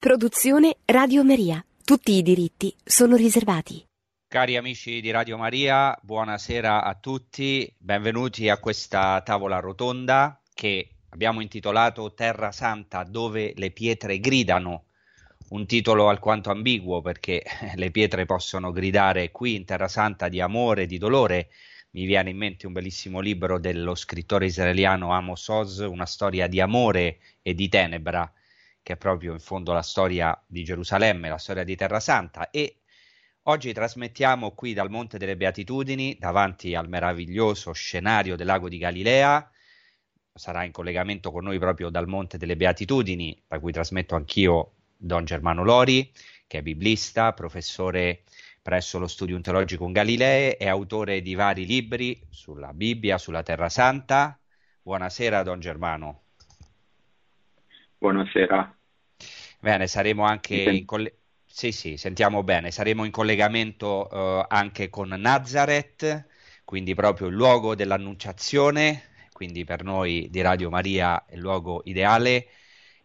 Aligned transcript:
Produzione 0.00 0.78
Radio 0.86 1.22
Maria. 1.22 1.62
Tutti 1.84 2.12
i 2.12 2.22
diritti 2.22 2.74
sono 2.82 3.16
riservati. 3.16 3.84
Cari 4.26 4.56
amici 4.56 5.02
di 5.02 5.10
Radio 5.10 5.36
Maria, 5.36 5.94
buonasera 6.00 6.84
a 6.84 6.94
tutti, 6.94 7.70
benvenuti 7.76 8.48
a 8.48 8.56
questa 8.56 9.20
tavola 9.20 9.60
rotonda 9.60 10.40
che 10.54 10.88
abbiamo 11.10 11.42
intitolato 11.42 12.14
Terra 12.14 12.50
Santa 12.50 13.04
dove 13.04 13.52
le 13.54 13.72
pietre 13.72 14.20
gridano. 14.20 14.84
Un 15.50 15.66
titolo 15.66 16.08
alquanto 16.08 16.50
ambiguo 16.50 17.02
perché 17.02 17.44
le 17.76 17.90
pietre 17.90 18.24
possono 18.24 18.72
gridare 18.72 19.30
qui 19.30 19.54
in 19.54 19.66
Terra 19.66 19.88
Santa 19.88 20.30
di 20.30 20.40
amore, 20.40 20.86
di 20.86 20.96
dolore. 20.96 21.50
Mi 21.90 22.06
viene 22.06 22.30
in 22.30 22.38
mente 22.38 22.66
un 22.66 22.72
bellissimo 22.72 23.20
libro 23.20 23.60
dello 23.60 23.94
scrittore 23.94 24.46
israeliano 24.46 25.12
Amos 25.12 25.46
Oz, 25.48 25.80
una 25.80 26.06
storia 26.06 26.46
di 26.46 26.58
amore 26.58 27.18
e 27.42 27.52
di 27.52 27.68
tenebra 27.68 28.32
che 28.82 28.94
è 28.94 28.96
proprio 28.96 29.32
in 29.32 29.40
fondo 29.40 29.72
la 29.72 29.82
storia 29.82 30.38
di 30.46 30.64
Gerusalemme, 30.64 31.28
la 31.28 31.38
storia 31.38 31.64
di 31.64 31.76
Terra 31.76 32.00
Santa 32.00 32.50
e 32.50 32.80
oggi 33.44 33.72
trasmettiamo 33.72 34.52
qui 34.52 34.72
dal 34.72 34.90
Monte 34.90 35.18
delle 35.18 35.36
Beatitudini 35.36 36.16
davanti 36.18 36.74
al 36.74 36.88
meraviglioso 36.88 37.72
scenario 37.72 38.36
del 38.36 38.46
lago 38.46 38.68
di 38.68 38.78
Galilea. 38.78 39.50
Sarà 40.32 40.64
in 40.64 40.72
collegamento 40.72 41.30
con 41.30 41.44
noi 41.44 41.58
proprio 41.58 41.90
dal 41.90 42.06
Monte 42.06 42.38
delle 42.38 42.56
Beatitudini, 42.56 43.42
da 43.46 43.58
cui 43.58 43.72
trasmetto 43.72 44.14
anch'io 44.14 44.74
Don 44.96 45.24
Germano 45.24 45.64
Lori, 45.64 46.10
che 46.46 46.58
è 46.58 46.62
biblista, 46.62 47.32
professore 47.32 48.24
presso 48.62 48.98
lo 48.98 49.06
Studium 49.06 49.40
Teologico 49.40 49.90
Galilee 49.90 50.56
e 50.56 50.68
autore 50.68 51.22
di 51.22 51.34
vari 51.34 51.66
libri 51.66 52.20
sulla 52.30 52.72
Bibbia, 52.72 53.18
sulla 53.18 53.42
Terra 53.42 53.68
Santa. 53.68 54.38
Buonasera, 54.82 55.42
Don 55.42 55.60
Germano. 55.60 56.22
Buonasera. 57.98 58.79
Bene, 59.60 59.86
saremo 59.86 60.24
anche 60.24 60.54
in 60.54 60.84
collegamento. 60.86 61.18
Sì, 61.52 61.72
sì, 61.72 61.96
sentiamo 61.96 62.42
bene. 62.42 62.70
Saremo 62.70 63.04
in 63.04 63.10
collegamento 63.10 64.08
uh, 64.10 64.44
anche 64.48 64.88
con 64.88 65.08
Nazareth, 65.08 66.26
quindi 66.64 66.94
proprio 66.94 67.26
il 67.26 67.34
luogo 67.34 67.74
dell'annunciazione, 67.74 69.10
quindi 69.32 69.64
per 69.64 69.82
noi 69.82 70.28
di 70.30 70.40
Radio 70.40 70.70
Maria 70.70 71.26
è 71.26 71.34
il 71.34 71.40
luogo 71.40 71.82
ideale 71.84 72.46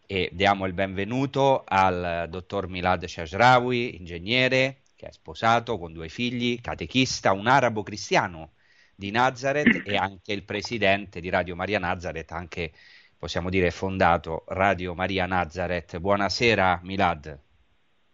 e 0.06 0.30
diamo 0.32 0.64
il 0.66 0.72
benvenuto 0.72 1.64
al 1.66 2.26
dottor 2.30 2.68
Milad 2.68 3.04
Shashrawi, 3.04 3.96
ingegnere, 3.96 4.82
che 4.94 5.08
è 5.08 5.12
sposato 5.12 5.76
con 5.78 5.92
due 5.92 6.08
figli, 6.08 6.60
catechista, 6.60 7.32
un 7.32 7.48
arabo 7.48 7.82
cristiano 7.82 8.52
di 8.94 9.10
Nazareth 9.10 9.82
e 9.86 9.96
anche 9.96 10.32
il 10.32 10.44
presidente 10.44 11.20
di 11.20 11.28
Radio 11.28 11.54
Maria 11.54 11.78
Nazareth, 11.78 12.32
anche 12.32 12.72
possiamo 13.18 13.48
dire 13.50 13.70
fondato 13.70 14.44
Radio 14.48 14.94
Maria 14.94 15.26
Nazareth. 15.26 15.98
Buonasera 15.98 16.80
Milad. 16.82 17.38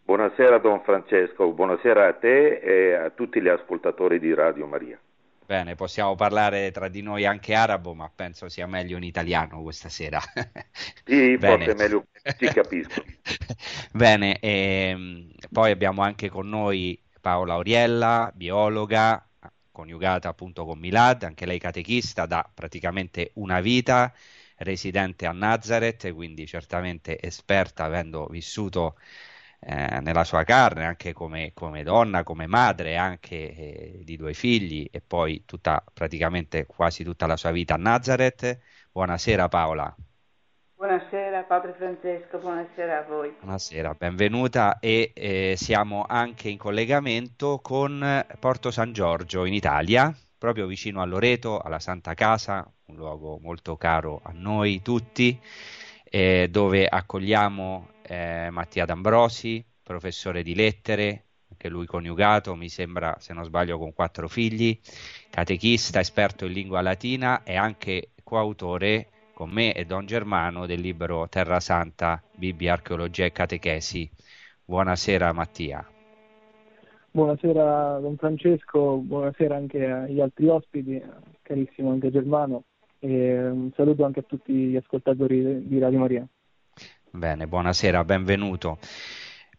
Buonasera 0.04 0.58
Don 0.58 0.82
Francesco, 0.82 1.52
buonasera 1.52 2.06
a 2.06 2.12
te 2.14 2.58
e 2.58 2.94
a 2.94 3.10
tutti 3.10 3.40
gli 3.40 3.48
ascoltatori 3.48 4.18
di 4.18 4.34
Radio 4.34 4.66
Maria. 4.66 4.98
Bene, 5.44 5.74
possiamo 5.74 6.14
parlare 6.14 6.70
tra 6.70 6.88
di 6.88 7.02
noi 7.02 7.26
anche 7.26 7.54
arabo, 7.54 7.94
ma 7.94 8.10
penso 8.14 8.48
sia 8.48 8.66
meglio 8.66 8.96
in 8.96 9.02
italiano 9.02 9.62
questa 9.62 9.88
sera. 9.88 10.20
Sì, 11.04 11.36
Bene. 11.36 11.64
forse 11.64 11.74
meglio, 11.74 12.04
ci 12.38 12.46
capisco. 12.46 13.02
Bene, 13.92 14.38
ehm, 14.38 15.30
poi 15.50 15.72
abbiamo 15.72 16.02
anche 16.02 16.28
con 16.30 16.48
noi 16.48 16.98
Paola 17.20 17.56
Oriella, 17.56 18.30
biologa, 18.34 19.26
coniugata 19.70 20.28
appunto 20.28 20.64
con 20.64 20.78
Milad, 20.78 21.24
anche 21.24 21.44
lei 21.44 21.58
catechista 21.58 22.26
da 22.26 22.48
praticamente 22.52 23.32
una 23.34 23.60
vita 23.60 24.12
residente 24.58 25.26
a 25.26 25.32
Nazareth, 25.32 26.12
quindi 26.14 26.46
certamente 26.46 27.20
esperta 27.20 27.84
avendo 27.84 28.26
vissuto 28.26 28.96
eh, 29.64 30.00
nella 30.00 30.24
sua 30.24 30.42
carne 30.42 30.84
anche 30.84 31.12
come, 31.12 31.52
come 31.54 31.84
donna, 31.84 32.24
come 32.24 32.46
madre 32.46 32.96
anche 32.96 33.54
eh, 33.54 34.00
di 34.02 34.16
due 34.16 34.34
figli 34.34 34.88
e 34.90 35.00
poi 35.00 35.44
tutta, 35.44 35.84
praticamente 35.92 36.66
quasi 36.66 37.04
tutta 37.04 37.26
la 37.26 37.36
sua 37.36 37.52
vita 37.52 37.74
a 37.74 37.78
Nazareth. 37.78 38.58
Buonasera 38.90 39.48
Paola. 39.48 39.94
Buonasera 40.74 41.44
Padre 41.44 41.74
Francesco, 41.74 42.38
buonasera 42.38 42.98
a 42.98 43.02
voi. 43.02 43.36
Buonasera, 43.38 43.94
benvenuta 43.94 44.80
e 44.80 45.12
eh, 45.14 45.54
siamo 45.56 46.04
anche 46.08 46.48
in 46.48 46.58
collegamento 46.58 47.60
con 47.60 48.26
Porto 48.40 48.72
San 48.72 48.92
Giorgio 48.92 49.44
in 49.44 49.54
Italia, 49.54 50.12
proprio 50.36 50.66
vicino 50.66 51.00
a 51.00 51.04
Loreto, 51.04 51.60
alla 51.60 51.78
Santa 51.78 52.14
Casa, 52.14 52.68
un 52.92 52.96
luogo 52.96 53.38
molto 53.40 53.76
caro 53.76 54.20
a 54.22 54.32
noi 54.34 54.82
tutti, 54.82 55.38
eh, 56.04 56.48
dove 56.50 56.86
accogliamo 56.86 57.88
eh, 58.02 58.48
Mattia 58.50 58.84
D'Ambrosi, 58.84 59.64
professore 59.82 60.42
di 60.42 60.54
lettere, 60.54 61.24
anche 61.50 61.68
lui 61.68 61.86
coniugato, 61.86 62.54
mi 62.54 62.68
sembra, 62.68 63.16
se 63.18 63.32
non 63.32 63.44
sbaglio, 63.44 63.78
con 63.78 63.92
quattro 63.94 64.28
figli, 64.28 64.78
catechista, 65.30 66.00
esperto 66.00 66.44
in 66.44 66.52
lingua 66.52 66.82
latina 66.82 67.42
e 67.42 67.56
anche 67.56 68.10
coautore 68.22 69.08
con 69.32 69.50
me 69.50 69.72
e 69.72 69.86
Don 69.86 70.06
Germano 70.06 70.66
del 70.66 70.80
libro 70.80 71.28
Terra 71.28 71.60
Santa, 71.60 72.22
Bibbia, 72.36 72.74
Archeologia 72.74 73.24
e 73.24 73.32
Catechesi. 73.32 74.08
Buonasera 74.64 75.32
Mattia. 75.32 75.86
Buonasera 77.10 77.98
Don 78.00 78.16
Francesco, 78.16 78.96
buonasera 78.96 79.56
anche 79.56 79.84
agli 79.84 80.20
altri 80.20 80.48
ospiti, 80.48 81.02
carissimo 81.42 81.90
anche 81.90 82.10
Germano 82.10 82.64
e 83.04 83.48
un 83.48 83.72
saluto 83.74 84.04
anche 84.04 84.20
a 84.20 84.22
tutti 84.22 84.52
gli 84.52 84.76
ascoltatori 84.76 85.66
di 85.66 85.78
Radio 85.80 85.98
Maria. 85.98 86.26
Bene, 87.10 87.48
buonasera, 87.48 88.04
benvenuto. 88.04 88.78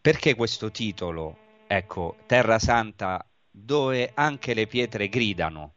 Perché 0.00 0.34
questo 0.34 0.70
titolo, 0.70 1.36
ecco, 1.66 2.16
Terra 2.24 2.58
Santa, 2.58 3.22
dove 3.50 4.12
anche 4.14 4.54
le 4.54 4.66
pietre 4.66 5.08
gridano? 5.10 5.74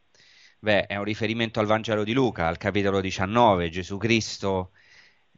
Beh, 0.58 0.86
è 0.86 0.96
un 0.96 1.04
riferimento 1.04 1.60
al 1.60 1.66
Vangelo 1.66 2.04
di 2.04 2.14
Luca, 2.14 2.46
al 2.46 2.56
capitolo 2.56 3.02
19. 3.02 3.68
Gesù 3.68 3.98
Cristo 3.98 4.70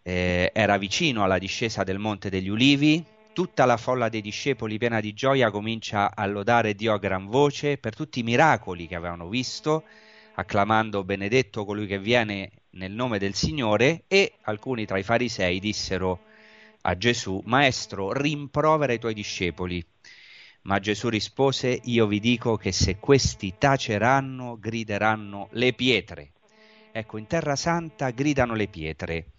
eh, 0.00 0.52
era 0.54 0.78
vicino 0.78 1.24
alla 1.24 1.38
discesa 1.38 1.82
del 1.82 1.98
Monte 1.98 2.30
degli 2.30 2.48
Ulivi. 2.48 3.04
Tutta 3.32 3.64
la 3.64 3.76
folla 3.76 4.08
dei 4.08 4.20
discepoli, 4.20 4.78
piena 4.78 5.00
di 5.00 5.12
gioia, 5.14 5.50
comincia 5.50 6.14
a 6.14 6.24
lodare 6.26 6.74
Dio 6.74 6.92
a 6.92 6.98
gran 6.98 7.26
voce 7.26 7.76
per 7.76 7.97
tutti 7.97 8.20
i 8.20 8.22
miracoli 8.22 8.86
che 8.86 8.94
avevano 8.94 9.28
visto 9.28 9.82
acclamando 10.34 11.04
benedetto 11.04 11.64
colui 11.64 11.86
che 11.86 11.98
viene 11.98 12.50
nel 12.70 12.92
nome 12.92 13.18
del 13.18 13.34
Signore 13.34 14.04
e 14.06 14.34
alcuni 14.42 14.86
tra 14.86 14.98
i 14.98 15.02
farisei 15.02 15.58
dissero 15.58 16.20
a 16.82 16.96
Gesù, 16.96 17.42
Maestro, 17.44 18.12
rimprovera 18.12 18.92
i 18.92 18.98
tuoi 18.98 19.14
discepoli. 19.14 19.84
Ma 20.62 20.78
Gesù 20.78 21.08
rispose, 21.08 21.80
io 21.84 22.06
vi 22.06 22.20
dico 22.20 22.56
che 22.56 22.72
se 22.72 22.96
questi 22.98 23.54
taceranno, 23.58 24.58
grideranno 24.58 25.48
le 25.52 25.72
pietre. 25.72 26.32
Ecco, 26.92 27.18
in 27.18 27.26
Terra 27.26 27.56
Santa 27.56 28.10
gridano 28.10 28.54
le 28.54 28.68
pietre. 28.68 29.32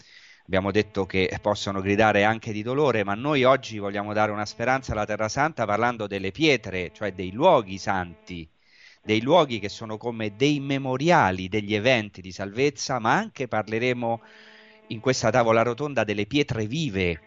Abbiamo 0.46 0.72
detto 0.72 1.06
che 1.06 1.36
possono 1.42 1.82
gridare 1.82 2.24
anche 2.24 2.52
di 2.52 2.62
dolore, 2.62 3.04
ma 3.04 3.14
noi 3.14 3.44
oggi 3.44 3.78
vogliamo 3.78 4.14
dare 4.14 4.32
una 4.32 4.46
speranza 4.46 4.92
alla 4.92 5.06
Terra 5.06 5.30
Santa 5.30 5.66
parlando 5.66 6.08
delle 6.08 6.32
pietre, 6.32 6.92
cioè 6.94 7.14
dei 7.14 7.32
luoghi 7.32 7.78
santi 7.78 8.50
dei 9.04 9.22
luoghi 9.22 9.60
che 9.60 9.70
sono 9.70 9.98
come 9.98 10.36
dei 10.36 10.60
memoriali 10.60 11.50
degli 11.50 11.74
eventi 11.74 12.22
di 12.22 12.32
salvezza, 12.32 13.00
ma 13.00 13.16
anche 13.16 13.48
parleremo 13.48 14.22
in 14.88 15.00
questa 15.00 15.30
tavola 15.30 15.64
rotonda 15.64 16.04
delle 16.04 16.26
pietre 16.26 16.66
vive, 16.66 17.20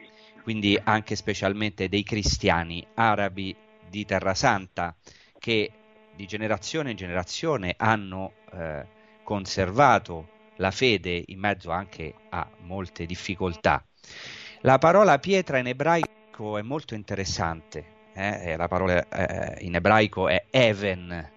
quindi 0.42 0.78
anche 0.82 1.16
specialmente 1.16 1.88
dei 1.88 2.02
cristiani 2.02 2.86
arabi 2.94 3.56
di 3.88 4.04
Terra 4.04 4.34
Santa 4.34 4.94
che 5.38 5.70
di 6.14 6.26
generazione 6.26 6.90
in 6.90 6.96
generazione 6.96 7.74
hanno 7.76 8.34
eh, 8.52 8.86
conservato 9.22 10.28
la 10.56 10.70
fede 10.70 11.22
in 11.26 11.38
mezzo 11.38 11.70
anche 11.70 12.14
a 12.30 12.48
molte 12.60 13.06
difficoltà. 13.06 13.84
La 14.60 14.78
parola 14.78 15.18
pietra 15.18 15.58
in 15.58 15.66
ebraico 15.66 16.56
è 16.58 16.62
molto 16.62 16.94
interessante, 16.94 17.84
eh? 18.14 18.56
la 18.56 18.68
parola 18.68 19.06
eh, 19.08 19.64
in 19.64 19.74
ebraico 19.74 20.28
è 20.28 20.44
even, 20.50 21.32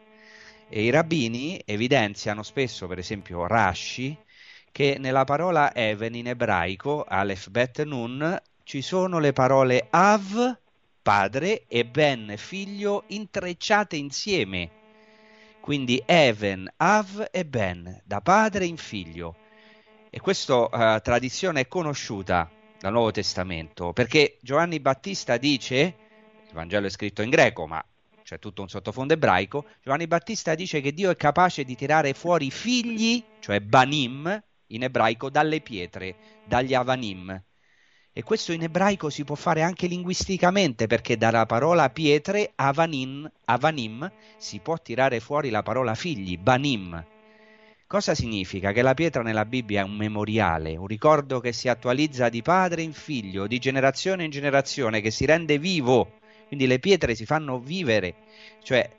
e 0.69 0.83
I 0.83 0.89
rabbini 0.89 1.61
evidenziano 1.65 2.43
spesso, 2.43 2.87
per 2.87 2.97
esempio 2.97 3.47
Rashi, 3.47 4.15
che 4.71 4.97
nella 4.99 5.23
parola 5.23 5.73
Even 5.73 6.15
in 6.15 6.27
ebraico, 6.27 7.03
Aleph 7.07 7.49
Bet 7.49 7.83
Nun, 7.83 8.39
ci 8.63 8.81
sono 8.81 9.19
le 9.19 9.33
parole 9.33 9.87
Av, 9.89 10.57
padre, 11.01 11.63
e 11.67 11.85
Ben, 11.85 12.33
figlio, 12.37 13.05
intrecciate 13.07 13.95
insieme. 13.95 14.69
Quindi 15.61 16.03
Even, 16.05 16.71
Av 16.77 17.27
e 17.31 17.45
Ben, 17.45 18.01
da 18.03 18.21
padre 18.21 18.65
in 18.65 18.77
figlio. 18.77 19.35
E 20.09 20.19
questa 20.19 20.55
uh, 20.55 21.01
tradizione 21.01 21.61
è 21.61 21.67
conosciuta 21.67 22.49
dal 22.79 22.91
Nuovo 22.91 23.11
Testamento, 23.11 23.93
perché 23.93 24.37
Giovanni 24.41 24.79
Battista 24.79 25.37
dice, 25.37 25.95
il 26.45 26.53
Vangelo 26.53 26.87
è 26.87 26.89
scritto 26.89 27.21
in 27.21 27.29
greco, 27.29 27.67
ma 27.67 27.83
cioè 28.27 28.39
tutto 28.39 28.61
un 28.61 28.67
sottofondo 28.67 29.13
ebraico, 29.13 29.63
Giovanni 29.81 30.05
Battista 30.05 30.53
dice 30.53 30.81
che 30.81 30.91
Dio 30.91 31.09
è 31.09 31.15
capace 31.15 31.63
di 31.63 31.77
tirare 31.77 32.13
fuori 32.13 32.51
figli, 32.51 33.23
cioè 33.39 33.61
banim 33.61 34.43
in 34.67 34.83
ebraico, 34.83 35.29
dalle 35.29 35.61
pietre, 35.61 36.13
dagli 36.43 36.73
avanim. 36.73 37.41
E 38.11 38.23
questo 38.23 38.51
in 38.51 38.63
ebraico 38.63 39.09
si 39.09 39.23
può 39.23 39.35
fare 39.35 39.61
anche 39.61 39.87
linguisticamente 39.87 40.87
perché 40.87 41.15
dalla 41.15 41.45
parola 41.45 41.89
pietre, 41.89 42.51
avanim, 42.55 43.31
avanim, 43.45 44.11
si 44.35 44.59
può 44.59 44.77
tirare 44.77 45.21
fuori 45.21 45.49
la 45.49 45.63
parola 45.63 45.95
figli, 45.95 46.37
banim. 46.37 47.01
Cosa 47.87 48.13
significa? 48.13 48.73
Che 48.73 48.81
la 48.81 48.93
pietra 48.93 49.21
nella 49.21 49.45
Bibbia 49.45 49.83
è 49.83 49.85
un 49.85 49.95
memoriale, 49.95 50.75
un 50.75 50.87
ricordo 50.87 51.39
che 51.39 51.53
si 51.53 51.69
attualizza 51.69 52.27
di 52.27 52.41
padre 52.41 52.81
in 52.81 52.91
figlio, 52.91 53.47
di 53.47 53.57
generazione 53.57 54.25
in 54.25 54.31
generazione, 54.31 54.99
che 54.99 55.11
si 55.11 55.25
rende 55.25 55.57
vivo. 55.57 56.15
Quindi 56.47 56.67
le 56.67 56.79
pietre 56.79 57.15
si 57.15 57.25
fanno 57.25 57.59
vivere, 57.59 58.15
cioè 58.63 58.89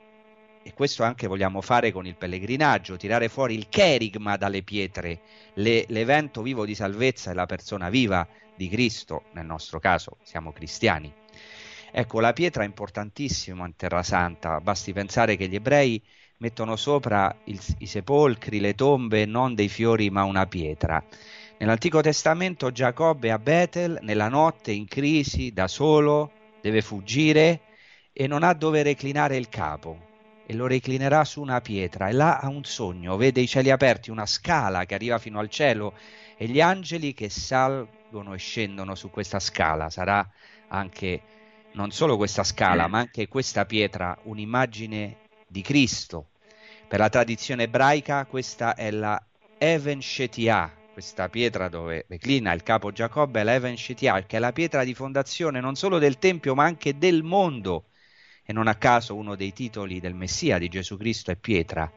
e 0.61 0.73
questo 0.73 1.03
anche 1.03 1.27
vogliamo 1.27 1.61
fare 1.61 1.91
con 1.91 2.05
il 2.05 2.15
pellegrinaggio, 2.15 2.97
tirare 2.97 3.29
fuori 3.29 3.55
il 3.55 3.69
cherigma 3.69 4.37
dalle 4.37 4.61
pietre, 4.61 5.21
le, 5.53 5.85
l'evento 5.87 6.41
vivo 6.41 6.65
di 6.65 6.75
salvezza 6.75 7.31
è 7.31 7.33
la 7.33 7.45
persona 7.45 7.89
viva 7.89 8.27
di 8.55 8.67
Cristo, 8.67 9.23
nel 9.31 9.45
nostro 9.45 9.79
caso 9.79 10.17
siamo 10.21 10.51
cristiani. 10.51 11.11
Ecco, 11.91 12.19
la 12.19 12.33
pietra 12.33 12.63
è 12.63 12.65
importantissima 12.67 13.65
in 13.65 13.75
Terra 13.75 14.03
Santa, 14.03 14.59
basti 14.59 14.93
pensare 14.93 15.37
che 15.37 15.47
gli 15.47 15.55
ebrei 15.55 16.01
mettono 16.37 16.75
sopra 16.75 17.35
il, 17.45 17.59
i 17.79 17.87
sepolcri, 17.87 18.59
le 18.59 18.75
tombe, 18.75 19.25
non 19.25 19.55
dei 19.55 19.69
fiori 19.69 20.09
ma 20.09 20.23
una 20.23 20.45
pietra. 20.45 21.03
Nell'Antico 21.57 22.01
Testamento 22.01 22.71
Giacobbe 22.71 23.31
a 23.31 23.39
Betel, 23.39 23.99
nella 24.03 24.29
notte 24.29 24.71
in 24.71 24.85
crisi, 24.85 25.51
da 25.51 25.67
solo, 25.67 26.31
deve 26.61 26.81
fuggire 26.81 27.61
e 28.13 28.27
non 28.27 28.43
ha 28.43 28.53
dove 28.53 28.83
reclinare 28.83 29.37
il 29.37 29.49
capo 29.49 30.07
e 30.45 30.53
lo 30.55 30.65
reclinerà 30.65 31.23
su 31.25 31.41
una 31.41 31.61
pietra 31.61 32.09
e 32.09 32.11
là 32.11 32.39
ha 32.39 32.47
un 32.49 32.63
sogno, 32.63 33.17
vede 33.17 33.39
i 33.39 33.47
cieli 33.47 33.69
aperti, 33.69 34.09
una 34.09 34.25
scala 34.25 34.85
che 34.85 34.95
arriva 34.95 35.19
fino 35.19 35.37
al 35.37 35.49
cielo 35.49 35.93
e 36.35 36.47
gli 36.47 36.59
angeli 36.59 37.13
che 37.13 37.29
salgono 37.29 38.33
e 38.33 38.37
scendono 38.37 38.95
su 38.95 39.11
questa 39.11 39.39
scala. 39.39 39.91
Sarà 39.91 40.27
anche 40.69 41.21
non 41.73 41.91
solo 41.91 42.17
questa 42.17 42.43
scala, 42.43 42.87
ma 42.87 42.97
anche 42.97 43.27
questa 43.27 43.65
pietra 43.65 44.17
un'immagine 44.23 45.17
di 45.47 45.61
Cristo. 45.61 46.29
Per 46.87 46.97
la 46.97 47.09
tradizione 47.09 47.63
ebraica 47.63 48.25
questa 48.25 48.73
è 48.73 48.89
la 48.89 49.23
Even 49.59 50.01
Shetia, 50.01 50.78
questa 50.99 51.29
pietra 51.29 51.69
dove 51.69 52.03
reclina 52.09 52.51
il 52.51 52.61
capo 52.61 52.91
Giacobbe 52.91 53.45
l'Even 53.45 53.77
Shetia, 53.77 54.21
che 54.23 54.35
è 54.35 54.39
la 54.39 54.51
pietra 54.51 54.83
di 54.83 54.93
fondazione 54.93 55.61
non 55.61 55.75
solo 55.75 55.97
del 55.97 56.17
Tempio 56.17 56.55
ma 56.55 56.65
anche 56.65 56.97
del 56.97 57.23
mondo 57.23 57.85
e 58.43 58.51
non 58.51 58.67
a 58.67 58.75
caso 58.75 59.15
uno 59.15 59.35
dei 59.35 59.53
titoli 59.53 60.01
del 60.01 60.13
Messia 60.13 60.57
di 60.57 60.67
Gesù 60.67 60.97
Cristo 60.97 61.31
è 61.31 61.37
pietra. 61.37 61.89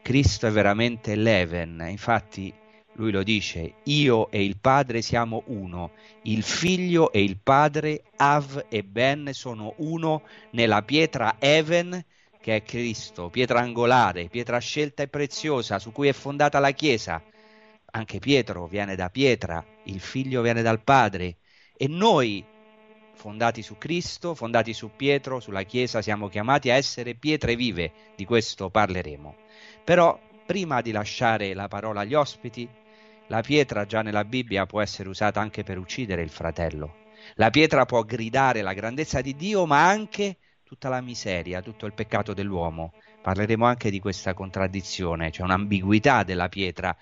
Cristo 0.00 0.46
è 0.46 0.50
veramente 0.50 1.16
leven, 1.16 1.84
infatti 1.86 2.50
lui 2.94 3.10
lo 3.10 3.22
dice, 3.22 3.74
io 3.82 4.30
e 4.30 4.42
il 4.42 4.56
Padre 4.58 5.02
siamo 5.02 5.42
uno, 5.48 5.90
il 6.22 6.42
Figlio 6.42 7.12
e 7.12 7.22
il 7.22 7.36
Padre, 7.36 8.04
Av 8.16 8.64
e 8.70 8.82
Ben, 8.82 9.34
sono 9.34 9.74
uno 9.78 10.22
nella 10.52 10.80
pietra 10.80 11.36
Even 11.40 12.02
che 12.40 12.56
è 12.56 12.62
Cristo, 12.62 13.28
pietra 13.28 13.60
angolare, 13.60 14.28
pietra 14.28 14.58
scelta 14.60 15.02
e 15.02 15.08
preziosa 15.08 15.78
su 15.78 15.92
cui 15.92 16.08
è 16.08 16.12
fondata 16.14 16.58
la 16.58 16.70
Chiesa. 16.70 17.22
Anche 17.96 18.18
Pietro 18.18 18.66
viene 18.66 18.94
da 18.94 19.08
pietra, 19.08 19.64
il 19.84 20.00
Figlio 20.00 20.42
viene 20.42 20.60
dal 20.60 20.82
Padre 20.82 21.36
e 21.74 21.88
noi 21.88 22.44
fondati 23.14 23.62
su 23.62 23.78
Cristo, 23.78 24.34
fondati 24.34 24.74
su 24.74 24.90
Pietro, 24.94 25.40
sulla 25.40 25.62
Chiesa, 25.62 26.02
siamo 26.02 26.28
chiamati 26.28 26.68
a 26.68 26.74
essere 26.74 27.14
pietre 27.14 27.56
vive, 27.56 27.92
di 28.14 28.26
questo 28.26 28.68
parleremo. 28.68 29.34
Però 29.82 30.20
prima 30.44 30.82
di 30.82 30.92
lasciare 30.92 31.54
la 31.54 31.68
parola 31.68 32.02
agli 32.02 32.12
ospiti, 32.12 32.68
la 33.28 33.40
pietra 33.40 33.86
già 33.86 34.02
nella 34.02 34.26
Bibbia 34.26 34.66
può 34.66 34.82
essere 34.82 35.08
usata 35.08 35.40
anche 35.40 35.62
per 35.62 35.78
uccidere 35.78 36.20
il 36.20 36.28
fratello. 36.28 36.96
La 37.36 37.48
pietra 37.48 37.86
può 37.86 38.02
gridare 38.02 38.60
la 38.60 38.74
grandezza 38.74 39.22
di 39.22 39.34
Dio, 39.34 39.64
ma 39.64 39.88
anche 39.88 40.36
tutta 40.66 40.90
la 40.90 41.00
miseria, 41.00 41.62
tutto 41.62 41.86
il 41.86 41.94
peccato 41.94 42.34
dell'uomo. 42.34 42.92
Parleremo 43.22 43.64
anche 43.64 43.88
di 43.88 44.00
questa 44.00 44.34
contraddizione, 44.34 45.30
cioè 45.30 45.46
un'ambiguità 45.46 46.24
della 46.24 46.48
pietra, 46.48 46.96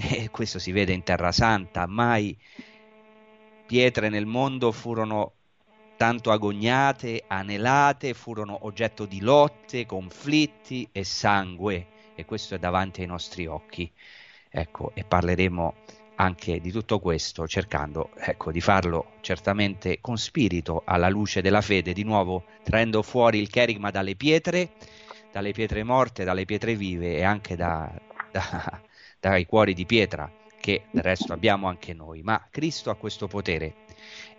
e 0.08 0.30
questo 0.30 0.58
si 0.58 0.72
vede 0.72 0.92
in 0.92 1.02
Terra 1.02 1.32
Santa. 1.32 1.86
Mai 1.86 2.36
pietre 3.66 4.08
nel 4.08 4.26
mondo 4.26 4.72
furono 4.72 5.34
tanto 5.96 6.30
agognate, 6.30 7.24
anelate, 7.26 8.14
furono 8.14 8.60
oggetto 8.62 9.04
di 9.04 9.20
lotte, 9.20 9.84
conflitti 9.84 10.88
e 10.90 11.04
sangue, 11.04 11.86
e 12.14 12.24
questo 12.24 12.54
è 12.54 12.58
davanti 12.58 13.02
ai 13.02 13.06
nostri 13.06 13.46
occhi. 13.46 13.90
Ecco, 14.48 14.92
e 14.94 15.04
parleremo 15.04 15.74
anche 16.16 16.60
di 16.60 16.70
tutto 16.72 16.98
questo, 16.98 17.46
cercando 17.46 18.10
ecco, 18.16 18.50
di 18.50 18.60
farlo 18.60 19.12
certamente 19.20 20.00
con 20.00 20.16
spirito, 20.16 20.82
alla 20.84 21.08
luce 21.08 21.42
della 21.42 21.60
fede, 21.60 21.92
di 21.92 22.02
nuovo 22.02 22.44
traendo 22.62 23.02
fuori 23.02 23.38
il 23.38 23.48
cherigma 23.48 23.90
dalle 23.90 24.16
pietre, 24.16 24.70
dalle 25.30 25.52
pietre 25.52 25.84
morte, 25.84 26.24
dalle 26.24 26.46
pietre 26.46 26.74
vive 26.74 27.16
e 27.16 27.22
anche 27.22 27.56
da, 27.56 27.90
da, 28.32 28.80
dai 29.20 29.46
cuori 29.46 29.74
di 29.74 29.86
pietra 29.86 30.30
che 30.60 30.84
del 30.90 31.02
resto 31.02 31.32
abbiamo 31.32 31.68
anche 31.68 31.94
noi. 31.94 32.22
Ma 32.22 32.46
Cristo 32.50 32.90
ha 32.90 32.96
questo 32.96 33.28
potere 33.28 33.74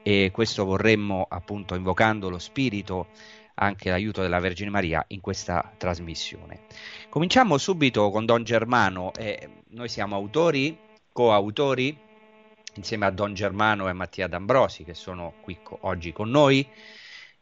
e 0.04 0.32
questo 0.32 0.66
vorremmo 0.66 1.26
appunto 1.30 1.76
invocando 1.76 2.30
lo 2.30 2.40
spirito 2.40 3.08
anche 3.56 3.90
l'aiuto 3.90 4.22
della 4.22 4.40
Vergine 4.40 4.70
Maria 4.70 5.04
in 5.10 5.22
questa 5.22 5.72
trasmissione. 5.78 6.62
Cominciamo 7.10 7.58
subito 7.58 8.10
con 8.10 8.26
Don 8.26 8.44
Germano, 8.44 9.12
eh, 9.14 9.64
noi 9.70 9.88
siamo 9.88 10.16
autori, 10.16 10.78
coautori 11.12 11.96
insieme 12.76 13.06
a 13.06 13.12
Don 13.12 13.34
Germano 13.34 13.90
e 13.90 13.94
Mattia 13.94 14.28
D'Ambrosi 14.28 14.84
che 14.84 14.94
sono 14.94 15.34
qui 15.42 15.60
co- 15.62 15.78
oggi 15.82 16.14
con 16.14 16.30
noi 16.30 16.66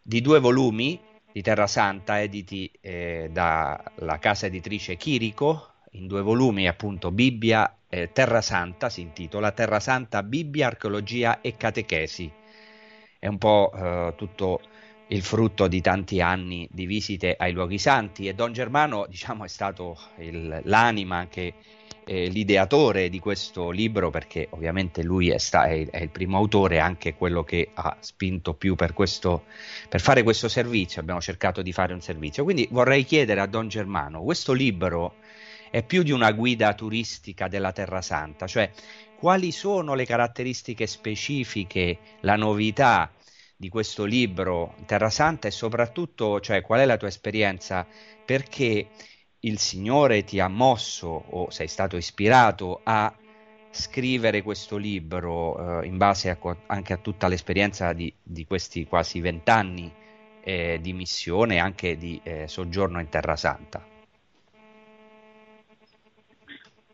di 0.01 0.21
due 0.21 0.39
volumi 0.39 0.99
di 1.31 1.41
Terra 1.43 1.67
Santa 1.67 2.19
editi 2.19 2.71
eh, 2.81 3.29
dalla 3.31 4.17
casa 4.19 4.47
editrice 4.47 4.97
Chirico 4.97 5.73
in 5.91 6.07
due 6.07 6.21
volumi 6.21 6.67
appunto 6.67 7.11
Bibbia 7.11 7.75
eh, 7.89 8.11
Terra 8.11 8.41
Santa 8.41 8.89
si 8.89 9.01
intitola 9.01 9.51
Terra 9.51 9.79
Santa 9.79 10.23
Bibbia, 10.23 10.67
Archeologia 10.67 11.41
e 11.41 11.55
Catechesi. 11.57 12.31
È 13.17 13.27
un 13.27 13.37
po' 13.37 13.71
eh, 13.73 14.13
tutto 14.15 14.61
il 15.07 15.23
frutto 15.23 15.67
di 15.67 15.81
tanti 15.81 16.21
anni 16.21 16.67
di 16.71 16.85
visite 16.85 17.35
ai 17.37 17.51
luoghi 17.51 17.79
santi 17.79 18.27
e 18.27 18.35
Don 18.35 18.53
Germano 18.53 19.07
diciamo 19.09 19.43
è 19.43 19.47
stato 19.47 19.97
il, 20.17 20.61
l'anima 20.65 21.17
anche 21.17 21.53
eh, 22.09 22.27
l'ideatore 22.27 23.09
di 23.09 23.19
questo 23.19 23.69
libro 23.69 24.09
perché 24.09 24.47
ovviamente 24.51 25.03
lui 25.03 25.29
è, 25.29 25.37
sta, 25.37 25.65
è, 25.65 25.87
è, 25.89 26.01
il 26.01 26.09
primo 26.09 26.37
autore 26.37 26.79
anche 26.79 27.13
quello 27.13 27.43
che 27.43 27.69
ha 27.73 27.97
spinto 27.99 28.55
più 28.55 28.73
per, 28.75 28.93
questo, 28.93 29.43
per 29.87 30.01
fare 30.01 30.23
questo 30.23 30.47
servizio. 30.47 31.01
Abbiamo 31.01 31.21
cercato 31.21 31.61
di 31.61 31.71
fare 31.71 31.93
un 31.93 32.01
servizio. 32.01 32.43
Quindi 32.43 32.67
vorrei 32.71 33.03
chiedere 33.03 33.41
a 33.41 33.45
Don 33.45 33.67
Germano 33.67 34.23
questo 34.23 34.53
libro 34.53 35.17
è 35.69 35.83
più 35.83 36.03
di 36.03 36.11
una 36.11 36.31
guida 36.31 36.73
turistica 36.73 37.47
della 37.47 37.71
Terra 37.71 38.01
Santa 38.01 38.47
cioè 38.47 38.71
quali 39.19 39.51
sono 39.51 39.95
le 39.95 40.05
caratteristiche 40.05 40.87
specifiche, 40.87 41.99
la 42.21 42.37
novità 42.37 43.11
di 43.57 43.67
questo 43.67 44.05
libro 44.05 44.75
Terra 44.85 45.09
Santa 45.09 45.49
e 45.49 45.51
soprattutto 45.51 46.39
cioè, 46.39 46.61
qual 46.61 46.79
è 46.79 46.85
la 46.85 46.95
tua 46.95 47.09
esperienza, 47.09 47.85
perché 48.25 48.87
il 49.41 49.59
Signore 49.59 50.23
ti 50.23 50.39
ha 50.39 50.47
mosso 50.47 51.07
o 51.07 51.49
sei 51.49 51.67
stato 51.67 51.97
ispirato 51.97 52.79
a 52.81 53.13
scrivere 53.71 54.41
questo 54.41 54.77
libro 54.77 55.81
eh, 55.81 55.85
in 55.85 55.97
base 55.97 56.29
a, 56.29 56.37
anche 56.67 56.93
a 56.93 56.97
tutta 56.97 57.27
l'esperienza 57.27 57.91
di, 57.91 58.11
di 58.23 58.45
questi 58.45 58.85
quasi 58.85 59.19
vent'anni 59.19 59.91
eh, 60.41 60.79
di 60.81 60.93
missione 60.93 61.55
e 61.55 61.59
anche 61.59 61.97
di 61.97 62.21
eh, 62.23 62.47
soggiorno 62.47 63.01
in 63.01 63.09
Terra 63.09 63.35
Santa. 63.35 63.88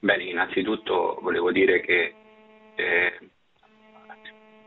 Bene, 0.05 0.25
innanzitutto 0.25 1.17
volevo 1.19 1.51
dire 1.51 1.81
che 1.81 2.13
eh, 2.75 3.19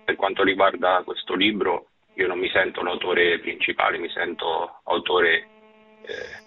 per 0.04 0.16
quanto 0.16 0.42
riguarda 0.42 1.02
questo 1.04 1.36
libro 1.36 1.90
io 2.14 2.26
non 2.26 2.40
mi 2.40 2.50
sento 2.50 2.82
l'autore 2.82 3.38
principale, 3.38 3.98
mi 3.98 4.08
sento 4.08 4.80
autore 4.82 5.46
eh, 6.02 6.42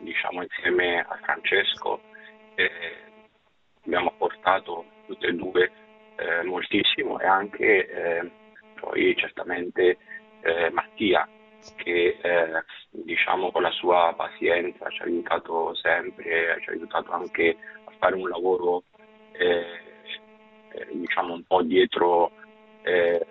diciamo 0.00 0.42
insieme 0.42 1.00
a 1.00 1.18
Francesco. 1.22 2.02
Eh, 2.56 2.70
abbiamo 3.86 4.12
portato 4.18 4.84
tutte 5.06 5.28
e 5.28 5.32
due 5.32 5.72
eh, 6.16 6.42
moltissimo 6.42 7.18
e 7.20 7.26
anche 7.26 7.88
eh, 7.88 8.30
poi 8.78 9.16
certamente 9.16 9.96
eh, 10.42 10.68
Mattia 10.72 11.26
che 11.76 12.18
eh, 12.20 12.64
diciamo 12.90 13.50
con 13.50 13.62
la 13.62 13.70
sua 13.70 14.12
pazienza 14.16 14.88
ci 14.90 15.02
ha 15.02 15.04
aiutato 15.04 15.74
sempre, 15.74 16.58
ci 16.60 16.68
ha 16.68 16.72
aiutato 16.72 17.12
anche 17.12 17.56
fare 18.00 18.16
un 18.16 18.28
lavoro 18.28 18.84
eh, 19.32 19.64
eh, 20.72 20.88
diciamo 20.92 21.34
un 21.34 21.44
po' 21.44 21.62
dietro 21.62 22.32
eh, 22.82 23.24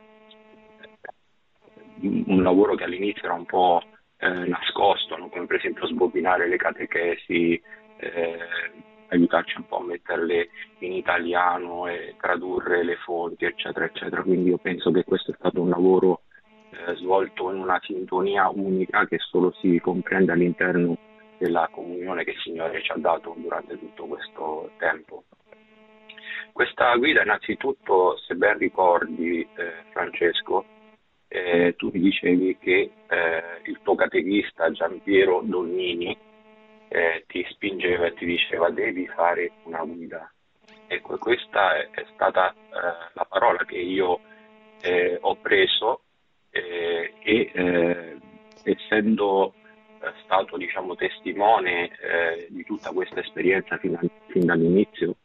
un 2.02 2.44
lavoro 2.44 2.76
che 2.76 2.86
all'inizio 2.86 3.24
era 3.24 3.34
un 3.34 3.46
po' 3.46 3.82
nascosto, 4.22 5.18
no? 5.18 5.30
come 5.30 5.46
per 5.46 5.58
esempio 5.58 5.88
sbobinare 5.88 6.48
le 6.48 6.58
catechesi, 6.58 7.62
aiutarci 9.10 9.58
un 9.58 9.66
po' 9.68 9.80
a 9.80 9.84
metterle 9.84 10.50
in 10.80 10.94
italiano 10.94 11.88
e 11.88 12.16
tradurre 12.20 12.84
le 12.84 12.96
fonti, 12.98 13.46
eccetera, 13.46 13.86
eccetera. 13.86 14.22
Quindi 14.22 14.50
io 14.50 14.58
penso 14.58 14.92
che 14.92 15.04
questo 15.04 15.32
è 15.32 15.36
stato 15.38 15.62
un 15.62 15.70
lavoro 15.70 16.22
eh, 16.72 16.96
svolto 16.96 17.52
in 17.52 17.60
una 17.60 17.80
sintonia 17.84 18.50
unica 18.50 19.06
che 19.06 19.18
solo 19.20 19.52
si 19.60 19.80
comprende 19.82 20.32
all'interno 20.32 20.98
della 21.40 21.70
comunione 21.72 22.24
che 22.24 22.32
il 22.32 22.40
Signore 22.42 22.84
ci 22.84 22.92
ha 22.92 22.98
dato 22.98 23.34
durante 23.38 23.80
tutto 23.80 24.06
questo 24.06 24.72
tempo. 24.78 25.24
Questa 26.52 26.94
guida 26.96 27.24
innanzitutto, 27.24 28.18
se 28.18 28.36
ben 28.36 28.58
ricordi 28.58 29.42
eh, 29.56 29.86
Francesco, 29.92 30.66
eh, 31.30 31.76
tu 31.78 31.90
mi 31.94 32.02
dicevi 32.02 32.58
che 32.58 32.92
eh, 33.08 33.44
il 33.64 33.80
tuo 33.82 33.96
catechista 33.96 34.70
Giampiero 34.72 35.42
Donnini 35.44 36.18
eh, 36.90 37.24
ti 37.28 37.46
spingeva 37.52 38.08
e 38.08 38.14
ti 38.16 38.26
diceva 38.26 38.70
devi 38.70 39.08
fare 39.08 39.52
una 39.64 39.84
guida. 39.84 40.30
Ecco, 40.88 41.18
questa 41.18 41.78
è, 41.78 41.90
è 41.92 42.06
stata 42.14 42.52
eh, 42.52 43.12
la 43.14 43.26
parola 43.26 43.64
che 43.64 43.78
io 43.78 44.20
eh, 44.82 45.18
ho 45.22 45.36
preso 45.36 46.02
e 46.52 47.14
essendo 48.64 49.54
stato 50.24 50.58
diciamo, 50.58 50.96
testimone 50.96 51.92
di 52.50 52.64
tutta 52.64 52.92
questa 52.92 53.20
esperienza 53.20 53.78
fin, 53.78 53.98
fin 54.28 54.46
dall'inizio 54.46 55.16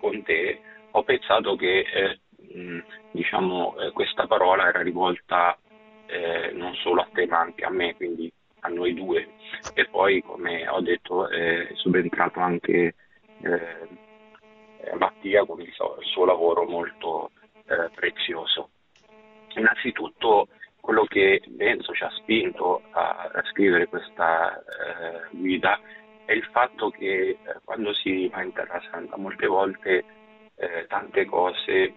con 0.00 0.22
te, 0.22 0.60
ho 0.90 1.02
pensato 1.02 1.56
che 1.56 2.18
mh, 2.36 2.78
diciamo, 3.12 3.78
eh, 3.78 3.92
questa 3.92 4.26
parola 4.26 4.68
era 4.68 4.82
rivolta 4.82 5.58
eh, 6.06 6.50
non 6.52 6.74
solo 6.76 7.02
a 7.02 7.08
te 7.12 7.26
ma 7.26 7.38
anche 7.38 7.64
a 7.64 7.70
me, 7.70 7.94
quindi 7.94 8.30
a 8.60 8.68
noi 8.68 8.94
due. 8.94 9.28
E 9.74 9.88
poi, 9.88 10.22
come 10.22 10.68
ho 10.68 10.80
detto, 10.80 11.28
è 11.28 11.68
subentrato 11.74 12.40
anche 12.40 12.94
eh, 13.42 13.88
Mattia 14.98 15.44
con 15.44 15.60
il 15.60 15.72
suo, 15.72 15.96
il 16.00 16.06
suo 16.06 16.24
lavoro 16.24 16.64
molto 16.64 17.30
eh, 17.66 17.90
prezioso. 17.94 18.70
Innanzitutto 19.56 20.48
quello 20.82 21.04
che 21.04 21.40
penso 21.56 21.92
ci 21.94 22.02
ha 22.02 22.10
spinto 22.10 22.82
a, 22.90 23.30
a 23.32 23.42
scrivere 23.44 23.86
questa 23.86 24.58
eh, 24.58 25.28
guida 25.30 25.78
è 26.24 26.32
il 26.32 26.42
fatto 26.50 26.90
che 26.90 27.28
eh, 27.28 27.38
quando 27.64 27.94
si 27.94 28.26
va 28.26 28.42
in 28.42 28.52
Terra 28.52 28.82
Santa 28.90 29.16
molte 29.16 29.46
volte 29.46 30.04
eh, 30.56 30.86
tante 30.88 31.24
cose 31.24 31.94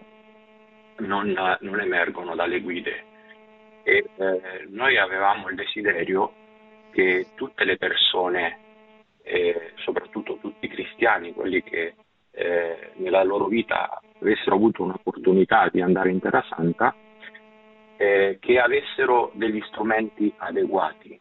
non, 0.98 1.34
non, 1.60 1.80
emergono 1.80 2.36
dalle 2.36 2.60
guide. 2.60 3.04
E 3.82 4.04
eh, 4.16 4.66
noi 4.68 4.96
avevamo 4.98 5.48
il 5.48 5.56
desiderio 5.56 6.32
che 6.92 7.26
tutte 7.34 7.64
le 7.64 7.76
persone, 7.76 8.60
soprattutto 9.76 10.38
tutti 10.38 10.64
i 10.64 10.68
cristiani, 10.68 11.34
quelli 11.34 11.62
che 11.62 11.94
eh, 12.30 12.92
nella 12.94 13.24
loro 13.24 13.46
vita 13.46 14.00
avessero 14.20 14.54
avuto 14.54 14.84
un'opportunità 14.84 15.68
di 15.70 15.80
andare 15.82 16.10
in 16.10 16.20
Terra 16.20 16.44
Santa, 16.48 16.94
eh, 17.96 18.38
che 18.40 18.58
avessero 18.58 19.30
degli 19.34 19.60
strumenti 19.68 20.32
adeguati 20.36 21.18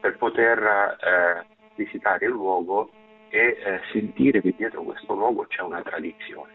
per 0.00 0.16
poter 0.16 0.58
eh, 0.58 1.46
visitare 1.74 2.26
il 2.26 2.32
luogo 2.32 2.90
e 3.28 3.58
eh, 3.62 3.80
sentire 3.92 4.40
che 4.40 4.54
dietro 4.56 4.82
questo 4.82 5.14
luogo 5.14 5.46
c'è 5.46 5.62
una 5.62 5.82
tradizione. 5.82 6.52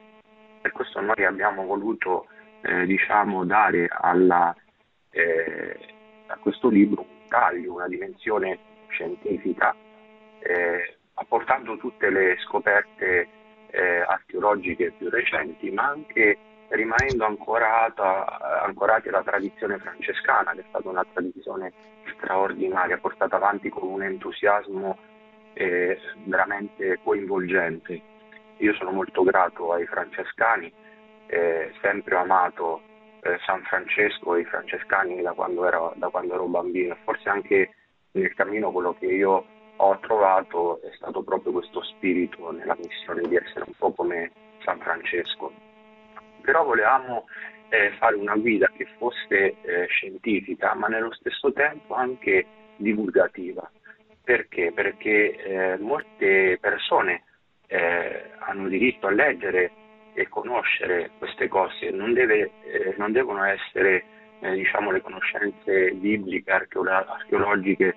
Per 0.62 0.72
questo 0.72 1.00
noi 1.00 1.24
abbiamo 1.24 1.65
voluto 1.65 2.27
eh, 2.62 2.86
diciamo, 2.86 3.45
dare 3.45 3.88
alla, 3.89 4.55
eh, 5.12 5.77
a 6.27 6.38
questo 6.38 6.69
libro 6.69 7.01
un 7.01 7.27
taglio, 7.27 7.74
una 7.74 7.88
dimensione 7.88 8.57
scientifica, 8.89 9.75
eh, 10.39 10.98
apportando 11.13 11.77
tutte 11.77 12.10
le 12.10 12.38
scoperte 12.39 13.29
archeologiche 13.75 14.93
più 14.98 15.10
recenti, 15.10 15.69
ma 15.69 15.89
anche 15.89 16.38
rimanendo 16.69 17.25
ancorata, 17.25 18.62
ancorati 18.63 19.10
alla 19.10 19.24
tradizione 19.24 19.77
francescana, 19.77 20.51
che 20.53 20.62
è 20.62 20.65
stata 20.69 20.89
una 20.89 21.05
tradizione 21.13 21.72
straordinaria, 22.15 22.98
portata 22.98 23.36
avanti 23.36 23.69
con 23.69 23.88
un 23.88 24.03
entusiasmo 24.03 24.98
eh, 25.53 26.00
veramente 26.25 27.00
coinvolgente. 27.03 28.01
Io 28.57 28.74
sono 28.74 28.91
molto 28.91 29.24
grato 29.24 29.74
ai 29.74 29.86
francescani, 29.86 30.72
eh, 31.27 31.74
sempre 31.81 32.15
amato 32.15 32.81
eh, 33.22 33.38
San 33.45 33.63
Francesco 33.63 34.36
e 34.36 34.41
i 34.41 34.45
francescani 34.45 35.22
da 35.22 35.34
quando, 35.34 35.65
ero, 35.65 35.93
da 35.95 36.10
quando 36.10 36.36
ero 36.36 36.45
bambino, 36.45 36.95
forse 37.03 37.29
anche 37.29 37.74
nel 38.12 38.34
cammino 38.34 38.72
quello 38.72 38.95
che 38.98 39.07
io 39.07 39.45
ho 39.77 40.00
trovato 40.00 40.81
è 40.81 40.91
stato 40.95 41.22
proprio 41.22 41.51
questo 41.51 41.84
spirito 41.84 42.51
nella 42.51 42.77
missione 42.77 43.27
di 43.27 43.36
essere 43.36 43.65
un 43.67 43.74
po' 43.77 43.91
come 43.91 44.31
San 44.63 44.79
Francesco. 44.79 45.51
Però 46.45 46.63
volevamo 46.63 47.25
eh, 47.69 47.91
fare 47.97 48.15
una 48.15 48.35
guida 48.35 48.71
che 48.77 48.87
fosse 48.97 49.55
eh, 49.61 49.87
scientifica, 49.87 50.73
ma 50.75 50.87
nello 50.87 51.11
stesso 51.13 51.51
tempo 51.51 51.95
anche 51.95 52.45
divulgativa. 52.77 53.69
Perché? 54.23 54.71
Perché 54.73 55.35
eh, 55.35 55.77
molte 55.79 56.57
persone 56.61 57.23
eh, 57.67 58.31
hanno 58.39 58.67
diritto 58.67 59.07
a 59.07 59.11
leggere 59.11 59.71
e 60.13 60.29
conoscere 60.29 61.11
queste 61.17 61.47
cose, 61.47 61.89
non, 61.89 62.13
deve, 62.13 62.51
eh, 62.63 62.95
non 62.97 63.11
devono 63.11 63.43
essere 63.43 64.05
diciamo, 64.39 64.91
le 64.91 65.01
conoscenze 65.01 65.91
bibliche, 65.91 66.51
archeologiche, 66.51 67.95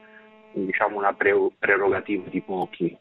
diciamo 0.52 0.97
una 0.97 1.12
pre- 1.12 1.50
prerogativa 1.59 2.28
di 2.28 2.40
pochi. 2.40 2.97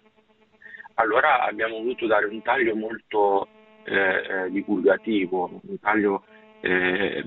Allora 0.96 1.42
abbiamo 1.42 1.78
voluto 1.78 2.08
dare 2.08 2.26
un 2.26 2.42
taglio 2.42 2.76
molto 2.76 3.48
eh, 3.88 4.46
eh 4.46 4.52
divulgativo, 4.52 5.60
un 5.64 5.80
taglio 5.80 6.24
eh, 6.62 7.24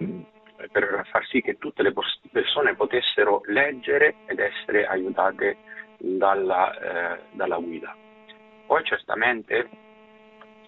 per 0.71 1.07
far 1.11 1.27
sì 1.27 1.41
che 1.41 1.57
tutte 1.59 1.83
le 1.83 1.93
persone 2.31 2.75
potessero 2.75 3.43
leggere 3.47 4.17
ed 4.27 4.39
essere 4.39 4.87
aiutate 4.87 5.57
dalla, 5.97 7.15
eh, 7.15 7.21
dalla 7.33 7.57
guida. 7.57 7.97
Poi 8.67 8.85
certamente 8.85 9.69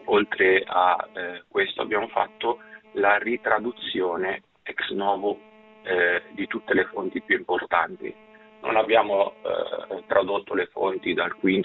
oltre 0.04 0.64
a 0.66 1.08
questo 1.48 1.82
abbiamo 1.82 2.08
fatto 2.08 2.58
la 2.92 3.18
ritraduzione 3.18 4.42
ex 4.62 4.90
novo 4.90 5.38
eh, 5.82 6.22
di 6.32 6.46
tutte 6.46 6.74
le 6.74 6.84
fonti 6.86 7.20
più 7.20 7.36
importanti. 7.36 8.14
Non 8.62 8.76
abbiamo 8.76 9.34
eh, 9.42 10.04
tradotto 10.06 10.54
le 10.54 10.66
fonti 10.66 11.14
dal 11.14 11.34
V-VI 11.40 11.62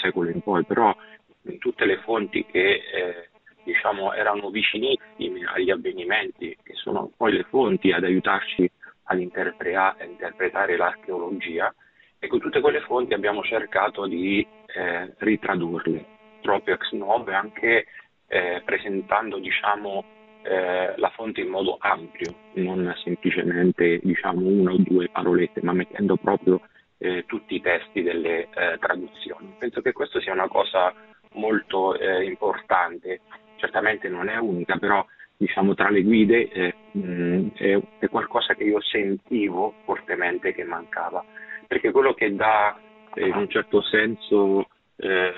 secolo 0.00 0.30
in 0.30 0.42
poi, 0.42 0.64
però 0.64 0.94
in 1.42 1.58
tutte 1.58 1.84
le 1.84 1.98
fonti 1.98 2.44
che 2.44 2.82
eh, 2.92 3.29
diciamo, 3.64 4.12
erano 4.12 4.50
vicinissime 4.50 5.44
agli 5.54 5.70
avvenimenti, 5.70 6.56
che 6.62 6.74
sono 6.74 7.10
poi 7.16 7.32
le 7.32 7.44
fonti 7.44 7.92
ad 7.92 8.04
aiutarci 8.04 8.70
ad 9.04 9.20
interpretare, 9.20 10.76
l'archeologia, 10.76 11.74
ecco 12.18 12.38
tutte 12.38 12.60
quelle 12.60 12.80
fonti 12.80 13.14
abbiamo 13.14 13.42
cercato 13.42 14.06
di 14.06 14.46
eh, 14.66 15.14
ritradurle 15.18 16.18
proprio 16.40 16.74
ex 16.74 16.92
novo 16.92 17.30
anche 17.32 17.86
eh, 18.28 18.62
presentando 18.64 19.38
diciamo, 19.38 20.04
eh, 20.42 20.94
la 20.96 21.10
fonte 21.10 21.40
in 21.40 21.48
modo 21.48 21.76
ampio, 21.80 22.34
non 22.54 22.94
semplicemente 23.02 23.98
diciamo, 24.02 24.46
una 24.46 24.72
o 24.72 24.76
due 24.78 25.08
parolette, 25.08 25.60
ma 25.62 25.72
mettendo 25.72 26.16
proprio 26.16 26.60
eh, 26.98 27.24
tutti 27.26 27.56
i 27.56 27.60
testi 27.60 28.02
delle 28.02 28.48
eh, 28.54 28.78
traduzioni. 28.78 29.54
Penso 29.58 29.80
che 29.80 29.92
questa 29.92 30.20
sia 30.20 30.32
una 30.32 30.48
cosa 30.48 30.94
molto 31.32 31.98
eh, 31.98 32.24
importante, 32.24 33.20
certamente 33.60 34.08
non 34.08 34.28
è 34.28 34.36
unica, 34.38 34.78
però 34.78 35.06
diciamo, 35.36 35.74
tra 35.74 35.90
le 35.90 36.02
guide 36.02 36.48
eh, 36.48 36.74
mh, 36.92 37.48
è, 37.54 37.80
è 37.98 38.08
qualcosa 38.08 38.54
che 38.54 38.64
io 38.64 38.80
sentivo 38.80 39.74
fortemente 39.84 40.52
che 40.52 40.64
mancava, 40.64 41.24
perché 41.66 41.92
quello 41.92 42.14
che 42.14 42.34
dà 42.34 42.76
in 43.16 43.34
un 43.34 43.48
certo 43.48 43.82
senso 43.82 44.68
eh, 44.96 45.32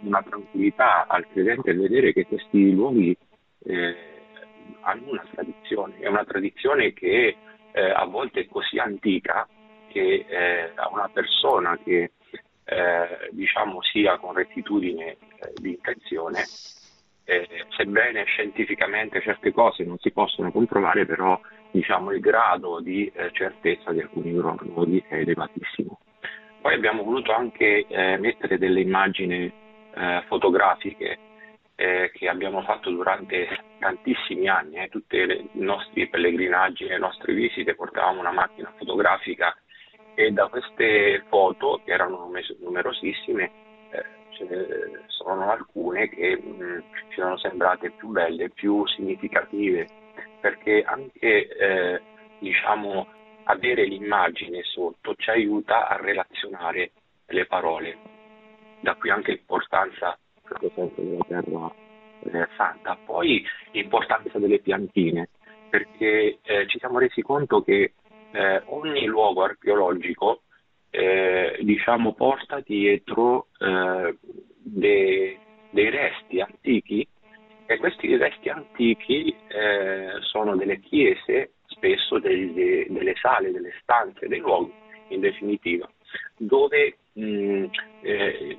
una 0.00 0.22
tranquillità 0.22 1.06
al 1.06 1.26
credente 1.28 1.74
vedere 1.74 2.12
che 2.12 2.26
questi 2.26 2.72
luoghi 2.72 3.16
eh, 3.64 3.94
hanno 4.82 5.10
una 5.10 5.24
tradizione, 5.32 5.98
è 5.98 6.08
una 6.08 6.24
tradizione 6.24 6.92
che 6.92 7.36
eh, 7.72 7.90
a 7.90 8.04
volte 8.04 8.40
è 8.40 8.48
così 8.48 8.78
antica 8.78 9.46
che 9.88 10.24
eh, 10.28 10.72
a 10.74 10.88
una 10.92 11.08
persona 11.12 11.78
che 11.82 12.12
eh, 12.64 13.28
diciamo 13.32 13.82
sia 13.82 14.18
con 14.18 14.34
rettitudine 14.34 15.10
eh, 15.12 15.18
di 15.56 15.70
intenzione, 15.70 16.44
sebbene 17.76 18.24
scientificamente 18.24 19.20
certe 19.20 19.52
cose 19.52 19.84
non 19.84 19.98
si 19.98 20.10
possono 20.10 20.50
comprovare, 20.50 21.06
però 21.06 21.38
diciamo, 21.70 22.12
il 22.12 22.20
grado 22.20 22.80
di 22.80 23.10
certezza 23.32 23.92
di 23.92 24.00
alcuni 24.00 24.32
luoghi 24.32 25.02
è 25.08 25.16
elevatissimo. 25.16 25.98
Poi 26.60 26.74
abbiamo 26.74 27.02
voluto 27.02 27.32
anche 27.32 27.86
eh, 27.86 28.18
mettere 28.18 28.58
delle 28.58 28.80
immagini 28.80 29.50
eh, 29.94 30.22
fotografiche 30.26 31.18
eh, 31.74 32.10
che 32.12 32.28
abbiamo 32.28 32.60
fatto 32.62 32.90
durante 32.90 33.48
tantissimi 33.78 34.46
anni, 34.46 34.76
eh, 34.76 34.88
tutti 34.88 35.16
i 35.16 35.48
nostri 35.52 36.06
pellegrinaggi, 36.08 36.84
le 36.84 36.98
nostre 36.98 37.32
visite, 37.32 37.74
portavamo 37.74 38.20
una 38.20 38.32
macchina 38.32 38.70
fotografica 38.76 39.56
e 40.14 40.32
da 40.32 40.48
queste 40.48 41.24
foto, 41.28 41.80
che 41.82 41.92
erano 41.92 42.30
numerosissime, 42.60 43.50
eh, 43.92 45.02
sono 45.06 45.50
alcune 45.50 46.08
che 46.08 46.36
mh, 46.36 46.82
ci 47.10 47.20
sono 47.20 47.36
sembrate 47.38 47.90
più 47.90 48.08
belle, 48.08 48.50
più 48.50 48.86
significative, 48.86 49.86
perché 50.40 50.82
anche 50.82 51.48
eh, 51.48 52.00
diciamo, 52.38 53.06
avere 53.44 53.84
l'immagine 53.84 54.62
sotto 54.62 55.14
ci 55.16 55.30
aiuta 55.30 55.88
a 55.88 55.96
relazionare 55.96 56.92
le 57.26 57.46
parole. 57.46 57.98
Da 58.80 58.94
qui 58.94 59.10
anche 59.10 59.32
l'importanza 59.32 60.18
della 60.58 61.24
terra 61.26 61.72
eh, 62.22 62.48
santa. 62.56 62.96
Poi 63.04 63.44
l'importanza 63.72 64.38
delle 64.38 64.60
piantine, 64.60 65.28
perché 65.68 66.38
eh, 66.42 66.66
ci 66.66 66.78
siamo 66.78 66.98
resi 66.98 67.22
conto 67.22 67.62
che 67.62 67.92
eh, 68.32 68.62
ogni 68.66 69.04
luogo 69.06 69.42
archeologico 69.42 70.42
eh, 70.90 71.58
diciamo, 71.62 72.14
porta 72.14 72.60
dietro 72.60 73.48
eh, 73.58 74.16
dei, 74.58 75.38
dei 75.70 75.90
resti 75.90 76.40
antichi 76.40 77.06
e 77.66 77.78
questi 77.78 78.16
resti 78.16 78.48
antichi 78.48 79.34
eh, 79.48 80.18
sono 80.22 80.56
delle 80.56 80.80
chiese, 80.80 81.52
spesso 81.66 82.18
delle, 82.18 82.86
delle 82.88 83.14
sale, 83.20 83.52
delle 83.52 83.72
stanze, 83.82 84.26
dei 84.26 84.40
luoghi 84.40 84.72
in 85.08 85.20
definitiva, 85.20 85.88
dove 86.36 86.96
mh, 87.12 87.64
eh, 88.02 88.58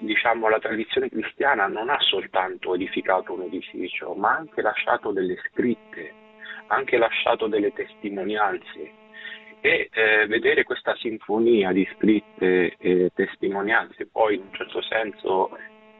diciamo, 0.00 0.48
la 0.48 0.58
tradizione 0.58 1.08
cristiana 1.08 1.66
non 1.66 1.90
ha 1.90 1.98
soltanto 2.00 2.74
edificato 2.74 3.32
un 3.32 3.42
edificio, 3.42 4.14
ma 4.14 4.30
ha 4.30 4.36
anche 4.36 4.62
lasciato 4.62 5.12
delle 5.12 5.36
scritte, 5.50 6.12
ha 6.66 6.74
anche 6.74 6.96
lasciato 6.96 7.46
delle 7.46 7.72
testimonianze. 7.72 8.97
E 9.60 9.88
eh, 9.92 10.26
vedere 10.28 10.62
questa 10.62 10.94
sinfonia 10.96 11.72
di 11.72 11.86
scritte 11.96 12.76
e 12.78 13.10
testimonianze, 13.12 14.06
poi 14.06 14.36
in 14.36 14.42
un 14.42 14.52
certo 14.52 14.80
senso 14.82 15.50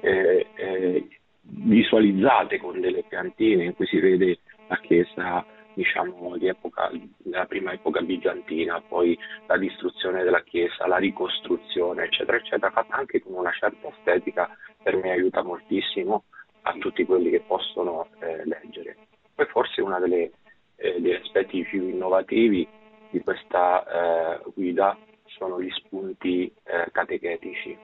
eh, 0.01 0.47
eh, 0.55 1.09
visualizzate 1.41 2.59
con 2.59 2.81
delle 2.81 3.03
piantine 3.03 3.65
in 3.65 3.75
cui 3.75 3.87
si 3.87 3.99
vede 3.99 4.39
la 4.69 4.79
chiesa 4.79 5.45
diciamo, 5.75 6.37
di 6.37 6.49
epoca, 6.49 6.91
della 7.19 7.47
prima 7.47 7.73
epoca 7.73 8.01
bizantina, 8.01 8.81
poi 8.81 9.17
la 9.47 9.57
distruzione 9.57 10.25
della 10.25 10.43
chiesa, 10.43 10.89
la 10.89 10.97
ricostruzione, 10.97 12.05
eccetera, 12.05 12.37
eccetera, 12.37 12.73
fatta 12.73 12.97
anche 12.97 13.23
con 13.23 13.35
una 13.35 13.53
certa 13.53 13.89
estetica, 13.89 14.51
per 14.83 14.97
me 14.97 15.13
aiuta 15.13 15.43
moltissimo 15.43 16.25
a 16.63 16.73
tutti 16.79 17.05
quelli 17.05 17.31
che 17.31 17.43
possono 17.47 18.09
eh, 18.19 18.45
leggere. 18.45 18.97
Poi 19.35 19.47
forse 19.47 19.81
uno 19.81 20.03
eh, 20.05 20.33
degli 20.77 21.13
aspetti 21.13 21.63
più 21.63 21.89
innovativi 21.89 22.67
di 23.11 23.21
questa 23.21 23.85
eh, 23.85 24.51
guida 24.55 24.97
sono 25.27 25.61
gli 25.61 25.71
spunti 25.71 26.53
eh, 26.65 26.89
catechetici 26.93 27.77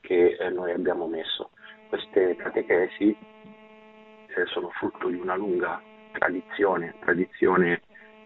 che 0.00 0.36
eh, 0.38 0.48
noi 0.50 0.72
abbiamo 0.72 1.06
messo. 1.06 1.50
Queste 1.88 2.36
catechesi 2.36 3.16
sono 4.46 4.70
frutto 4.70 5.08
di 5.08 5.16
una 5.16 5.34
lunga 5.34 5.82
tradizione, 6.12 6.94
tradizione 7.00 7.82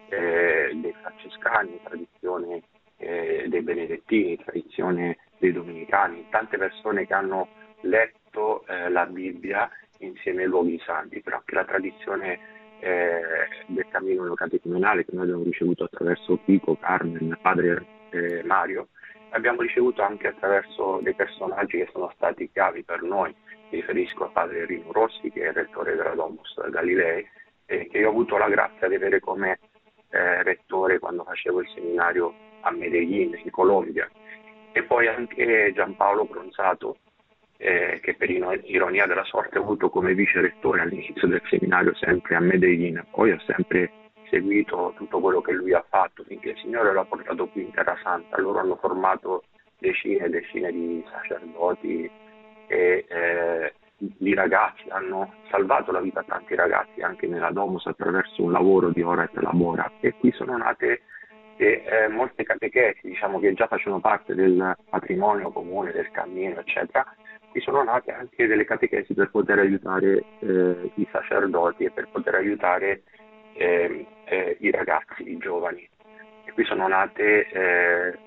eh, 0.09 0.71
dei 0.75 0.95
francescani, 1.01 1.81
tradizione 1.83 2.63
eh, 2.99 3.47
dei 3.49 3.63
benedettini, 3.63 4.37
tradizione 4.37 5.19
dei 5.39 5.53
domenicani, 5.53 6.27
tante 6.31 6.57
persone 6.59 7.07
che 7.07 7.15
hanno 7.15 7.49
letto 7.81 8.67
eh, 8.67 8.89
la 8.91 9.07
Bibbia 9.07 9.69
insieme 9.99 10.43
ai 10.43 10.49
luoghi 10.49 10.81
santi, 10.85 11.21
però 11.21 11.37
anche 11.39 11.55
la 11.55 11.65
tradizione 11.65 12.39
del 13.67 13.87
cammino 13.89 14.33
catecumenale 14.35 15.05
che 15.05 15.13
noi 15.15 15.25
abbiamo 15.25 15.45
ricevuto 15.45 15.85
attraverso 15.85 16.39
Pico, 16.45 16.77
Carmen, 16.77 17.39
padre 17.41 17.87
eh, 18.11 18.43
Mario, 18.45 18.89
abbiamo 19.31 19.63
ricevuto 19.63 20.03
anche 20.03 20.29
attraverso 20.29 21.01
dei 21.03 21.15
personaggi 21.15 21.79
che 21.79 21.89
sono 21.93 22.13
stati 22.15 22.51
chiavi 22.51 22.83
per 22.85 23.03
noi, 23.03 23.35
mi 23.71 23.81
riferisco 23.81 24.25
a 24.25 24.29
padre 24.29 24.67
Rino 24.67 24.93
Rossi 24.93 25.31
che 25.31 25.49
è 25.49 25.53
rettore 25.53 25.97
della 25.97 26.15
Domus 26.15 26.55
Galilei, 26.71 27.27
eh, 27.67 27.89
che 27.89 28.05
ho 28.05 28.11
avuto 28.11 28.37
la 28.37 28.49
grazia 28.49 28.89
di 28.89 28.95
avere 28.95 29.21
come 29.21 29.59
eh, 30.11 30.43
rettore 30.43 30.99
quando 30.99 31.25
facevo 31.25 31.61
il 31.61 31.69
seminario 31.75 32.35
a 32.61 32.71
Medellin, 32.71 33.41
in 33.43 33.51
Colombia. 33.51 34.09
E 34.73 34.83
poi 34.83 35.07
anche 35.07 35.73
Giampaolo 35.75 36.25
Bronzato, 36.25 36.99
eh, 37.65 37.99
che 38.03 38.15
per 38.15 38.29
ironia 38.29 39.07
della 39.07 39.25
sorte 39.25 39.59
ho 39.59 39.63
avuto 39.63 39.89
come 39.89 40.13
vice 40.13 40.43
rettore 40.43 40.83
all'inizio 40.83 41.27
del 41.27 41.41
seminario 41.49 41.95
sempre 41.95 42.37
a 42.37 42.41
Medellin. 42.41 43.03
Poi 43.11 43.33
ho 43.33 43.41
sempre 43.47 43.91
seguito 44.29 44.93
tutto 44.97 45.19
quello 45.19 45.41
che 45.41 45.53
lui 45.53 45.73
ha 45.73 45.83
fatto 45.89 46.25
finché 46.25 46.51
il 46.51 46.59
Signore 46.59 46.93
l'ha 46.93 47.07
portato 47.07 47.47
qui 47.47 47.63
in 47.63 47.71
Terra 47.71 47.99
Santa. 48.03 48.39
Loro 48.39 48.59
hanno 48.59 48.77
formato 48.77 49.45
decine 49.79 50.27
e 50.27 50.29
decine 50.29 50.71
di 50.73 51.03
sacerdoti 51.11 52.11
e 52.67 53.07
eh, 53.09 53.73
di 53.97 54.35
ragazzi, 54.35 54.85
hanno 54.91 55.33
salvato 55.49 55.91
la 55.91 56.01
vita 56.03 56.21
a 56.21 56.25
tanti 56.25 56.55
ragazzi 56.55 57.01
anche 57.01 57.27
nella 57.27 57.51
Domus 57.51 57.87
attraverso 57.87 58.43
un 58.43 58.53
lavoro 58.53 58.91
di 58.91 59.01
ora 59.01 59.25
e 59.25 59.41
labora 59.41 59.91
e 60.01 60.13
qui 60.19 60.31
sono 60.33 60.55
nate 60.59 61.01
e, 61.57 61.83
eh, 61.87 62.09
molte 62.09 62.43
catechesi 62.43 63.09
diciamo, 63.09 63.39
che 63.39 63.55
già 63.55 63.69
facevano 63.69 64.01
parte 64.03 64.35
del 64.35 64.77
patrimonio 64.91 65.51
comune, 65.51 65.93
del 65.93 66.11
cammino 66.11 66.59
eccetera, 66.59 67.07
qui 67.55 67.61
sono 67.61 67.85
nate 67.85 68.11
anche 68.11 68.49
delle 68.49 68.65
catechesi 68.65 69.15
per 69.15 69.31
poter 69.31 69.61
aiutare 69.61 70.25
eh, 70.41 70.91
i 70.97 71.07
sacerdoti 71.13 71.85
e 71.85 71.93
per 71.93 72.09
poter 72.11 72.35
aiutare 72.35 73.03
eh, 73.53 74.05
eh 74.25 74.57
i 74.59 74.73
ragazzi, 74.73 75.31
i 75.31 75.39
giovani 75.39 75.89
e 76.47 76.51
qui 76.51 76.65
sono 76.65 76.89
nate 76.89 77.49
eh, 77.49 78.19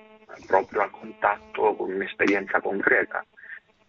proprio 0.46 0.80
a 0.80 0.88
contatto 0.88 1.74
con 1.74 1.92
un'esperienza 1.92 2.62
concreta 2.62 3.22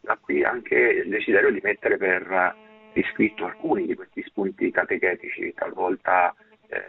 da 0.01 0.17
qui 0.19 0.43
anche 0.43 0.75
il 0.75 1.07
desiderio 1.07 1.51
di 1.51 1.61
mettere 1.63 1.95
per 1.95 2.55
iscritto 2.91 3.45
alcuni 3.45 3.85
di 3.85 3.95
questi 3.95 4.21
spunti 4.23 4.71
catechetici, 4.71 5.53
talvolta 5.53 6.35
eh, 6.67 6.79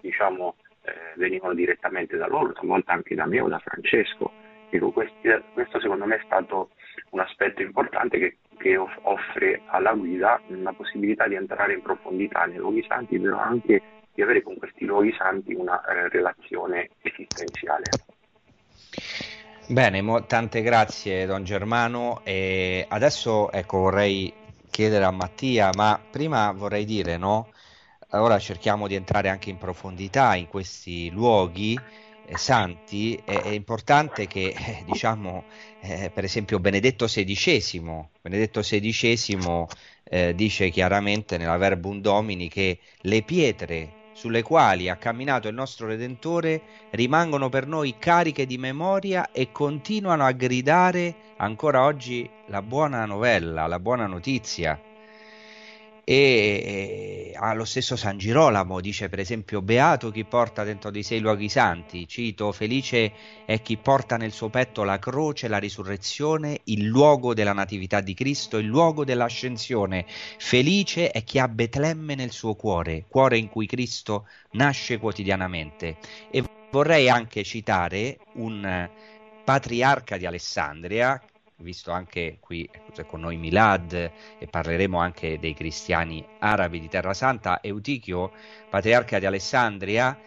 diciamo, 0.00 0.56
eh, 0.82 0.92
venivano 1.14 1.54
direttamente 1.54 2.16
da 2.16 2.26
loro, 2.26 2.52
talvolta 2.52 2.94
anche 2.94 3.14
da 3.14 3.26
me 3.26 3.40
o 3.40 3.46
da 3.46 3.60
Francesco. 3.60 4.32
Questo 5.52 5.78
secondo 5.78 6.04
me 6.04 6.16
è 6.16 6.22
stato 6.24 6.70
un 7.10 7.20
aspetto 7.20 7.62
importante 7.62 8.18
che, 8.18 8.36
che, 8.58 8.76
offre 8.76 9.62
alla 9.66 9.92
guida 9.92 10.40
la 10.48 10.72
possibilità 10.72 11.26
di 11.28 11.34
entrare 11.34 11.74
in 11.74 11.82
profondità 11.82 12.44
nei 12.44 12.58
luoghi 12.58 12.84
santi, 12.88 13.18
però 13.18 13.38
anche 13.38 13.82
di 14.14 14.22
avere 14.22 14.42
con 14.42 14.56
questi 14.56 14.84
luoghi 14.84 15.12
santi 15.16 15.54
una 15.54 15.82
eh, 15.84 16.08
relazione 16.08 16.90
esistenziale. 17.02 17.84
Bene, 19.66 20.02
mo, 20.02 20.24
tante 20.26 20.60
grazie 20.62 21.26
Don 21.26 21.42
Germano. 21.42 22.20
E 22.22 22.84
adesso 22.88 23.50
ecco, 23.50 23.78
vorrei 23.78 24.32
chiedere 24.70 25.04
a 25.04 25.10
Mattia, 25.10 25.70
ma 25.74 26.00
prima 26.10 26.52
vorrei 26.52 26.84
dire, 26.84 27.16
no? 27.16 27.48
Ora 28.10 28.38
cerchiamo 28.38 28.86
di 28.86 28.94
entrare 28.94 29.28
anche 29.28 29.50
in 29.50 29.58
profondità 29.58 30.36
in 30.36 30.46
questi 30.46 31.10
luoghi 31.10 31.78
santi. 32.34 33.20
È, 33.24 33.32
è, 33.32 33.48
importante 33.48 34.26
che, 34.26 34.54
eh, 34.56 34.82
diciamo, 34.84 35.44
eh, 35.80 36.10
per 36.12 36.24
esempio 36.24 36.58
Benedetto 36.58 37.06
XVI, 37.06 38.06
Benedetto 38.20 38.60
XVI 38.60 39.66
eh, 40.04 40.34
dice 40.34 40.70
chiaramente 40.70 41.36
nella 41.36 41.56
Verbum 41.56 42.00
Domini 42.00 42.48
che 42.48 42.78
le 43.02 43.22
pietre 43.22 44.02
sulle 44.12 44.42
quali 44.42 44.88
ha 44.88 44.96
camminato 44.96 45.48
il 45.48 45.54
nostro 45.54 45.88
Redentore 45.88 46.62
rimangono 46.90 47.48
per 47.48 47.66
noi 47.66 47.96
cariche 47.98 48.46
di 48.46 48.58
memoria 48.58 49.32
e 49.32 49.50
continuano 49.50 50.24
a 50.24 50.32
gridare 50.32 51.14
ancora 51.38 51.84
oggi 51.84 52.28
la 52.46 52.62
buona 52.62 53.04
novella, 53.06 53.66
la 53.66 53.80
buona 53.80 54.06
notizia 54.06 54.80
e 56.04 57.32
ah, 57.34 57.54
lo 57.54 57.64
stesso 57.64 57.96
San 57.96 58.18
Girolamo 58.18 58.80
dice 58.80 59.08
per 59.08 59.20
esempio 59.20 59.62
beato 59.62 60.10
chi 60.10 60.24
porta 60.24 60.62
dentro 60.62 60.90
di 60.90 61.02
sé 61.02 61.14
i 61.14 61.20
luoghi 61.20 61.48
santi 61.48 62.06
cito 62.06 62.52
felice 62.52 63.12
è 63.46 63.62
chi 63.62 63.78
porta 63.78 64.18
nel 64.18 64.30
suo 64.30 64.50
petto 64.50 64.84
la 64.84 64.98
croce 64.98 65.48
la 65.48 65.56
risurrezione 65.56 66.60
il 66.64 66.84
luogo 66.84 67.32
della 67.32 67.54
natività 67.54 68.02
di 68.02 68.12
Cristo 68.12 68.58
il 68.58 68.66
luogo 68.66 69.04
dell'ascensione. 69.04 70.04
Felice 70.38 71.10
è 71.10 71.24
chi 71.24 71.38
ha 71.38 71.48
Betlemme 71.48 72.14
nel 72.14 72.30
suo 72.32 72.54
cuore 72.54 73.04
cuore 73.08 73.38
in 73.38 73.48
cui 73.48 73.66
Cristo 73.66 74.26
nasce 74.52 74.98
quotidianamente 74.98 75.96
e 76.30 76.44
vorrei 76.70 77.08
anche 77.08 77.44
citare 77.44 78.18
un 78.34 78.88
patriarca 79.44 80.16
di 80.16 80.26
Alessandria 80.26 81.20
visto 81.56 81.92
anche 81.92 82.38
qui 82.40 82.68
c'è 82.92 83.06
con 83.06 83.20
noi 83.20 83.36
Milad 83.36 83.92
e 83.92 84.46
parleremo 84.48 84.98
anche 84.98 85.38
dei 85.38 85.54
cristiani 85.54 86.24
arabi 86.40 86.80
di 86.80 86.88
Terra 86.88 87.14
Santa, 87.14 87.62
Eutichio, 87.62 88.32
patriarca 88.68 89.18
di 89.18 89.26
Alessandria, 89.26 90.18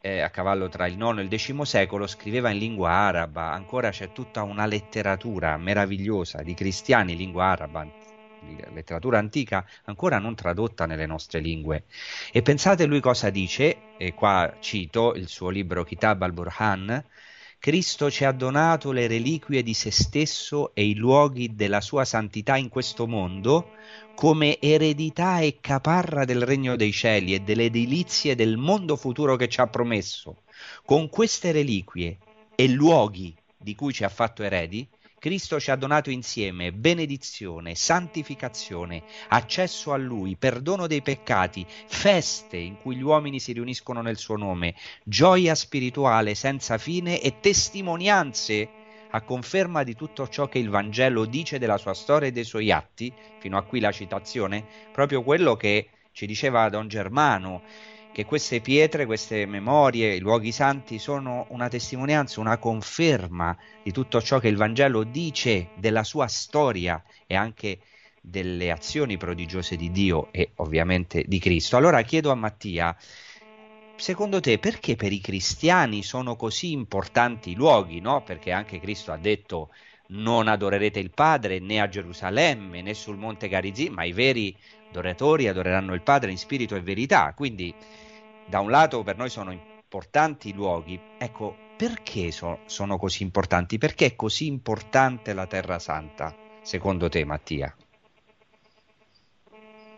eh, 0.00 0.20
a 0.20 0.28
cavallo 0.28 0.68
tra 0.68 0.86
il 0.86 0.98
IX 0.98 1.18
e 1.18 1.22
il 1.22 1.38
X 1.40 1.60
secolo, 1.62 2.06
scriveva 2.06 2.50
in 2.50 2.58
lingua 2.58 2.90
araba, 2.90 3.52
ancora 3.52 3.88
c'è 3.90 4.12
tutta 4.12 4.42
una 4.42 4.66
letteratura 4.66 5.56
meravigliosa 5.56 6.42
di 6.42 6.52
cristiani 6.52 7.12
in 7.12 7.18
lingua 7.18 7.46
araba, 7.46 7.88
letteratura 8.72 9.18
antica 9.18 9.66
ancora 9.84 10.18
non 10.18 10.34
tradotta 10.34 10.84
nelle 10.84 11.06
nostre 11.06 11.40
lingue. 11.40 11.84
E 12.30 12.42
pensate 12.42 12.84
lui 12.84 13.00
cosa 13.00 13.30
dice, 13.30 13.96
e 13.96 14.12
qua 14.12 14.56
cito 14.60 15.14
il 15.14 15.28
suo 15.28 15.48
libro 15.48 15.84
Kitab 15.84 16.20
al-Burhan, 16.20 17.02
Cristo 17.64 18.10
ci 18.10 18.26
ha 18.26 18.32
donato 18.32 18.92
le 18.92 19.06
reliquie 19.06 19.62
di 19.62 19.72
se 19.72 19.90
stesso 19.90 20.74
e 20.74 20.84
i 20.84 20.94
luoghi 20.94 21.54
della 21.54 21.80
sua 21.80 22.04
santità 22.04 22.58
in 22.58 22.68
questo 22.68 23.06
mondo 23.06 23.70
come 24.14 24.60
eredità 24.60 25.38
e 25.38 25.60
caparra 25.62 26.26
del 26.26 26.42
regno 26.42 26.76
dei 26.76 26.92
cieli 26.92 27.32
e 27.32 27.40
delle 27.40 27.70
delizie 27.70 28.34
del 28.34 28.58
mondo 28.58 28.96
futuro 28.96 29.36
che 29.36 29.48
ci 29.48 29.62
ha 29.62 29.66
promesso. 29.66 30.42
Con 30.84 31.08
queste 31.08 31.52
reliquie 31.52 32.18
e 32.54 32.68
luoghi 32.68 33.34
di 33.56 33.74
cui 33.74 33.94
ci 33.94 34.04
ha 34.04 34.10
fatto 34.10 34.42
eredi, 34.42 34.86
Cristo 35.24 35.58
ci 35.58 35.70
ha 35.70 35.76
donato 35.76 36.10
insieme 36.10 36.70
benedizione, 36.70 37.74
santificazione, 37.74 39.04
accesso 39.28 39.94
a 39.94 39.96
Lui, 39.96 40.36
perdono 40.36 40.86
dei 40.86 41.00
peccati, 41.00 41.64
feste 41.66 42.58
in 42.58 42.76
cui 42.78 42.96
gli 42.96 43.02
uomini 43.02 43.40
si 43.40 43.52
riuniscono 43.52 44.02
nel 44.02 44.18
suo 44.18 44.36
nome, 44.36 44.74
gioia 45.02 45.54
spirituale 45.54 46.34
senza 46.34 46.76
fine 46.76 47.22
e 47.22 47.40
testimonianze 47.40 48.68
a 49.12 49.22
conferma 49.22 49.82
di 49.82 49.96
tutto 49.96 50.28
ciò 50.28 50.46
che 50.46 50.58
il 50.58 50.68
Vangelo 50.68 51.24
dice 51.24 51.58
della 51.58 51.78
sua 51.78 51.94
storia 51.94 52.28
e 52.28 52.32
dei 52.32 52.44
suoi 52.44 52.70
atti, 52.70 53.10
fino 53.38 53.56
a 53.56 53.62
qui 53.62 53.80
la 53.80 53.92
citazione, 53.92 54.62
proprio 54.92 55.22
quello 55.22 55.56
che 55.56 55.88
ci 56.12 56.26
diceva 56.26 56.68
Don 56.68 56.86
Germano, 56.86 57.62
che 58.14 58.24
queste 58.24 58.60
pietre, 58.60 59.06
queste 59.06 59.44
memorie, 59.44 60.14
i 60.14 60.20
luoghi 60.20 60.52
santi 60.52 61.00
sono 61.00 61.46
una 61.48 61.66
testimonianza, 61.66 62.38
una 62.38 62.58
conferma 62.58 63.58
di 63.82 63.90
tutto 63.90 64.22
ciò 64.22 64.38
che 64.38 64.46
il 64.46 64.56
Vangelo 64.56 65.02
dice 65.02 65.70
della 65.74 66.04
sua 66.04 66.28
storia 66.28 67.02
e 67.26 67.34
anche 67.34 67.80
delle 68.20 68.70
azioni 68.70 69.16
prodigiose 69.16 69.74
di 69.74 69.90
Dio 69.90 70.28
e 70.30 70.52
ovviamente 70.56 71.24
di 71.26 71.40
Cristo. 71.40 71.76
Allora 71.76 72.02
chiedo 72.02 72.30
a 72.30 72.36
Mattia, 72.36 72.96
secondo 73.96 74.38
te 74.38 74.60
perché 74.60 74.94
per 74.94 75.12
i 75.12 75.20
cristiani 75.20 76.04
sono 76.04 76.36
così 76.36 76.70
importanti 76.70 77.50
i 77.50 77.54
luoghi, 77.56 77.98
no? 77.98 78.22
Perché 78.22 78.52
anche 78.52 78.78
Cristo 78.78 79.10
ha 79.10 79.18
detto 79.18 79.70
non 80.06 80.46
adorerete 80.46 81.00
il 81.00 81.10
Padre 81.10 81.58
né 81.58 81.80
a 81.80 81.88
Gerusalemme 81.88 82.80
né 82.80 82.94
sul 82.94 83.16
monte 83.16 83.48
Garizim, 83.48 83.94
ma 83.94 84.04
i 84.04 84.12
veri 84.12 84.56
adoratori 84.94 85.48
adoreranno 85.48 85.94
il 85.94 86.02
Padre 86.02 86.30
in 86.30 86.38
spirito 86.38 86.76
e 86.76 86.80
verità. 86.80 87.32
Quindi 87.34 87.74
da 88.46 88.60
un 88.60 88.70
lato 88.70 89.02
per 89.02 89.16
noi 89.16 89.28
sono 89.28 89.50
importanti 89.50 90.50
i 90.50 90.52
luoghi, 90.52 90.98
ecco, 91.18 91.56
perché 91.76 92.30
so, 92.30 92.60
sono 92.66 92.96
così 92.96 93.24
importanti? 93.24 93.78
Perché 93.78 94.06
è 94.06 94.16
così 94.16 94.46
importante 94.46 95.32
la 95.32 95.46
Terra 95.46 95.78
Santa, 95.78 96.34
secondo 96.62 97.08
te 97.08 97.24
Mattia? 97.24 97.74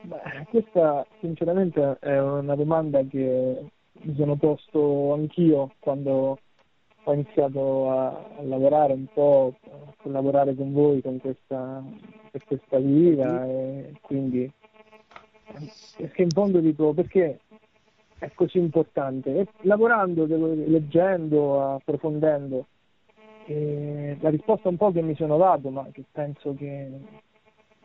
Beh, 0.02 0.46
questa 0.48 1.04
sinceramente 1.20 1.98
è 2.00 2.18
una 2.18 2.54
domanda 2.54 3.02
che 3.02 3.66
mi 3.92 4.14
sono 4.14 4.36
posto 4.36 5.12
anch'io 5.12 5.72
quando 5.80 6.38
ho 7.08 7.12
iniziato 7.12 7.90
a, 7.90 8.08
a 8.08 8.42
lavorare 8.42 8.92
un 8.92 9.06
po', 9.12 9.54
a 9.64 9.94
collaborare 10.02 10.54
con 10.54 10.72
voi 10.72 11.00
con 11.02 11.18
questa, 11.18 11.82
per 12.30 12.44
questa 12.44 12.78
vita 12.78 13.46
e 13.46 13.92
quindi 14.00 14.50
perché 15.96 16.22
in 16.22 16.30
fondo 16.30 16.60
dico 16.60 16.92
perché 16.92 17.40
è 18.18 18.30
così 18.34 18.58
importante. 18.58 19.40
E 19.40 19.46
lavorando, 19.62 20.26
leggendo, 20.26 21.74
approfondendo, 21.74 22.66
e 23.44 24.16
la 24.20 24.30
risposta 24.30 24.68
un 24.68 24.76
po' 24.76 24.90
che 24.90 25.02
mi 25.02 25.14
sono 25.14 25.36
dato, 25.36 25.70
ma 25.70 25.86
che 25.92 26.04
penso 26.10 26.54
che 26.54 26.90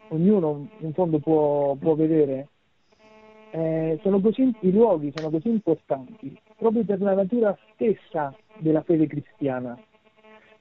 ognuno 0.09 0.67
in 0.79 0.93
fondo 0.93 1.19
può, 1.19 1.75
può 1.75 1.95
vedere, 1.95 2.47
eh, 3.51 3.99
sono 4.01 4.19
così, 4.19 4.53
i 4.61 4.71
luoghi 4.71 5.11
sono 5.13 5.29
così 5.29 5.49
importanti 5.49 6.39
proprio 6.61 6.85
per 6.85 7.01
la 7.01 7.15
natura 7.15 7.57
stessa 7.73 8.35
della 8.57 8.83
fede 8.83 9.07
cristiana. 9.07 9.75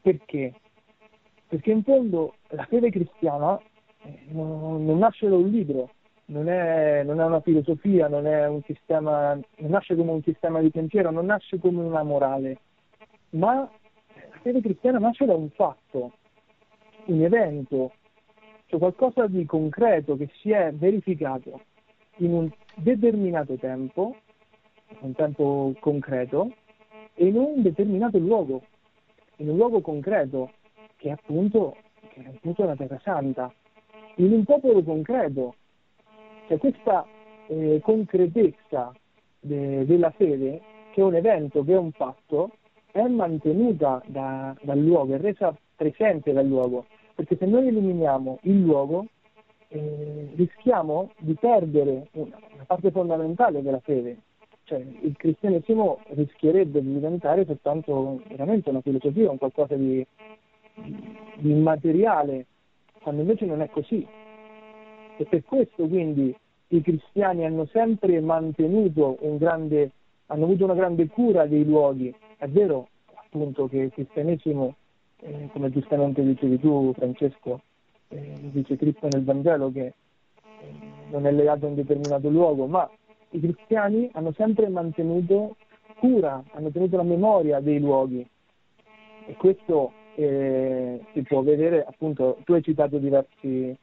Perché? 0.00 0.54
Perché 1.46 1.70
in 1.70 1.82
fondo 1.82 2.36
la 2.48 2.64
fede 2.64 2.88
cristiana 2.90 3.60
eh, 4.02 4.18
non, 4.28 4.86
non 4.86 4.96
nasce 4.96 5.28
da 5.28 5.36
un 5.36 5.50
libro, 5.50 5.90
non 6.30 6.48
è, 6.48 7.02
non 7.04 7.20
è, 7.20 7.24
una 7.24 7.40
filosofia, 7.40 8.08
non, 8.08 8.24
un 8.24 8.62
sistema, 8.64 9.34
non 9.34 9.70
nasce 9.70 9.96
come 9.96 10.12
un 10.12 10.22
sistema 10.22 10.60
di 10.60 10.70
pensiero, 10.70 11.10
non 11.10 11.26
nasce 11.26 11.58
come 11.58 11.82
una 11.82 12.02
morale, 12.02 12.58
ma 13.30 13.54
la 13.54 13.68
fede 14.42 14.60
cristiana 14.60 14.98
nasce 14.98 15.24
da 15.24 15.34
un 15.34 15.50
fatto, 15.50 16.12
un 17.06 17.22
evento, 17.22 17.92
cioè 18.66 18.78
qualcosa 18.78 19.26
di 19.26 19.44
concreto 19.44 20.16
che 20.16 20.30
si 20.40 20.52
è 20.52 20.72
verificato 20.72 21.62
in 22.18 22.32
un 22.32 22.50
determinato 22.74 23.54
tempo, 23.54 24.16
un 25.00 25.12
tempo 25.14 25.74
concreto, 25.80 26.52
e 27.14 27.26
in 27.26 27.36
un 27.36 27.60
determinato 27.62 28.18
luogo, 28.18 28.62
in 29.36 29.48
un 29.48 29.56
luogo 29.56 29.80
concreto, 29.80 30.52
che 30.96 31.08
è 31.08 31.12
appunto, 31.12 31.76
che 32.10 32.22
è 32.22 32.28
appunto 32.28 32.64
la 32.64 32.76
Terra 32.76 33.00
Santa, 33.02 33.52
in 34.16 34.32
un 34.32 34.44
popolo 34.44 34.82
concreto, 34.82 35.54
cioè 36.50 36.58
questa 36.58 37.06
eh, 37.46 37.78
concretezza 37.80 38.92
de, 39.38 39.86
della 39.86 40.10
fede, 40.10 40.60
che 40.90 41.00
è 41.00 41.04
un 41.04 41.14
evento, 41.14 41.62
che 41.62 41.74
è 41.74 41.78
un 41.78 41.92
fatto, 41.92 42.50
è 42.90 43.06
mantenuta 43.06 44.02
da, 44.06 44.56
dal 44.60 44.80
luogo, 44.80 45.14
è 45.14 45.20
resa 45.20 45.56
presente 45.76 46.32
dal 46.32 46.46
luogo, 46.46 46.86
perché 47.14 47.36
se 47.36 47.46
noi 47.46 47.68
eliminiamo 47.68 48.40
il 48.42 48.62
luogo 48.62 49.06
eh, 49.68 50.32
rischiamo 50.34 51.12
di 51.18 51.34
perdere 51.34 52.08
una, 52.14 52.36
una, 52.52 52.64
parte 52.66 52.90
fondamentale 52.90 53.62
della 53.62 53.78
fede, 53.78 54.16
cioè 54.64 54.84
il 55.02 55.14
cristianesimo 55.16 56.00
rischierebbe 56.14 56.82
di 56.82 56.94
diventare 56.94 57.44
soltanto 57.44 58.22
veramente 58.26 58.70
una 58.70 58.80
filosofia, 58.80 59.30
un 59.30 59.38
qualcosa 59.38 59.76
di, 59.76 60.04
di 60.74 61.50
immateriale, 61.52 62.46
quando 63.00 63.20
invece 63.20 63.46
non 63.46 63.62
è 63.62 63.70
così, 63.70 64.04
e 65.20 65.26
per 65.26 65.44
questo 65.44 65.86
quindi 65.86 66.34
i 66.68 66.80
cristiani 66.80 67.44
hanno 67.44 67.66
sempre 67.66 68.18
mantenuto 68.20 69.18
un 69.20 69.36
grande, 69.36 69.90
hanno 70.26 70.44
avuto 70.44 70.64
una 70.64 70.74
grande 70.74 71.08
cura 71.08 71.44
dei 71.44 71.62
luoghi. 71.62 72.14
È 72.38 72.48
vero 72.48 72.88
appunto 73.14 73.68
che 73.68 73.76
il 73.76 73.92
cristianesimo, 73.92 74.76
eh, 75.20 75.50
come 75.52 75.70
giustamente 75.70 76.22
dicevi 76.22 76.58
tu 76.58 76.94
Francesco, 76.94 77.60
eh, 78.08 78.32
dice 78.40 78.76
Cristo 78.76 79.08
nel 79.10 79.22
Vangelo 79.22 79.70
che 79.70 79.84
eh, 79.84 79.94
non 81.10 81.26
è 81.26 81.32
legato 81.32 81.66
a 81.66 81.68
un 81.68 81.74
determinato 81.74 82.30
luogo, 82.30 82.66
ma 82.66 82.90
i 83.32 83.40
cristiani 83.40 84.08
hanno 84.12 84.32
sempre 84.32 84.70
mantenuto 84.70 85.56
cura, 85.96 86.42
hanno 86.52 86.70
tenuto 86.70 86.96
la 86.96 87.02
memoria 87.02 87.60
dei 87.60 87.78
luoghi 87.78 88.26
e 89.26 89.34
questo 89.34 89.92
eh, 90.14 90.98
si 91.12 91.22
può 91.24 91.42
vedere 91.42 91.84
appunto, 91.84 92.38
tu 92.44 92.54
hai 92.54 92.62
citato 92.62 92.96
diversi 92.96 93.76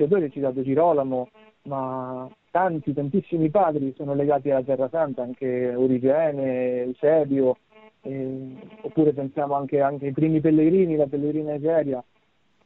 autori, 0.00 0.24
ho 0.24 0.30
citato 0.30 0.62
Girolamo, 0.62 1.28
ma 1.62 2.28
tanti, 2.50 2.92
tantissimi 2.92 3.50
padri 3.50 3.94
sono 3.96 4.14
legati 4.14 4.50
alla 4.50 4.62
Terra 4.62 4.88
Santa, 4.88 5.22
anche 5.22 5.74
Origene, 5.74 6.82
Eusebio, 6.82 7.56
eh, 8.02 8.56
oppure 8.82 9.12
pensiamo 9.12 9.54
anche, 9.54 9.80
anche, 9.80 10.06
ai 10.06 10.12
primi 10.12 10.40
pellegrini, 10.40 10.96
la 10.96 11.06
pellegrina 11.06 11.54
Egeria. 11.54 12.02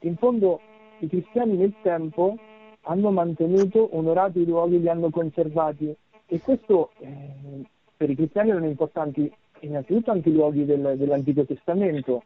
In 0.00 0.16
fondo 0.16 0.60
i 0.98 1.08
cristiani 1.08 1.56
nel 1.56 1.74
tempo 1.82 2.36
hanno 2.82 3.10
mantenuto, 3.10 3.96
onorato 3.96 4.38
i 4.38 4.44
luoghi, 4.44 4.80
li 4.80 4.88
hanno 4.88 5.10
conservati 5.10 5.94
e 6.26 6.40
questo 6.40 6.90
eh, 6.98 7.64
per 7.96 8.10
i 8.10 8.14
cristiani 8.14 8.50
erano 8.50 8.66
importanti 8.66 9.30
innanzitutto 9.60 10.10
anche 10.10 10.28
i 10.28 10.32
luoghi 10.32 10.64
del, 10.64 10.94
dell'Antico 10.96 11.44
Testamento, 11.44 12.24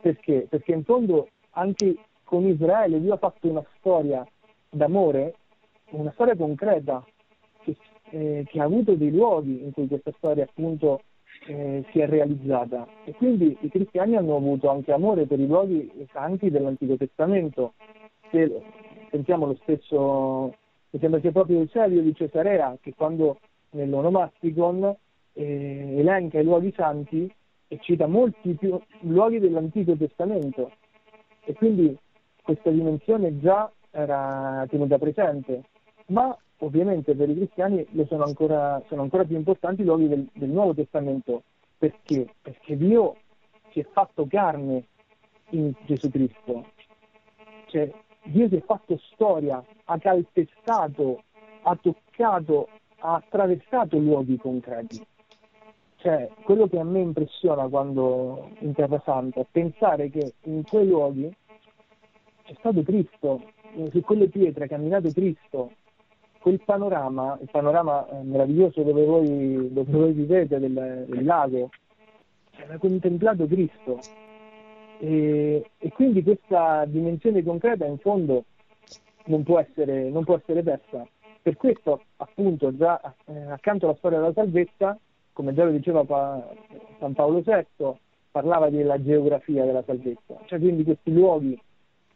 perché? 0.00 0.46
Perché 0.48 0.72
in 0.72 0.84
fondo 0.84 1.28
anche 1.50 1.96
con 2.24 2.46
Israele 2.46 3.00
Dio 3.00 3.14
ha 3.14 3.18
fatto 3.18 3.48
una 3.48 3.64
storia 3.78 4.26
d'amore, 4.70 5.34
una 5.90 6.10
storia 6.12 6.36
concreta 6.36 7.04
che, 7.62 7.76
eh, 8.10 8.44
che 8.46 8.60
ha 8.60 8.64
avuto 8.64 8.94
dei 8.94 9.10
luoghi 9.10 9.62
in 9.62 9.72
cui 9.72 9.86
questa 9.86 10.12
storia 10.16 10.44
appunto 10.44 11.02
eh, 11.46 11.84
si 11.90 12.00
è 12.00 12.06
realizzata 12.06 12.86
e 13.04 13.12
quindi 13.12 13.56
i 13.60 13.68
cristiani 13.68 14.16
hanno 14.16 14.36
avuto 14.36 14.70
anche 14.70 14.92
amore 14.92 15.26
per 15.26 15.38
i 15.38 15.46
luoghi 15.46 15.90
santi 16.12 16.50
dell'Antico 16.50 16.96
Testamento. 16.96 17.74
Se, 18.30 18.62
sentiamo 19.10 19.46
lo 19.46 19.56
stesso, 19.62 20.54
mi 20.90 20.98
sembra 20.98 21.20
sia 21.20 21.32
proprio 21.32 21.58
Eusebio 21.58 22.02
di 22.02 22.14
Cesarea 22.14 22.76
che 22.80 22.94
quando 22.94 23.38
nell'onomasticon 23.70 24.96
eh, 25.34 25.94
elenca 25.98 26.38
i 26.38 26.44
luoghi 26.44 26.72
santi 26.74 27.32
e 27.68 27.78
cita 27.80 28.06
molti 28.06 28.54
più 28.54 28.80
luoghi 29.00 29.38
dell'Antico 29.38 29.96
Testamento 29.96 30.70
e 31.44 31.52
quindi 31.52 31.96
questa 32.44 32.70
dimensione 32.70 33.38
già 33.40 33.72
era 33.90 34.66
tenuta 34.68 34.98
presente, 34.98 35.62
ma 36.06 36.36
ovviamente 36.58 37.14
per 37.14 37.30
i 37.30 37.34
cristiani 37.34 37.86
sono 38.06 38.24
ancora, 38.24 38.82
sono 38.86 39.00
ancora 39.00 39.24
più 39.24 39.36
importanti 39.36 39.80
i 39.80 39.84
luoghi 39.84 40.08
del, 40.08 40.28
del 40.34 40.50
Nuovo 40.50 40.74
Testamento. 40.74 41.42
Perché? 41.78 42.34
Perché 42.42 42.76
Dio 42.76 43.16
si 43.70 43.80
è 43.80 43.86
fatto 43.90 44.26
carne 44.28 44.84
in 45.50 45.72
Gesù 45.86 46.10
Cristo. 46.10 46.66
Cioè, 47.66 47.90
Dio 48.24 48.48
si 48.48 48.56
è 48.56 48.60
fatto 48.60 49.00
storia, 49.12 49.64
ha 49.84 49.98
calpestato, 49.98 51.22
ha 51.62 51.76
toccato, 51.80 52.68
ha 52.98 53.14
attraversato 53.14 53.96
luoghi 53.96 54.36
concreti. 54.36 55.02
cioè, 55.96 56.28
quello 56.42 56.68
che 56.68 56.78
a 56.78 56.84
me 56.84 57.00
impressiona 57.00 57.66
quando 57.68 58.50
in 58.58 58.74
Terra 58.74 59.00
Santa 59.04 59.40
è 59.40 59.46
pensare 59.50 60.10
che 60.10 60.34
in 60.42 60.62
quei 60.64 60.86
luoghi 60.86 61.34
c'è 62.44 62.54
stato 62.58 62.82
Cristo, 62.82 63.42
su 63.90 64.00
quelle 64.02 64.28
pietre 64.28 64.64
ha 64.64 64.68
camminato 64.68 65.10
Cristo, 65.10 65.72
quel 66.38 66.60
panorama, 66.62 67.38
il 67.40 67.48
panorama 67.50 68.06
eh, 68.06 68.22
meraviglioso 68.22 68.82
dove 68.82 69.04
voi, 69.04 69.72
dove 69.72 69.90
voi 69.90 70.12
vivete 70.12 70.58
del, 70.58 71.06
del 71.08 71.24
lago, 71.24 71.70
ha 72.68 72.78
contemplato 72.78 73.46
Cristo. 73.46 73.98
E, 74.98 75.70
e, 75.78 75.88
quindi 75.92 76.22
questa 76.22 76.84
dimensione 76.84 77.42
concreta 77.42 77.86
in 77.86 77.98
fondo 77.98 78.44
non 79.24 79.42
può 79.42 79.58
essere, 79.58 80.10
non 80.10 80.24
può 80.24 80.36
essere 80.36 80.62
persa. 80.62 81.06
Per 81.40 81.56
questo, 81.56 82.02
appunto, 82.16 82.76
già 82.76 83.00
eh, 83.24 83.50
accanto 83.50 83.86
alla 83.86 83.96
storia 83.96 84.18
della 84.18 84.32
salvezza, 84.34 84.98
come 85.32 85.54
già 85.54 85.64
lo 85.64 85.70
diceva 85.70 86.04
pa- 86.04 86.46
San 86.98 87.14
Paolo 87.14 87.40
VI, 87.40 87.92
parlava 88.30 88.68
della 88.68 89.02
geografia 89.02 89.64
della 89.64 89.82
salvezza, 89.84 90.38
cioè 90.44 90.58
quindi 90.58 90.84
questi 90.84 91.12
luoghi 91.12 91.58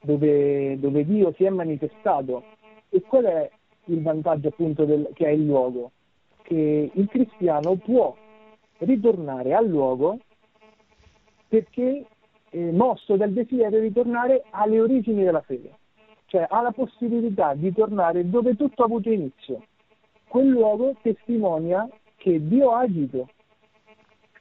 dove, 0.01 0.79
dove 0.79 1.05
Dio 1.05 1.33
si 1.37 1.45
è 1.45 1.51
manifestato. 1.51 2.43
E 2.89 3.03
qual 3.03 3.25
è 3.25 3.51
il 3.85 4.03
vantaggio 4.03 4.49
appunto 4.49 4.85
del, 4.85 5.11
che 5.15 5.27
ha 5.27 5.31
il 5.31 5.45
luogo? 5.45 5.93
Che 6.43 6.91
il 6.93 7.09
cristiano 7.09 7.77
può 7.77 8.17
ritornare 8.79 9.55
al 9.55 9.67
luogo 9.67 10.19
perché 11.49 12.05
eh, 12.51 12.73
mosso 12.73 13.17
dal 13.17 13.33
desiderio 13.33 13.81
di 13.81 13.93
tornare 13.93 14.45
alle 14.51 14.81
origini 14.81 15.25
della 15.25 15.41
fede, 15.41 15.73
cioè 16.27 16.47
ha 16.49 16.63
la 16.63 16.73
possibilità 16.73 17.55
di 17.55 17.73
tornare 17.73 18.29
dove 18.29 18.57
tutto 18.57 18.83
ha 18.83 18.87
avuto 18.87 19.11
inizio. 19.11 19.63
Quel 20.29 20.49
luogo 20.49 20.95
testimonia 21.03 21.89
che 22.17 22.47
Dio 22.47 22.73
ha 22.73 22.81
agito, 22.81 23.29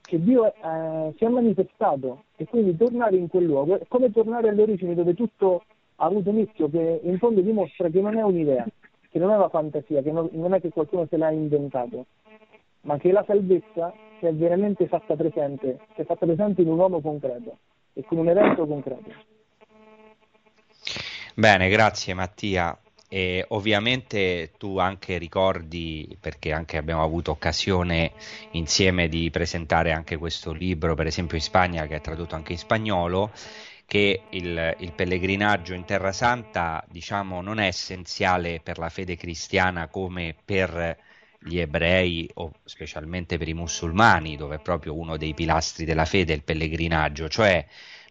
che 0.01 0.21
Dio 0.21 0.53
eh, 0.53 1.13
si 1.17 1.23
è 1.23 1.27
manifestato 1.27 2.23
e 2.39 2.45
quindi 2.45 2.77
tornare 2.77 3.17
in 3.17 3.27
quel 3.27 3.45
luogo 3.45 3.79
è 3.79 3.85
come 3.87 4.11
tornare 4.11 4.49
alle 4.49 4.61
origini 4.61 4.93
dove 4.93 5.15
tutto 5.15 5.63
ha 5.95 6.05
avuto 6.05 6.29
inizio, 6.29 6.69
che 6.69 7.01
in 7.03 7.17
fondo 7.17 7.41
dimostra 7.41 7.89
che 7.89 7.99
non 7.99 8.15
è 8.15 8.21
un'idea, 8.21 8.65
che 9.09 9.17
non 9.19 9.31
è 9.31 9.35
una 9.35 9.49
fantasia, 9.49 10.03
che 10.03 10.11
non, 10.11 10.29
non 10.33 10.53
è 10.53 10.61
che 10.61 10.69
qualcuno 10.69 11.07
se 11.09 11.17
l'ha 11.17 11.31
inventato, 11.31 12.05
ma 12.81 12.97
che 12.97 13.11
la 13.11 13.23
salvezza 13.25 13.91
si 14.19 14.27
è 14.27 14.33
veramente 14.33 14.87
fatta 14.87 15.15
presente, 15.15 15.79
si 15.95 16.01
è 16.01 16.05
fatta 16.05 16.25
presente 16.27 16.61
in 16.61 16.69
un 16.69 16.77
uomo 16.77 17.01
concreto 17.01 17.57
e 17.93 18.03
con 18.05 18.19
un 18.19 18.29
evento 18.29 18.67
concreto. 18.67 19.11
Bene, 21.33 21.69
grazie 21.69 22.13
Mattia. 22.13 22.77
E 23.09 23.45
ovviamente 23.49 24.51
tu 24.57 24.79
anche 24.79 25.17
ricordi, 25.17 26.17
perché 26.19 26.51
anche 26.51 26.77
abbiamo 26.77 27.03
avuto 27.03 27.31
occasione 27.31 28.11
insieme 28.51 29.07
di 29.07 29.29
presentare 29.29 29.93
anche 29.93 30.17
questo 30.17 30.51
libro, 30.51 30.93
per 30.95 31.07
esempio 31.07 31.37
in 31.37 31.43
Spagna, 31.43 31.87
che 31.87 31.95
è 31.95 32.01
tradotto 32.01 32.35
anche 32.35 32.51
in 32.51 32.57
spagnolo, 32.57 33.31
che 33.85 34.23
il, 34.31 34.75
il, 34.79 34.91
pellegrinaggio 34.91 35.73
in 35.73 35.85
Terra 35.85 36.11
Santa, 36.11 36.83
diciamo, 36.89 37.41
non 37.41 37.59
è 37.59 37.67
essenziale 37.67 38.59
per 38.61 38.77
la 38.77 38.89
fede 38.89 39.15
cristiana 39.15 39.87
come 39.87 40.35
per 40.43 40.97
gli 41.39 41.59
ebrei 41.59 42.29
o 42.35 42.51
specialmente 42.65 43.37
per 43.37 43.47
i 43.47 43.53
musulmani, 43.53 44.35
dove 44.35 44.55
è 44.55 44.59
proprio 44.59 44.93
uno 44.95 45.15
dei 45.17 45.33
pilastri 45.33 45.85
della 45.85 46.05
fede 46.05 46.33
il 46.33 46.43
pellegrinaggio, 46.43 47.29
cioè 47.29 47.65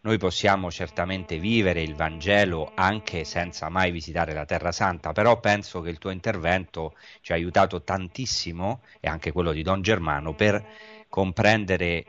noi 0.07 0.19
possiamo 0.19 0.71
certamente 0.71 1.37
vivere 1.37 1.83
il 1.83 1.97
Vangelo 1.97 2.71
anche 2.77 3.25
senza 3.25 3.69
mai 3.69 3.91
visitare 3.91 4.33
la 4.33 4.45
Terra 4.45 4.71
Santa, 4.71 5.11
però 5.11 5.41
penso 5.41 5.81
che 5.81 5.91
il 5.91 5.99
tuo 5.99 6.11
intervento 6.11 6.95
ci 7.23 7.33
ha 7.33 7.35
aiutato 7.35 7.83
tantissimo, 7.83 8.83
e 9.01 9.09
anche 9.09 9.33
quello 9.33 9.51
di 9.51 9.63
Don 9.63 9.83
Germano, 9.83 10.33
per 10.33 10.65
comprendere 11.09 12.05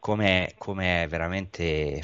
come 0.00 0.54
è 0.54 1.06
veramente 1.08 2.02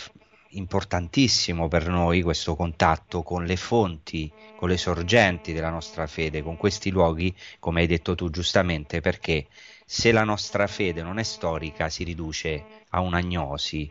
importantissimo 0.51 1.67
per 1.67 1.89
noi 1.89 2.21
questo 2.21 2.55
contatto 2.55 3.23
con 3.23 3.47
le 3.47 3.57
fonti, 3.57 4.31
con 4.55 4.69
le 4.69 4.77
sorgenti 4.77 5.55
della 5.55 5.71
nostra 5.71 6.07
fede, 6.07 6.43
con 6.43 6.59
questi 6.59 6.91
luoghi, 6.91 7.35
come 7.59 7.81
hai 7.81 7.87
detto 7.87 8.15
tu 8.15 8.29
giustamente, 8.29 9.01
perché 9.01 9.47
se 9.87 10.13
la 10.13 10.25
nostra 10.25 10.67
fede 10.67 11.03
non 11.03 11.19
è 11.19 11.23
storica 11.23 11.89
si 11.89 12.05
riduce 12.05 12.65
a 12.91 13.01
un'agnosi 13.01 13.91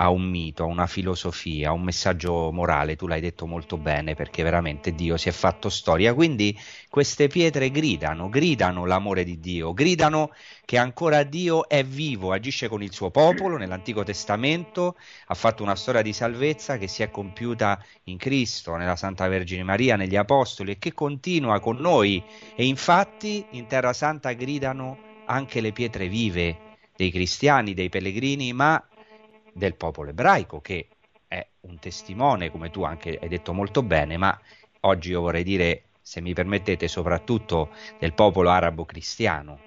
a 0.00 0.10
un 0.10 0.22
mito, 0.22 0.62
a 0.62 0.66
una 0.66 0.86
filosofia, 0.86 1.70
a 1.70 1.72
un 1.72 1.82
messaggio 1.82 2.52
morale, 2.52 2.94
tu 2.94 3.08
l'hai 3.08 3.20
detto 3.20 3.46
molto 3.46 3.76
bene 3.76 4.14
perché 4.14 4.44
veramente 4.44 4.94
Dio 4.94 5.16
si 5.16 5.28
è 5.28 5.32
fatto 5.32 5.68
storia, 5.68 6.14
quindi 6.14 6.56
queste 6.88 7.26
pietre 7.26 7.70
gridano, 7.70 8.28
gridano 8.28 8.86
l'amore 8.86 9.24
di 9.24 9.40
Dio, 9.40 9.72
gridano 9.72 10.30
che 10.64 10.78
ancora 10.78 11.24
Dio 11.24 11.68
è 11.68 11.82
vivo, 11.84 12.30
agisce 12.30 12.68
con 12.68 12.80
il 12.80 12.92
suo 12.92 13.10
popolo 13.10 13.56
nell'Antico 13.56 14.04
Testamento, 14.04 14.96
ha 15.26 15.34
fatto 15.34 15.64
una 15.64 15.74
storia 15.74 16.02
di 16.02 16.12
salvezza 16.12 16.78
che 16.78 16.86
si 16.86 17.02
è 17.02 17.10
compiuta 17.10 17.84
in 18.04 18.18
Cristo, 18.18 18.76
nella 18.76 18.96
Santa 18.96 19.26
Vergine 19.26 19.64
Maria, 19.64 19.96
negli 19.96 20.16
Apostoli 20.16 20.72
e 20.72 20.78
che 20.78 20.94
continua 20.94 21.58
con 21.58 21.76
noi. 21.76 22.22
E 22.54 22.66
infatti 22.66 23.44
in 23.50 23.66
Terra 23.66 23.92
Santa 23.92 24.32
gridano 24.32 24.98
anche 25.26 25.60
le 25.60 25.72
pietre 25.72 26.06
vive 26.06 26.76
dei 26.94 27.10
cristiani, 27.10 27.74
dei 27.74 27.88
pellegrini, 27.88 28.52
ma 28.52 28.87
del 29.58 29.74
popolo 29.74 30.10
ebraico, 30.10 30.60
che 30.60 30.88
è 31.26 31.46
un 31.60 31.78
testimone, 31.78 32.50
come 32.50 32.70
tu 32.70 32.84
anche 32.84 33.18
hai 33.20 33.28
detto 33.28 33.52
molto 33.52 33.82
bene, 33.82 34.16
ma 34.16 34.40
oggi 34.80 35.10
io 35.10 35.20
vorrei 35.20 35.42
dire, 35.42 35.82
se 36.00 36.22
mi 36.22 36.32
permettete, 36.32 36.88
soprattutto 36.88 37.70
del 37.98 38.14
popolo 38.14 38.48
arabo-cristiano, 38.48 39.58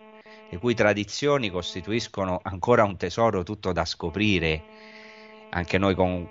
le 0.50 0.58
cui 0.58 0.74
tradizioni 0.74 1.52
costituiscono 1.52 2.40
ancora 2.42 2.84
un 2.84 2.98
tesoro 2.98 3.44
tutto 3.44 3.72
da 3.72 3.86
scoprire. 3.86 4.64
Anche 5.52 5.78
noi 5.78 5.94
con, 5.94 6.28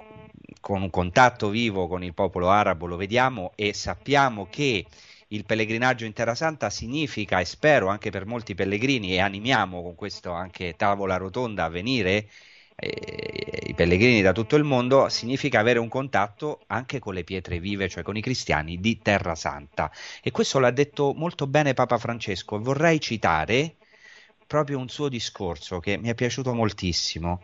con 0.61 0.83
un 0.83 0.91
contatto 0.91 1.49
vivo 1.49 1.87
con 1.87 2.03
il 2.03 2.15
popolo 2.15 2.49
arabo 2.49 2.87
lo 2.87 2.97
vediamo 2.97 3.53
e 3.55 3.73
sappiamo 3.73 4.49
che 4.51 4.85
il 5.29 5.45
pellegrinaggio 5.45 6.05
in 6.05 6.13
Terra 6.13 6.35
Santa 6.35 6.71
significa, 6.71 7.39
e 7.39 7.45
spero 7.45 7.87
anche 7.87 8.11
per 8.11 8.27
molti 8.27 8.55
pellegrini, 8.55 9.13
e 9.13 9.21
animiamo 9.21 9.81
con 9.81 9.95
questo 9.95 10.33
anche 10.33 10.75
tavola 10.77 11.17
rotonda 11.19 11.65
a 11.65 11.69
venire, 11.69 12.29
eh, 12.81 13.63
i 13.67 13.75
pellegrini 13.75 14.23
da 14.23 14.33
tutto 14.33 14.57
il 14.57 14.65
mondo, 14.65 15.09
significa 15.09 15.61
avere 15.61 15.79
un 15.79 15.89
contatto 15.89 16.61
anche 16.67 16.99
con 16.99 17.15
le 17.15 17.25
pietre 17.25 17.61
vive, 17.61 17.89
cioè 17.89 18.03
con 18.03 18.17
i 18.17 18.23
cristiani 18.23 18.81
di 18.81 18.99
Terra 19.01 19.35
Santa. 19.35 19.93
E 20.23 20.31
questo 20.31 20.59
l'ha 20.59 20.71
detto 20.71 21.13
molto 21.15 21.47
bene 21.47 21.75
Papa 21.75 21.99
Francesco. 21.99 22.59
Vorrei 22.59 23.01
citare 23.01 23.77
proprio 24.47 24.79
un 24.79 24.89
suo 24.89 25.09
discorso 25.09 25.79
che 25.79 25.97
mi 25.97 26.09
è 26.09 26.15
piaciuto 26.15 26.53
moltissimo. 26.55 27.41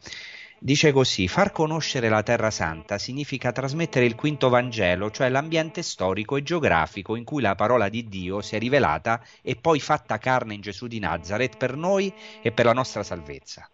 Dice 0.58 0.90
così: 0.90 1.28
far 1.28 1.52
conoscere 1.52 2.08
la 2.08 2.22
Terra 2.22 2.50
Santa 2.50 2.98
significa 2.98 3.52
trasmettere 3.52 4.06
il 4.06 4.14
quinto 4.14 4.48
Vangelo, 4.48 5.10
cioè 5.10 5.28
l'ambiente 5.28 5.82
storico 5.82 6.36
e 6.36 6.42
geografico 6.42 7.14
in 7.14 7.24
cui 7.24 7.42
la 7.42 7.54
parola 7.54 7.90
di 7.90 8.08
Dio 8.08 8.40
si 8.40 8.56
è 8.56 8.58
rivelata 8.58 9.22
e 9.42 9.56
poi 9.56 9.80
fatta 9.80 10.18
carne 10.18 10.54
in 10.54 10.62
Gesù 10.62 10.86
di 10.86 10.98
Nazareth 10.98 11.58
per 11.58 11.76
noi 11.76 12.12
e 12.40 12.52
per 12.52 12.64
la 12.64 12.72
nostra 12.72 13.02
salvezza. 13.02 13.68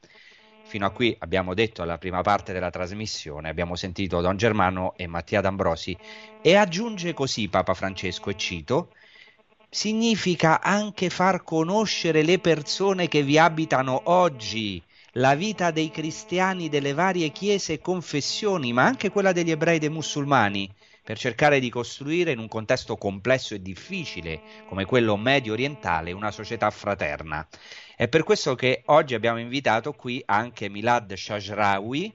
Fino 0.73 0.87
a 0.87 0.91
qui 0.91 1.15
abbiamo 1.19 1.53
detto 1.53 1.83
alla 1.83 1.99
prima 1.99 2.23
parte 2.23 2.55
della 2.55 2.71
trasmissione, 2.71 3.51
abbiamo 3.51 3.77
sentito 3.77 4.23
Don 4.23 4.39
Germano 4.39 4.95
e 4.97 5.07
Mattia 5.07 5.43
D'Ambrosi 5.43 5.95
e 6.41 6.55
aggiunge 6.55 7.13
così 7.13 7.49
Papa 7.49 7.75
Francesco, 7.75 8.31
e 8.31 8.37
cito, 8.39 8.95
significa 9.69 10.63
anche 10.63 11.11
far 11.11 11.45
conoscere 11.45 12.23
le 12.23 12.39
persone 12.39 13.07
che 13.07 13.23
vi 13.23 13.37
abitano 13.37 14.01
oggi, 14.05 14.83
la 15.17 15.35
vita 15.35 15.71
dei 15.71 15.91
cristiani 15.91 16.71
delle 16.71 16.95
varie 16.95 17.29
chiese 17.29 17.75
e 17.75 17.81
confessioni, 17.83 18.73
ma 18.73 18.85
anche 18.85 19.11
quella 19.11 19.33
degli 19.33 19.51
ebrei 19.51 19.77
e 19.77 19.79
dei 19.79 19.91
musulmani, 19.91 20.75
per 21.05 21.19
cercare 21.19 21.61
di 21.61 21.69
costruire 21.69 22.31
in 22.31 22.39
un 22.39 22.49
contesto 22.49 22.97
complesso 22.97 23.55
e 23.55 23.61
difficile 23.61 24.41
come 24.67 24.87
quello 24.87 25.19
medio 25.19 25.53
orientale 25.53 26.13
una 26.13 26.31
società 26.31 26.71
fraterna. 26.71 27.47
È 28.03 28.09
per 28.09 28.25
questo 28.25 28.57
che 28.57 28.83
oggi 28.87 29.15
abbiamo 29.15 29.39
invitato 29.39 29.93
qui 29.93 30.21
anche 30.27 30.69
Milad 30.69 31.15
Shajrawi, 31.15 32.13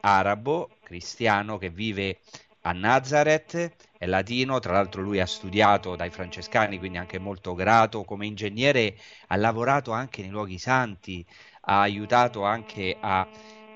arabo, 0.00 0.70
cristiano 0.82 1.58
che 1.58 1.68
vive 1.68 2.20
a 2.62 2.72
Nazareth, 2.72 3.70
è 3.98 4.06
latino, 4.06 4.58
tra 4.60 4.72
l'altro 4.72 5.02
lui 5.02 5.20
ha 5.20 5.26
studiato 5.26 5.94
dai 5.94 6.08
francescani, 6.08 6.78
quindi 6.78 6.96
anche 6.96 7.18
molto 7.18 7.52
grato, 7.52 8.02
come 8.02 8.24
ingegnere 8.24 8.96
ha 9.26 9.36
lavorato 9.36 9.90
anche 9.90 10.22
nei 10.22 10.30
luoghi 10.30 10.56
santi, 10.56 11.22
ha 11.64 11.82
aiutato 11.82 12.44
anche 12.44 12.96
a 12.98 13.28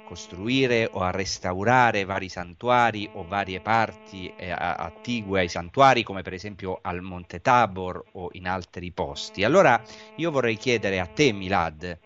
costruire 0.05 0.89
o 0.93 1.01
a 1.01 1.11
restaurare 1.11 2.05
vari 2.05 2.29
santuari 2.29 3.09
o 3.15 3.25
varie 3.27 3.61
parti 3.61 4.33
eh, 4.37 4.51
attigue 4.51 5.41
ai 5.41 5.49
santuari, 5.49 6.03
come 6.03 6.23
per 6.23 6.35
esempio 6.35 6.79
al 6.83 7.01
Monte 7.01 7.41
Tabor 7.41 8.05
o 8.13 8.29
in 8.33 8.47
altri 8.47 8.93
posti. 8.93 9.43
Allora 9.43 9.83
io 10.17 10.31
vorrei 10.31 10.57
chiedere 10.57 11.01
a 11.01 11.07
te, 11.07 11.33
Milad, 11.33 11.99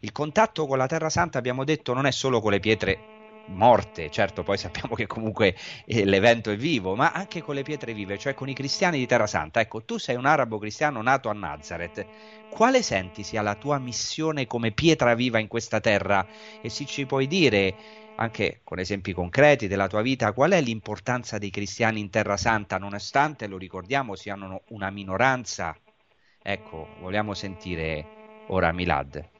il 0.00 0.12
contatto 0.12 0.66
con 0.66 0.78
la 0.78 0.86
Terra 0.86 1.10
Santa, 1.10 1.38
abbiamo 1.38 1.64
detto, 1.64 1.92
non 1.92 2.06
è 2.06 2.12
solo 2.12 2.40
con 2.40 2.52
le 2.52 2.60
pietre 2.60 3.16
morte, 3.48 4.10
certo 4.10 4.42
poi 4.42 4.56
sappiamo 4.58 4.94
che 4.94 5.06
comunque 5.06 5.56
eh, 5.84 6.04
l'evento 6.04 6.50
è 6.50 6.56
vivo, 6.56 6.94
ma 6.94 7.12
anche 7.12 7.42
con 7.42 7.54
le 7.54 7.62
pietre 7.62 7.92
vive, 7.94 8.18
cioè 8.18 8.34
con 8.34 8.48
i 8.48 8.54
cristiani 8.54 8.98
di 8.98 9.06
Terra 9.06 9.26
Santa. 9.26 9.60
Ecco, 9.60 9.84
tu 9.84 9.98
sei 9.98 10.16
un 10.16 10.26
arabo 10.26 10.58
cristiano 10.58 11.02
nato 11.02 11.28
a 11.28 11.32
Nazareth, 11.32 12.06
quale 12.50 12.82
senti 12.82 13.22
sia 13.22 13.42
la 13.42 13.54
tua 13.54 13.78
missione 13.78 14.46
come 14.46 14.72
pietra 14.72 15.14
viva 15.14 15.38
in 15.38 15.48
questa 15.48 15.80
terra? 15.80 16.26
E 16.60 16.68
se 16.68 16.84
ci 16.86 17.06
puoi 17.06 17.26
dire, 17.26 17.74
anche 18.16 18.60
con 18.64 18.78
esempi 18.78 19.12
concreti 19.12 19.68
della 19.68 19.86
tua 19.88 20.02
vita, 20.02 20.32
qual 20.32 20.52
è 20.52 20.60
l'importanza 20.60 21.38
dei 21.38 21.50
cristiani 21.50 22.00
in 22.00 22.10
Terra 22.10 22.36
Santa, 22.36 22.78
nonostante, 22.78 23.46
lo 23.46 23.56
ricordiamo, 23.58 24.14
siano 24.14 24.62
una 24.68 24.90
minoranza? 24.90 25.76
Ecco, 26.42 26.88
vogliamo 27.00 27.34
sentire 27.34 28.44
ora 28.48 28.72
Milad. 28.72 29.37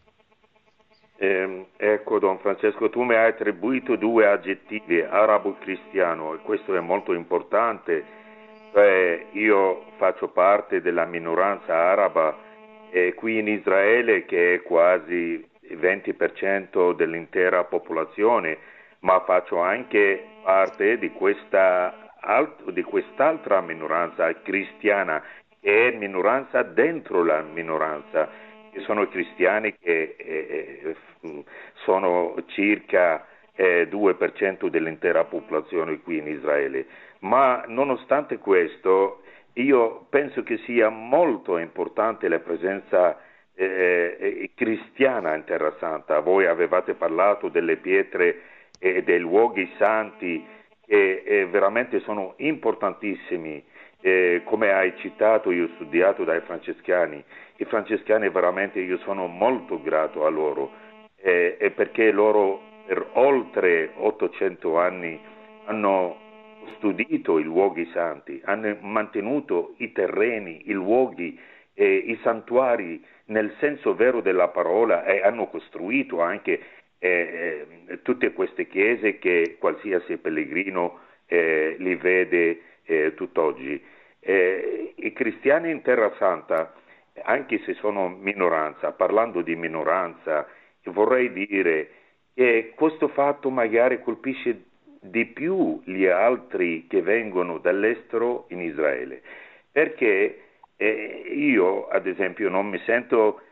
Eh, 1.20 1.66
ecco, 1.76 2.20
Don 2.20 2.38
Francesco, 2.38 2.90
tu 2.90 3.02
mi 3.02 3.16
hai 3.16 3.30
attribuito 3.30 3.96
due 3.96 4.28
aggettivi, 4.28 5.00
arabo-cristiano, 5.00 6.34
e 6.34 6.38
questo 6.38 6.76
è 6.76 6.80
molto 6.80 7.12
importante. 7.12 8.04
Cioè, 8.72 9.26
io 9.32 9.86
faccio 9.96 10.28
parte 10.28 10.80
della 10.80 11.06
minoranza 11.06 11.74
araba 11.74 12.36
eh, 12.90 13.14
qui 13.14 13.38
in 13.38 13.48
Israele, 13.48 14.26
che 14.26 14.54
è 14.54 14.62
quasi 14.62 15.44
il 15.62 15.76
20% 15.76 16.94
dell'intera 16.94 17.64
popolazione, 17.64 18.56
ma 19.00 19.20
faccio 19.26 19.58
anche 19.58 20.24
parte 20.44 20.98
di, 20.98 21.10
questa, 21.10 22.12
alt, 22.20 22.70
di 22.70 22.82
quest'altra 22.82 23.60
minoranza 23.60 24.32
cristiana, 24.40 25.20
che 25.60 25.88
è 25.88 25.96
minoranza 25.96 26.62
dentro 26.62 27.24
la 27.24 27.42
minoranza 27.42 28.46
sono 28.80 29.06
cristiani 29.08 29.74
che 29.78 30.16
eh, 30.16 30.80
eh 30.82 30.96
sono 31.84 32.34
circa 32.46 33.26
eh, 33.54 33.88
2% 33.90 34.68
dell'intera 34.68 35.24
popolazione 35.24 36.00
qui 36.00 36.18
in 36.18 36.28
Israele. 36.28 36.86
Ma 37.20 37.64
nonostante 37.66 38.38
questo, 38.38 39.22
io 39.54 40.06
penso 40.08 40.42
che 40.42 40.58
sia 40.58 40.88
molto 40.88 41.58
importante 41.58 42.28
la 42.28 42.38
presenza 42.38 43.18
eh, 43.54 44.16
eh 44.20 44.50
cristiana 44.54 45.34
in 45.34 45.44
Terra 45.44 45.74
Santa. 45.80 46.20
Voi 46.20 46.46
avevate 46.46 46.94
parlato 46.94 47.48
delle 47.48 47.76
pietre 47.76 48.42
e 48.78 49.02
dei 49.02 49.18
luoghi 49.18 49.68
santi 49.76 50.46
che 50.86 51.22
eh, 51.24 51.46
veramente 51.46 52.00
sono 52.00 52.34
importantissimi. 52.36 53.64
Come 54.44 54.70
hai 54.70 54.96
citato, 54.98 55.50
io 55.50 55.64
ho 55.64 55.70
studiato 55.74 56.22
dai 56.22 56.40
francescani 56.42 57.22
i 57.60 57.64
francescani 57.64 58.28
veramente 58.30 58.80
io 58.80 58.98
sono 58.98 59.26
molto 59.26 59.80
grato 59.82 60.24
a 60.24 60.28
loro 60.28 60.70
eh, 61.20 61.72
perché 61.74 62.10
loro 62.12 62.60
per 62.86 63.06
oltre 63.14 63.90
800 63.94 64.78
anni 64.78 65.20
hanno 65.64 66.16
studiato 66.76 67.38
i 67.38 67.42
luoghi 67.42 67.88
santi, 67.92 68.40
hanno 68.44 68.76
mantenuto 68.80 69.74
i 69.78 69.92
terreni, 69.92 70.62
i 70.66 70.72
luoghi, 70.72 71.38
eh, 71.74 71.94
i 71.96 72.18
santuari 72.22 73.04
nel 73.26 73.54
senso 73.58 73.94
vero 73.94 74.20
della 74.20 74.48
parola 74.48 75.04
e 75.04 75.20
hanno 75.20 75.48
costruito 75.48 76.20
anche 76.20 76.60
eh, 76.98 77.66
eh 77.86 78.02
tutte 78.02 78.32
queste 78.32 78.66
chiese 78.68 79.18
che 79.18 79.56
qualsiasi 79.58 80.16
pellegrino 80.16 81.00
eh, 81.26 81.76
li 81.78 81.94
vede 81.96 82.62
tutt'oggi. 83.14 83.84
I 84.20 85.12
cristiani 85.12 85.70
in 85.70 85.82
Terra 85.82 86.10
Santa 86.16 86.72
anche 87.22 87.60
se 87.64 87.74
sono 87.74 88.08
minoranza, 88.08 88.92
parlando 88.92 89.42
di 89.42 89.56
minoranza, 89.56 90.46
vorrei 90.84 91.32
dire 91.32 91.90
che 92.34 92.72
questo 92.74 93.08
fatto 93.08 93.50
magari 93.50 94.02
colpisce 94.02 94.64
di 95.00 95.26
più 95.26 95.80
gli 95.84 96.06
altri 96.06 96.86
che 96.86 97.02
vengono 97.02 97.58
dall'estero 97.58 98.46
in 98.48 98.60
Israele, 98.60 99.22
perché 99.70 100.42
eh, 100.76 101.32
io 101.34 101.88
ad 101.88 102.06
esempio 102.06 102.48
non 102.48 102.68
mi 102.68 102.78
sento 102.84 103.42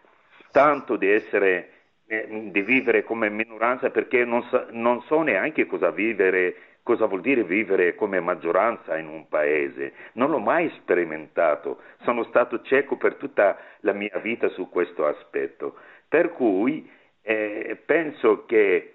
tanto 0.51 0.97
di 0.97 1.11
essere 1.11 1.71
eh, 2.07 2.51
di 2.51 2.63
vivere 2.63 3.03
come 3.03 3.29
minoranza 3.29 3.91
perché 3.91 4.25
non 4.25 4.43
so, 4.45 4.67
non 4.71 5.03
so 5.03 5.23
neanche 5.23 5.67
cosa 5.67 5.91
vivere 5.91 6.55
cosa 6.87 7.07
vuol 7.07 7.21
dire 7.21 7.43
vivere 7.43 7.97
come 7.97 8.21
maggioranza 8.21 8.97
in 8.97 9.09
un 9.09 9.27
paese. 9.27 9.93
Non 10.13 10.31
l'ho 10.31 10.39
mai 10.39 10.71
sperimentato, 10.77 11.81
sono 12.03 12.23
stato 12.23 12.63
cieco 12.63 12.97
per 12.97 13.17
tutta 13.17 13.59
la 13.81 13.93
mia 13.93 14.17
vita 14.23 14.49
su 14.51 14.69
questo 14.69 15.05
aspetto. 15.05 15.75
Per 16.07 16.33
cui 16.33 16.89
eh, 17.23 17.77
penso 17.85 18.45
che 18.47 18.93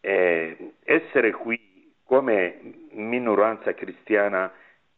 eh, 0.00 0.72
essere 0.82 1.30
qui 1.30 1.92
come 2.02 2.58
minoranza 2.94 3.74
cristiana 3.74 4.52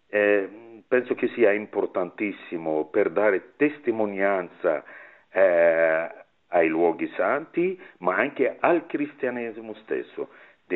eh, 0.08 0.82
penso 0.88 1.14
che 1.14 1.28
sia 1.34 1.52
importantissimo 1.52 2.86
per 2.86 3.10
dare 3.10 3.56
testimonianza 3.56 4.82
eh, 5.30 6.10
ai 6.48 6.68
luoghi 6.68 7.12
santi, 7.14 7.78
ma 7.98 8.16
anche 8.16 8.56
al 8.58 8.86
cristianesimo 8.86 9.74
stesso 9.82 10.30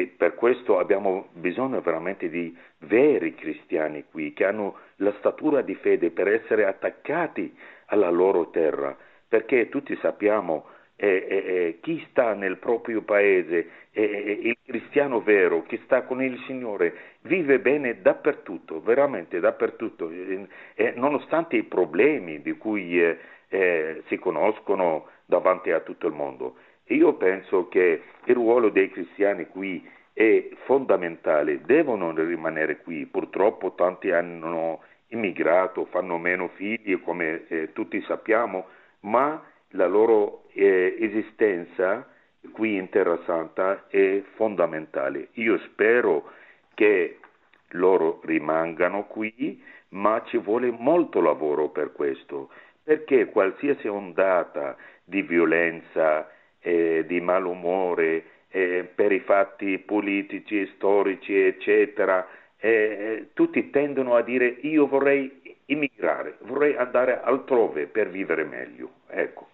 per 0.05 0.35
questo 0.35 0.79
abbiamo 0.79 1.29
bisogno 1.33 1.81
veramente 1.81 2.29
di 2.29 2.55
veri 2.81 3.35
cristiani 3.35 4.05
qui, 4.11 4.33
che 4.33 4.45
hanno 4.45 4.77
la 4.97 5.15
statura 5.19 5.63
di 5.63 5.75
fede 5.77 6.11
per 6.11 6.29
essere 6.29 6.67
attaccati 6.67 7.57
alla 7.87 8.11
loro 8.11 8.51
terra, 8.51 8.97
perché 9.29 9.69
tutti 9.69 9.97
sappiamo 9.97 10.67
eh, 10.97 11.27
eh, 11.29 11.37
eh 11.37 11.79
chi 11.81 12.05
sta 12.11 12.35
nel 12.35 12.57
proprio 12.59 13.03
paese, 13.03 13.69
il 13.93 14.57
cristiano 14.63 15.23
vero, 15.23 15.63
chi 15.63 15.81
sta 15.85 16.03
con 16.03 16.23
il 16.23 16.39
Signore, 16.47 16.95
vive 17.23 17.61
bene 17.61 18.03
dappertutto, 18.03 18.81
veramente 18.83 19.41
dappertutto, 19.41 20.11
nonostante 20.95 21.57
i 21.57 21.63
problemi 21.63 22.43
di 22.43 22.53
cui 22.53 23.01
eh, 23.01 23.19
eh, 23.49 24.03
si 24.07 24.19
conoscono 24.19 25.09
davanti 25.25 25.71
a 25.71 25.81
tutto 25.81 26.07
il 26.07 26.13
mondo. 26.13 26.57
Io 26.89 27.15
penso 27.15 27.69
che 27.69 28.03
il 28.25 28.35
ruolo 28.35 28.69
dei 28.71 28.91
cristiani 28.91 29.47
qui 29.47 29.87
è 30.13 30.49
fondamentale, 30.65 31.61
devono 31.63 32.13
rimanere 32.15 32.79
qui. 32.79 33.07
Purtroppo 33.07 33.75
tanti 33.75 34.11
hanno 34.11 34.81
immigrato, 35.09 35.87
fanno 35.87 36.19
meno 36.19 36.49
figli, 36.55 37.01
come 37.03 37.47
eh, 37.49 37.73
tutti 37.73 38.01
sappiamo, 38.03 38.67
ma 39.01 39.43
la 39.71 39.87
loro 39.87 40.45
eh, 40.53 40.97
esistenza 40.99 42.09
qui 42.53 42.77
in 42.77 42.89
Terra 42.89 43.19
Santa 43.25 43.87
è 43.89 44.23
fondamentale. 44.35 45.29
Io 45.35 45.59
spero 45.59 46.31
che 46.75 47.19
loro 47.71 48.21
rimangano 48.25 49.05
qui, 49.05 49.63
ma 49.91 50.23
ci 50.27 50.39
vuole 50.39 50.71
molto 50.71 51.21
lavoro 51.21 51.69
per 51.69 51.93
questo, 51.93 52.51
perché 52.83 53.27
qualsiasi 53.27 53.89
ondata 53.89 54.77
di 55.05 55.23
violenza, 55.23 56.31
eh, 56.67 57.05
di 57.07 57.21
malumore 57.21 58.25
eh, 58.49 58.91
per 58.93 59.13
i 59.13 59.21
fatti 59.21 59.79
politici, 59.79 60.67
storici, 60.75 61.39
eccetera, 61.39 62.27
eh, 62.59 63.29
tutti 63.35 63.71
tendono 63.71 64.17
a 64.17 64.23
dire 64.23 64.47
io 64.63 64.89
vorrei 64.89 65.59
immigrare, 65.67 66.39
vorrei 66.41 66.75
andare 66.75 67.21
altrove 67.23 67.87
per 67.87 68.11
vivere 68.11 68.43
meglio. 68.45 68.91
Ecco. 69.09 69.49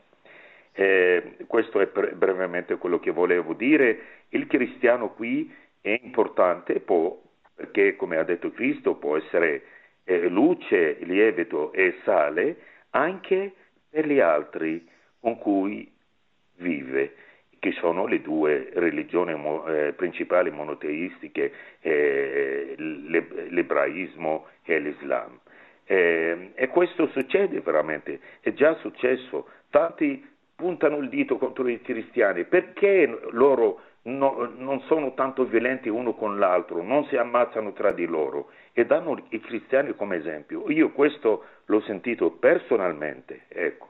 Eh, 0.72 1.36
questo 1.46 1.80
è 1.80 1.86
pre- 1.86 2.12
brevemente 2.12 2.78
quello 2.78 2.98
che 2.98 3.10
volevo 3.10 3.52
dire. 3.52 3.98
Il 4.30 4.46
cristiano 4.46 5.10
qui 5.10 5.54
è 5.82 6.00
importante 6.02 6.80
può, 6.80 7.20
perché, 7.54 7.94
come 7.96 8.16
ha 8.16 8.24
detto 8.24 8.50
Cristo, 8.52 8.94
può 8.94 9.18
essere 9.18 9.62
eh, 10.04 10.28
luce, 10.28 10.96
lievito 11.00 11.72
e 11.72 11.96
sale 12.04 12.56
anche 12.90 13.52
per 13.90 14.06
gli 14.06 14.20
altri 14.20 14.88
con 15.20 15.36
cui 15.36 15.92
vive, 16.62 17.14
che 17.58 17.72
sono 17.72 18.06
le 18.06 18.22
due 18.22 18.70
religioni 18.72 19.32
eh, 19.68 19.92
principali 19.92 20.50
monoteistiche, 20.50 21.52
eh, 21.80 22.74
l'ebraismo 22.76 24.46
e 24.64 24.78
l'Islam. 24.78 25.38
Eh, 25.84 26.52
e 26.54 26.68
questo 26.68 27.08
succede 27.08 27.60
veramente, 27.60 28.18
è 28.40 28.52
già 28.52 28.74
successo. 28.76 29.46
Tanti 29.70 30.28
puntano 30.56 30.96
il 30.98 31.08
dito 31.08 31.38
contro 31.38 31.68
i 31.68 31.80
cristiani 31.80 32.44
perché 32.44 33.28
loro 33.30 33.80
no, 34.04 34.50
non 34.56 34.80
sono 34.82 35.14
tanto 35.14 35.44
violenti 35.44 35.88
uno 35.88 36.14
con 36.14 36.38
l'altro, 36.38 36.82
non 36.82 37.04
si 37.06 37.16
ammazzano 37.16 37.72
tra 37.72 37.92
di 37.92 38.06
loro 38.06 38.50
e 38.72 38.86
danno 38.86 39.24
i 39.30 39.40
cristiani 39.40 39.94
come 39.94 40.16
esempio. 40.16 40.70
Io 40.70 40.90
questo 40.90 41.44
l'ho 41.66 41.80
sentito 41.82 42.30
personalmente. 42.30 43.42
Ecco. 43.48 43.88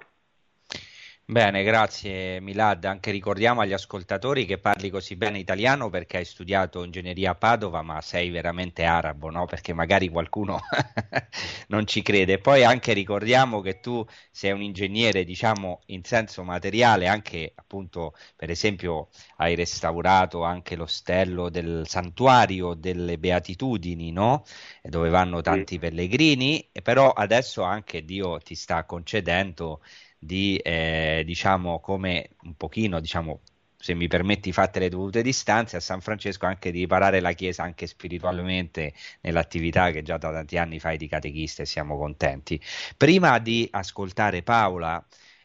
Bene, 1.25 1.63
grazie 1.63 2.41
Milad. 2.41 2.85
Anche 2.85 3.11
ricordiamo 3.11 3.61
agli 3.63 3.73
ascoltatori 3.73 4.45
che 4.45 4.59
parli 4.59 4.91
così 4.91 5.17
bene 5.17 5.39
italiano 5.39 5.89
perché 5.89 6.19
hai 6.19 6.25
studiato 6.25 6.85
ingegneria 6.85 7.31
a 7.31 7.35
Padova, 7.35 7.81
ma 7.83 8.01
sei 8.03 8.29
veramente 8.31 8.85
arabo, 8.85 9.31
no? 9.31 9.47
Perché 9.47 9.73
magari 9.73 10.09
qualcuno 10.09 10.61
non 11.69 11.87
ci 11.87 12.03
crede. 12.03 12.39
Poi 12.39 12.65
anche 12.65 12.93
ricordiamo 12.93 13.61
che 13.63 13.81
tu 13.81 14.05
sei 14.31 14.51
un 14.53 14.61
ingegnere, 14.63 15.25
diciamo, 15.25 15.81
in 15.87 16.05
senso 16.05 16.43
materiale, 16.43 17.09
anche 17.09 17.53
appunto, 17.55 18.15
per 18.37 18.51
esempio, 18.51 19.09
hai 19.37 19.55
restaurato 19.55 20.43
anche 20.43 20.77
l'ostello 20.77 21.49
del 21.49 21.85
santuario 21.87 22.75
delle 22.75 23.17
Beatitudini, 23.19 24.13
no? 24.13 24.45
Dove 24.83 25.09
vanno 25.09 25.41
tanti 25.41 25.79
pellegrini, 25.79 26.69
però 26.83 27.11
adesso 27.11 27.63
anche 27.63 28.05
Dio 28.05 28.39
ti 28.39 28.55
sta 28.55 28.85
concedendo 28.85 29.81
di, 30.25 30.57
eh, 30.59 31.23
diciamo, 31.27 31.81
come 31.81 32.31
un 32.43 32.55
pochino, 32.55 33.01
diciamo, 33.01 33.41
se 33.77 33.95
mi 33.95 34.07
permetti, 34.07 34.53
fatte 34.53 34.79
le 34.79 34.89
dovute 34.89 35.21
distanze 35.21 35.77
a 35.77 35.81
San 35.81 36.01
Francesco 36.01 36.47
anche 36.47 36.71
di 36.71 36.81
riparare 36.81 37.21
la 37.21 37.33
Chiesa 37.33 37.65
anche 37.65 37.89
spiritualmente 37.89 38.95
nell'attività 39.23 39.91
che 39.91 40.03
già 40.03 40.19
da 40.19 40.31
tanti 40.31 40.59
anni 40.59 40.79
fai 40.79 40.97
di 40.97 41.09
catechista 41.09 41.63
e 41.63 41.67
siamo 41.67 41.99
contenti. 41.99 42.61
Prima 42.97 43.39
di 43.41 43.69
ascoltare 43.73 44.43
Paola, 44.45 45.05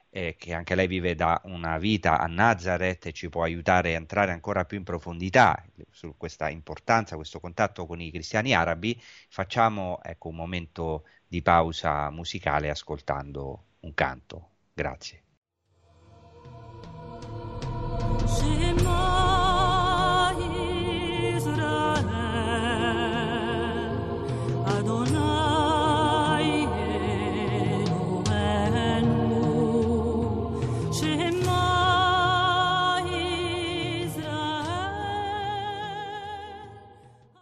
eh, 0.09 0.35
che 0.37 0.53
anche 0.53 0.75
lei 0.75 0.85
vive 0.87 1.15
da 1.15 1.41
una 1.45 1.79
vita 1.79 2.19
a 2.19 2.27
Nazareth 2.27 3.07
e 3.07 3.13
ci 3.13 3.29
può 3.29 3.41
aiutare 3.43 3.95
a 3.95 3.97
entrare 3.97 4.31
ancora 4.31 4.65
più 4.65 4.77
in 4.77 4.83
profondità 4.83 5.63
su 5.89 6.15
questa 6.17 6.49
importanza, 6.49 7.15
questo 7.15 7.39
contatto 7.39 7.87
con 7.87 7.99
i 7.99 8.11
cristiani 8.11 8.53
arabi, 8.53 8.99
facciamo 9.29 9.99
ecco, 10.03 10.29
un 10.29 10.35
momento 10.35 11.05
di 11.27 11.41
pausa 11.41 12.09
musicale 12.11 12.69
ascoltando 12.69 13.63
un 13.81 13.93
canto. 13.95 14.49
Grazie. 14.77 15.23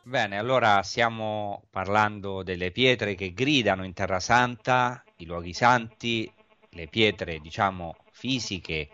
Bene, 0.03 0.37
allora 0.37 0.81
stiamo 0.83 1.63
parlando 1.69 2.43
delle 2.43 2.71
pietre 2.71 3.15
che 3.15 3.33
gridano 3.33 3.83
in 3.83 3.91
Terra 3.91 4.21
Santa, 4.21 5.03
i 5.17 5.25
luoghi 5.25 5.51
santi, 5.51 6.31
le 6.75 6.87
pietre, 6.87 7.39
diciamo, 7.39 7.95
fisiche 8.11 8.89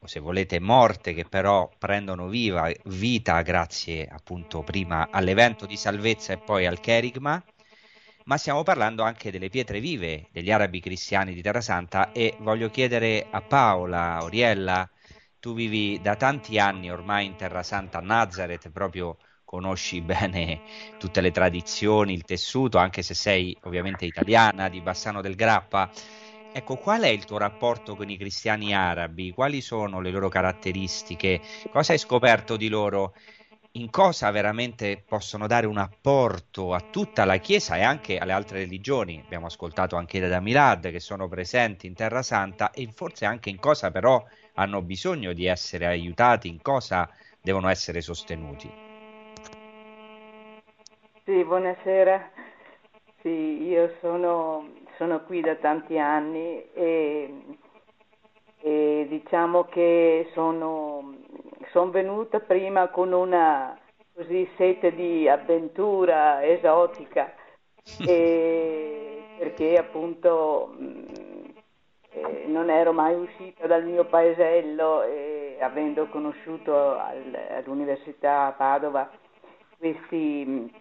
o 0.00 0.06
se 0.06 0.20
volete 0.20 0.60
morte 0.60 1.12
che 1.12 1.24
però 1.24 1.70
prendono 1.78 2.28
viva, 2.28 2.70
vita 2.84 3.40
grazie 3.42 4.06
appunto 4.06 4.62
prima 4.62 5.08
all'evento 5.10 5.66
di 5.66 5.76
salvezza 5.76 6.32
e 6.32 6.38
poi 6.38 6.66
al 6.66 6.80
cherigma, 6.80 7.42
ma 8.24 8.36
stiamo 8.36 8.62
parlando 8.62 9.02
anche 9.02 9.30
delle 9.30 9.48
pietre 9.48 9.80
vive 9.80 10.28
degli 10.32 10.50
arabi 10.50 10.80
cristiani 10.80 11.34
di 11.34 11.42
Terra 11.42 11.60
Santa 11.60 12.12
e 12.12 12.36
voglio 12.40 12.70
chiedere 12.70 13.26
a 13.30 13.40
Paola, 13.42 14.18
Oriella, 14.22 14.88
tu 15.40 15.54
vivi 15.54 16.00
da 16.00 16.16
tanti 16.16 16.58
anni 16.58 16.90
ormai 16.90 17.26
in 17.26 17.36
Terra 17.36 17.62
Santa 17.62 17.98
a 17.98 18.02
Nazareth, 18.02 18.70
proprio 18.70 19.16
conosci 19.44 20.00
bene 20.02 20.60
tutte 20.98 21.20
le 21.20 21.30
tradizioni, 21.30 22.12
il 22.12 22.24
tessuto, 22.24 22.78
anche 22.78 23.02
se 23.02 23.14
sei 23.14 23.56
ovviamente 23.62 24.04
italiana 24.04 24.68
di 24.68 24.80
Bassano 24.80 25.22
del 25.22 25.34
Grappa. 25.34 25.90
Ecco, 26.50 26.76
qual 26.76 27.02
è 27.02 27.08
il 27.08 27.24
tuo 27.24 27.38
rapporto 27.38 27.94
con 27.94 28.08
i 28.10 28.16
cristiani 28.16 28.74
arabi? 28.74 29.30
Quali 29.32 29.60
sono 29.60 30.00
le 30.00 30.10
loro 30.10 30.28
caratteristiche? 30.28 31.40
Cosa 31.70 31.92
hai 31.92 31.98
scoperto 31.98 32.56
di 32.56 32.68
loro? 32.68 33.14
In 33.72 33.90
cosa 33.90 34.30
veramente 34.30 35.04
possono 35.06 35.46
dare 35.46 35.66
un 35.66 35.78
apporto 35.78 36.74
a 36.74 36.80
tutta 36.80 37.24
la 37.24 37.36
Chiesa 37.36 37.76
e 37.76 37.82
anche 37.82 38.18
alle 38.18 38.32
altre 38.32 38.60
religioni? 38.60 39.20
Abbiamo 39.24 39.46
ascoltato 39.46 39.96
anche 39.96 40.18
da 40.26 40.40
Milad 40.40 40.90
che 40.90 41.00
sono 41.00 41.28
presenti 41.28 41.86
in 41.86 41.94
Terra 41.94 42.22
Santa 42.22 42.70
e 42.72 42.88
forse 42.92 43.24
anche 43.24 43.50
in 43.50 43.58
cosa 43.58 43.90
però 43.90 44.24
hanno 44.54 44.82
bisogno 44.82 45.32
di 45.32 45.46
essere 45.46 45.86
aiutati, 45.86 46.48
in 46.48 46.60
cosa 46.62 47.08
devono 47.40 47.68
essere 47.68 48.00
sostenuti. 48.00 48.68
Sì, 51.24 51.44
buonasera. 51.44 52.30
Sì, 53.22 53.28
io 53.28 53.94
sono 54.00 54.66
sono 54.98 55.22
qui 55.22 55.40
da 55.40 55.54
tanti 55.54 55.96
anni 55.96 56.62
e, 56.74 57.42
e 58.60 59.06
diciamo 59.08 59.64
che 59.64 60.28
sono, 60.34 61.14
sono 61.70 61.90
venuta 61.90 62.40
prima 62.40 62.88
con 62.88 63.12
una 63.12 63.78
così 64.12 64.46
sete 64.56 64.92
di 64.92 65.28
avventura 65.28 66.44
esotica 66.44 67.32
e, 68.04 69.22
perché 69.38 69.76
appunto 69.76 70.74
mh, 70.76 71.04
eh, 72.10 72.44
non 72.46 72.68
ero 72.68 72.92
mai 72.92 73.14
uscita 73.14 73.68
dal 73.68 73.84
mio 73.84 74.04
paesello 74.04 75.04
e 75.04 75.58
avendo 75.60 76.08
conosciuto 76.08 76.98
al, 76.98 77.38
all'università 77.50 78.46
a 78.46 78.52
Padova 78.52 79.08
questi, 79.78 80.74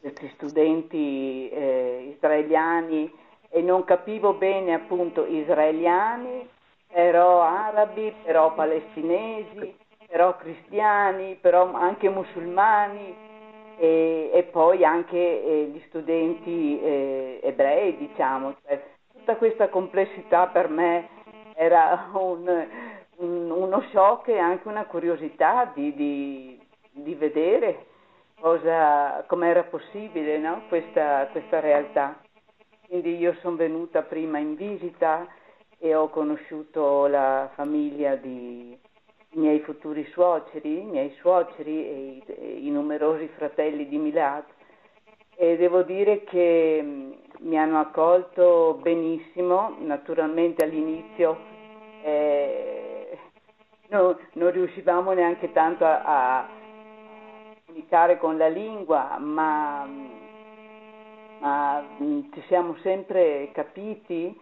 questi 0.00 0.30
studenti 0.36 1.48
eh, 1.48 2.12
israeliani 2.14 3.21
e 3.54 3.60
non 3.60 3.84
capivo 3.84 4.32
bene 4.32 4.72
appunto 4.72 5.26
israeliani, 5.26 6.48
però 6.90 7.42
arabi, 7.42 8.14
però 8.24 8.54
palestinesi, 8.54 9.76
però 10.08 10.36
cristiani, 10.38 11.36
però 11.38 11.70
anche 11.74 12.08
musulmani 12.08 13.14
e, 13.76 14.30
e 14.32 14.42
poi 14.44 14.84
anche 14.84 15.18
eh, 15.18 15.64
gli 15.66 15.82
studenti 15.88 16.80
eh, 16.80 17.40
ebrei, 17.42 17.98
diciamo. 17.98 18.54
Cioè, 18.64 18.82
tutta 19.12 19.36
questa 19.36 19.68
complessità 19.68 20.46
per 20.46 20.68
me 20.68 21.08
era 21.54 22.08
un, 22.14 22.66
un, 23.16 23.50
uno 23.50 23.82
shock 23.90 24.28
e 24.28 24.38
anche 24.38 24.66
una 24.66 24.86
curiosità 24.86 25.70
di, 25.74 25.94
di, 25.94 26.60
di 26.90 27.14
vedere 27.14 27.86
cosa, 28.40 29.24
com'era 29.26 29.64
possibile 29.64 30.38
no? 30.38 30.62
questa, 30.68 31.28
questa 31.32 31.60
realtà. 31.60 32.21
Quindi 32.92 33.16
io 33.16 33.34
sono 33.40 33.56
venuta 33.56 34.02
prima 34.02 34.36
in 34.36 34.54
visita 34.54 35.26
e 35.78 35.94
ho 35.94 36.10
conosciuto 36.10 37.06
la 37.06 37.50
famiglia 37.54 38.16
di 38.16 38.76
miei 39.30 39.60
futuri 39.60 40.04
suoceri, 40.10 40.80
i 40.80 40.84
miei 40.84 41.10
suoceri 41.18 41.86
e 41.86 41.94
i, 41.94 42.22
e 42.26 42.58
i 42.66 42.70
numerosi 42.70 43.26
fratelli 43.28 43.88
di 43.88 43.96
Milad. 43.96 44.44
E 45.34 45.56
devo 45.56 45.80
dire 45.84 46.22
che 46.24 46.80
mm, 46.82 47.12
mi 47.38 47.58
hanno 47.58 47.80
accolto 47.80 48.78
benissimo, 48.82 49.74
naturalmente 49.78 50.62
all'inizio 50.62 51.38
eh, 52.02 53.18
no, 53.88 54.18
non 54.34 54.50
riuscivamo 54.50 55.12
neanche 55.12 55.50
tanto 55.52 55.86
a, 55.86 56.40
a 56.40 56.48
comunicare 57.64 58.18
con 58.18 58.36
la 58.36 58.48
lingua, 58.48 59.16
ma 59.18 59.86
mm, 59.86 60.21
ma 61.42 61.84
mm, 62.00 62.20
ci 62.32 62.42
siamo 62.46 62.76
sempre 62.82 63.50
capiti 63.52 64.38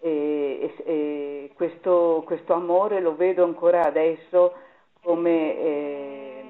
e, 0.00 0.72
e, 0.78 0.82
e 0.84 1.50
questo, 1.54 2.22
questo, 2.24 2.54
amore 2.54 3.00
lo 3.00 3.14
vedo 3.16 3.44
ancora 3.44 3.84
adesso 3.84 4.54
come 5.02 5.58
eh, 5.58 6.44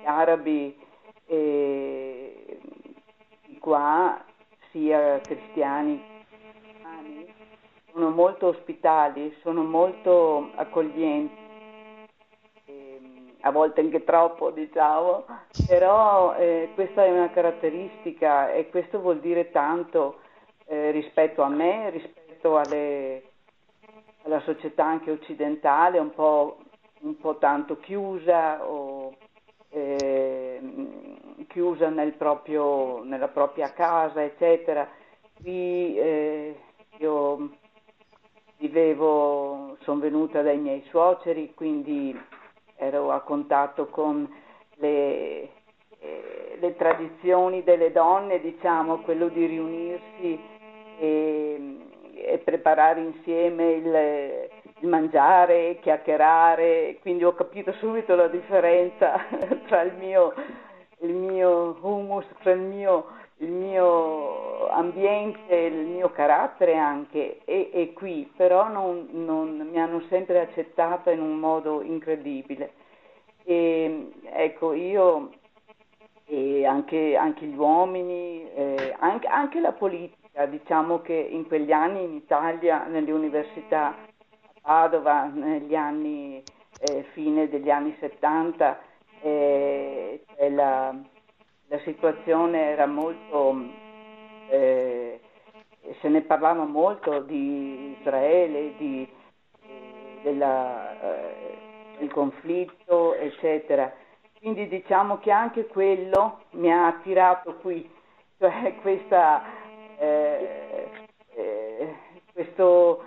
gli 0.00 0.06
arabi 0.06 0.78
eh, 1.26 2.60
qua 3.58 4.24
sia 4.70 5.20
cristiani 5.20 6.12
sono 7.92 8.10
molto 8.10 8.48
ospitali, 8.48 9.32
sono 9.42 9.62
molto 9.62 10.50
accoglienti 10.56 11.43
a 13.46 13.50
volte 13.50 13.80
anche 13.80 14.04
troppo 14.04 14.50
diciamo, 14.50 15.24
però 15.66 16.34
eh, 16.34 16.70
questa 16.74 17.04
è 17.04 17.10
una 17.10 17.30
caratteristica 17.30 18.50
e 18.50 18.70
questo 18.70 19.00
vuol 19.00 19.20
dire 19.20 19.50
tanto 19.50 20.20
eh, 20.66 20.90
rispetto 20.90 21.42
a 21.42 21.48
me, 21.48 21.90
rispetto 21.90 22.56
alle, 22.56 23.22
alla 24.22 24.40
società 24.40 24.86
anche 24.86 25.10
occidentale, 25.10 25.98
un 25.98 26.14
po', 26.14 26.56
un 27.00 27.18
po 27.18 27.36
tanto 27.36 27.78
chiusa 27.80 28.64
o 28.64 29.12
eh, 29.68 30.60
chiusa 31.46 31.90
nel 31.90 32.14
proprio, 32.14 33.04
nella 33.04 33.28
propria 33.28 33.72
casa, 33.74 34.22
eccetera. 34.22 34.88
Qui 35.34 35.98
eh, 35.98 36.56
io 36.96 37.50
vivevo, 38.56 39.76
sono 39.82 40.00
venuta 40.00 40.40
dai 40.40 40.56
miei 40.56 40.82
suoceri, 40.88 41.52
quindi 41.52 42.18
ero 42.76 43.10
a 43.10 43.20
contatto 43.20 43.86
con 43.86 44.28
le, 44.76 45.48
eh, 45.98 46.56
le 46.58 46.76
tradizioni 46.76 47.62
delle 47.62 47.92
donne, 47.92 48.40
diciamo, 48.40 48.98
quello 48.98 49.28
di 49.28 49.46
riunirsi 49.46 50.40
e, 50.98 51.76
e 52.14 52.38
preparare 52.38 53.00
insieme 53.00 53.72
il, 53.72 54.48
il 54.80 54.88
mangiare, 54.88 55.78
chiacchierare, 55.80 56.98
quindi 57.00 57.24
ho 57.24 57.34
capito 57.34 57.72
subito 57.74 58.14
la 58.14 58.28
differenza 58.28 59.18
tra 59.66 59.82
il 59.82 59.94
mio, 59.94 60.34
il 60.98 61.14
mio 61.14 61.76
humus, 61.80 62.26
tra 62.42 62.52
il 62.52 62.60
mio, 62.60 63.06
il 63.44 63.52
mio 63.52 64.68
ambiente, 64.70 65.54
il 65.54 65.86
mio 65.86 66.10
carattere 66.10 66.76
anche 66.76 67.44
e, 67.44 67.70
e 67.72 67.92
qui, 67.92 68.30
però 68.36 68.68
non, 68.68 69.08
non, 69.12 69.68
mi 69.70 69.78
hanno 69.78 70.02
sempre 70.08 70.40
accettata 70.40 71.10
in 71.10 71.20
un 71.20 71.38
modo 71.38 71.82
incredibile. 71.82 72.72
E, 73.44 74.10
ecco, 74.32 74.72
io 74.72 75.30
e 76.26 76.64
anche, 76.64 77.16
anche 77.16 77.44
gli 77.44 77.56
uomini, 77.56 78.50
eh, 78.54 78.94
anche, 78.98 79.26
anche 79.26 79.60
la 79.60 79.72
politica, 79.72 80.46
diciamo 80.46 81.02
che 81.02 81.14
in 81.14 81.46
quegli 81.46 81.72
anni 81.72 82.02
in 82.02 82.14
Italia, 82.14 82.84
nelle 82.86 83.12
università 83.12 83.88
a 83.88 83.94
Padova, 84.62 85.24
negli 85.26 85.74
anni, 85.74 86.42
eh, 86.80 87.04
fine 87.12 87.48
degli 87.48 87.70
anni 87.70 87.94
70, 88.00 88.78
eh, 89.20 90.24
la, 90.50 90.94
la, 91.68 91.78
situazione 91.84 92.70
era 92.70 92.86
molto, 92.86 93.56
eh, 94.48 95.20
se 96.00 96.08
ne 96.08 96.22
parlava 96.22 96.64
molto 96.64 97.20
di 97.20 97.96
Israele, 97.98 98.76
di, 98.76 99.08
della, 100.22 101.00
eh, 101.00 101.58
del 101.98 102.10
conflitto, 102.10 103.14
eccetera. 103.14 103.92
Quindi 104.38 104.68
diciamo 104.68 105.18
che 105.18 105.30
anche 105.30 105.66
quello 105.66 106.42
mi 106.50 106.70
ha 106.70 106.86
attirato 106.86 107.56
qui, 107.56 107.90
cioè 108.38 108.74
questa, 108.82 109.42
eh, 109.98 110.88
eh, 111.34 111.94
questo 112.32 113.04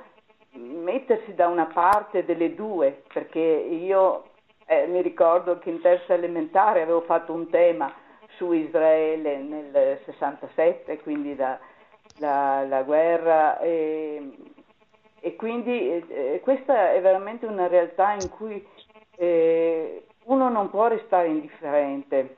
mettersi 0.53 1.35
da 1.35 1.47
una 1.47 1.67
parte 1.67 2.25
delle 2.25 2.55
due, 2.55 3.03
perché 3.13 3.39
io 3.39 4.23
eh, 4.65 4.87
mi 4.87 5.01
ricordo 5.01 5.59
che 5.59 5.69
in 5.69 5.81
terza 5.81 6.13
elementare 6.13 6.81
avevo 6.81 7.01
fatto 7.01 7.33
un 7.33 7.49
tema 7.49 7.93
su 8.37 8.51
Israele 8.53 9.37
nel 9.37 9.99
67, 10.05 11.01
quindi 11.01 11.35
la, 11.35 11.59
la, 12.19 12.63
la 12.65 12.83
guerra, 12.83 13.59
e, 13.59 14.31
e 15.19 15.35
quindi 15.35 16.03
eh, 16.07 16.39
questa 16.41 16.93
è 16.93 17.01
veramente 17.01 17.45
una 17.45 17.67
realtà 17.67 18.13
in 18.13 18.29
cui 18.29 18.65
eh, 19.17 20.05
uno 20.25 20.49
non 20.49 20.69
può 20.69 20.87
restare 20.87 21.27
indifferente, 21.27 22.35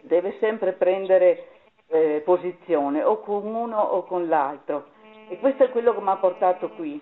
deve 0.00 0.36
sempre 0.40 0.72
prendere 0.72 1.48
eh, 1.88 2.22
posizione 2.24 3.02
o 3.02 3.20
con 3.20 3.44
uno 3.44 3.78
o 3.78 4.04
con 4.04 4.28
l'altro 4.28 4.96
e 5.28 5.38
questo 5.38 5.64
è 5.64 5.70
quello 5.70 5.94
che 5.94 6.00
mi 6.00 6.08
ha 6.08 6.16
portato 6.16 6.70
qui. 6.70 7.00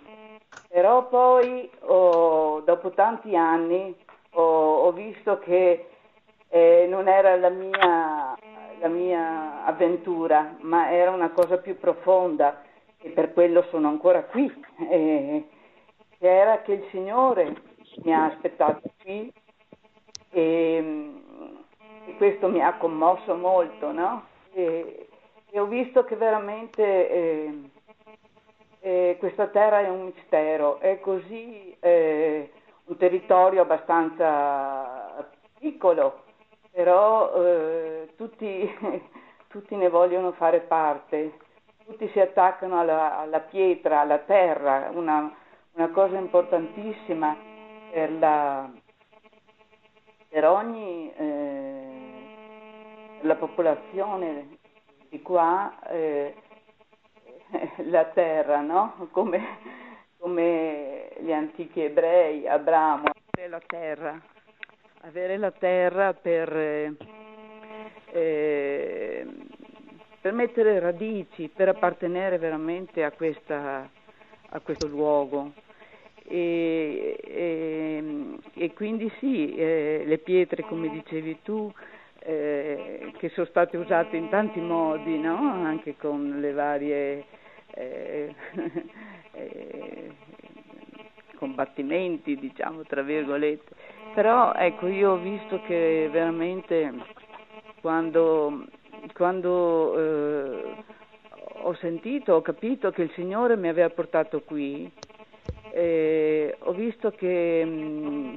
Però 0.68 1.06
poi 1.08 1.70
oh, 1.80 2.60
dopo 2.60 2.90
tanti 2.90 3.36
anni 3.36 3.94
ho 4.38 4.92
visto 4.92 5.38
che 5.38 5.86
eh, 6.48 6.86
non 6.88 7.08
era 7.08 7.36
la 7.36 7.50
mia, 7.50 8.36
la 8.78 8.88
mia 8.88 9.64
avventura, 9.64 10.56
ma 10.60 10.90
era 10.90 11.10
una 11.10 11.30
cosa 11.30 11.58
più 11.58 11.78
profonda 11.78 12.62
e 12.98 13.10
per 13.10 13.32
quello 13.32 13.62
sono 13.70 13.88
ancora 13.88 14.22
qui. 14.24 14.52
Eh, 14.90 15.48
era 16.18 16.62
che 16.62 16.72
il 16.72 16.86
Signore 16.90 17.54
mi 18.02 18.14
ha 18.14 18.26
aspettato 18.26 18.82
qui 19.02 19.32
e, 20.30 21.12
e 22.06 22.16
questo 22.16 22.48
mi 22.48 22.62
ha 22.62 22.74
commosso 22.74 23.34
molto, 23.34 23.92
no? 23.92 24.24
E, 24.52 25.08
e 25.50 25.60
ho 25.60 25.66
visto 25.66 26.04
che 26.04 26.16
veramente 26.16 27.10
eh, 27.10 27.60
eh, 28.80 29.16
questa 29.18 29.48
terra 29.48 29.80
è 29.80 29.88
un 29.88 30.12
mistero, 30.14 30.78
è 30.80 31.00
così 31.00 31.74
eh, 31.80 32.50
un 32.84 32.96
territorio 32.96 33.62
abbastanza 33.62 35.28
piccolo, 35.58 36.22
però 36.76 37.32
eh, 37.42 38.12
tutti, 38.16 38.70
tutti, 39.48 39.74
ne 39.76 39.88
vogliono 39.88 40.32
fare 40.32 40.60
parte, 40.60 41.38
tutti 41.86 42.06
si 42.10 42.20
attaccano 42.20 42.78
alla, 42.78 43.16
alla 43.16 43.40
pietra, 43.40 44.00
alla 44.00 44.18
terra, 44.18 44.90
una, 44.92 45.34
una 45.72 45.88
cosa 45.88 46.18
importantissima 46.18 47.34
per 47.90 48.12
la 48.12 48.70
per 50.28 50.44
ogni 50.44 51.10
eh, 51.16 51.86
la 53.22 53.36
popolazione 53.36 54.58
di 55.08 55.22
qua 55.22 55.80
eh, 55.88 56.34
la 57.88 58.04
terra, 58.04 58.60
no? 58.60 59.08
come, 59.12 59.40
come 60.18 61.08
gli 61.20 61.32
antichi 61.32 61.80
ebrei, 61.80 62.46
Abramo, 62.46 63.04
la 63.48 63.62
terra, 63.66 64.20
avere 65.06 65.36
la 65.36 65.52
terra 65.52 66.14
per, 66.14 66.54
eh, 66.56 66.94
eh, 68.12 69.26
per 70.20 70.32
mettere 70.32 70.80
radici, 70.80 71.48
per 71.54 71.68
appartenere 71.68 72.38
veramente 72.38 73.04
a, 73.04 73.12
questa, 73.12 73.88
a 74.48 74.60
questo 74.60 74.88
luogo. 74.88 75.52
E, 76.28 77.16
e, 77.22 78.04
e 78.52 78.72
quindi 78.74 79.08
sì, 79.20 79.54
eh, 79.54 80.02
le 80.04 80.18
pietre 80.18 80.64
come 80.64 80.88
dicevi 80.88 81.38
tu, 81.42 81.72
eh, 82.18 83.12
che 83.18 83.28
sono 83.28 83.46
state 83.46 83.76
usate 83.76 84.16
in 84.16 84.28
tanti 84.28 84.58
modi, 84.58 85.18
no? 85.20 85.36
anche 85.36 85.94
con 85.96 86.40
le 86.40 86.50
varie 86.52 87.24
eh, 87.74 88.34
eh, 89.30 90.10
combattimenti, 91.36 92.34
diciamo 92.36 92.82
tra 92.82 93.02
virgolette. 93.02 93.94
Però 94.16 94.54
ecco, 94.54 94.86
io 94.86 95.10
ho 95.12 95.18
visto 95.18 95.60
che 95.66 96.08
veramente 96.10 96.90
quando, 97.82 98.64
quando 99.12 99.98
eh, 99.98 100.74
ho 101.64 101.74
sentito, 101.74 102.32
ho 102.32 102.40
capito 102.40 102.90
che 102.92 103.02
il 103.02 103.12
Signore 103.12 103.58
mi 103.58 103.68
aveva 103.68 103.90
portato 103.90 104.40
qui, 104.40 104.90
eh, 105.70 106.56
ho 106.60 106.72
visto 106.72 107.10
che 107.10 107.62
mh, 107.62 107.68
mm, 107.68 108.34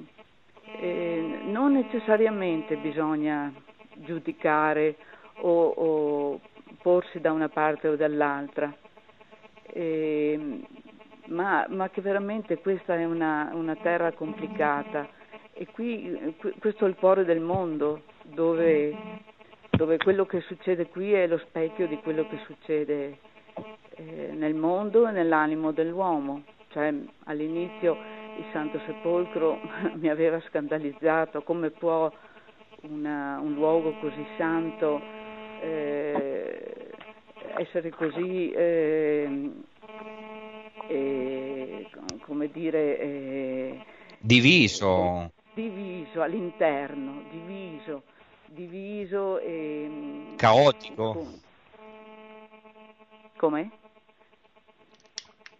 eh, 0.81 1.39
non 1.45 1.71
necessariamente 1.71 2.75
bisogna 2.75 3.49
giudicare 3.93 4.97
o, 5.35 5.65
o, 5.65 6.39
porsi 6.81 7.21
da 7.21 7.31
una 7.31 7.47
parte 7.47 7.87
o 7.87 7.95
dall'altra, 7.95 8.75
eh, 9.63 10.59
ma, 11.27 11.65
ma, 11.69 11.89
che 11.89 12.01
veramente 12.01 12.57
questa 12.57 12.95
è 12.95 13.05
una, 13.05 13.51
una 13.53 13.77
terra 13.77 14.11
complicata 14.11 15.15
e 15.59 15.67
qui, 15.71 16.35
questo 16.59 16.85
è 16.85 16.87
il 16.87 16.95
cuore 16.95 17.25
del 17.25 17.41
mondo 17.41 18.03
dove, 18.23 18.95
dove, 19.71 19.97
quello 19.97 20.25
che 20.25 20.39
succede 20.41 20.87
qui 20.87 21.11
è 21.13 21.27
lo 21.27 21.37
specchio 21.37 21.87
di 21.87 21.97
quello 21.97 22.27
che 22.27 22.37
succede 22.45 23.17
eh, 23.95 24.31
nel 24.33 24.53
mondo 24.53 25.07
e 25.07 25.11
nell'animo 25.11 25.71
dell'uomo 25.71 26.43
cioè 26.69 26.93
all'inizio 27.25 27.97
il 28.37 28.45
Santo 28.51 28.79
Sepolcro 28.85 29.59
mi 29.99 30.09
aveva 30.09 30.41
scandalizzato, 30.47 31.41
come 31.41 31.71
può 31.71 32.11
una, 32.81 33.39
un 33.39 33.53
luogo 33.53 33.93
così 33.99 34.25
santo 34.37 35.01
eh, 35.61 36.91
essere 37.57 37.89
così, 37.89 38.51
eh, 38.51 39.51
eh, 40.87 41.87
come 42.21 42.49
dire, 42.51 42.99
eh, 42.99 43.79
diviso. 44.19 45.31
Diviso 45.59 46.21
all'interno, 46.21 47.23
diviso, 47.29 48.03
diviso 48.45 49.39
e... 49.39 50.35
Caotico. 50.37 51.27
Come? 53.35 53.71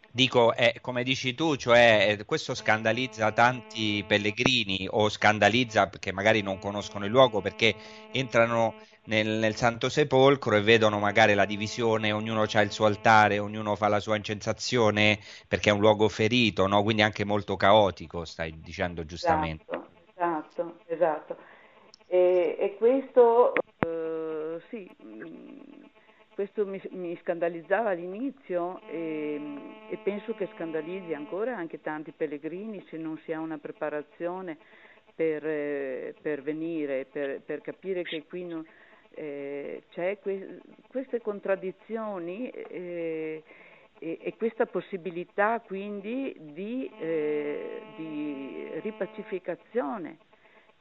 Dico, 0.09 0.53
eh, 0.53 0.77
come 0.79 1.03
dici 1.03 1.35
tu, 1.35 1.57
cioè, 1.57 2.15
eh, 2.17 2.23
questo 2.23 2.55
scandalizza 2.55 3.33
tanti 3.33 4.01
pellegrini 4.07 4.87
o 4.89 5.09
scandalizza 5.09 5.89
perché 5.89 6.13
magari 6.13 6.41
non 6.41 6.59
conoscono 6.59 7.03
il 7.03 7.11
luogo 7.11 7.41
perché 7.41 7.75
entrano 8.11 8.75
nel, 9.09 9.27
nel 9.27 9.55
Santo 9.57 9.89
Sepolcro 9.89 10.55
e 10.55 10.61
vedono 10.61 10.99
magari 10.99 11.33
la 11.33 11.45
divisione, 11.45 12.13
ognuno 12.13 12.45
ha 12.49 12.61
il 12.61 12.71
suo 12.71 12.85
altare, 12.85 13.37
ognuno 13.39 13.75
fa 13.75 13.89
la 13.89 13.99
sua 13.99 14.15
incensazione 14.15 15.19
perché 15.45 15.71
è 15.71 15.73
un 15.73 15.81
luogo 15.81 16.07
ferito, 16.07 16.67
no? 16.67 16.83
quindi 16.83 17.01
anche 17.01 17.25
molto 17.25 17.57
caotico, 17.57 18.23
stai 18.23 18.61
dicendo 18.61 19.05
giustamente. 19.05 19.65
Esatto, 19.67 19.88
esatto. 20.49 20.75
esatto. 20.87 21.37
E, 22.07 22.55
e 22.59 22.75
questo, 22.77 23.53
uh, 23.85 24.59
sì 24.69 24.89
questo 26.39 26.65
mi, 26.65 26.81
mi 26.91 27.17
scandalizzava 27.21 27.89
all'inizio 27.89 28.79
e, 28.87 29.41
e, 29.89 29.97
penso 29.97 30.33
che 30.35 30.47
scandalizzi 30.55 31.13
ancora 31.13 31.53
anche 31.53 31.81
tanti 31.81 32.13
pellegrini 32.13 32.81
se 32.87 32.95
non 32.95 33.17
si 33.25 33.33
ha 33.33 33.41
una 33.41 33.57
preparazione 33.57 34.57
per, 35.13 35.45
eh, 35.45 36.15
per 36.21 36.41
venire, 36.41 37.05
per, 37.11 37.41
per, 37.41 37.59
capire 37.59 38.03
che 38.03 38.23
qui 38.23 38.45
non, 38.45 38.65
eh, 39.15 39.83
c'è 39.91 40.19
que, 40.19 40.61
queste 40.87 41.19
contraddizioni 41.19 42.49
eh, 42.49 43.43
e, 43.99 44.17
e 44.21 44.33
questa 44.37 44.65
possibilità 44.65 45.59
quindi 45.59 46.33
di, 46.39 46.89
eh, 47.01 47.81
di 47.97 48.69
ripacificazione, 48.79 50.19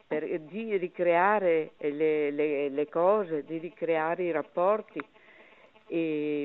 per, 0.09 0.41
di 0.41 0.77
ricreare 0.77 1.73
le, 1.79 2.31
le, 2.31 2.69
le, 2.71 2.89
cose, 2.89 3.45
di 3.45 3.59
ricreare 3.59 4.25
i 4.25 4.31
rapporti. 4.33 5.01
E, 5.87 6.43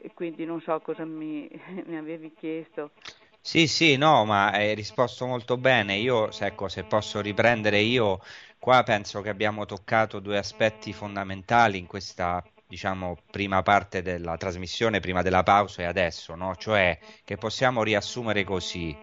e 0.00 0.10
quindi 0.14 0.44
non 0.44 0.60
so 0.60 0.80
cosa 0.80 1.04
mi, 1.04 1.48
mi 1.84 1.96
avevi 1.96 2.32
chiesto. 2.38 2.92
Sì, 3.40 3.66
sì, 3.66 3.96
no, 3.96 4.24
ma 4.24 4.50
hai 4.50 4.74
risposto 4.74 5.26
molto 5.26 5.56
bene. 5.56 5.96
Io, 5.96 6.30
ecco, 6.38 6.68
se 6.68 6.84
posso 6.84 7.20
riprendere 7.20 7.78
io, 7.78 8.20
qua 8.58 8.82
penso 8.82 9.20
che 9.20 9.28
abbiamo 9.28 9.66
toccato 9.66 10.18
due 10.20 10.38
aspetti 10.38 10.92
fondamentali 10.92 11.78
in 11.78 11.86
questa 11.86 12.42
diciamo, 12.66 13.16
prima 13.30 13.62
parte 13.62 14.02
della 14.02 14.36
trasmissione, 14.36 15.00
prima 15.00 15.22
della 15.22 15.42
pausa 15.42 15.82
e 15.82 15.84
adesso, 15.84 16.34
no? 16.34 16.56
Cioè 16.56 16.98
che 17.24 17.36
possiamo 17.36 17.82
riassumere 17.82 18.44
così. 18.44 18.96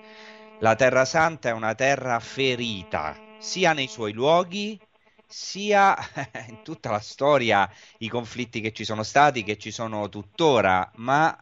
La 0.64 0.76
Terra 0.76 1.04
Santa 1.04 1.50
è 1.50 1.52
una 1.52 1.76
terra 1.76 2.22
ferita, 2.22 3.20
sia 3.38 3.74
nei 3.74 3.90
suoi 3.90 4.14
luoghi, 4.14 4.80
sia 5.28 5.94
in 6.48 6.62
tutta 6.64 6.90
la 6.90 7.02
storia, 7.02 7.70
i 7.98 8.08
conflitti 8.08 8.62
che 8.62 8.72
ci 8.72 8.86
sono 8.86 9.04
stati, 9.04 9.44
che 9.44 9.58
ci 9.58 9.72
sono 9.72 10.08
tuttora, 10.08 10.90
ma 10.96 11.38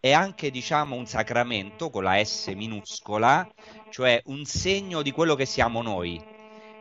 è 0.00 0.10
anche 0.10 0.50
diciamo 0.50 0.96
un 0.96 1.06
sacramento 1.06 1.88
con 1.88 2.02
la 2.02 2.20
S 2.20 2.48
minuscola, 2.48 3.48
cioè 3.90 4.20
un 4.24 4.44
segno 4.44 5.02
di 5.02 5.12
quello 5.12 5.36
che 5.36 5.46
siamo 5.46 5.80
noi. 5.80 6.20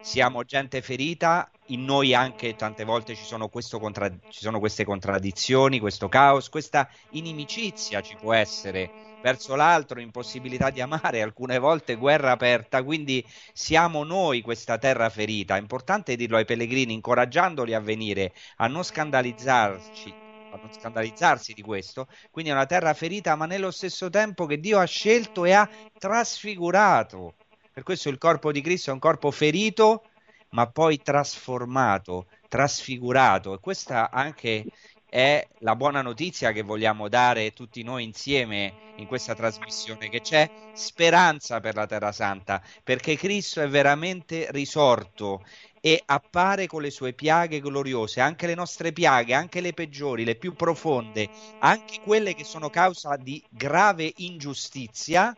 Siamo 0.02 0.44
gente 0.44 0.82
ferita 0.82 1.52
in 1.68 1.86
noi 1.86 2.16
anche 2.16 2.56
tante 2.56 2.86
volte 2.86 3.14
ci 3.14 3.24
sono, 3.24 3.50
contra- 3.50 4.10
ci 4.30 4.39
sono, 4.39 4.58
queste 4.58 4.84
contraddizioni, 4.84 5.78
questo 5.78 6.10
caos, 6.10 6.50
questa 6.50 6.89
inimicizia 7.12 8.02
ci 8.02 8.16
può 8.16 8.34
essere 8.34 9.12
verso 9.24 9.55
l'altro, 9.55 10.01
impossibilità 10.01 10.69
di 10.69 10.82
amare, 10.82 11.21
alcune 11.21 11.57
volte 11.57 11.95
guerra 11.95 12.32
aperta, 12.32 12.84
quindi 12.84 13.26
siamo 13.53 14.03
noi 14.03 14.41
questa 14.41 14.78
terra 14.78 15.09
ferita. 15.09 15.55
È 15.55 15.59
importante 15.59 16.17
dirlo 16.17 16.36
ai 16.36 16.43
pellegrini, 16.43 16.91
incoraggiandoli 16.91 17.74
a 17.74 17.80
venire, 17.80 18.34
a 18.57 18.67
non 18.67 18.84
scandalizzarci, 18.84 20.13
a 20.51 20.59
non 20.61 20.74
scandalizzarsi 20.74 21.53
di 21.53 21.61
questo. 21.61 22.09
Quindi 22.32 22.51
è 22.51 22.53
una 22.53 22.65
terra 22.65 22.93
ferita, 22.93 23.36
ma 23.36 23.45
nello 23.45 23.71
stesso 23.71 24.09
tempo 24.09 24.45
che 24.45 24.59
Dio 24.59 24.78
ha 24.78 24.86
scelto 24.86 25.45
e 25.45 25.53
ha 25.53 25.69
trasfigurato. 25.97 27.36
Per 27.71 27.84
questo 27.84 28.09
il 28.09 28.17
corpo 28.17 28.51
di 28.51 28.59
Cristo 28.59 28.89
è 28.89 28.93
un 28.93 28.99
corpo 28.99 29.32
ferito, 29.32 30.03
ma 30.49 30.67
poi 30.67 31.01
trasformato, 31.01 32.28
trasfigurato. 32.49 33.53
E 33.53 33.59
questa 33.61 34.11
anche 34.11 34.65
è 35.14 35.47
la 35.59 35.76
buona 35.76 36.01
notizia 36.01 36.51
che 36.51 36.64
vogliamo 36.64 37.07
dare 37.07 37.53
tutti 37.53 37.84
noi 37.84 38.03
insieme 38.03 38.74
in 38.95 39.05
questa 39.05 39.36
trasmissione, 39.36 40.09
che 40.09 40.22
c'è 40.22 40.49
speranza 40.74 41.59
per 41.59 41.76
la 41.76 41.86
Terra 41.86 42.11
Santa, 42.11 42.59
perché 42.84 43.16
Cristo 43.16 43.61
è 43.61 43.68
veramente 43.68 44.47
risorto 44.49 45.45
e 45.80 46.01
appare 46.03 46.66
con 46.66 46.82
le 46.82 46.89
sue 46.89 47.14
piaghe 47.14 47.59
gloriose, 47.59 48.22
anche 48.22 48.47
le 48.47 48.55
nostre 48.55 48.91
piaghe, 48.91 49.36
anche 49.36 49.61
le 49.61 49.74
peggiori, 49.74 50.24
le 50.24 50.34
più 50.34 50.55
profonde, 50.55 51.30
anche 51.59 51.99
quelle 52.01 52.34
che 52.34 52.43
sono 52.43 52.72
causa 52.72 53.16
di 53.16 53.39
grave 53.51 54.11
ingiustizia, 54.16 55.32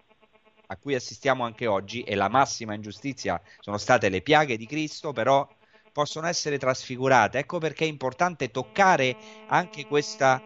a 0.67 0.77
cui 0.77 0.95
assistiamo 0.95 1.43
anche 1.43 1.67
oggi 1.67 2.01
e 2.03 2.15
la 2.15 2.29
massima 2.29 2.75
ingiustizia 2.75 3.41
sono 3.59 3.77
state 3.77 4.07
le 4.07 4.21
piaghe 4.21 4.55
di 4.55 4.67
Cristo, 4.67 5.11
però 5.11 5.45
possono 5.95 6.27
essere 6.27 6.57
trasfigurate. 6.57 7.37
Ecco 7.37 7.57
perché 7.57 7.85
è 7.85 7.87
importante 7.87 8.51
toccare 8.51 9.15
anche 9.47 9.85
questa 9.85 10.41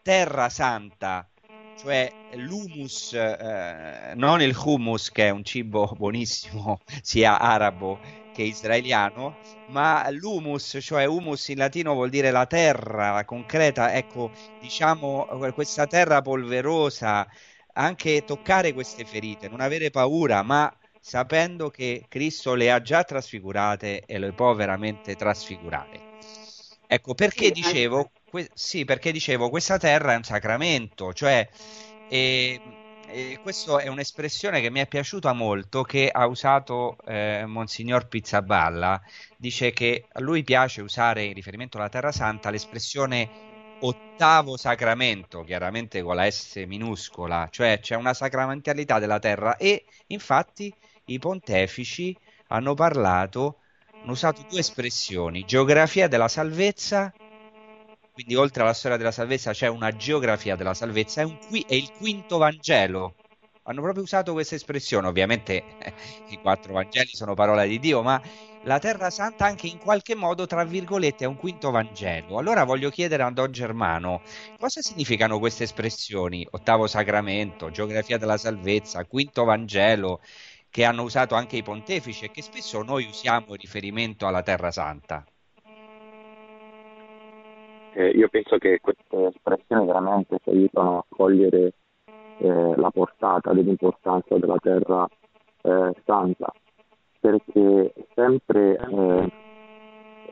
terra 0.00 0.48
santa, 0.48 1.28
cioè 1.76 2.10
l'humus, 2.36 3.12
eh, 3.12 4.14
non 4.14 4.40
il 4.40 4.56
hummus 4.56 5.10
che 5.10 5.26
è 5.26 5.30
un 5.30 5.44
cibo 5.44 5.94
buonissimo 5.94 6.80
sia 7.02 7.38
arabo 7.38 7.98
che 8.32 8.40
israeliano, 8.44 9.36
ma 9.66 10.08
l'humus, 10.10 10.78
cioè 10.80 11.04
humus 11.04 11.48
in 11.48 11.58
latino 11.58 11.92
vuol 11.92 12.08
dire 12.08 12.30
la 12.30 12.46
terra, 12.46 13.12
la 13.12 13.26
concreta, 13.26 13.92
ecco, 13.92 14.30
diciamo 14.58 15.26
questa 15.52 15.86
terra 15.86 16.22
polverosa, 16.22 17.28
anche 17.74 18.24
toccare 18.24 18.72
queste 18.72 19.04
ferite, 19.04 19.48
non 19.50 19.60
avere 19.60 19.90
paura, 19.90 20.42
ma 20.42 20.74
sapendo 21.00 21.70
che 21.70 22.04
Cristo 22.08 22.54
le 22.54 22.70
ha 22.70 22.80
già 22.82 23.02
trasfigurate 23.04 24.04
e 24.06 24.18
le 24.18 24.32
può 24.32 24.54
veramente 24.54 25.16
trasfigurare. 25.16 26.08
Ecco, 26.86 27.14
perché 27.14 27.46
sì, 27.46 27.52
dicevo, 27.52 28.10
que- 28.28 28.50
sì, 28.52 28.84
perché 28.84 29.12
dicevo, 29.12 29.48
questa 29.48 29.78
terra 29.78 30.12
è 30.12 30.16
un 30.16 30.24
sacramento, 30.24 31.12
cioè, 31.12 31.48
e, 32.08 32.60
e 33.06 33.38
questa 33.40 33.78
è 33.78 33.88
un'espressione 33.88 34.60
che 34.60 34.70
mi 34.70 34.80
è 34.80 34.86
piaciuta 34.88 35.32
molto, 35.32 35.82
che 35.82 36.10
ha 36.10 36.26
usato 36.26 36.96
eh, 37.06 37.44
Monsignor 37.46 38.08
Pizzaballa, 38.08 39.00
dice 39.36 39.72
che 39.72 40.06
a 40.12 40.20
lui 40.20 40.42
piace 40.42 40.82
usare 40.82 41.24
in 41.24 41.34
riferimento 41.34 41.78
alla 41.78 41.88
Terra 41.88 42.12
Santa 42.12 42.50
l'espressione 42.50 43.30
ottavo 43.80 44.56
sacramento, 44.56 45.42
chiaramente 45.42 46.02
con 46.02 46.16
la 46.16 46.30
S 46.30 46.56
minuscola, 46.66 47.48
cioè 47.50 47.78
c'è 47.80 47.96
una 47.96 48.14
sacramentalità 48.14 48.98
della 48.98 49.18
terra 49.18 49.56
e 49.56 49.84
infatti 50.08 50.74
i 51.06 51.18
pontefici 51.18 52.16
hanno 52.48 52.74
parlato, 52.74 53.58
hanno 54.02 54.12
usato 54.12 54.44
due 54.48 54.60
espressioni, 54.60 55.44
geografia 55.44 56.08
della 56.08 56.28
salvezza, 56.28 57.12
quindi 58.12 58.34
oltre 58.34 58.62
alla 58.62 58.74
storia 58.74 58.96
della 58.96 59.12
salvezza 59.12 59.52
c'è 59.52 59.66
una 59.68 59.94
geografia 59.96 60.56
della 60.56 60.74
salvezza, 60.74 61.22
è, 61.22 61.38
qui- 61.48 61.64
è 61.66 61.74
il 61.74 61.90
quinto 61.92 62.38
Vangelo. 62.38 63.14
Hanno 63.64 63.82
proprio 63.82 64.02
usato 64.02 64.32
questa 64.32 64.54
espressione, 64.56 65.06
ovviamente 65.06 65.78
eh, 65.78 65.94
i 66.28 66.38
quattro 66.38 66.72
Vangeli 66.72 67.10
sono 67.14 67.34
parola 67.34 67.64
di 67.64 67.78
Dio, 67.78 68.02
ma 68.02 68.20
la 68.64 68.78
Terra 68.78 69.10
Santa 69.10 69.46
anche 69.46 69.66
in 69.68 69.78
qualche 69.78 70.14
modo, 70.14 70.46
tra 70.46 70.64
virgolette, 70.64 71.24
è 71.24 71.26
un 71.26 71.36
quinto 71.36 71.70
Vangelo. 71.70 72.36
Allora 72.38 72.64
voglio 72.64 72.90
chiedere 72.90 73.22
a 73.22 73.30
Don 73.30 73.50
Germano, 73.52 74.22
cosa 74.58 74.80
significano 74.82 75.38
queste 75.38 75.64
espressioni? 75.64 76.46
Ottavo 76.50 76.86
Sacramento, 76.86 77.70
Geografia 77.70 78.18
della 78.18 78.36
Salvezza, 78.38 79.04
quinto 79.06 79.44
Vangelo, 79.44 80.20
che 80.70 80.84
hanno 80.84 81.02
usato 81.02 81.34
anche 81.34 81.56
i 81.56 81.62
pontefici 81.62 82.24
e 82.24 82.30
che 82.30 82.42
spesso 82.42 82.82
noi 82.82 83.04
usiamo 83.04 83.46
in 83.48 83.56
riferimento 83.56 84.26
alla 84.26 84.42
Terra 84.42 84.70
Santa? 84.70 85.24
Eh, 87.92 88.08
io 88.10 88.28
penso 88.28 88.56
che 88.58 88.78
queste 88.80 89.26
espressioni 89.34 89.84
veramente 89.84 90.38
ci 90.42 90.50
aiutano 90.50 90.98
a 90.98 91.04
cogliere 91.08 91.72
eh, 92.38 92.74
la 92.76 92.90
portata 92.90 93.52
dell'importanza 93.52 94.38
della 94.38 94.58
Terra 94.62 95.08
eh, 95.62 95.94
Santa 96.04 96.52
perché 97.20 97.92
sempre 98.14 98.78
eh, 98.78 99.32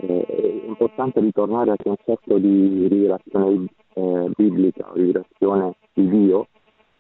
eh, 0.01 0.25
è 0.25 0.67
importante 0.67 1.21
ritornare 1.21 1.73
al 1.73 1.79
concetto 1.83 2.39
di 2.39 2.87
rivelazione 2.89 3.67
eh, 3.93 4.31
biblica, 4.35 4.89
rivelazione 4.95 5.75
di 5.93 6.09
Dio, 6.09 6.49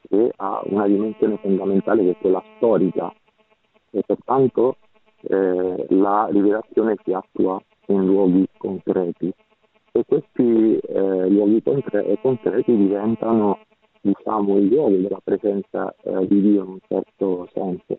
che 0.09 0.33
ha 0.37 0.61
una 0.65 0.87
dimensione 0.87 1.39
fondamentale 1.39 2.03
che 2.03 2.11
è 2.11 2.17
quella 2.21 2.43
storica 2.57 3.13
e 3.91 4.03
pertanto 4.07 4.77
eh, 5.23 5.87
la 5.91 6.29
rivelazione 6.31 6.97
si 7.05 7.13
attua 7.13 7.61
in 7.87 8.05
luoghi 8.07 8.47
concreti 8.57 9.33
e 9.93 10.05
questi 10.07 10.77
eh, 10.77 11.29
luoghi 11.29 11.63
concre- 11.63 12.19
concreti 12.21 12.77
diventano 12.77 13.59
diciamo 14.01 14.57
il 14.59 14.67
luogo 14.67 14.97
della 14.97 15.21
presenza 15.23 15.95
eh, 16.03 16.27
di 16.27 16.41
Dio 16.41 16.63
in 16.63 16.69
un 16.69 16.79
certo 16.87 17.49
senso 17.53 17.99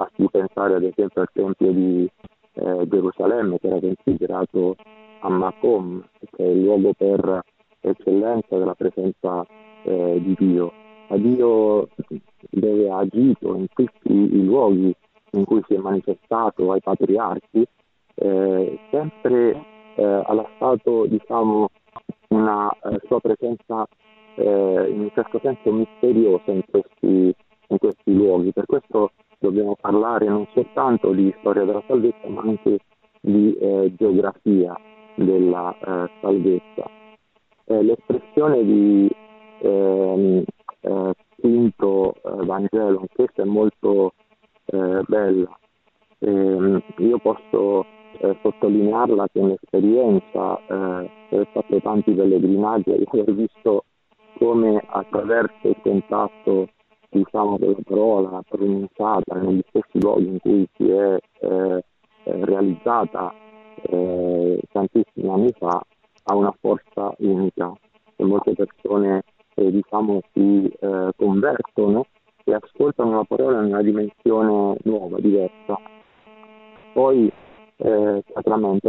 Basti 0.00 0.26
pensare 0.30 0.76
ad 0.76 0.82
esempio 0.82 1.20
al 1.20 1.28
Tempio 1.30 1.72
di 1.72 2.10
eh, 2.54 2.88
Gerusalemme 2.88 3.58
che 3.58 3.66
era 3.66 3.80
considerato 3.80 4.76
a 5.20 5.28
Macom, 5.28 6.02
che 6.18 6.42
è 6.42 6.48
il 6.48 6.62
luogo 6.62 6.94
per 6.94 7.42
eccellenza 7.80 8.56
della 8.56 8.74
presenza 8.74 9.44
eh, 9.82 10.18
di 10.22 10.34
Dio. 10.38 10.72
Ma 11.08 11.18
Dio 11.18 11.88
dove 12.48 12.88
ha 12.88 12.96
agito 12.96 13.54
in 13.56 13.66
tutti 13.74 14.10
i 14.10 14.42
luoghi 14.42 14.94
in 15.32 15.44
cui 15.44 15.62
si 15.66 15.74
è 15.74 15.78
manifestato 15.78 16.72
ai 16.72 16.80
patriarchi, 16.80 17.66
eh, 18.14 18.78
sempre 18.90 19.64
eh, 19.94 20.04
ha 20.04 20.32
lasciato 20.32 21.06
diciamo, 21.06 21.68
una 22.28 22.70
eh, 22.70 23.00
sua 23.06 23.20
presenza 23.20 23.86
eh, 24.34 24.86
in 24.90 25.00
un 25.00 25.10
certo 25.14 25.40
senso 25.42 25.72
misteriosa 25.72 26.50
in 26.50 26.62
questi, 26.68 27.34
in 27.68 27.78
questi 27.78 28.14
luoghi. 28.14 28.52
Per 28.52 28.66
questo 28.66 29.12
dobbiamo 29.38 29.76
parlare 29.80 30.26
non 30.26 30.46
soltanto 30.52 31.12
di 31.12 31.34
storia 31.40 31.64
della 31.64 31.82
salvezza, 31.86 32.28
ma 32.28 32.42
anche 32.42 32.78
di 33.20 33.54
eh, 33.54 33.92
geografia 33.96 34.78
della 35.14 35.76
eh, 35.78 36.10
salvezza. 36.20 36.90
Eh, 37.64 37.82
l'espressione 37.82 38.64
di 38.64 39.10
ehm, 39.60 40.44
eh, 40.80 41.12
quinto 41.38 42.14
Vangelo, 42.22 43.06
questa 43.14 43.42
è 43.42 43.44
molto 43.44 44.12
eh, 44.70 45.02
bella. 45.06 45.58
Ehm, 46.20 46.82
io 46.98 47.18
posso 47.18 47.86
sottolinearla 48.42 49.28
che 49.32 49.38
un'esperienza, 49.38 50.58
eh, 50.66 51.10
ho 51.30 51.44
fatto 51.52 51.80
tanti 51.80 52.12
pellegrinaggi 52.12 52.90
e 52.92 53.06
ho 53.10 53.32
visto 53.32 53.84
come 54.38 54.82
attraverso 54.86 55.68
il 55.68 55.76
contatto 55.82 56.68
diciamo, 57.10 57.58
della 57.58 57.76
parola 57.84 58.42
pronunciata 58.48 59.34
negli 59.36 59.62
stessi 59.68 60.00
luoghi 60.00 60.26
in 60.26 60.38
cui 60.38 60.68
si 60.76 60.88
è 60.88 61.18
eh, 61.40 61.84
eh 62.24 62.44
realizzata 62.44 63.34
eh, 63.82 64.60
tantissimi 64.72 65.28
anni 65.28 65.52
fa 65.58 65.80
ha 66.24 66.34
una 66.34 66.54
forza 66.60 67.12
unica 67.18 67.72
e 68.16 68.24
molte 68.24 68.54
persone 68.54 69.22
eh, 69.54 69.70
diciamo, 69.70 70.20
si 70.32 70.68
eh, 70.68 71.10
convertono 71.16 72.06
e 72.50 72.54
ascoltano 72.54 73.16
la 73.16 73.24
parola 73.24 73.60
in 73.60 73.66
una 73.66 73.82
dimensione 73.82 74.76
nuova, 74.82 75.18
diversa. 75.20 75.78
Poi 76.92 77.32
eh, 77.76 78.24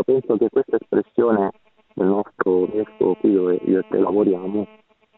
penso 0.03 0.38
che 0.38 0.49
questa 0.49 0.78
espressione 0.80 1.51
del 1.93 2.07
nostro 2.07 2.66
vescovo 2.66 3.16
qui 3.16 3.34
dove 3.34 3.59
io 3.66 3.80
e 3.80 3.86
te 3.89 3.97
lavoriamo, 3.97 4.68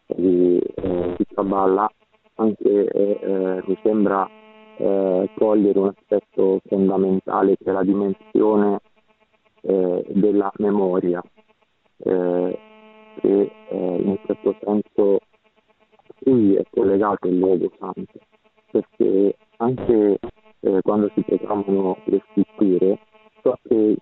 di, 0.06 0.58
eh, 0.58 1.14
di 1.16 1.26
Caballa, 1.34 1.90
anche 2.36 2.84
eh, 2.86 3.62
mi 3.64 3.78
sembra 3.82 4.28
eh, 4.76 5.30
cogliere 5.36 5.78
un 5.78 5.92
aspetto 5.96 6.60
fondamentale 6.66 7.56
che 7.56 7.70
è 7.70 7.72
la 7.72 7.84
dimensione 7.84 8.80
eh, 9.62 10.04
della 10.08 10.52
memoria, 10.58 11.22
eh, 11.98 12.58
che 13.20 13.52
eh, 13.68 13.76
in 13.76 14.08
un 14.08 14.18
certo 14.26 14.56
senso 14.60 15.20
qui 16.22 16.54
è 16.54 16.64
collegato 16.70 17.28
il 17.28 17.38
luogo 17.38 17.70
santo, 17.78 18.18
perché 18.74 19.36
anche 19.58 20.18
eh, 20.60 20.80
quando 20.82 21.08
si 21.14 21.22
proclamano 21.22 21.98
le 22.06 22.20
scritture, 22.30 22.98
ciò 23.40 23.56
che 23.68 23.96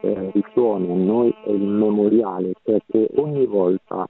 eh, 0.00 0.30
risuona 0.32 0.90
a 0.90 0.96
noi 0.96 1.34
è 1.44 1.50
il 1.50 1.60
memoriale, 1.60 2.52
cioè 2.64 2.78
che 2.88 3.10
ogni 3.16 3.44
volta 3.44 4.08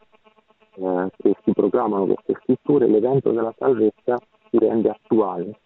eh, 0.74 1.10
che 1.16 1.34
si 1.44 1.52
proclamano 1.52 2.06
queste 2.06 2.34
scritture 2.42 2.86
l'evento 2.86 3.32
della 3.32 3.52
salvezza 3.58 4.16
si 4.50 4.58
rende 4.58 4.90
attuale 4.90 5.58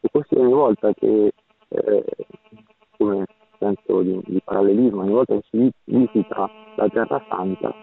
e 0.00 0.08
così 0.12 0.36
ogni 0.36 0.52
volta 0.52 0.92
che, 0.94 1.32
eh, 1.68 2.04
come 2.96 3.24
senso 3.58 4.02
di, 4.02 4.20
di, 4.24 4.40
parallelismo, 4.44 5.00
ogni 5.00 5.12
volta 5.12 5.34
che 5.34 5.44
si 5.50 5.70
visita 5.84 6.48
la 6.76 6.88
Terra 6.88 7.24
Santa 7.28 7.74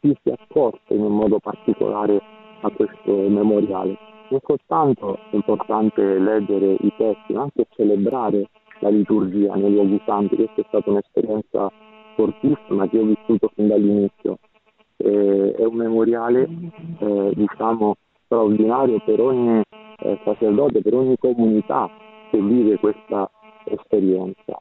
ci 0.00 0.14
si 0.22 0.30
accorge 0.30 0.94
in 0.94 1.00
un 1.00 1.16
modo 1.16 1.38
particolare 1.38 2.20
a 2.60 2.70
questo 2.70 3.12
memoriale. 3.12 3.96
Non 4.30 4.40
soltanto 4.44 5.18
è 5.30 5.36
importante 5.36 6.18
leggere 6.18 6.76
i 6.80 6.92
testi, 6.96 7.32
ma 7.32 7.42
anche 7.42 7.66
celebrare 7.70 8.48
la 8.80 8.90
liturgia 8.90 9.54
nei 9.54 9.72
luoghi 9.72 10.00
santi. 10.04 10.36
Questa 10.36 10.60
è 10.60 10.64
stata 10.68 10.90
un'esperienza 10.90 11.72
fortissima 12.14 12.88
che 12.88 12.98
ho 12.98 13.04
vissuto 13.04 13.50
fin 13.54 13.68
dall'inizio. 13.68 14.38
Eh, 14.96 15.54
è 15.56 15.64
un 15.64 15.76
memoriale, 15.76 16.48
eh, 16.98 17.32
diciamo, 17.34 17.96
straordinario 18.24 19.00
per 19.04 19.20
ogni 19.20 19.62
eh, 20.00 20.20
sacerdote, 20.24 20.82
per 20.82 20.94
ogni 20.94 21.16
comunità 21.18 21.88
che 22.30 22.38
vive 22.38 22.78
questa 22.78 23.30
esperienza. 23.64 24.58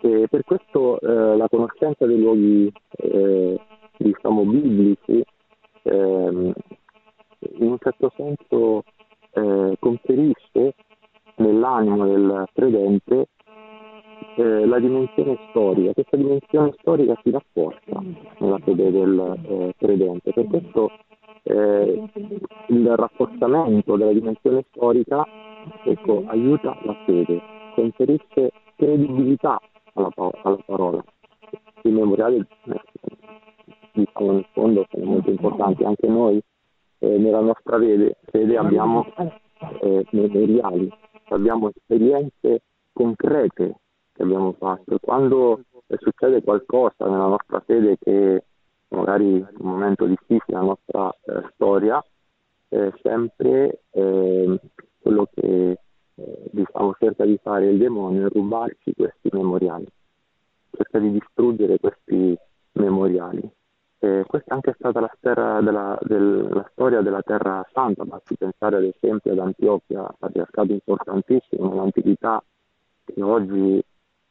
E 0.00 0.26
per 0.28 0.42
questo 0.44 0.98
eh, 1.00 1.36
la 1.36 1.48
conoscenza 1.48 2.06
dei 2.06 2.18
luoghi, 2.18 2.72
eh, 2.96 3.60
diciamo, 3.98 4.44
biblici 4.44 5.22
ehm, 5.82 6.52
in 7.58 7.70
un 7.70 7.78
certo 7.78 8.12
senso 8.16 8.84
eh, 9.32 9.76
conferisce 9.78 10.74
nell'animo 11.36 12.06
del 12.06 12.44
credente 12.52 13.28
eh, 14.36 14.66
la 14.66 14.78
dimensione 14.78 15.38
storica. 15.50 15.92
Questa 15.92 16.16
dimensione 16.16 16.74
storica 16.78 17.18
si 17.22 17.30
rafforza 17.30 18.02
nella 18.38 18.58
fede 18.58 18.90
del 18.90 19.38
eh, 19.48 19.74
credente. 19.76 20.32
Per 20.32 20.46
questo 20.46 20.90
eh, 21.44 22.02
il 22.68 22.96
rafforzamento 22.96 23.96
della 23.96 24.12
dimensione 24.12 24.64
storica 24.70 25.26
ecco, 25.84 26.24
aiuta 26.26 26.76
la 26.82 26.96
fede, 27.04 27.40
conferisce 27.74 28.52
credibilità 28.76 29.60
alla, 29.94 30.10
alla 30.14 30.58
parola. 30.64 31.04
I 31.82 31.90
memoriali 31.90 32.36
eh, 32.36 32.80
diciamo 33.92 34.32
nel 34.32 34.46
fondo 34.52 34.86
sono 34.90 35.04
molto 35.04 35.30
importanti. 35.30 35.84
Anche 35.84 36.06
noi 36.06 36.40
eh, 37.02 37.18
nella 37.18 37.40
nostra 37.40 37.78
fede, 37.78 38.16
fede 38.30 38.56
abbiamo 38.56 39.04
eh, 39.80 40.06
memoriali, 40.12 40.88
abbiamo 41.30 41.70
esperienze 41.74 42.62
concrete 42.92 43.74
che 44.12 44.22
abbiamo 44.22 44.52
fatto. 44.52 44.98
Quando 45.00 45.62
eh, 45.88 45.96
succede 45.98 46.42
qualcosa 46.42 47.08
nella 47.08 47.26
nostra 47.26 47.60
fede 47.66 47.98
che 47.98 48.44
magari 48.88 49.40
è 49.40 49.46
un 49.58 49.68
momento 49.68 50.06
difficile 50.06 50.58
nella 50.58 50.76
nostra 50.78 51.10
eh, 51.24 51.48
storia, 51.54 52.04
è 52.68 52.92
sempre 53.02 53.82
eh, 53.90 54.60
quello 55.00 55.28
che 55.34 55.78
eh, 56.14 56.50
diciamo, 56.52 56.94
cerca 57.00 57.24
di 57.24 57.38
fare 57.42 57.66
il 57.66 57.78
demonio 57.78 58.26
è 58.26 58.30
rubarci 58.30 58.94
questi 58.94 59.28
memoriali, 59.32 59.86
cerca 60.70 61.00
di 61.00 61.10
distruggere 61.10 61.78
questi 61.80 62.36
memoriali. 62.72 63.50
Eh, 64.04 64.24
questa 64.26 64.50
è 64.50 64.54
anche 64.54 64.74
stata 64.76 64.98
la, 64.98 65.60
della, 65.60 65.96
del, 66.02 66.48
la, 66.50 66.68
storia 66.72 67.02
della 67.02 67.22
Terra 67.22 67.64
Santa, 67.72 68.04
basti 68.04 68.34
pensare 68.34 68.78
ad 68.78 68.82
esempio 68.82 69.30
ad 69.30 69.38
Antiochia, 69.38 70.12
patriarcato 70.18 70.72
importantissimo 70.72 71.68
nell'antichità 71.68 72.42
che 73.04 73.22
oggi 73.22 73.80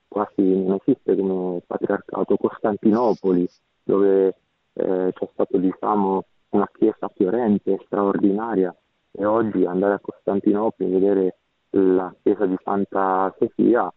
quasi 0.09 0.65
non 0.65 0.77
esiste 0.83 1.15
come 1.15 1.61
patriarcato, 1.65 2.35
Costantinopoli, 2.35 3.47
dove 3.81 4.35
eh, 4.73 5.13
c'è 5.13 5.29
stata 5.31 5.57
diciamo, 5.57 6.25
una 6.49 6.69
chiesa 6.73 7.07
fiorente, 7.07 7.79
straordinaria, 7.85 8.75
e 9.09 9.23
oggi 9.23 9.63
andare 9.63 9.93
a 9.93 9.99
Costantinopoli 10.01 10.89
e 10.89 10.99
vedere 10.99 11.35
la 11.69 12.13
chiesa 12.21 12.45
di 12.45 12.57
Santa 12.61 13.33
Sofia, 13.39 13.89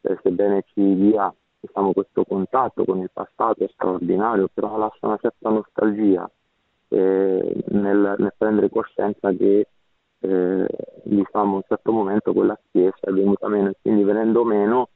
eh, 0.00 0.18
sebbene 0.24 0.64
ci 0.74 0.96
dia 0.96 1.32
diciamo, 1.60 1.92
questo 1.92 2.24
contatto 2.24 2.84
con 2.84 2.98
il 2.98 3.10
passato 3.12 3.64
è 3.64 3.68
straordinario, 3.72 4.48
però 4.52 4.76
lascia 4.76 5.06
una 5.06 5.18
certa 5.20 5.50
nostalgia 5.50 6.28
eh, 6.88 7.64
nel, 7.68 8.14
nel, 8.18 8.34
prendere 8.36 8.70
coscienza 8.70 9.30
che 9.32 9.66
eh, 10.20 10.66
diciamo, 11.04 11.52
a 11.52 11.56
un 11.56 11.62
certo 11.66 11.92
momento 11.92 12.32
quella 12.32 12.58
chiesa 12.70 12.98
è 13.00 13.10
venuta 13.10 13.48
meno 13.48 13.68
e 13.70 13.76
quindi 13.80 14.02
venendo 14.02 14.44
meno 14.44 14.88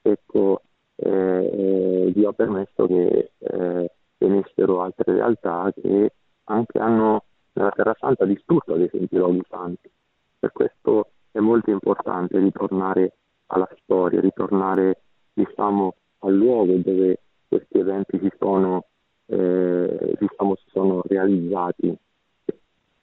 ecco, 0.00 0.62
eh, 0.96 2.10
Dio 2.14 2.28
ha 2.28 2.32
permesso 2.32 2.86
che 2.86 3.30
eh, 3.38 3.90
venissero 4.18 4.82
altre 4.82 5.12
realtà 5.12 5.72
che 5.80 6.12
anche 6.44 6.78
hanno 6.78 7.24
nella 7.52 7.70
Terra 7.70 7.94
Santa 7.98 8.24
distrutto 8.24 8.74
ad 8.74 8.80
esempio 8.80 9.18
i 9.18 9.20
luoghi 9.20 9.42
santi. 9.48 9.90
Per 10.38 10.52
questo 10.52 11.10
è 11.30 11.38
molto 11.38 11.70
importante 11.70 12.38
ritornare 12.38 13.12
alla 13.46 13.68
storia, 13.82 14.20
ritornare 14.20 15.02
diciamo, 15.32 15.94
al 16.22 16.34
luogo 16.34 16.74
dove 16.76 17.18
questi 17.48 17.78
eventi 17.78 18.18
si 18.20 18.30
sono, 18.38 18.86
eh, 19.26 20.16
diciamo, 20.18 20.56
si 20.56 20.64
sono 20.72 21.02
realizzati. 21.06 21.94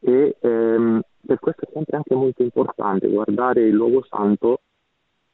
E 0.02 0.36
ehm, 0.40 1.02
per 1.26 1.40
questo 1.40 1.66
è 1.66 1.70
sempre 1.74 1.98
anche 1.98 2.16
molto 2.16 2.42
importante 2.42 3.10
guardare 3.10 3.62
il 3.64 3.74
luogo 3.74 4.04
santo 4.08 4.62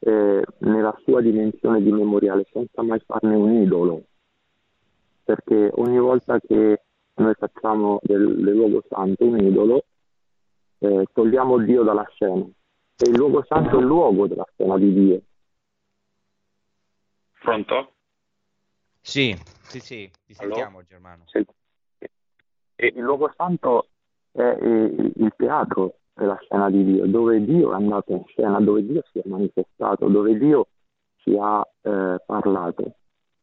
eh, 0.00 0.44
nella 0.58 0.94
sua 1.04 1.20
dimensione 1.20 1.82
di 1.82 1.92
memoriale, 1.92 2.46
senza 2.52 2.82
mai 2.82 3.00
farne 3.06 3.34
un 3.34 3.52
idolo, 3.62 4.02
perché 5.24 5.70
ogni 5.74 5.98
volta 5.98 6.38
che 6.40 6.82
noi 7.14 7.34
facciamo 7.34 8.00
del, 8.02 8.36
del 8.42 8.54
luogo 8.54 8.82
santo 8.88 9.24
un 9.24 9.38
idolo, 9.38 9.84
eh, 10.78 11.06
togliamo 11.12 11.58
Dio 11.58 11.82
dalla 11.82 12.06
scena. 12.10 12.44
E 12.98 13.10
il 13.10 13.16
luogo 13.16 13.44
santo 13.46 13.76
è 13.76 13.80
il 13.80 13.86
luogo 13.86 14.26
della 14.26 14.46
scena 14.54 14.76
di 14.78 14.92
Dio. 14.92 15.20
Pronto? 17.40 17.92
Sì, 19.00 19.36
sì, 19.62 19.80
sì, 19.80 20.10
ti 20.24 20.34
sentiamo 20.34 20.78
allora? 20.78 20.84
Germano. 20.88 21.22
Sì. 21.26 21.46
E 22.78 22.92
il 22.94 23.02
luogo 23.02 23.32
santo 23.36 23.88
è 24.32 24.42
il 24.42 25.32
teatro 25.36 25.98
della 26.12 26.36
scena 26.40 26.70
di 26.70 26.84
Dio, 26.84 27.06
dove 27.06 27.42
Dio 27.44 27.72
è 27.72 27.74
andato 27.74 28.12
in 28.12 28.24
scena, 28.26 28.60
dove 28.60 28.84
Dio 28.84 29.02
si 29.12 29.18
è 29.18 29.22
manifestato, 29.26 30.08
dove 30.08 30.36
Dio 30.36 30.68
ci 31.16 31.36
ha 31.38 31.66
eh, 31.82 32.22
parlato. 32.24 32.96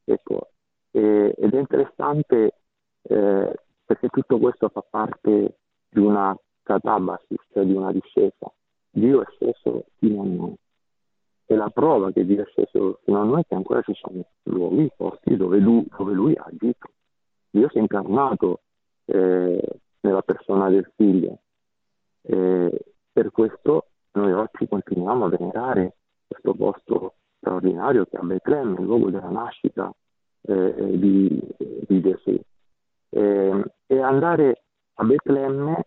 Ecco, 0.04 0.50
e, 0.92 1.34
ed 1.38 1.54
è 1.54 1.60
interessante 1.60 2.56
eh, 3.04 3.56
perché 3.86 4.10
tutto 4.10 4.38
questo 4.40 4.70
fa 4.70 4.82
parte 4.82 5.58
di 5.90 6.00
una 6.00 6.38
catabasis, 6.64 7.40
cioè 7.52 7.64
di 7.64 7.74
una 7.74 7.92
discesa. 7.92 8.52
Dio 8.90 9.22
è 9.22 9.26
sceso 9.36 9.86
fino 9.98 10.22
a 10.22 10.26
noi. 10.26 10.56
E 11.54 11.56
la 11.56 11.70
prova 11.70 12.12
che 12.12 12.26
Dio 12.26 12.42
è 12.42 12.46
sceso 12.48 13.00
fino 13.04 13.22
a 13.22 13.24
noi 13.24 13.42
è 13.42 13.46
che 13.48 13.54
ancora 13.54 13.84
ci 13.84 13.94
sono 13.94 14.26
luoghi, 14.46 14.90
posti 14.98 15.38
dove 15.38 15.60
lui, 15.60 15.86
dove 15.96 16.14
lui 16.14 16.34
ha 16.36 16.46
agito. 16.46 16.90
Dio 17.52 17.70
si 17.70 17.78
è 17.78 17.80
incarnato 17.80 18.62
eh, 19.06 19.62
nella 20.00 20.22
persona 20.24 20.68
del 20.70 20.92
figlio. 20.96 21.42
Eh, 22.24 22.86
per 23.12 23.30
questo 23.30 23.90
noi 24.14 24.32
oggi 24.34 24.68
continuiamo 24.68 25.26
a 25.26 25.30
venerare 25.30 25.98
questo 26.26 26.56
posto 26.56 27.14
straordinario 27.38 28.06
che 28.06 28.18
è 28.18 28.20
a 28.20 28.24
Betlemme, 28.24 28.80
il 28.80 28.86
luogo 28.86 29.12
della 29.12 29.30
nascita 29.30 29.94
eh, 30.42 30.98
di, 30.98 31.40
di, 31.86 32.02
Gesù. 32.02 32.36
Eh, 33.10 33.64
e 33.86 34.02
andare 34.02 34.64
a 34.96 35.04
Betlemme 35.04 35.86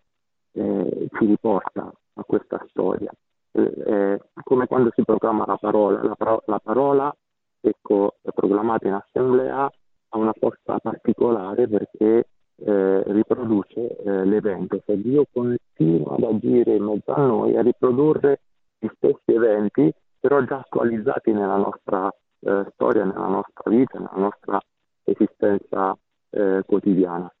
eh, 0.53 1.09
ci 1.11 1.25
riporta 1.25 1.91
a 2.13 2.23
questa 2.23 2.65
storia. 2.69 3.11
Eh, 3.57 4.21
come 4.43 4.67
quando 4.67 4.91
si 4.93 5.03
proclama 5.03 5.45
la 5.47 5.57
parola, 5.57 6.03
la, 6.03 6.15
pro- 6.15 6.43
la 6.45 6.59
parola 6.59 7.15
ecco, 7.59 8.17
proclamata 8.21 8.87
in 8.87 8.93
assemblea 8.93 9.71
ha 10.09 10.17
una 10.17 10.33
forza 10.33 10.77
particolare 10.77 11.67
perché 11.67 12.27
eh, 12.59 13.03
riproduce 13.07 13.97
eh, 13.97 14.25
l'evento, 14.25 14.81
cioè 14.85 14.95
Dio 14.97 15.25
continua 15.31 16.15
ad 16.15 16.23
agire 16.23 16.75
in 16.75 16.83
mezzo 16.83 17.13
a 17.13 17.25
noi, 17.25 17.57
a 17.57 17.61
riprodurre 17.61 18.41
gli 18.79 18.87
stessi 18.95 19.31
eventi, 19.33 19.91
però 20.19 20.41
già 20.43 20.59
attualizzati 20.59 21.31
nella 21.31 21.57
nostra 21.57 22.13
eh, 22.39 22.65
storia, 22.73 23.03
nella 23.03 23.27
nostra 23.27 23.69
vita, 23.69 23.97
nella 23.97 24.11
nostra 24.15 24.59
esistenza 25.03 25.97
eh, 26.29 26.63
quotidiana. 26.65 27.31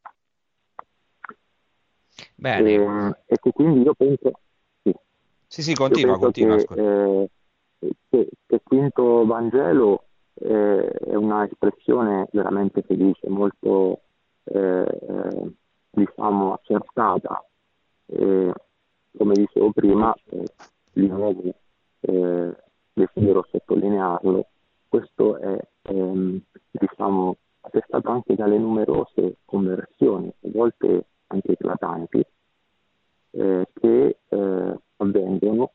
Bene. 2.35 2.69
E, 2.69 2.73
ehm, 2.73 3.17
ecco, 3.25 3.51
quindi 3.51 3.81
io 3.81 3.93
penso... 3.93 4.31
Sì, 5.47 5.61
sì, 5.61 5.73
continua, 5.73 6.17
continua. 6.17 6.57
Che, 6.57 7.29
eh, 7.79 7.89
che, 8.09 8.29
che 8.45 8.61
quinto 8.63 9.25
Vangelo 9.25 10.03
eh, 10.35 10.87
è 10.89 11.15
una 11.15 11.45
espressione 11.45 12.27
veramente 12.31 12.81
felice, 12.81 13.29
molto 13.29 14.01
eh, 14.43 15.53
diciamo 15.89 16.53
accertata. 16.53 17.43
come 19.17 19.33
dicevo 19.33 19.71
prima, 19.71 20.13
eh, 20.29 20.43
di 20.93 21.07
nuovo 21.07 21.53
eh, 22.01 22.55
desidero 22.93 23.45
sottolinearlo, 23.49 24.47
questo 24.87 25.37
è 25.37 25.59
ehm, 25.83 26.41
diciamo, 26.71 27.37
attestato 27.61 28.09
anche 28.09 28.35
dalle 28.35 28.57
numerose 28.57 29.37
conversioni, 29.45 30.27
a 30.27 30.49
volte 30.51 31.05
anche 31.27 31.51
eclatanti, 31.51 32.25
eh, 33.31 33.67
che 33.73 34.17
eh, 34.27 34.79
avvengono 34.97 35.71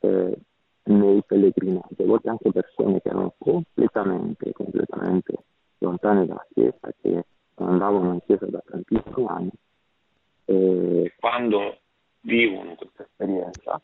eh, 0.00 0.38
nei 0.84 1.22
pellegrinaggi, 1.24 2.02
a 2.02 2.06
volte 2.06 2.28
anche 2.28 2.50
persone 2.50 3.00
che 3.00 3.08
erano 3.08 3.34
completamente, 3.38 4.52
completamente 4.52 5.34
lontane 5.78 6.26
dalla 6.26 6.46
Chiesa, 6.52 6.92
che 7.00 7.24
andavano 7.54 8.14
in 8.14 8.20
Chiesa 8.24 8.46
da 8.46 8.62
tantissimi 8.64 9.26
anni, 9.26 9.50
e 10.44 11.14
quando 11.18 11.78
vivono 12.20 12.74
questa 12.74 13.02
esperienza, 13.02 13.80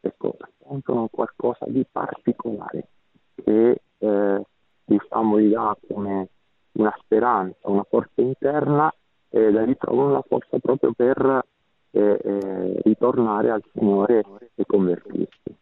ecco, 0.00 0.36
sentono 0.62 1.08
qualcosa 1.08 1.66
di 1.68 1.84
particolare 1.90 2.88
che 3.34 3.80
eh, 3.98 4.42
diciamo 4.84 5.40
gli 5.40 5.50
dà 5.50 5.76
come 5.86 6.28
una 6.72 6.94
speranza, 7.00 7.68
una 7.68 7.84
forza 7.84 8.20
interna 8.20 8.92
e 9.30 9.50
da 9.50 9.62
lì 9.62 9.76
trovano 9.76 10.12
la 10.12 10.24
forza 10.26 10.58
proprio 10.58 10.92
per 10.92 11.44
eh, 11.90 12.20
eh, 12.22 12.80
ritornare 12.84 13.50
al 13.50 13.62
Signore 13.72 14.24
e 14.54 14.64
convertirsi. 14.66 15.56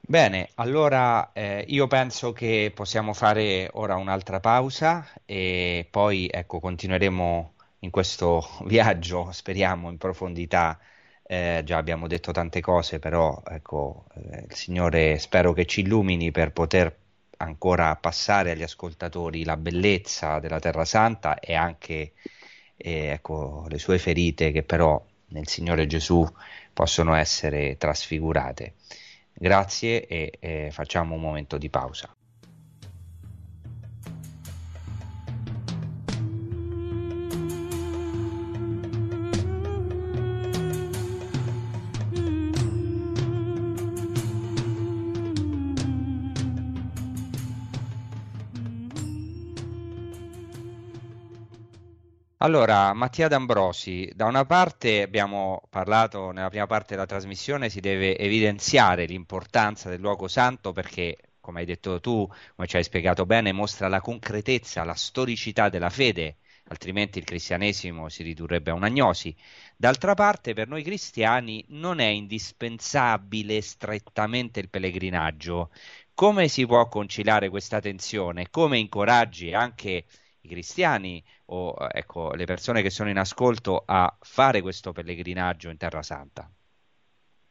Bene, 0.00 0.48
allora 0.54 1.32
eh, 1.34 1.64
io 1.68 1.86
penso 1.86 2.32
che 2.32 2.72
possiamo 2.74 3.12
fare 3.12 3.68
ora 3.74 3.96
un'altra 3.96 4.40
pausa 4.40 5.06
e 5.26 5.86
poi 5.90 6.30
ecco, 6.32 6.60
continueremo 6.60 7.52
in 7.80 7.90
questo 7.90 8.42
viaggio, 8.64 9.30
speriamo, 9.32 9.90
in 9.90 9.98
profondità. 9.98 10.78
Eh, 11.22 11.60
già 11.62 11.76
abbiamo 11.76 12.06
detto 12.06 12.32
tante 12.32 12.62
cose, 12.62 12.98
però 12.98 13.42
ecco, 13.46 14.06
eh, 14.14 14.46
il 14.48 14.54
Signore 14.54 15.18
spero 15.18 15.52
che 15.52 15.66
ci 15.66 15.80
illumini 15.80 16.30
per 16.30 16.52
poter 16.52 16.96
ancora 17.38 17.94
passare 17.96 18.52
agli 18.52 18.62
ascoltatori 18.62 19.44
la 19.44 19.58
bellezza 19.58 20.38
della 20.38 20.58
Terra 20.58 20.86
Santa 20.86 21.38
e 21.38 21.54
anche 21.54 22.12
eh, 22.78 23.08
ecco, 23.08 23.66
le 23.68 23.78
sue 23.78 23.98
ferite 23.98 24.50
che 24.52 24.62
però 24.62 25.04
nel 25.28 25.46
Signore 25.46 25.86
Gesù 25.86 26.26
possono 26.72 27.14
essere 27.14 27.76
trasfigurate. 27.76 28.74
Grazie 29.32 30.06
e 30.06 30.32
eh, 30.40 30.70
facciamo 30.72 31.14
un 31.14 31.20
momento 31.20 31.58
di 31.58 31.68
pausa. 31.68 32.17
Allora, 52.40 52.92
Mattia 52.94 53.26
D'Ambrosi, 53.28 54.10
da 54.14 54.26
una 54.26 54.44
parte 54.44 55.02
abbiamo 55.02 55.62
parlato 55.70 56.30
nella 56.30 56.48
prima 56.48 56.66
parte 56.66 56.94
della 56.94 57.06
trasmissione, 57.06 57.68
si 57.68 57.80
deve 57.80 58.16
evidenziare 58.16 59.06
l'importanza 59.06 59.88
del 59.88 60.00
luogo 60.00 60.28
santo 60.28 60.72
perché, 60.72 61.16
come 61.40 61.60
hai 61.60 61.66
detto 61.66 62.00
tu, 62.00 62.28
come 62.54 62.66
ci 62.68 62.76
hai 62.76 62.84
spiegato 62.84 63.26
bene, 63.26 63.52
mostra 63.52 63.88
la 63.88 64.00
concretezza, 64.00 64.84
la 64.84 64.94
storicità 64.94 65.68
della 65.68 65.90
fede, 65.90 66.36
altrimenti 66.68 67.18
il 67.18 67.24
cristianesimo 67.24 68.08
si 68.08 68.22
ridurrebbe 68.22 68.70
a 68.70 68.74
un'agnosi. 68.74 69.34
D'altra 69.76 70.14
parte, 70.14 70.54
per 70.54 70.68
noi 70.68 70.82
cristiani 70.84 71.64
non 71.70 71.98
è 71.98 72.06
indispensabile 72.06 73.60
strettamente 73.60 74.60
il 74.60 74.68
pellegrinaggio. 74.68 75.70
Come 76.14 76.46
si 76.48 76.64
può 76.66 76.86
conciliare 76.88 77.48
questa 77.48 77.80
tensione? 77.80 78.48
Come 78.50 78.78
incoraggi 78.78 79.52
anche 79.52 80.04
i 80.48 80.50
cristiani 80.50 81.22
o 81.46 81.74
ecco, 81.92 82.32
le 82.32 82.44
persone 82.44 82.82
che 82.82 82.90
sono 82.90 83.10
in 83.10 83.18
ascolto 83.18 83.82
a 83.84 84.14
fare 84.20 84.62
questo 84.62 84.92
pellegrinaggio 84.92 85.68
in 85.68 85.76
Terra 85.76 86.02
Santa? 86.02 86.50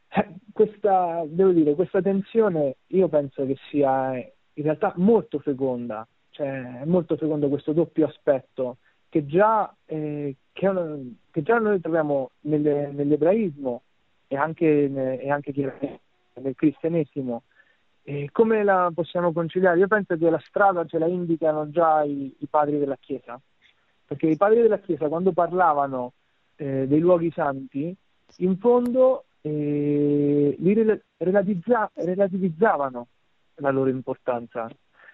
Eh, 0.08 0.28
questa, 0.52 1.24
devo 1.26 1.52
dire, 1.52 1.74
questa 1.74 2.02
tensione 2.02 2.76
io 2.88 3.08
penso 3.08 3.46
che 3.46 3.56
sia 3.70 4.14
in 4.14 4.62
realtà 4.62 4.92
molto 4.96 5.38
feconda, 5.38 6.06
cioè 6.30 6.80
è 6.80 6.84
molto 6.84 7.16
fecondo 7.16 7.48
questo 7.48 7.72
doppio 7.72 8.06
aspetto 8.06 8.78
che 9.08 9.24
già, 9.24 9.72
eh, 9.86 10.36
che, 10.52 10.70
che 11.30 11.42
già 11.42 11.58
noi 11.58 11.80
troviamo 11.80 12.30
nelle, 12.40 12.88
nell'ebraismo 12.88 13.82
e 14.26 14.36
anche, 14.36 15.20
e 15.20 15.30
anche 15.30 15.52
nel 16.34 16.54
cristianesimo 16.54 17.42
e 18.08 18.30
come 18.32 18.64
la 18.64 18.90
possiamo 18.94 19.34
conciliare? 19.34 19.80
Io 19.80 19.86
penso 19.86 20.16
che 20.16 20.30
la 20.30 20.40
strada 20.42 20.86
ce 20.86 20.98
la 20.98 21.06
indicano 21.06 21.68
già 21.68 22.02
i, 22.04 22.34
i 22.38 22.46
padri 22.46 22.78
della 22.78 22.96
Chiesa, 22.98 23.38
perché 24.06 24.28
i 24.28 24.36
padri 24.38 24.62
della 24.62 24.78
Chiesa 24.78 25.08
quando 25.08 25.32
parlavano 25.32 26.14
eh, 26.56 26.86
dei 26.86 27.00
luoghi 27.00 27.30
santi, 27.30 27.94
in 28.36 28.56
fondo 28.56 29.24
eh, 29.42 30.56
li 30.58 31.02
relativizza- 31.18 31.90
relativizzavano 31.92 33.08
la 33.56 33.70
loro 33.70 33.90
importanza, 33.90 34.70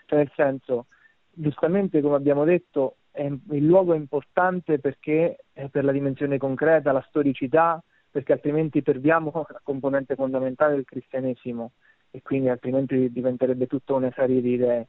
cioè 0.06 0.18
nel 0.20 0.30
senso, 0.36 0.86
giustamente 1.32 2.00
come 2.00 2.14
abbiamo 2.14 2.44
detto, 2.44 2.98
è, 3.10 3.24
il 3.26 3.66
luogo 3.66 3.94
è 3.94 3.96
importante 3.96 4.78
perché 4.78 5.46
è 5.52 5.66
per 5.66 5.82
la 5.82 5.90
dimensione 5.90 6.38
concreta, 6.38 6.92
la 6.92 7.04
storicità, 7.08 7.82
perché 8.08 8.34
altrimenti 8.34 8.82
perdiamo 8.82 9.32
la 9.50 9.60
componente 9.64 10.14
fondamentale 10.14 10.76
del 10.76 10.84
cristianesimo 10.84 11.72
e 12.14 12.22
quindi 12.22 12.48
altrimenti 12.48 13.10
diventerebbe 13.10 13.66
tutta 13.66 13.94
una 13.94 14.12
serie 14.14 14.40
di 14.40 14.52
idee. 14.52 14.86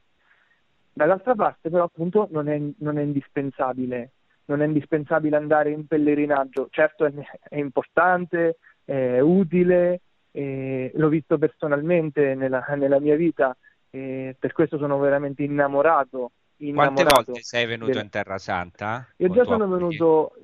Dall'altra 0.93 1.33
parte 1.33 1.71
però 1.71 1.85
appunto 1.85 2.27
non 2.29 2.47
è, 2.47 2.61
non 2.77 2.99
è 2.99 3.01
indispensabile, 3.01 4.11
non 4.45 4.61
è 4.61 4.65
indispensabile 4.67 5.35
andare 5.35 5.71
in 5.71 5.87
pellegrinaggio, 5.87 6.67
certo 6.69 7.03
è, 7.05 7.11
è 7.49 7.57
importante, 7.57 8.57
è 8.85 9.19
utile, 9.21 10.01
eh, 10.29 10.91
l'ho 10.93 11.09
visto 11.09 11.39
personalmente 11.39 12.35
nella, 12.35 12.63
nella 12.75 12.99
mia 12.99 13.15
vita, 13.15 13.57
eh, 13.89 14.35
per 14.37 14.53
questo 14.53 14.77
sono 14.77 14.99
veramente 14.99 15.41
innamorato. 15.41 16.31
innamorato 16.57 17.03
Quante 17.03 17.31
volte 17.33 17.41
sei 17.41 17.65
venuto 17.65 17.91
del... 17.91 18.03
in 18.03 18.09
Terra 18.09 18.37
Santa? 18.37 19.07
Io 19.17 19.29
già 19.29 19.45
sono 19.45 19.67
venuto 19.67 20.35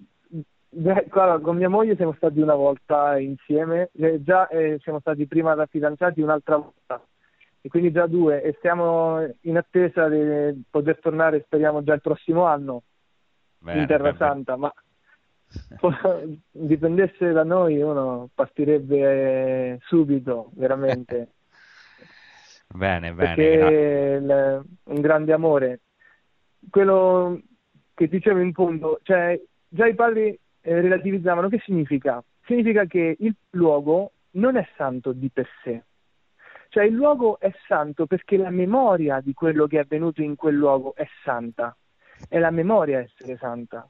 Beh, 0.74 1.08
con 1.10 1.58
mia 1.58 1.68
moglie 1.68 1.98
siamo 1.98 2.14
stati 2.14 2.40
una 2.40 2.56
volta 2.56 3.20
insieme, 3.20 3.90
eh, 3.92 4.24
già 4.24 4.48
eh, 4.48 4.80
siamo 4.82 5.02
stati 5.02 5.28
prima 5.28 5.54
da 5.54 5.66
fidanzati 5.66 6.22
un'altra 6.22 6.56
volta, 6.56 7.06
e 7.60 7.68
quindi 7.68 7.92
già 7.92 8.08
due, 8.08 8.42
e 8.42 8.56
stiamo 8.58 9.22
in 9.42 9.58
attesa 9.58 10.08
di 10.08 10.64
poter 10.70 10.98
tornare, 11.02 11.44
speriamo 11.46 11.84
già 11.84 11.94
il 11.94 12.00
prossimo 12.00 12.46
anno, 12.46 12.84
bene, 13.58 13.82
in 13.82 13.88
Terra 13.88 14.14
bene. 14.14 14.18
Santa, 14.18 14.56
ma 14.56 14.74
dipendesse 16.50 17.34
da 17.34 17.44
noi 17.44 17.82
uno 17.82 18.30
partirebbe 18.34 19.78
subito, 19.82 20.52
veramente. 20.54 21.34
bene, 22.74 23.12
bene. 23.12 23.36
Perché 23.36 24.20
il, 24.22 24.66
un 24.84 25.02
grande 25.02 25.34
amore. 25.34 25.82
Quello 26.70 27.42
che 27.94 28.08
dicevo 28.08 28.40
in 28.40 28.54
fondo, 28.54 29.02
cioè 29.04 29.38
già 29.68 29.86
i 29.86 29.96
padri 29.96 30.40
eh, 30.62 30.82
relativizzavano. 30.82 31.50
Che 31.50 31.60
significa? 31.60 32.24
Significa 32.46 32.86
che 32.86 33.16
il 33.20 33.36
luogo 33.52 34.12
non 34.32 34.56
è 34.56 34.68
santo 34.76 35.12
di 35.12 35.30
per 35.30 35.48
sé. 35.64 35.84
Cioè 36.70 36.86
il 36.86 36.94
luogo 36.94 37.40
è 37.40 37.52
santo 37.68 38.06
perché 38.06 38.38
la 38.38 38.50
memoria 38.50 39.20
di 39.20 39.34
quello 39.34 39.68
che 39.68 39.78
è 39.78 39.82
avvenuto 39.82 40.22
in 40.22 40.36
quel 40.36 40.56
luogo 40.56 40.96
è 40.96 41.06
santa. 41.24 41.76
È 42.30 42.40
la 42.40 42.52
memoria 42.52 43.00
essere 43.00 43.38
santa. 43.38 43.90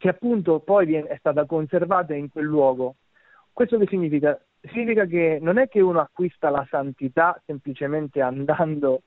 che 0.00 0.08
appunto 0.08 0.60
poi 0.60 0.94
è 0.94 1.16
stata 1.18 1.44
conservata 1.44 2.14
in 2.14 2.30
quel 2.30 2.46
luogo. 2.46 2.94
Questo 3.52 3.76
che 3.76 3.86
significa? 3.86 4.40
Significa 4.62 5.04
che 5.04 5.38
non 5.42 5.58
è 5.58 5.68
che 5.68 5.82
uno 5.82 6.00
acquista 6.00 6.48
la 6.48 6.66
santità 6.70 7.38
semplicemente 7.44 8.22
andando 8.22 9.02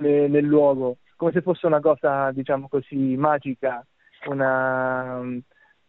ne, 0.00 0.28
nel 0.28 0.44
luogo, 0.44 0.98
come 1.16 1.32
se 1.32 1.40
fosse 1.40 1.64
una 1.64 1.80
cosa, 1.80 2.30
diciamo 2.32 2.68
così, 2.68 3.16
magica, 3.16 3.86
una, 4.26 5.22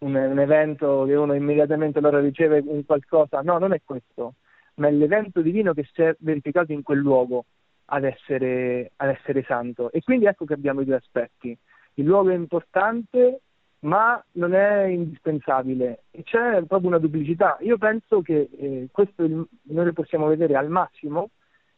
un, 0.06 0.16
un, 0.16 0.40
evento 0.40 1.06
che 1.06 1.16
uno 1.16 1.34
immediatamente 1.34 2.00
allora 2.00 2.20
riceve 2.20 2.64
un 2.66 2.86
qualcosa. 2.86 3.42
No, 3.42 3.58
non 3.58 3.74
è 3.74 3.82
questo, 3.84 4.36
ma 4.76 4.88
è 4.88 4.92
l'evento 4.92 5.42
divino 5.42 5.74
che 5.74 5.88
si 5.92 6.02
è 6.02 6.16
verificato 6.20 6.72
in 6.72 6.84
quel 6.84 7.00
luogo 7.00 7.46
ad 7.86 8.04
essere, 8.04 8.92
ad 8.98 9.10
essere 9.10 9.44
santo. 9.44 9.92
E 9.92 10.02
quindi 10.02 10.26
ecco 10.26 10.46
che 10.46 10.54
abbiamo 10.54 10.82
i 10.82 10.86
due 10.86 10.96
aspetti. 10.96 11.58
Il 11.96 12.06
luogo 12.06 12.30
è 12.30 12.36
importante 12.36 13.40
ma 13.86 14.24
non 14.34 14.54
è 14.56 14.86
indispensabile 14.86 16.06
e 16.10 16.24
c'è 16.24 16.64
proprio 16.64 16.90
una 16.90 16.98
duplicità. 16.98 17.58
Io 17.62 17.78
penso 17.78 18.22
che 18.22 18.50
eh, 18.52 18.88
questo 18.92 19.24
il, 19.24 19.48
noi 19.64 19.86
lo 19.86 19.94
possiamo 19.94 20.28
vedere 20.28 20.56
al 20.56 20.70
massimo 20.70 21.30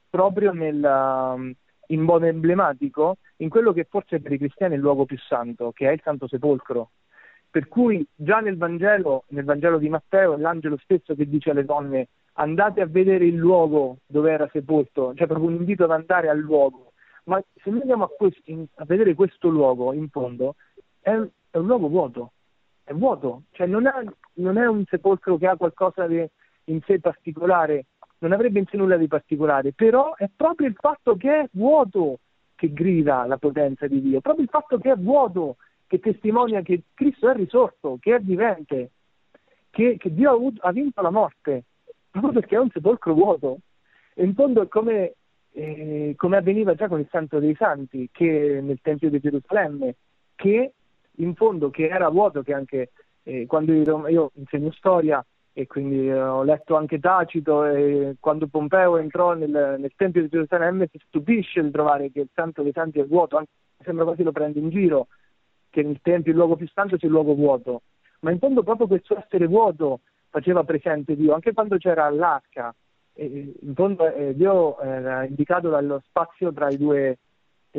proprio 0.10 0.54
nel, 0.54 0.82
um, 0.82 1.54
in 1.88 2.02
modo 2.02 2.26
emblematico 2.26 3.18
in 3.38 3.50
quello 3.50 3.74
che 3.74 3.86
forse 3.90 4.22
per 4.22 4.32
i 4.32 4.38
cristiani 4.38 4.74
è 4.74 4.76
il 4.78 4.82
luogo 4.82 5.06
più 5.06 5.18
santo, 5.18 5.72
che 5.74 5.90
è 5.90 5.92
il 5.92 6.02
Santo 6.02 6.28
Sepolcro. 6.28 6.92
Per 7.50 7.68
cui 7.68 8.06
già 8.16 8.40
nel 8.40 8.58
Vangelo, 8.58 9.24
nel 9.30 9.46
Vangelo 9.46 9.78
di 9.78 9.90
Matteo, 9.90 10.34
è 10.34 10.38
l'angelo 10.38 10.78
stesso 10.78 11.16
che 11.16 11.28
dice 11.28 11.52
alle 11.52 11.66
donne 11.66 12.08
andate 12.34 12.82
a 12.82 12.86
vedere 12.86 13.26
il 13.26 13.36
luogo 13.36 13.98
dove 14.06 14.32
era 14.32 14.48
sepolto, 14.52 15.14
cioè 15.16 15.28
proprio 15.28 15.48
un 15.48 15.56
invito 15.56 15.86
ad 15.86 15.92
andare 15.92 16.30
al 16.30 16.40
luogo. 16.40 16.94
Ma 17.26 17.42
se 17.62 17.70
noi 17.70 17.82
andiamo 17.82 18.06
a, 18.06 18.10
questo, 18.10 18.42
a 18.76 18.86
vedere 18.86 19.16
questo 19.16 19.50
luogo 19.50 19.94
in 19.94 20.10
fondo, 20.10 20.56
è, 21.00 21.12
è 21.12 21.58
un 21.58 21.66
luogo 21.66 21.88
vuoto, 21.88 22.32
è 22.84 22.94
vuoto, 22.94 23.44
cioè 23.52 23.68
non, 23.68 23.86
ha, 23.86 24.02
non 24.36 24.58
è 24.58 24.68
un 24.68 24.84
sepolcro 24.86 25.38
che 25.38 25.48
ha 25.48 25.58
qualcosa 25.58 26.08
di 26.08 26.26
in 26.66 26.82
sé 26.86 27.00
particolare, 27.00 27.86
non 28.20 28.32
avrebbe 28.32 28.60
in 28.60 28.66
sé 28.66 28.78
nulla 28.78 28.98
di 28.98 29.08
particolare, 29.08 29.74
però 29.74 30.16
è 30.16 30.30
proprio 30.34 30.68
il 30.68 30.76
fatto 30.80 31.16
che 31.16 31.42
è 31.42 31.48
vuoto 31.52 32.20
che 32.56 32.72
grida 32.74 33.26
la 33.26 33.38
potenza 33.38 33.88
di 33.88 34.02
Dio, 34.02 34.22
proprio 34.22 34.44
il 34.44 34.50
fatto 34.50 34.78
che 34.78 34.92
è 34.92 34.96
vuoto 34.96 35.58
che 35.88 36.00
testimonia 36.00 36.62
che 36.62 36.84
Cristo 36.94 37.30
è 37.30 37.34
risorto, 37.34 37.98
che 38.00 38.16
è 38.16 38.20
vivente, 38.20 38.92
che, 39.70 39.96
che 39.98 40.14
Dio 40.14 40.30
ha, 40.30 40.34
avuto, 40.34 40.62
ha, 40.62 40.72
vinto 40.72 41.02
la 41.02 41.10
morte, 41.10 41.64
proprio 42.12 42.34
perché 42.34 42.56
è 42.56 42.60
un 42.60 42.70
sepolcro 42.70 43.14
vuoto. 43.14 43.60
E 44.14 44.24
in 44.24 44.34
fondo 44.34 44.62
è 44.62 44.68
come, 44.68 45.14
eh, 45.52 46.14
come 46.18 46.38
avveniva 46.38 46.76
già 46.76 46.88
con 46.88 47.00
il 47.00 47.08
Santo 47.10 47.40
dei 47.40 47.56
Santi, 47.56 48.10
che 48.12 48.60
nel 48.62 48.80
Tempio 48.82 49.10
di 49.10 49.20
Gerusalemme, 49.20 49.96
che 50.36 50.74
in 51.18 51.36
fondo 51.36 51.70
che 51.70 51.88
era 51.88 52.10
vuoto, 52.10 52.42
che 52.42 52.54
anche 52.54 52.92
eh, 53.24 53.46
quando 53.46 53.74
io, 53.74 54.08
io, 54.08 54.32
insegno 54.36 54.72
storia 54.72 55.24
e 55.54 55.66
quindi 55.68 56.08
eh, 56.08 56.22
ho 56.22 56.44
letto 56.44 56.76
anche 56.76 57.00
Tacito 57.00 57.66
e 57.66 58.16
quando 58.20 58.48
Pompeo 58.48 58.98
entrò 58.98 59.34
nel, 59.34 59.76
nel 59.80 59.92
Tempio 59.96 60.22
di 60.22 60.30
Gerusalemme 60.30 60.88
si 60.92 61.00
stupisce 61.08 61.64
di 61.64 61.72
trovare 61.72 62.12
che 62.12 62.22
il 62.22 62.30
Santo 62.34 62.62
dei 62.62 62.72
Santi 62.72 63.00
è 63.00 63.06
vuoto, 63.06 63.38
anche, 63.38 63.52
sembra 63.84 64.06
quasi 64.06 64.24
lo 64.24 64.32
prende 64.32 64.60
in 64.60 64.70
giro, 64.70 65.08
che 65.70 65.84
nel 65.84 66.00
Tempio 66.02 66.32
il 66.32 66.38
luogo 66.38 66.56
più 66.56 66.68
santo 66.68 66.98
c'è 66.98 67.06
il 67.06 67.12
luogo 67.12 67.34
vuoto, 67.36 67.82
ma 68.22 68.32
in 68.32 68.40
fondo 68.40 68.64
proprio 68.64 68.88
questo 68.88 69.18
essere 69.18 69.48
vuoto 69.48 70.02
faceva 70.30 70.64
presente 70.64 71.16
Dio, 71.16 71.34
anche 71.34 71.54
quando 71.54 71.78
c'era 71.78 72.10
l'arca, 72.10 72.74
eh, 73.14 73.54
in 73.62 73.74
fondo 73.74 74.14
eh, 74.14 74.36
Dio 74.36 74.80
era 74.80 75.26
indicato 75.26 75.70
dallo 75.70 76.02
spazio 76.06 76.54
tra 76.54 76.70
i 76.70 76.78
due, 76.78 77.18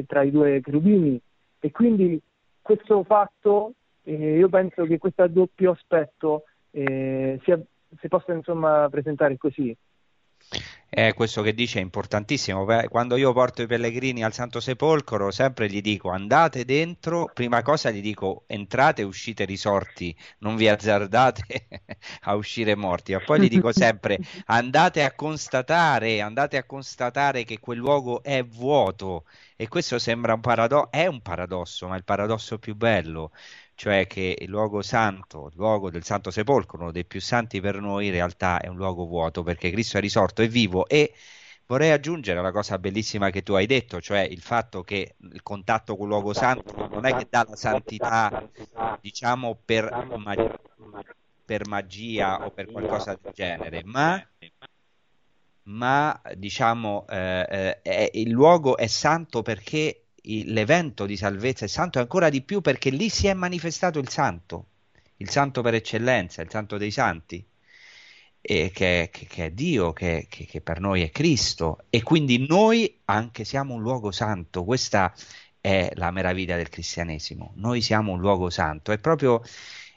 tra 0.06 0.22
i 0.22 0.30
due 0.30 0.60
cherubini. 0.60 1.20
E 1.60 1.70
quindi 1.70 2.20
questo 2.60 3.02
fatto, 3.04 3.74
eh, 4.02 4.36
io 4.36 4.48
penso 4.48 4.84
che 4.84 4.98
questo 4.98 5.26
doppio 5.28 5.72
aspetto 5.72 6.44
eh, 6.70 7.38
sia, 7.42 7.60
si 7.98 8.08
possa 8.08 8.32
insomma 8.32 8.88
presentare 8.90 9.36
così. 9.36 9.74
Eh, 10.90 11.12
questo 11.12 11.42
che 11.42 11.52
dice 11.54 11.78
è 11.78 11.82
importantissimo. 11.82 12.64
Quando 12.88 13.16
io 13.16 13.32
porto 13.32 13.60
i 13.62 13.66
pellegrini 13.66 14.24
al 14.24 14.32
Santo 14.32 14.58
Sepolcro, 14.58 15.30
sempre 15.30 15.68
gli 15.68 15.80
dico 15.82 16.08
andate 16.10 16.64
dentro, 16.64 17.30
prima 17.32 17.60
cosa 17.62 17.90
gli 17.90 18.00
dico 18.00 18.44
entrate 18.46 19.02
e 19.02 19.04
uscite 19.04 19.44
risorti, 19.44 20.16
non 20.38 20.56
vi 20.56 20.66
azzardate 20.68 21.68
a 22.22 22.34
uscire 22.34 22.74
morti. 22.74 23.12
Ma 23.12 23.20
poi 23.20 23.40
gli 23.40 23.48
dico 23.48 23.70
sempre 23.72 24.18
andate 24.46 25.04
a 25.04 25.12
constatare, 25.14 26.20
andate 26.22 26.56
a 26.56 26.64
constatare 26.64 27.44
che 27.44 27.60
quel 27.60 27.78
luogo 27.78 28.22
è 28.22 28.42
vuoto 28.44 29.24
e 29.56 29.68
questo 29.68 29.98
sembra 29.98 30.32
un 30.34 30.40
paradosso, 30.40 30.90
è 30.90 31.06
un 31.06 31.20
paradosso, 31.20 31.86
ma 31.86 31.96
il 31.96 32.04
paradosso 32.04 32.58
più 32.58 32.74
bello, 32.74 33.32
cioè 33.78 34.08
che 34.08 34.36
il 34.36 34.48
luogo 34.50 34.82
santo, 34.82 35.46
il 35.46 35.52
luogo 35.54 35.88
del 35.88 36.02
Santo 36.02 36.32
Sepolcro, 36.32 36.80
uno 36.80 36.90
dei 36.90 37.04
più 37.04 37.20
santi 37.20 37.60
per 37.60 37.76
noi, 37.80 38.06
in 38.06 38.12
realtà 38.12 38.58
è 38.58 38.66
un 38.66 38.74
luogo 38.74 39.06
vuoto 39.06 39.44
perché 39.44 39.70
Cristo 39.70 39.98
è 39.98 40.00
risorto, 40.00 40.42
è 40.42 40.48
vivo. 40.48 40.88
E 40.88 41.14
vorrei 41.64 41.92
aggiungere 41.92 42.40
una 42.40 42.50
cosa 42.50 42.76
bellissima 42.80 43.30
che 43.30 43.44
tu 43.44 43.52
hai 43.52 43.66
detto, 43.66 44.00
cioè 44.00 44.18
il 44.18 44.40
fatto 44.40 44.82
che 44.82 45.14
il 45.20 45.42
contatto 45.44 45.94
con 45.94 46.06
il 46.06 46.10
luogo 46.10 46.32
santo 46.32 46.88
non 46.88 47.06
è 47.06 47.14
che 47.14 47.28
dà 47.30 47.46
la 47.48 47.54
santità, 47.54 48.50
diciamo, 49.00 49.56
per, 49.64 49.88
per 51.44 51.68
magia 51.68 52.46
o 52.46 52.50
per 52.50 52.72
qualcosa 52.72 53.16
del 53.22 53.32
genere, 53.32 53.82
ma 53.84 54.20
ma 55.70 56.18
diciamo 56.34 57.06
eh, 57.08 57.78
eh, 57.82 58.10
il 58.14 58.30
luogo 58.30 58.78
è 58.78 58.86
santo 58.86 59.42
perché 59.42 60.07
l'evento 60.46 61.06
di 61.06 61.16
salvezza 61.16 61.64
è 61.64 61.68
santo 61.68 61.98
e 61.98 62.02
ancora 62.02 62.28
di 62.28 62.42
più 62.42 62.60
perché 62.60 62.90
lì 62.90 63.08
si 63.08 63.26
è 63.26 63.34
manifestato 63.34 63.98
il 63.98 64.08
santo, 64.08 64.66
il 65.16 65.30
santo 65.30 65.62
per 65.62 65.74
eccellenza, 65.74 66.42
il 66.42 66.50
santo 66.50 66.76
dei 66.76 66.90
santi, 66.90 67.44
che, 68.40 68.70
che, 68.72 69.10
che, 69.10 69.44
è 69.46 69.50
Dio, 69.50 69.92
che, 69.92 70.26
che, 70.28 70.60
per 70.60 70.80
noi 70.80 71.02
è 71.02 71.10
Cristo 71.10 71.84
e 71.90 72.02
quindi 72.02 72.46
noi 72.46 73.00
anche 73.06 73.44
siamo 73.44 73.74
un 73.74 73.82
luogo 73.82 74.10
santo, 74.10 74.64
questa 74.64 75.12
è 75.60 75.90
la 75.94 76.10
meraviglia 76.10 76.56
del 76.56 76.68
cristianesimo, 76.68 77.52
noi 77.56 77.82
siamo 77.82 78.12
un 78.12 78.20
luogo 78.20 78.48
santo, 78.48 78.92
è 78.92 78.98
proprio 78.98 79.42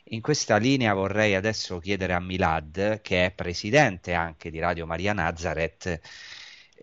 in 0.06 0.22
questa 0.22 0.58
linea 0.58 0.94
vorrei 0.94 1.36
adesso 1.36 1.80
chiedere 1.80 2.14
a 2.14 2.20
Milad, 2.20 3.00
che 3.02 3.26
è 3.26 3.32
presidente 3.32 4.14
anche 4.14 4.50
di 4.52 4.60
Radio 4.60 4.86
Maria 4.86 5.14
Nazareth, 5.14 6.02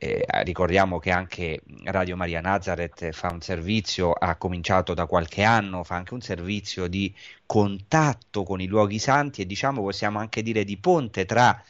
eh, 0.00 0.24
ricordiamo 0.44 0.98
che 1.00 1.10
anche 1.10 1.60
Radio 1.84 2.16
Maria 2.16 2.40
Nazareth 2.40 3.10
fa 3.12 3.32
un 3.32 3.40
servizio, 3.40 4.12
ha 4.12 4.36
cominciato 4.36 4.94
da 4.94 5.06
qualche 5.06 5.42
anno, 5.42 5.82
fa 5.82 5.96
anche 5.96 6.14
un 6.14 6.20
servizio 6.20 6.86
di 6.86 7.12
contatto 7.46 8.44
con 8.44 8.60
i 8.60 8.66
luoghi 8.66 8.98
santi 9.00 9.42
e 9.42 9.46
diciamo 9.46 9.82
possiamo 9.82 10.20
anche 10.20 10.42
dire 10.42 10.62
di 10.64 10.76
ponte 10.78 11.24
tra 11.24 11.60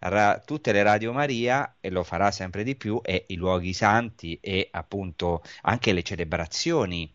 ra- 0.00 0.38
tutte 0.44 0.72
le 0.72 0.82
Radio 0.82 1.12
Maria 1.12 1.76
e 1.80 1.90
lo 1.90 2.04
farà 2.04 2.30
sempre 2.30 2.62
di 2.62 2.76
più 2.76 3.00
e 3.02 3.24
i 3.28 3.36
luoghi 3.36 3.72
santi 3.72 4.38
e 4.40 4.68
appunto 4.70 5.42
anche 5.62 5.92
le 5.92 6.02
celebrazioni 6.02 7.10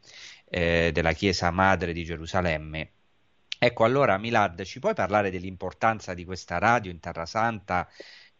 eh, 0.50 0.90
della 0.92 1.14
Chiesa 1.14 1.52
Madre 1.52 1.94
di 1.94 2.04
Gerusalemme 2.04 2.92
Ecco, 3.64 3.86
allora 3.86 4.18
Milad, 4.18 4.62
ci 4.64 4.80
puoi 4.80 4.94
parlare 4.94 5.32
dell'importanza 5.32 6.14
di 6.14 6.26
questa 6.26 6.58
radio 6.58 6.92
in 6.92 7.00
Terra 7.00 7.26
Santa? 7.26 7.88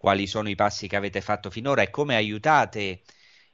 Quali 0.04 0.28
sono 0.28 0.50
i 0.50 0.56
passi 0.56 0.90
che 0.90 0.98
avete 0.98 1.22
fatto 1.22 1.50
finora 1.50 1.82
e 1.82 1.90
come 1.90 2.18
aiutate 2.18 3.04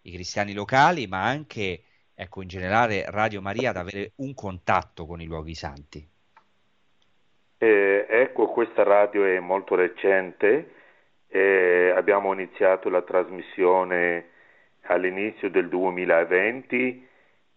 i 0.01 0.11
cristiani 0.11 0.53
locali, 0.53 1.05
ma 1.05 1.23
anche, 1.23 1.83
ecco, 2.15 2.41
in 2.41 2.47
generale 2.47 3.05
Radio 3.07 3.39
Maria 3.39 3.69
ad 3.69 3.75
avere 3.75 4.13
un 4.15 4.33
contatto 4.33 5.05
con 5.05 5.21
i 5.21 5.27
luoghi 5.27 5.53
santi? 5.53 6.03
Eh, 7.55 8.07
ecco, 8.09 8.47
questa 8.47 8.81
radio 8.81 9.25
è 9.25 9.37
molto 9.39 9.75
recente, 9.75 10.73
eh, 11.27 11.93
abbiamo 11.95 12.33
iniziato 12.33 12.89
la 12.89 13.03
trasmissione 13.03 14.29
all'inizio 14.85 15.51
del 15.51 15.69
2020, 15.69 17.07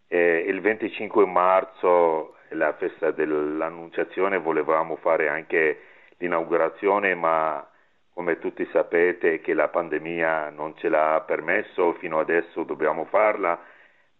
eh, 0.06 0.44
il 0.46 0.60
25 0.60 1.24
marzo 1.24 2.36
la 2.50 2.74
festa 2.74 3.10
dell'Annunciazione 3.10 4.36
volevamo 4.36 4.96
fare 4.96 5.30
anche 5.30 5.80
l'inaugurazione, 6.18 7.14
ma 7.14 7.66
come 8.14 8.38
tutti 8.38 8.66
sapete 8.72 9.40
che 9.40 9.54
la 9.54 9.68
pandemia 9.68 10.50
non 10.50 10.76
ce 10.76 10.88
l'ha 10.88 11.22
permesso, 11.26 11.94
fino 11.94 12.18
adesso 12.20 12.62
dobbiamo 12.64 13.04
farla, 13.06 13.58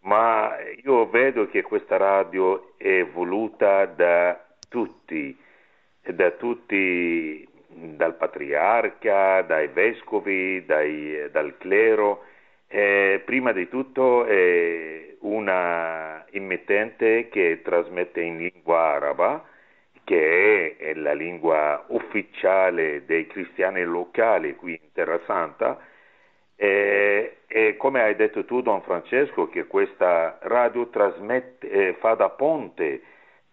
ma 0.01 0.55
io 0.83 1.09
vedo 1.09 1.47
che 1.47 1.61
questa 1.61 1.97
radio 1.97 2.73
è 2.77 3.05
voluta 3.05 3.85
da 3.85 4.39
tutti, 4.67 5.37
da 6.01 6.31
tutti, 6.31 7.47
dal 7.67 8.15
patriarca, 8.15 9.41
dai 9.43 9.67
vescovi, 9.67 10.65
dai, 10.65 11.29
dal 11.31 11.57
clero, 11.57 12.23
eh, 12.67 13.21
prima 13.23 13.51
di 13.51 13.69
tutto 13.69 14.25
è 14.25 15.15
una 15.19 16.25
emittente 16.31 17.29
che 17.29 17.61
trasmette 17.63 18.21
in 18.21 18.37
lingua 18.37 18.79
araba, 18.95 19.45
che 20.03 20.75
è, 20.77 20.93
la 20.95 21.13
lingua 21.13 21.85
ufficiale 21.87 23.05
dei 23.05 23.27
cristiani 23.27 23.83
locali 23.83 24.55
qui 24.55 24.79
in 24.81 24.91
Terra 24.93 25.19
Santa, 25.25 25.79
e, 26.55 27.37
e, 27.47 27.77
come 27.77 28.01
hai 28.01 28.15
detto 28.15 28.45
tu, 28.45 28.61
Don 28.61 28.81
Francesco, 28.81 29.49
che 29.49 29.65
questa 29.65 30.37
radio 30.43 30.89
eh, 31.59 31.95
fa 31.99 32.13
da 32.13 32.29
ponte 32.29 33.01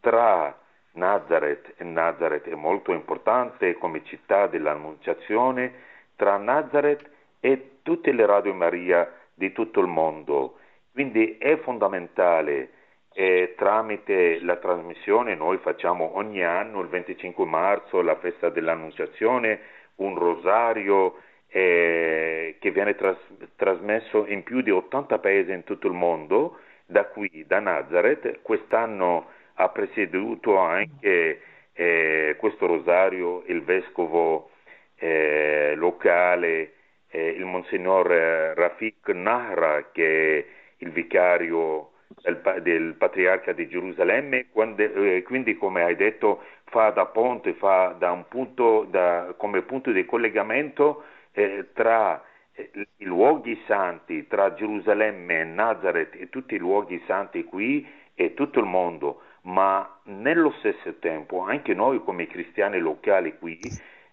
tra 0.01 0.57
Nazareth 0.93 1.75
e 1.77 1.85
Nazareth 1.85 2.49
è 2.49 2.55
molto 2.55 2.93
importante 2.93 3.75
come 3.75 4.05
città 4.05 4.47
dell'Annunciazione 4.47 5.73
tra 6.17 6.37
Nazareth 6.37 7.09
e 7.41 7.79
tutte 7.83 8.13
le 8.13 8.27
Radio 8.27 8.55
Maria 8.55 9.11
di 9.33 9.53
tutto 9.53 9.81
il 9.81 9.87
mondo. 9.87 10.59
Quindi 10.93 11.39
è 11.39 11.57
fondamentale 11.59 12.71
eh, 13.13 13.55
tramite 13.57 14.41
la 14.43 14.57
trasmissione 14.57 15.35
noi 15.35 15.59
facciamo 15.59 16.17
ogni 16.17 16.45
anno 16.45 16.81
il 16.81 16.89
25 16.89 17.45
marzo 17.45 18.01
la 18.03 18.17
festa 18.17 18.51
dell'Annunciazione 18.51 19.61
un 19.97 20.17
rosario 20.17 21.17
eh, 21.49 22.57
che 22.59 22.71
viene 22.71 22.95
tras- 22.95 23.19
trasmesso 23.57 24.27
in 24.27 24.43
più 24.43 24.61
di 24.61 24.71
80 24.71 25.19
paesi 25.19 25.53
in 25.53 25.65
tutto 25.65 25.87
il 25.89 25.95
mondo, 25.95 26.59
da 26.87 27.07
qui, 27.07 27.45
da 27.47 27.61
Nazareth. 27.61 28.41
Quest'anno 28.43 29.29
ha 29.55 29.69
presieduto 29.69 30.57
anche 30.59 31.41
eh, 31.73 32.37
questo 32.39 32.67
rosario 32.67 33.43
il 33.47 33.63
vescovo 33.63 34.51
eh, 34.97 35.75
locale, 35.77 36.73
eh, 37.09 37.29
il 37.29 37.45
Monsignor 37.45 38.13
eh, 38.13 38.55
Rafik 38.55 39.09
Nahra, 39.09 39.91
che 39.93 40.39
è 40.39 40.45
il 40.79 40.91
vicario 40.91 41.91
del, 42.23 42.61
del 42.63 42.95
Patriarca 42.95 43.53
di 43.53 43.69
Gerusalemme, 43.69 44.47
quando, 44.51 44.83
eh, 44.83 45.23
quindi 45.23 45.57
come 45.57 45.83
hai 45.83 45.97
detto 45.97 46.43
fa 46.65 46.91
da 46.91 47.07
ponte, 47.07 47.55
fa 47.55 47.95
da 47.99 48.13
un 48.13 48.27
punto, 48.29 48.87
da, 48.89 49.35
come 49.37 49.63
punto 49.63 49.91
di 49.91 50.05
collegamento 50.05 51.05
eh, 51.33 51.69
tra 51.73 52.23
eh, 52.53 52.71
i 52.99 53.05
luoghi 53.05 53.61
santi, 53.67 54.27
tra 54.27 54.55
Gerusalemme, 54.55 55.45
Nazareth 55.45 56.15
e 56.15 56.29
tutti 56.29 56.55
i 56.55 56.59
luoghi 56.59 57.03
santi 57.07 57.45
qui 57.45 57.87
e 58.15 58.35
tutto 58.35 58.61
il 58.61 58.67
mondo, 58.67 59.23
ma 59.43 59.99
nello 60.05 60.53
stesso 60.59 60.99
tempo 60.99 61.41
anche 61.41 61.75
noi 61.75 62.03
come 62.05 62.27
cristiani 62.27 62.79
locali 62.79 63.39
qui 63.39 63.59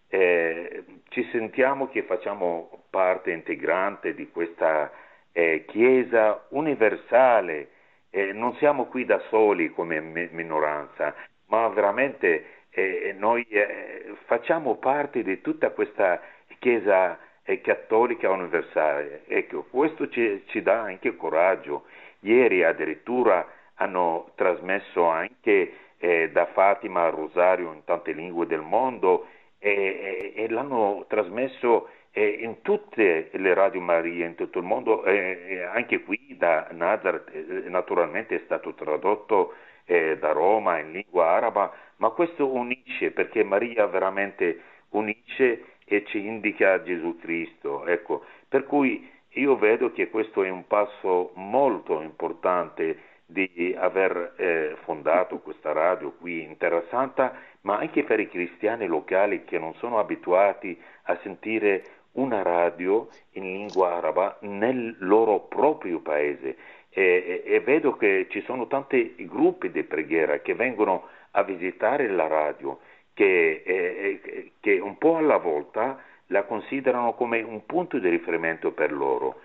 eh, 0.09 0.85
ci 1.09 1.27
sentiamo 1.31 1.89
che 1.89 2.03
facciamo 2.03 2.85
parte 2.89 3.31
integrante 3.31 4.13
di 4.13 4.29
questa 4.29 4.91
eh, 5.33 5.65
Chiesa 5.67 6.45
universale, 6.49 7.69
eh, 8.17 8.33
non 8.33 8.55
siamo 8.55 8.85
qui 8.85 9.05
da 9.05 9.19
soli 9.29 9.69
come 9.69 9.99
minoranza, 10.01 11.13
ma 11.47 11.67
veramente 11.67 12.65
eh, 12.71 13.15
noi 13.15 13.45
eh, 13.47 14.15
facciamo 14.25 14.75
parte 14.77 15.21
di 15.21 15.39
tutta 15.41 15.69
questa 15.69 16.19
Chiesa 16.59 17.19
eh, 17.43 17.61
cattolica 17.61 18.31
universale. 18.31 19.21
Ecco, 19.27 19.65
questo 19.69 20.09
ci, 20.09 20.43
ci, 20.47 20.63
dà 20.63 20.81
anche 20.81 21.15
coraggio. 21.15 21.85
Ieri 22.21 22.63
addirittura 22.63 23.47
hanno 23.75 24.31
trasmesso 24.33 25.05
anche 25.05 25.73
eh, 25.99 26.31
da 26.31 26.47
Fatima 26.47 27.03
al 27.03 27.11
Rosario 27.11 27.71
in 27.71 27.83
tante 27.83 28.13
lingue 28.13 28.47
del 28.47 28.61
mondo 28.61 29.27
e, 29.59 30.33
e, 30.35 30.43
e 30.43 30.49
l'hanno 30.49 31.05
trasmesso 31.07 31.87
eh, 31.87 31.91
in 32.23 32.61
tutte 32.61 33.29
le 33.31 33.53
radio 33.53 33.79
Maria 33.79 34.25
in 34.25 34.35
tutto 34.35 34.59
il 34.59 34.65
mondo, 34.65 35.03
eh, 35.05 35.63
anche 35.63 36.01
qui 36.01 36.35
da 36.37 36.67
Nazareth 36.71 37.29
eh, 37.33 37.69
naturalmente 37.69 38.35
è 38.35 38.41
stato 38.45 38.73
tradotto 38.73 39.53
eh, 39.85 40.17
da 40.17 40.31
Roma 40.31 40.79
in 40.79 40.91
lingua 40.91 41.27
araba, 41.27 41.71
ma 41.97 42.09
questo 42.09 42.51
unisce 42.51 43.11
perché 43.11 43.43
Maria 43.43 43.85
veramente 43.87 44.61
unisce 44.89 45.75
e 45.85 46.03
ci 46.05 46.25
indica 46.25 46.81
Gesù 46.83 47.17
Cristo. 47.17 47.85
Ecco, 47.85 48.25
per 48.49 48.65
cui 48.65 49.09
io 49.31 49.55
vedo 49.55 49.91
che 49.91 50.09
questo 50.09 50.43
è 50.43 50.49
un 50.49 50.65
passo 50.67 51.31
molto 51.35 52.01
importante 52.01 53.15
di 53.25 53.75
aver 53.77 54.33
eh, 54.37 54.75
fondato 54.83 55.39
questa 55.39 55.73
radio 55.73 56.11
qui 56.13 56.43
in 56.43 56.57
Terra 56.57 56.83
Santa, 56.89 57.33
ma 57.61 57.77
anche 57.77 58.03
per 58.03 58.19
i 58.21 58.29
cristiani 58.29 58.87
locali 58.87 59.43
che 59.43 59.59
non 59.59 59.73
sono 59.75 59.99
abituati 59.99 60.79
a 61.03 61.19
sentire 61.21 61.83
una 62.17 62.41
radio 62.41 63.07
in 63.31 63.43
lingua 63.43 63.95
araba 63.95 64.37
nel 64.41 64.95
loro 64.99 65.39
proprio 65.41 65.99
paese 65.99 66.55
e, 66.89 67.43
e, 67.45 67.53
e 67.53 67.59
vedo 67.61 67.95
che 67.95 68.27
ci 68.29 68.41
sono 68.41 68.67
tanti 68.67 69.15
gruppi 69.19 69.71
di 69.71 69.83
preghiera 69.83 70.39
che 70.39 70.55
vengono 70.55 71.07
a 71.31 71.43
visitare 71.43 72.07
la 72.09 72.27
radio 72.27 72.79
che, 73.13 73.63
eh, 73.65 74.51
che, 74.59 74.79
un 74.79 74.97
po' 74.97 75.17
alla 75.17 75.37
volta 75.37 75.99
la 76.27 76.43
considerano 76.43 77.13
come 77.13 77.41
un 77.41 77.65
punto 77.65 77.97
di 77.97 78.09
riferimento 78.09 78.71
per 78.71 78.91
loro. 78.91 79.41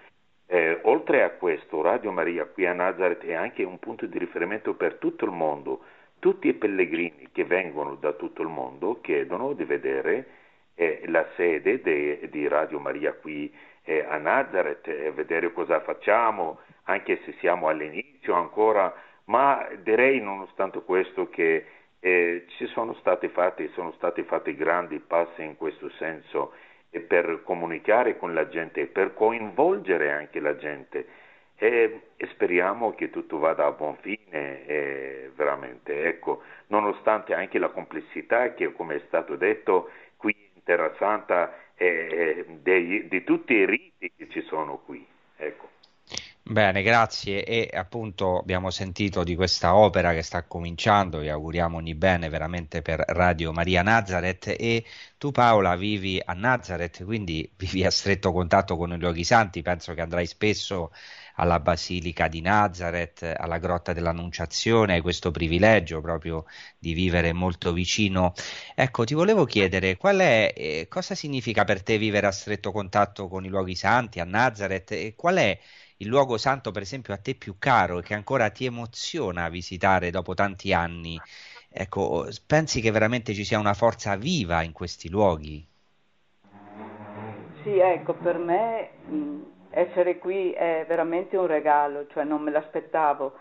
Eh, 0.47 0.79
oltre 0.83 1.23
a 1.23 1.31
questo, 1.31 1.81
Radio 1.81 2.13
Maria 2.13 2.45
qui 2.45 2.67
a 2.67 2.73
Nazareth 2.73 3.25
è 3.25 3.33
anche 3.33 3.63
un 3.63 3.79
punto 3.79 4.05
di 4.07 4.19
riferimento 4.19 4.75
per 4.75 4.95
tutto 4.95 5.25
il 5.25 5.31
mondo. 5.31 5.81
Tutti 6.19 6.49
i 6.49 6.55
pellegrini 6.55 7.31
che 7.33 7.45
vengono 7.45 7.95
da 7.95 8.13
tutto 8.13 8.43
il 8.43 8.49
mondo 8.49 9.01
chiedono 9.01 9.55
di 9.55 9.65
vedere 9.65 10.27
eh, 10.75 11.03
la 11.07 11.27
sede 11.37 11.81
de, 11.81 12.29
di 12.31 12.49
Radio 12.49 12.79
Maria 12.79 13.13
qui 13.13 13.53
eh, 13.85 14.05
a 14.09 14.17
Nazareth 14.17 14.87
e 14.89 15.11
vedere 15.13 15.53
cosa 15.53 15.81
facciamo, 15.81 16.61
anche 16.85 17.21
se 17.25 17.35
siamo 17.41 17.69
all'inizio 17.69 18.35
ancora, 18.35 18.95
ma 19.25 19.69
direi 19.83 20.21
nonostante 20.21 20.83
questo 20.83 21.29
che 21.29 21.67
eh, 22.01 22.45
ci 22.57 22.67
sono 22.67 22.95
stati 22.95 23.29
fatti, 23.29 23.69
sono 23.75 23.93
stati 23.93 24.23
fatti 24.25 24.57
grandi 24.57 24.99
passi 24.99 25.43
in 25.43 25.57
questo 25.57 25.89
senso 25.99 26.53
eh, 26.91 27.01
per 27.01 27.43
comunicare 27.45 28.17
con 28.19 28.35
la 28.35 28.49
gente, 28.49 28.87
per 28.87 29.15
coinvolgere 29.15 30.11
anche 30.11 30.41
la 30.41 30.57
gente 30.57 31.07
e 31.63 32.01
speriamo 32.33 32.93
che 32.95 33.11
tutto 33.11 33.39
vada 33.39 33.67
a 33.67 33.71
buon 33.71 33.95
fine, 34.01 34.67
eh, 34.67 35.31
veramente. 35.37 36.07
Ecco, 36.07 36.43
nonostante 36.69 37.35
anche 37.35 37.61
la 37.61 37.69
complessità 37.69 38.53
che, 38.55 38.73
come 38.73 38.97
è 38.97 39.03
stato 39.07 39.37
detto, 39.37 39.89
Terra 40.65 40.95
Santa 40.99 41.55
e 41.75 42.45
dei, 42.63 43.09
di 43.09 43.25
tutti 43.25 43.55
i 43.55 43.67
riti 43.67 44.13
che 44.17 44.29
ci 44.31 44.43
sono 44.43 44.79
qui. 44.79 45.05
Ecco. 45.37 45.71
Bene, 46.45 46.83
grazie. 46.83 47.45
E 47.45 47.71
appunto 47.73 48.39
abbiamo 48.39 48.71
sentito 48.71 49.23
di 49.23 49.37
questa 49.37 49.77
opera 49.77 50.13
che 50.13 50.23
sta 50.23 50.43
cominciando, 50.43 51.21
vi 51.21 51.29
auguriamo 51.29 51.77
ogni 51.77 51.95
bene 51.95 52.29
veramente 52.29 52.83
per 52.83 53.03
Radio 53.07 53.53
Maria 53.53 53.83
Nazareth 53.83 54.57
e 54.59 54.85
tu 55.19 55.31
Paola 55.31 55.77
vivi 55.77 56.21
a 56.23 56.33
Nazareth, 56.33 57.05
quindi 57.05 57.49
vivi 57.57 57.85
a 57.85 57.91
stretto 57.91 58.33
contatto 58.33 58.77
con 58.77 58.93
i 58.93 58.99
luoghi 58.99 59.25
santi, 59.25 59.63
penso 59.63 59.95
che 59.95 60.01
andrai 60.01 60.27
spesso 60.27 60.91
alla 61.37 61.61
Basilica 61.61 62.29
di 62.29 62.41
Nazareth, 62.41 63.23
alla 63.37 63.59
Grotta 63.59 63.93
dell'Annunciazione, 63.93 65.01
questo 65.01 65.31
privilegio 65.31 66.01
proprio 66.01 66.45
di 66.79 66.93
vivere 66.93 67.33
molto 67.33 67.73
vicino. 67.73 68.33
Ecco, 68.75 69.05
ti 69.05 69.15
volevo 69.15 69.45
chiedere 69.45 69.97
qual 69.97 70.19
è, 70.19 70.53
eh, 70.57 70.87
cosa 70.89 71.15
significa 71.15 71.65
per 71.65 71.83
te 71.83 71.99
vivere 71.99 72.27
a 72.27 72.33
stretto 72.33 72.73
contatto 72.73 73.29
con 73.29 73.45
i 73.45 73.49
luoghi 73.49 73.75
santi 73.75 74.21
a 74.21 74.25
Nazareth 74.25 74.93
e 74.93 75.15
qual 75.17 75.37
è 75.37 75.59
il 75.99 76.09
luogo 76.09 76.37
santo, 76.37 76.71
per 76.73 76.83
esempio, 76.83 77.15
a 77.15 77.19
te 77.19 77.35
più 77.35 77.57
caro 77.59 77.99
e 77.99 78.03
che 78.03 78.15
ancora 78.15 78.51
ti 78.51 78.65
emoziona 78.65 79.49
visitare 79.49 80.11
dopo 80.11 80.35
tanti 80.35 80.73
anni? 80.73 81.23
Ecco, 81.69 82.29
pensi 82.47 82.81
che 82.81 82.91
veramente 82.91 83.35
ci 83.35 83.45
sia 83.45 83.59
una 83.59 83.75
forza 83.75 84.17
viva 84.17 84.63
in 84.63 84.73
questi 84.73 85.09
luoghi? 85.09 85.67
Sì, 87.63 87.79
ecco, 87.79 88.15
per 88.15 88.39
me 88.39 88.91
essere 89.73 90.19
qui 90.19 90.53
è 90.53 90.85
veramente 90.87 91.37
un 91.37 91.47
regalo, 91.47 92.07
cioè 92.09 92.25
non 92.25 92.43
me 92.43 92.51
l'aspettavo 92.51 93.33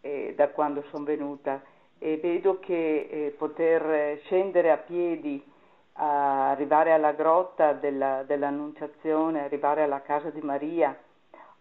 eh, 0.00 0.34
da 0.36 0.48
quando 0.48 0.82
sono 0.90 1.04
venuta. 1.04 1.62
E 1.98 2.18
vedo 2.18 2.58
che 2.58 3.08
eh, 3.10 3.34
poter 3.36 4.18
scendere 4.24 4.70
a 4.70 4.76
piedi, 4.76 5.42
a 5.94 6.50
arrivare 6.50 6.92
alla 6.92 7.12
grotta 7.12 7.72
della, 7.72 8.22
dell'Annunciazione, 8.24 9.44
arrivare 9.44 9.82
alla 9.82 10.02
casa 10.02 10.30
di 10.30 10.40
Maria 10.42 10.96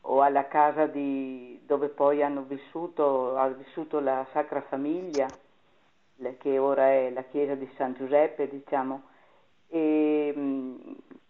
o 0.01 0.21
alla 0.21 0.47
casa 0.47 0.85
di, 0.87 1.61
dove 1.65 1.87
poi 1.87 2.21
hanno 2.21 2.43
vissuto, 2.43 3.37
ha 3.37 3.47
vissuto 3.47 3.99
la 3.99 4.25
Sacra 4.33 4.61
Famiglia, 4.61 5.27
che 6.37 6.57
ora 6.57 6.89
è 6.89 7.09
la 7.11 7.23
chiesa 7.23 7.55
di 7.55 7.69
San 7.75 7.93
Giuseppe, 7.93 8.47
diciamo, 8.47 9.03
e 9.67 10.33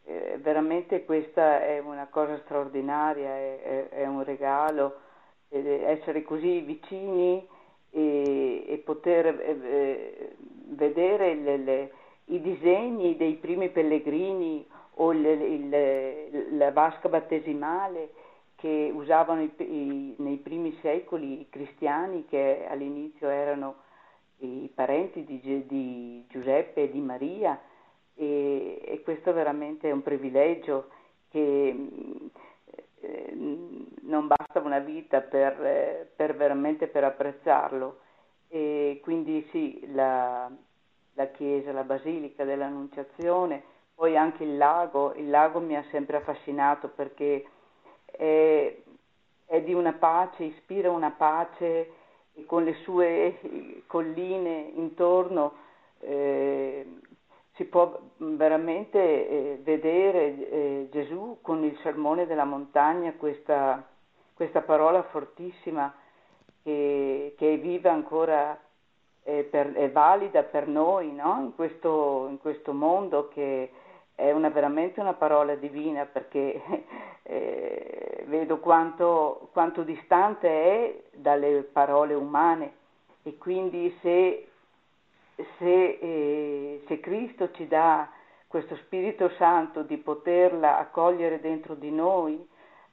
eh, 0.05 0.37
veramente 0.39 1.03
questa 1.03 1.63
è 1.63 1.79
una 1.79 2.07
cosa 2.07 2.39
straordinaria, 2.43 3.29
è, 3.29 3.61
è, 3.61 3.89
è 3.89 4.05
un 4.05 4.23
regalo, 4.23 4.99
essere 5.49 6.23
così 6.23 6.59
vicini 6.61 7.47
e, 7.91 8.65
e 8.67 8.77
poter 8.83 9.25
eh, 9.27 9.57
eh, 9.61 10.35
vedere 10.67 11.33
le, 11.35 11.57
le, 11.57 11.91
i 12.25 12.41
disegni 12.41 13.15
dei 13.15 13.35
primi 13.35 13.69
pellegrini 13.69 14.65
o 14.95 15.11
le, 15.11 15.33
il, 15.33 16.57
la 16.57 16.71
vasca 16.71 17.09
battesimale 17.09 18.09
che 18.55 18.91
usavano 18.93 19.43
i, 19.43 19.51
i, 19.57 20.15
nei 20.17 20.37
primi 20.37 20.77
secoli 20.81 21.41
i 21.41 21.49
cristiani 21.49 22.25
che 22.25 22.65
all'inizio 22.69 23.29
erano 23.29 23.75
i 24.39 24.69
parenti 24.73 25.23
di, 25.23 25.65
di 25.65 26.25
Giuseppe 26.27 26.83
e 26.83 26.91
di 26.91 26.99
Maria 26.99 27.59
e, 28.15 28.81
e 28.83 29.01
questo 29.03 29.33
veramente 29.33 29.89
è 29.89 29.91
un 29.91 30.01
privilegio 30.01 30.89
che 31.29 31.75
eh, 33.01 33.33
non 34.01 34.27
basta 34.27 34.59
una 34.59 34.79
vita 34.79 35.21
per, 35.21 36.11
per 36.15 36.35
veramente 36.35 36.87
per 36.87 37.03
apprezzarlo. 37.03 37.99
e 38.47 38.99
quindi 39.03 39.47
sì, 39.51 39.85
la, 39.93 40.49
la 41.13 41.25
chiesa, 41.27 41.71
la 41.71 41.83
basilica 41.83 42.43
dell'Annunciazione, 42.43 43.63
poi 43.95 44.17
anche 44.17 44.43
il 44.43 44.57
lago, 44.57 45.13
il 45.15 45.29
lago 45.29 45.59
mi 45.59 45.75
ha 45.75 45.83
sempre 45.91 46.17
affascinato 46.17 46.89
perché 46.89 47.45
è, 48.05 48.75
è 49.45 49.61
di 49.61 49.73
una 49.73 49.93
pace, 49.93 50.43
ispira 50.43 50.89
una 50.91 51.11
pace 51.11 51.91
con 52.45 52.63
le 52.65 52.73
sue 52.83 53.83
colline 53.87 54.71
intorno 54.75 55.53
eh, 55.99 56.85
si 57.55 57.65
può 57.65 57.97
veramente 58.17 58.99
eh, 58.99 59.59
vedere 59.63 60.49
eh, 60.49 60.89
Gesù 60.91 61.37
con 61.41 61.63
il 61.63 61.77
sermone 61.81 62.25
della 62.25 62.43
montagna, 62.43 63.13
questa, 63.13 63.81
questa 64.33 64.61
parola 64.61 65.03
fortissima 65.03 65.93
che, 66.61 67.33
che, 67.37 67.53
è 67.53 67.59
viva 67.59 67.91
ancora, 67.91 68.59
è, 69.23 69.43
per, 69.43 69.91
valida 69.91 70.43
per 70.43 70.67
noi 70.67 71.13
no? 71.13 71.37
in, 71.39 71.55
questo, 71.55 72.27
in, 72.29 72.39
questo, 72.39 72.73
mondo 72.73 73.29
che 73.29 73.71
è 74.15 74.31
una, 74.31 74.49
veramente 74.49 74.99
una 74.99 75.13
parola 75.13 75.55
divina 75.55 76.05
perché 76.05 76.61
eh, 77.23 78.25
vedo 78.27 78.59
quanto, 78.59 79.49
quanto 79.53 79.83
distante 79.83 80.49
è 80.49 81.03
dalle 81.13 81.61
parole 81.71 82.15
umane 82.15 82.73
e 83.23 83.37
quindi 83.37 83.97
se 84.01 84.49
se, 85.35 85.99
eh, 86.01 86.83
se 86.87 86.99
Cristo 86.99 87.51
ci 87.51 87.67
dà 87.67 88.09
questo 88.47 88.75
Spirito 88.77 89.29
Santo 89.37 89.81
di 89.81 89.97
poterla 89.97 90.77
accogliere 90.77 91.41
dentro 91.41 91.75
di 91.75 91.91
noi, 91.91 92.35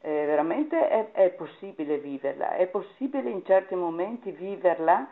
eh, 0.01 0.10
veramente 0.27 0.89
è, 0.89 1.12
è, 1.12 1.31
possibile 1.31 1.98
viverla, 1.98 2.56
è 2.56 2.66
possibile 2.66 3.31
in 3.31 3.44
certi 3.44 3.77
momenti 3.77 4.32
viverla, 4.32 5.06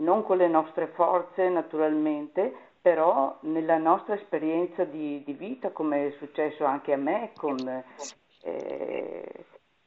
non 0.00 0.22
con 0.24 0.36
le 0.36 0.48
nostre 0.48 0.88
forze 0.88 1.48
naturalmente, 1.48 2.54
però 2.80 3.38
nella 3.40 3.78
nostra 3.78 4.14
esperienza 4.14 4.84
di, 4.84 5.22
di 5.24 5.32
vita, 5.32 5.70
come 5.70 6.08
è 6.08 6.10
successo 6.18 6.64
anche 6.64 6.92
a 6.92 6.96
me, 6.96 7.32
con, 7.34 7.56
eh, 8.42 9.44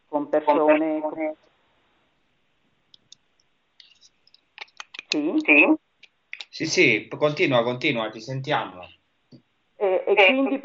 con 0.07 0.29
persone... 0.29 0.99
Con... 1.01 1.35
Sì? 5.07 5.33
sì? 5.43 5.77
Sì, 6.61 6.67
sì, 6.67 7.07
continua, 7.17 7.63
continua, 7.63 8.11
ti 8.11 8.21
sentiamo. 8.21 8.81
E, 9.77 10.03
e 10.05 10.25
quindi 10.27 10.61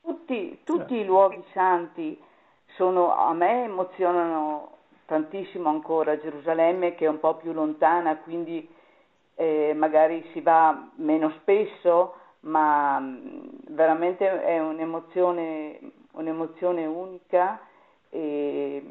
tutti, 0.00 0.60
tutti 0.62 0.94
i 0.94 1.04
luoghi 1.04 1.42
santi 1.52 2.16
sono, 2.76 3.12
a 3.12 3.32
me 3.32 3.64
emozionano 3.64 4.76
tantissimo 5.06 5.68
ancora. 5.68 6.20
Gerusalemme 6.20 6.94
che 6.94 7.06
è 7.06 7.08
un 7.08 7.18
po' 7.18 7.34
più 7.34 7.52
lontana, 7.52 8.16
quindi 8.18 8.68
eh, 9.34 9.72
magari 9.74 10.24
si 10.32 10.40
va 10.40 10.88
meno 10.98 11.32
spesso, 11.40 12.14
ma 12.42 13.02
veramente 13.66 14.40
è 14.42 14.60
un'emozione, 14.60 15.80
un'emozione 16.12 16.86
unica 16.86 17.58
e, 18.08 18.84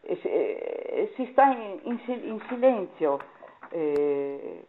e, 0.00 0.20
e 0.22 1.12
si 1.14 1.28
sta 1.30 1.52
in, 1.52 1.78
in, 1.84 2.00
in 2.24 2.40
silenzio 2.48 3.34
eh, 3.76 4.66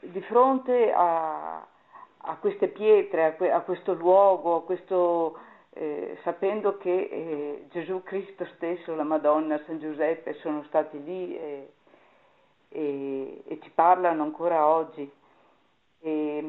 di 0.00 0.20
fronte 0.22 0.92
a, 0.92 1.66
a, 2.18 2.36
queste 2.36 2.68
pietre, 2.68 3.24
a, 3.24 3.32
que, 3.32 3.50
a, 3.50 3.60
questo 3.60 3.94
luogo, 3.94 4.56
a 4.56 4.62
questo, 4.62 5.38
eh, 5.70 6.18
sapendo 6.22 6.76
che 6.78 7.08
eh, 7.10 7.66
Gesù 7.70 8.02
Cristo 8.02 8.44
stesso, 8.56 8.94
la 8.94 9.04
Madonna, 9.04 9.62
San 9.66 9.78
Giuseppe 9.78 10.34
sono 10.34 10.64
stati 10.64 11.02
lì 11.02 11.36
e, 11.36 11.72
e, 12.68 13.42
e 13.46 13.58
ci 13.62 13.70
parlano 13.70 14.22
ancora 14.22 14.66
oggi. 14.66 15.10
E, 16.00 16.42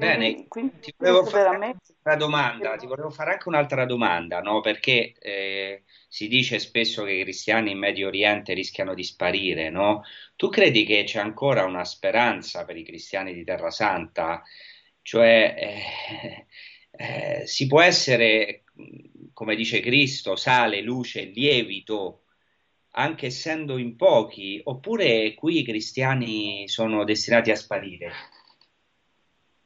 Bene, 0.00 0.48
quindi, 0.48 0.80
ti 0.80 0.94
volevo 0.96 1.26
fare 1.26 1.44
veramente... 1.44 1.94
una 2.02 2.16
domanda, 2.16 2.76
ti 2.76 2.86
volevo 2.86 3.10
fare 3.10 3.32
anche 3.32 3.48
un'altra 3.48 3.84
domanda, 3.84 4.40
no? 4.40 4.62
perché 4.62 5.12
eh, 5.18 5.82
si 6.08 6.26
dice 6.26 6.58
spesso 6.58 7.04
che 7.04 7.12
i 7.12 7.22
cristiani 7.22 7.72
in 7.72 7.78
Medio 7.78 8.06
Oriente 8.06 8.54
rischiano 8.54 8.94
di 8.94 9.04
sparire, 9.04 9.68
no? 9.68 10.02
Tu 10.36 10.48
credi 10.48 10.86
che 10.86 11.04
c'è 11.04 11.20
ancora 11.20 11.64
una 11.66 11.84
speranza 11.84 12.64
per 12.64 12.78
i 12.78 12.82
cristiani 12.82 13.34
di 13.34 13.44
Terra 13.44 13.70
Santa? 13.70 14.42
Cioè, 15.02 15.54
eh, 15.58 16.46
eh, 17.42 17.46
si 17.46 17.66
può 17.66 17.82
essere, 17.82 18.64
come 19.34 19.54
dice 19.54 19.80
Cristo, 19.80 20.34
sale, 20.34 20.80
luce, 20.80 21.24
lievito, 21.24 22.22
anche 22.92 23.26
essendo 23.26 23.76
in 23.76 23.96
pochi, 23.96 24.60
oppure 24.64 25.34
qui 25.34 25.58
i 25.58 25.64
cristiani 25.64 26.66
sono 26.68 27.04
destinati 27.04 27.50
a 27.50 27.56
sparire? 27.56 28.12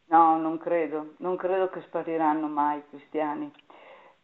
No, 0.07 0.37
non 0.37 0.59
credo, 0.59 1.15
non 1.19 1.37
credo 1.37 1.71
che 1.71 1.81
spariranno 1.83 2.47
mai 2.47 2.79
i 2.79 2.85
cristiani. 2.89 3.51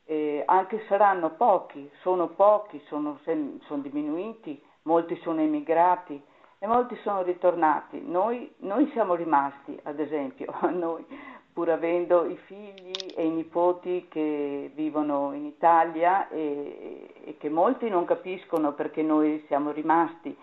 Eh, 0.05 0.43
anche 0.45 0.85
saranno 0.89 1.31
pochi, 1.31 1.91
sono 2.01 2.29
pochi, 2.29 2.81
sono, 2.87 3.19
sono, 3.23 3.81
diminuiti, 3.81 4.63
molti 4.83 5.17
sono 5.23 5.41
emigrati 5.41 6.21
e 6.59 6.67
molti 6.67 6.97
sono 6.97 7.23
ritornati. 7.23 8.03
Noi, 8.05 8.53
noi 8.59 8.91
siamo 8.91 9.15
rimasti, 9.15 9.79
ad 9.85 9.99
esempio, 9.99 10.53
noi, 10.71 11.05
pur 11.53 11.71
avendo 11.71 12.27
i 12.27 12.37
figli 12.45 12.93
e 13.17 13.25
i 13.25 13.31
nipoti 13.31 14.07
che 14.09 14.71
vivono 14.75 15.33
in 15.33 15.47
Italia 15.47 16.29
e, 16.29 17.11
e 17.25 17.37
che 17.39 17.49
molti 17.49 17.89
non 17.89 18.05
capiscono 18.05 18.73
perché 18.75 19.03
noi 19.03 19.43
siamo 19.47 19.71
rimasti, 19.71 20.37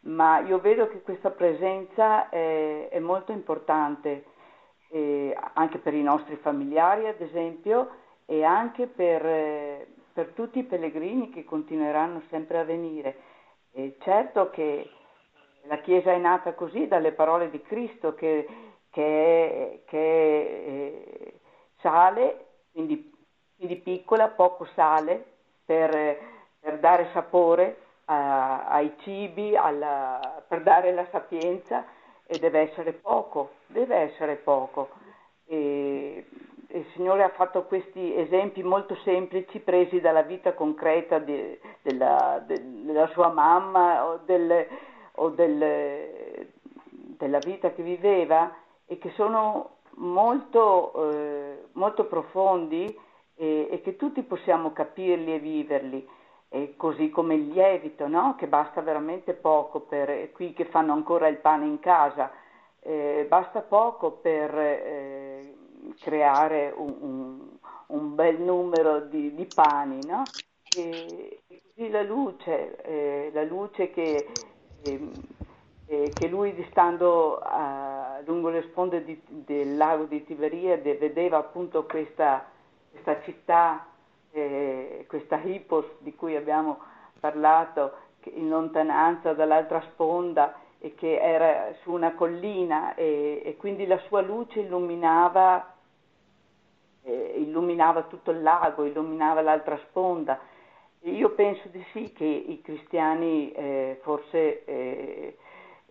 ma 0.00 0.40
io 0.40 0.58
vedo 0.58 0.88
che 0.88 1.02
questa 1.02 1.30
presenza 1.30 2.28
è, 2.28 2.88
è 2.88 2.98
molto 2.98 3.32
importante 3.32 4.32
eh, 4.94 5.36
anche 5.54 5.78
per 5.78 5.92
i 5.92 6.02
nostri 6.02 6.36
familiari 6.36 7.08
ad 7.08 7.20
esempio 7.20 7.90
e 8.26 8.44
anche 8.44 8.86
per, 8.86 9.26
eh, 9.26 9.86
per 10.12 10.28
tutti 10.28 10.60
i 10.60 10.64
pellegrini 10.64 11.30
che 11.30 11.44
continueranno 11.44 12.22
sempre 12.30 12.60
a 12.60 12.64
venire. 12.64 13.16
E 13.72 13.96
certo 14.02 14.50
che 14.50 14.88
la 15.62 15.78
Chiesa 15.78 16.12
è 16.12 16.18
nata 16.18 16.54
così 16.54 16.86
dalle 16.86 17.10
parole 17.10 17.50
di 17.50 17.60
Cristo 17.62 18.14
che, 18.14 18.46
che, 18.90 19.82
che 19.84 19.96
eh, 19.96 21.40
sale, 21.80 22.46
quindi, 22.70 23.12
quindi, 23.56 23.76
piccola, 23.76 24.28
poco 24.28 24.64
sale, 24.76 25.24
per, 25.64 26.18
per 26.60 26.78
dare 26.78 27.10
sapore 27.12 27.78
a, 28.04 28.68
ai 28.68 28.94
cibi, 29.00 29.56
alla, 29.56 30.44
per 30.46 30.62
dare 30.62 30.92
la 30.92 31.06
sapienza 31.10 31.84
e 32.26 32.38
deve 32.38 32.60
essere 32.70 32.92
poco, 32.92 33.54
deve 33.74 33.96
essere 33.96 34.36
poco. 34.36 34.88
E, 35.46 36.24
il 36.68 36.86
Signore 36.94 37.22
ha 37.22 37.28
fatto 37.28 37.64
questi 37.64 38.16
esempi 38.16 38.62
molto 38.62 38.96
semplici 39.04 39.60
presi 39.60 40.00
dalla 40.00 40.22
vita 40.22 40.54
concreta 40.54 41.18
di, 41.18 41.56
della, 41.82 42.42
de, 42.44 42.60
della, 42.82 43.06
sua 43.08 43.28
mamma 43.28 44.04
o, 44.04 44.20
del, 44.24 44.66
o 45.12 45.28
del, 45.28 46.48
della 47.16 47.38
vita 47.38 47.72
che 47.72 47.82
viveva 47.82 48.52
e 48.86 48.98
che 48.98 49.10
sono 49.10 49.76
molto, 49.96 51.12
eh, 51.12 51.64
molto 51.72 52.06
profondi 52.06 52.98
e, 53.36 53.68
e, 53.70 53.80
che 53.80 53.94
tutti 53.94 54.22
possiamo 54.22 54.72
capirli 54.72 55.34
e 55.34 55.38
viverli. 55.38 56.08
E 56.48 56.74
così 56.76 57.08
come 57.10 57.34
il 57.34 57.48
lievito, 57.48 58.08
no? 58.08 58.34
che 58.36 58.48
basta 58.48 58.80
veramente 58.80 59.34
poco 59.34 59.80
per 59.80 60.32
qui 60.32 60.52
che 60.52 60.64
fanno 60.66 60.92
ancora 60.92 61.28
il 61.28 61.38
pane 61.38 61.66
in 61.66 61.78
casa, 61.78 62.30
eh, 62.84 63.26
basta 63.28 63.60
poco 63.62 64.12
per 64.12 64.56
eh, 64.56 65.54
creare 66.00 66.72
un, 66.76 66.94
un, 67.00 67.40
un, 67.86 68.14
bel 68.14 68.40
numero 68.40 69.00
di, 69.00 69.34
di 69.34 69.48
pani, 69.52 70.00
no? 70.06 70.22
e, 70.76 71.40
così 71.74 71.90
la 71.90 72.02
luce, 72.02 72.76
eh, 72.82 73.30
la 73.32 73.42
luce 73.42 73.90
che, 73.90 74.28
ehm, 74.82 75.12
eh, 75.86 76.10
che 76.12 76.28
lui 76.28 76.54
stando 76.70 77.38
a, 77.38 78.20
lungo 78.24 78.50
le 78.50 78.62
sponde 78.68 79.02
di, 79.02 79.20
del 79.26 79.76
lago 79.76 80.04
di 80.04 80.22
Tiberiade 80.24 80.96
vedeva 80.96 81.38
appunto 81.38 81.84
questa, 81.84 82.46
questa 82.90 83.22
città 83.22 83.86
eh, 84.32 85.04
questa 85.08 85.36
Hippos 85.36 85.86
di 85.98 86.14
cui 86.14 86.36
abbiamo 86.36 86.80
parlato 87.20 87.92
in 88.34 88.48
lontananza 88.48 89.32
dall'altra 89.32 89.80
sponda 89.92 90.54
che 90.94 91.18
era 91.18 91.72
su 91.82 91.92
una 91.92 92.14
collina 92.14 92.94
e, 92.94 93.40
e 93.44 93.56
quindi 93.56 93.86
la 93.86 93.98
sua 94.06 94.20
luce 94.20 94.60
illuminava, 94.60 95.74
eh, 97.02 97.34
illuminava 97.38 98.02
tutto 98.02 98.30
il 98.30 98.42
lago, 98.42 98.84
illuminava 98.84 99.40
l'altra 99.40 99.78
sponda. 99.88 100.38
E 101.00 101.10
io 101.10 101.30
penso 101.30 101.68
di 101.68 101.84
sì 101.92 102.12
che 102.12 102.24
i 102.24 102.60
cristiani 102.62 103.52
eh, 103.52 104.00
forse 104.02 104.64
eh, 104.64 105.36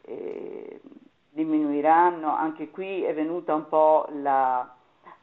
eh, 0.02 0.82
diminuiranno, 1.30 2.36
anche 2.36 2.70
qui 2.70 3.04
è 3.04 3.14
venuta 3.14 3.56
un 3.56 3.68
po' 3.68 4.08
la, 4.22 4.76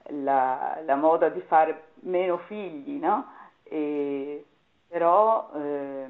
la, 0.09 0.81
la 0.85 0.97
moda 0.97 1.29
di 1.29 1.41
fare 1.43 1.89
meno 2.01 2.39
figli, 2.39 2.99
no? 2.99 3.27
E, 3.63 4.45
però 4.89 5.51
eh, 5.55 6.07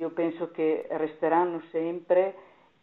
io 0.00 0.10
penso 0.10 0.50
che 0.50 0.86
resteranno 0.88 1.62
sempre 1.70 2.34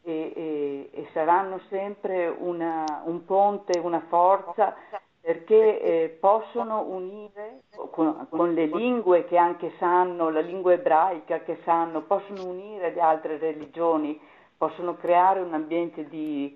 e, 0.04 0.32
e, 0.36 0.90
e 0.94 1.10
saranno 1.14 1.60
sempre 1.68 2.28
una, 2.28 2.86
un 3.06 3.26
ponte, 3.26 3.80
una 3.80 4.02
forza 4.08 4.76
perché 5.20 5.82
eh, 5.82 6.18
possono 6.22 6.84
unire 6.84 7.64
con, 7.90 8.28
con, 8.30 8.54
le 8.54 8.68
lingue 8.68 9.26
che 9.26 9.36
anche 9.36 9.74
sanno, 9.80 10.30
la 10.30 10.40
lingua 10.40 10.74
ebraica 10.74 11.40
che 11.40 11.60
sanno, 11.66 12.04
possono 12.04 12.46
unire 12.46 12.94
le 12.94 13.02
altre 13.02 13.38
religioni, 13.38 14.18
possono 14.56 14.96
creare 14.96 15.42
un 15.42 15.54
ambiente 15.54 16.08
di, 16.08 16.56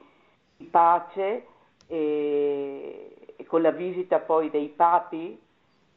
di 0.56 0.66
pace 0.66 1.48
e, 1.88 3.34
e, 3.36 3.46
con 3.46 3.62
la 3.62 3.72
visita 3.72 4.20
poi 4.20 4.50
dei 4.50 4.70
papi. 4.70 5.38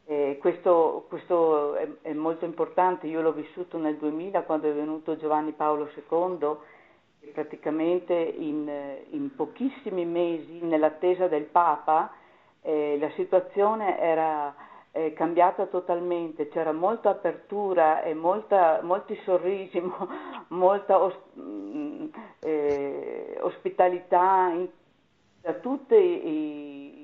Eh, 0.06 0.36
questo, 0.38 1.06
questo 1.08 1.76
è, 1.76 1.88
è, 2.02 2.12
molto 2.12 2.44
importante, 2.44 3.06
io 3.06 3.22
l'ho 3.22 3.32
vissuto 3.32 3.78
nel 3.78 3.96
2000 3.96 4.42
quando 4.42 4.68
è 4.68 4.72
venuto 4.74 5.16
Giovanni 5.16 5.52
Paolo 5.52 5.88
II 5.94 6.56
e 7.20 7.28
praticamente 7.32 8.12
in, 8.12 8.70
in 9.10 9.34
pochissimi 9.34 10.04
mesi 10.04 10.58
nell'attesa 10.60 11.26
del 11.26 11.44
Papa 11.44 12.12
eh, 12.60 12.98
la 12.98 13.10
situazione 13.10 13.98
era 13.98 14.54
eh, 14.96 15.12
cambiata 15.12 15.66
totalmente, 15.66 16.48
c'era 16.48 16.72
molta 16.72 17.10
apertura 17.10 18.02
e 18.02 18.14
molta, 18.14 18.80
molti 18.82 19.18
sorrisi, 19.24 19.80
mo, 19.82 20.08
molta 20.48 21.02
os, 21.02 21.14
mh, 21.32 21.42
mm, 21.42 22.06
eh, 22.40 23.38
ospitalità 23.40 24.50
in, 24.54 24.68
da 25.40 25.54
tutti 25.54 25.94
i, 25.94 27.03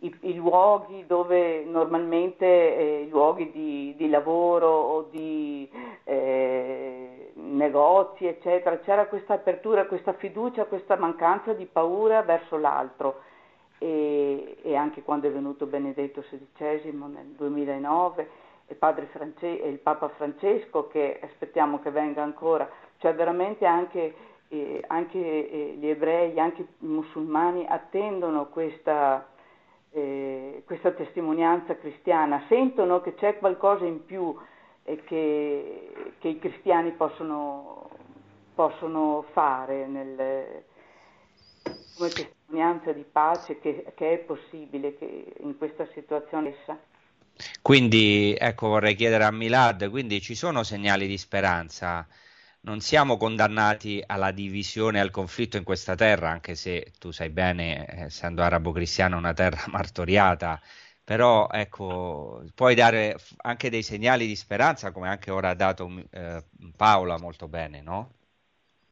i, 0.00 0.16
i, 0.20 0.34
luoghi 0.34 1.04
dove 1.06 1.64
normalmente 1.64 2.46
eh, 2.46 3.08
luoghi 3.10 3.50
di, 3.50 3.94
di, 3.96 4.08
lavoro 4.08 4.68
o 4.68 5.02
di 5.10 5.68
eh, 6.04 7.32
negozi, 7.34 8.26
eccetera, 8.26 8.78
c'era 8.78 9.06
questa 9.06 9.34
apertura, 9.34 9.86
questa 9.86 10.12
fiducia, 10.12 10.66
questa 10.66 10.96
mancanza 10.96 11.52
di 11.52 11.66
paura 11.66 12.22
verso 12.22 12.56
l'altro. 12.56 13.22
E, 13.80 14.56
e 14.62 14.74
anche 14.74 15.02
quando 15.02 15.28
è 15.28 15.30
venuto 15.30 15.66
Benedetto 15.66 16.20
XVI 16.20 16.90
nel 16.92 17.26
2009 17.36 18.28
e, 18.68 18.74
France- 18.74 19.62
e 19.62 19.68
il 19.68 19.78
Papa 19.78 20.08
Francesco 20.10 20.88
che 20.88 21.18
aspettiamo 21.22 21.80
che 21.80 21.90
venga 21.90 22.22
ancora, 22.22 22.68
cioè 22.98 23.14
veramente 23.14 23.64
anche, 23.64 24.14
eh, 24.48 24.82
anche 24.86 25.18
eh, 25.18 25.76
gli 25.78 25.88
ebrei, 25.88 26.38
anche 26.38 26.62
i 26.62 26.86
musulmani 26.86 27.66
attendono 27.66 28.46
questa, 28.46 29.26
eh, 29.90 30.62
questa 30.66 30.92
testimonianza 30.92 31.76
cristiana, 31.76 32.44
sentono 32.48 33.00
che 33.00 33.14
c'è 33.14 33.38
qualcosa 33.38 33.84
in 33.84 34.04
più 34.04 34.36
e 34.84 35.02
che, 35.04 36.14
che 36.18 36.28
i 36.28 36.38
cristiani 36.38 36.92
possono, 36.92 37.90
possono 38.54 39.24
fare 39.32 39.86
nel, 39.86 40.64
come 41.96 42.08
testimonianza 42.10 42.92
di 42.92 43.04
pace 43.10 43.58
che, 43.60 43.92
che 43.94 44.12
è 44.12 44.18
possibile 44.18 44.96
che 44.96 45.34
in 45.40 45.56
questa 45.58 45.86
situazione 45.92 46.56
essa. 46.60 46.78
Quindi, 47.62 48.34
ecco, 48.38 48.68
vorrei 48.68 48.94
chiedere 48.94 49.24
a 49.24 49.30
Milad, 49.30 49.88
quindi 49.90 50.20
ci 50.20 50.34
sono 50.34 50.62
segnali 50.62 51.06
di 51.06 51.18
speranza? 51.18 52.06
Non 52.68 52.80
siamo 52.80 53.16
condannati 53.16 54.04
alla 54.06 54.30
divisione 54.30 54.98
e 54.98 55.00
al 55.00 55.10
conflitto 55.10 55.56
in 55.56 55.64
questa 55.64 55.94
terra, 55.94 56.28
anche 56.28 56.54
se 56.54 56.92
tu 56.98 57.10
sai 57.10 57.30
bene, 57.30 57.86
essendo 57.88 58.42
arabo-cristiano, 58.42 59.16
una 59.16 59.32
terra 59.32 59.64
martoriata, 59.72 60.60
però 61.02 61.48
ecco, 61.50 62.44
puoi 62.54 62.74
dare 62.74 63.16
anche 63.38 63.70
dei 63.70 63.82
segnali 63.82 64.26
di 64.26 64.36
speranza, 64.36 64.92
come 64.92 65.08
anche 65.08 65.30
ora 65.30 65.48
ha 65.48 65.54
dato 65.54 65.90
eh, 66.10 66.44
Paola 66.76 67.16
molto 67.16 67.48
bene, 67.48 67.80
no? 67.80 68.10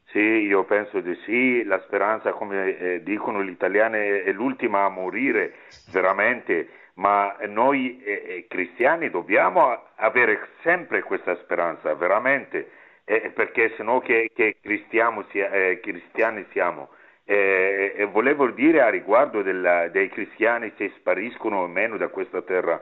Sì, 0.07 0.21
io 0.21 0.65
penso 0.65 1.01
di 1.01 1.15
sì, 1.27 1.63
la 1.65 1.83
speranza, 1.85 2.33
come 2.33 2.79
eh, 2.79 3.03
dicono 3.03 3.45
gli 3.45 3.51
italiani, 3.51 3.99
è 3.99 4.33
l'ultima 4.33 4.87
a 4.87 4.89
morire, 4.89 5.53
veramente, 5.91 6.71
ma 6.95 7.37
noi 7.47 8.03
eh, 8.03 8.25
eh 8.27 8.47
cristiani 8.49 9.11
dobbiamo 9.11 9.89
avere 9.97 10.49
sempre 10.63 11.03
questa 11.03 11.37
speranza, 11.43 11.93
veramente, 11.95 12.85
eh, 13.09 13.31
perché 13.33 13.73
sennò 13.77 14.01
che, 14.01 14.31
che 14.35 14.57
sia, 15.31 15.51
eh, 15.51 15.81
cristiani 15.81 16.45
siamo. 16.51 16.91
Eh, 17.25 18.07
volevo 18.13 18.49
dire 18.51 18.83
a 18.83 18.91
riguardo 18.91 19.43
della, 19.43 19.89
dei 19.89 20.09
cristiani 20.09 20.73
se 20.77 20.93
spariscono 20.97 21.61
o 21.63 21.67
meno 21.67 21.97
da 21.97 22.09
questa 22.09 22.43
terra, 22.43 22.81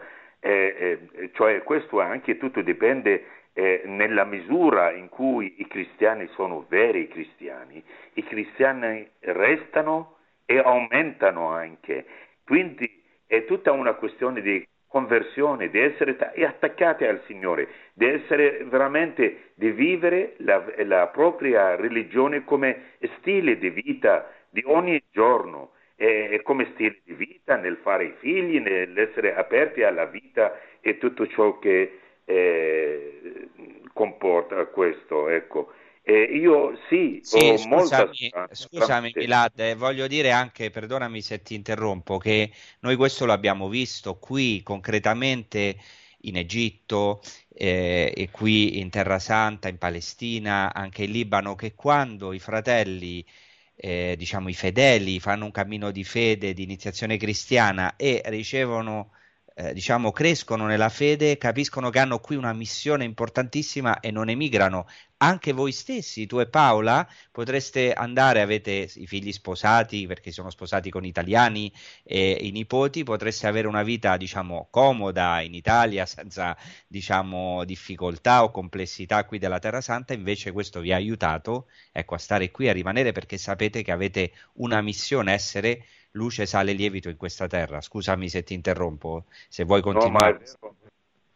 cioè 1.32 1.62
questo 1.62 2.00
anche 2.00 2.36
tutto 2.36 2.60
dipende 2.60 3.24
eh, 3.54 3.82
nella 3.86 4.24
misura 4.24 4.90
in 4.92 5.08
cui 5.08 5.54
i 5.58 5.66
cristiani 5.66 6.28
sono 6.34 6.66
veri 6.68 7.08
cristiani, 7.08 7.82
i 8.14 8.24
cristiani 8.24 9.08
restano 9.20 10.16
e 10.44 10.58
aumentano 10.58 11.48
anche. 11.48 12.04
Quindi 12.44 13.02
è 13.26 13.44
tutta 13.46 13.72
una 13.72 13.94
questione 13.94 14.42
di 14.42 14.66
conversione, 14.94 15.70
di 15.70 15.80
essere 15.80 16.16
attaccati 16.46 17.04
al 17.04 17.20
Signore, 17.26 17.66
di 17.94 18.06
essere 18.06 18.62
veramente, 18.66 19.50
di 19.56 19.72
vivere 19.72 20.34
la, 20.36 20.64
la 20.84 21.08
propria 21.08 21.74
religione 21.74 22.44
come 22.44 22.92
stile 23.18 23.58
di 23.58 23.70
vita 23.70 24.30
di 24.50 24.62
ogni 24.64 25.02
giorno, 25.10 25.72
e 25.96 26.40
come 26.44 26.70
stile 26.74 27.00
di 27.04 27.14
vita 27.14 27.56
nel 27.56 27.78
fare 27.82 28.04
i 28.04 28.14
figli, 28.18 28.60
nell'essere 28.60 29.34
aperti 29.34 29.82
alla 29.82 30.06
vita 30.06 30.60
e 30.80 30.98
tutto 30.98 31.26
ciò 31.26 31.58
che 31.58 31.98
eh, 32.24 33.48
comporta 33.92 34.64
questo, 34.66 35.28
ecco. 35.28 35.72
Eh, 36.06 36.22
io 36.36 36.78
sì, 36.90 37.20
sì 37.22 37.38
ho 37.38 37.56
scusami, 37.56 37.68
molta 37.70 38.10
scusami 38.52 39.12
Milad, 39.14 39.58
eh, 39.58 39.74
voglio 39.74 40.06
dire 40.06 40.32
anche, 40.32 40.68
perdonami 40.68 41.22
se 41.22 41.40
ti 41.40 41.54
interrompo, 41.54 42.18
che 42.18 42.52
noi 42.80 42.94
questo 42.96 43.24
l'abbiamo 43.24 43.68
visto 43.70 44.18
qui 44.18 44.62
concretamente 44.62 45.78
in 46.22 46.36
Egitto 46.36 47.22
eh, 47.48 48.12
e 48.14 48.28
qui 48.30 48.80
in 48.80 48.90
Terra 48.90 49.18
Santa, 49.18 49.68
in 49.68 49.78
Palestina, 49.78 50.74
anche 50.74 51.04
in 51.04 51.10
Libano, 51.10 51.54
che 51.54 51.74
quando 51.74 52.34
i 52.34 52.38
fratelli, 52.38 53.24
eh, 53.74 54.14
diciamo 54.18 54.50
i 54.50 54.54
fedeli, 54.54 55.18
fanno 55.20 55.46
un 55.46 55.52
cammino 55.52 55.90
di 55.90 56.04
fede, 56.04 56.52
di 56.52 56.64
iniziazione 56.64 57.16
cristiana 57.16 57.96
e 57.96 58.20
ricevono 58.26 59.12
eh, 59.54 59.72
diciamo, 59.72 60.10
crescono 60.10 60.66
nella 60.66 60.88
fede, 60.88 61.38
capiscono 61.38 61.90
che 61.90 62.00
hanno 62.00 62.18
qui 62.18 62.34
una 62.34 62.52
missione 62.52 63.04
importantissima 63.04 64.00
e 64.00 64.10
non 64.10 64.28
emigrano. 64.28 64.86
Anche 65.18 65.52
voi 65.52 65.70
stessi, 65.70 66.26
tu 66.26 66.40
e 66.40 66.48
Paola, 66.48 67.08
potreste 67.30 67.92
andare, 67.92 68.40
avete 68.40 68.90
i 68.96 69.06
figli 69.06 69.32
sposati 69.32 70.06
perché 70.06 70.32
sono 70.32 70.50
sposati 70.50 70.90
con 70.90 71.04
italiani 71.04 71.72
e 72.02 72.32
i 72.42 72.50
nipoti, 72.50 73.04
potreste 73.04 73.46
avere 73.46 73.68
una 73.68 73.84
vita, 73.84 74.16
diciamo, 74.16 74.66
comoda 74.70 75.40
in 75.40 75.54
Italia 75.54 76.04
senza, 76.04 76.56
diciamo, 76.86 77.64
difficoltà 77.64 78.42
o 78.42 78.50
complessità 78.50 79.24
qui 79.24 79.38
della 79.38 79.60
Terra 79.60 79.80
Santa, 79.80 80.12
invece 80.14 80.52
questo 80.52 80.80
vi 80.80 80.92
ha 80.92 80.96
aiutato, 80.96 81.68
ecco, 81.92 82.16
a 82.16 82.18
stare 82.18 82.50
qui, 82.50 82.68
a 82.68 82.72
rimanere 82.72 83.12
perché 83.12 83.38
sapete 83.38 83.82
che 83.82 83.92
avete 83.92 84.32
una 84.54 84.80
missione, 84.82 85.32
essere 85.32 85.84
luce, 86.14 86.46
sale, 86.46 86.72
lievito 86.72 87.08
in 87.08 87.16
questa 87.16 87.46
terra. 87.46 87.80
Scusami 87.80 88.28
se 88.28 88.42
ti 88.42 88.54
interrompo, 88.54 89.24
se 89.48 89.64
vuoi 89.64 89.82
continuare. 89.82 90.32
No, 90.32 90.38
è, 90.38 90.42
vero. 90.42 90.74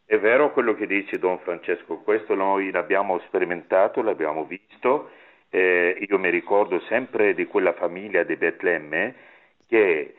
è 0.05 0.19
vero 0.19 0.53
quello 0.53 0.75
che 0.75 0.87
dice 0.87 1.19
Don 1.19 1.39
Francesco, 1.41 1.99
questo 1.99 2.35
noi 2.35 2.71
l'abbiamo 2.71 3.19
sperimentato, 3.27 4.03
l'abbiamo 4.03 4.45
visto. 4.45 5.11
Eh, 5.51 6.07
io 6.09 6.19
mi 6.19 6.31
ricordo 6.31 6.81
sempre 6.89 7.35
di 7.35 7.47
quella 7.47 7.73
famiglia 7.73 8.23
di 8.23 8.37
Betlemme 8.37 9.15
che 9.67 10.15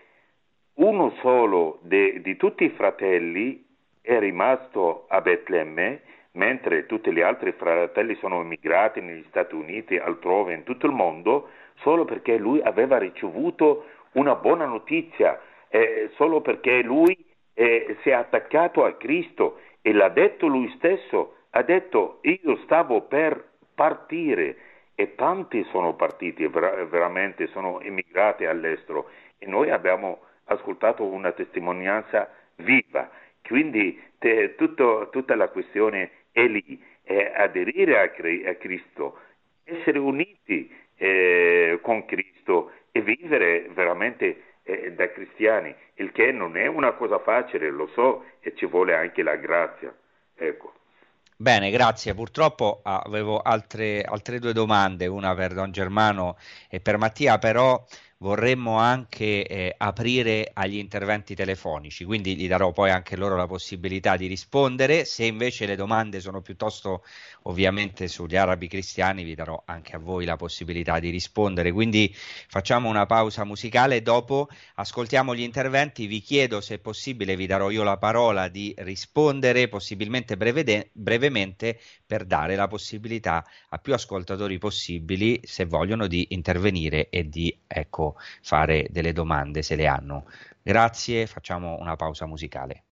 uno 0.76 1.14
solo 1.22 1.80
de, 1.84 2.22
di 2.22 2.36
tutti 2.36 2.64
i 2.64 2.70
fratelli 2.70 3.66
è 4.02 4.18
rimasto 4.20 5.06
a 5.08 5.22
Betlemme, 5.22 6.02
mentre 6.32 6.86
tutti 6.86 7.12
gli 7.12 7.22
altri 7.22 7.52
fratelli 7.54 8.16
sono 8.16 8.42
emigrati 8.42 9.02
negli 9.02 9.26
Stati 9.30 9.56
Uniti, 9.56 9.98
altrove, 9.98 10.54
in 10.54 10.64
tutto 10.64 10.86
il 10.86 10.94
mondo, 10.94 11.50
solo 11.82 12.06
perché 12.06 12.38
lui 12.38 12.62
aveva 12.62 12.98
ricevuto 12.98 13.86
una 14.14 14.36
buona 14.36 14.66
notizia 14.66 15.40
eh, 15.70 16.10
solo 16.16 16.42
perché 16.42 16.82
lui 16.82 17.16
eh, 17.54 17.98
si 18.02 18.10
è 18.10 18.14
attaccato 18.14 18.84
a 18.84 18.94
Cristo 18.94 19.60
e 19.82 19.94
l'ha 19.94 20.10
detto 20.10 20.48
lui 20.48 20.72
stesso, 20.78 21.36
ha 21.52 21.62
detto 21.62 22.20
io 22.22 22.58
stavo 22.64 23.02
per 23.02 23.44
partire 23.74 24.58
e 24.96 25.16
tanti 25.16 25.64
sono 25.72 25.96
partiti, 25.96 26.46
ver- 26.48 26.86
veramente 26.88 27.48
sono 27.48 27.80
emigrati 27.80 28.46
all'estero. 28.46 29.10
E 29.38 29.46
noi 29.46 29.70
abbiamo 29.70 30.20
ascoltato 30.46 31.04
una 31.06 31.32
testimonianza 31.32 32.30
viva, 32.56 33.10
quindi 33.42 34.02
te, 34.18 34.56
tutto, 34.56 35.08
tutta 35.10 35.36
la 35.36 35.48
questione 35.48 36.12
è 36.32 36.46
lì, 36.46 36.84
è 37.02 37.32
aderire 37.36 38.00
a, 38.00 38.50
a 38.50 38.56
Cristo, 38.56 39.20
essere 39.64 40.00
uniti 40.00 40.70
eh, 40.98 41.80
con 41.82 42.06
Cristo 42.06 42.72
e 42.92 43.02
vivere 43.02 43.70
veramente 43.74 44.44
eh, 44.64 44.92
da 44.94 45.12
cristiani, 45.12 45.74
il 45.96 46.12
che 46.12 46.32
non 46.32 46.58
è 46.58 46.68
una 46.68 46.94
cosa 46.94 47.20
facile, 47.20 47.70
lo 47.70 47.88
so, 47.94 48.26
e 48.40 48.56
ci 48.56 48.66
vuole 48.66 48.96
anche 48.96 49.24
la 49.24 49.36
grazia. 49.36 49.94
Ecco. 50.36 50.74
Bene, 51.36 51.72
grazie. 51.72 52.14
Purtroppo 52.14 52.82
avevo 52.84 53.40
altre, 53.40 54.02
altre 54.02 54.40
due 54.40 54.52
domande, 54.52 55.08
una 55.08 55.34
per 55.36 55.54
Don 55.54 55.72
Germano 55.72 56.36
e 56.70 56.82
per 56.82 56.98
Mattia, 56.98 57.38
però 57.38 57.82
vorremmo 58.22 58.78
anche 58.78 59.48
eh, 59.48 59.76
aprire 59.78 60.52
agli 60.54 60.76
interventi 60.76 61.36
telefonici, 61.36 62.04
quindi 62.04 62.36
gli 62.36 62.50
darò 62.50 62.74
poi 62.74 62.90
anche 62.92 63.16
loro 63.16 63.38
la 63.38 63.48
possibilità 63.48 64.18
di 64.18 64.28
rispondere. 64.28 65.06
Se 65.06 65.24
invece 65.24 65.66
le 65.66 65.78
domande 65.78 66.20
sono 66.20 66.42
piuttosto 66.42 67.04
ovviamente 67.44 68.10
sugli 68.10 68.36
arabi 68.36 68.68
cristiani, 68.68 69.24
vi 69.24 69.36
darò 69.36 69.62
anche 69.66 69.96
a 69.96 70.00
voi 70.00 70.26
la 70.26 70.36
possibilità 70.36 71.00
di 71.00 71.10
rispondere. 71.10 71.72
Quindi 71.72 72.14
facciamo 72.14 72.90
una 72.90 73.06
pausa 73.06 73.46
musicale, 73.46 74.02
dopo 74.02 74.50
ascoltiamo 74.76 75.34
gli 75.34 75.42
interventi, 75.42 76.06
vi 76.06 76.20
chiedo 76.20 76.60
se 76.60 76.76
è 76.76 76.80
possibile, 76.80 77.38
vi 77.38 77.46
darò 77.46 77.70
io 77.70 77.84
la 77.84 77.98
parola 77.98 78.50
di 78.50 78.76
rispondere 78.80 79.70
possibilmente 79.70 80.36
breve, 80.36 80.90
brevemente 80.92 81.80
per 82.06 82.26
dare 82.26 82.56
la 82.58 82.68
possibilità 82.68 83.46
a 83.70 83.78
più 83.78 83.94
ascoltatori 83.94 84.58
possibili, 84.58 85.40
se 85.44 85.64
vogliono, 85.64 86.08
di 86.08 86.28
intervenire 86.32 87.10
e 87.10 87.30
di 87.30 87.56
ecco 87.66 88.09
fare 88.42 88.88
delle 88.90 89.14
domande 89.14 89.62
se 89.62 89.76
le 89.76 89.88
hanno. 89.88 90.26
Grazie, 90.62 91.28
facciamo 91.28 91.78
una 91.80 91.96
pausa 91.96 92.26
musicale. 92.26 92.89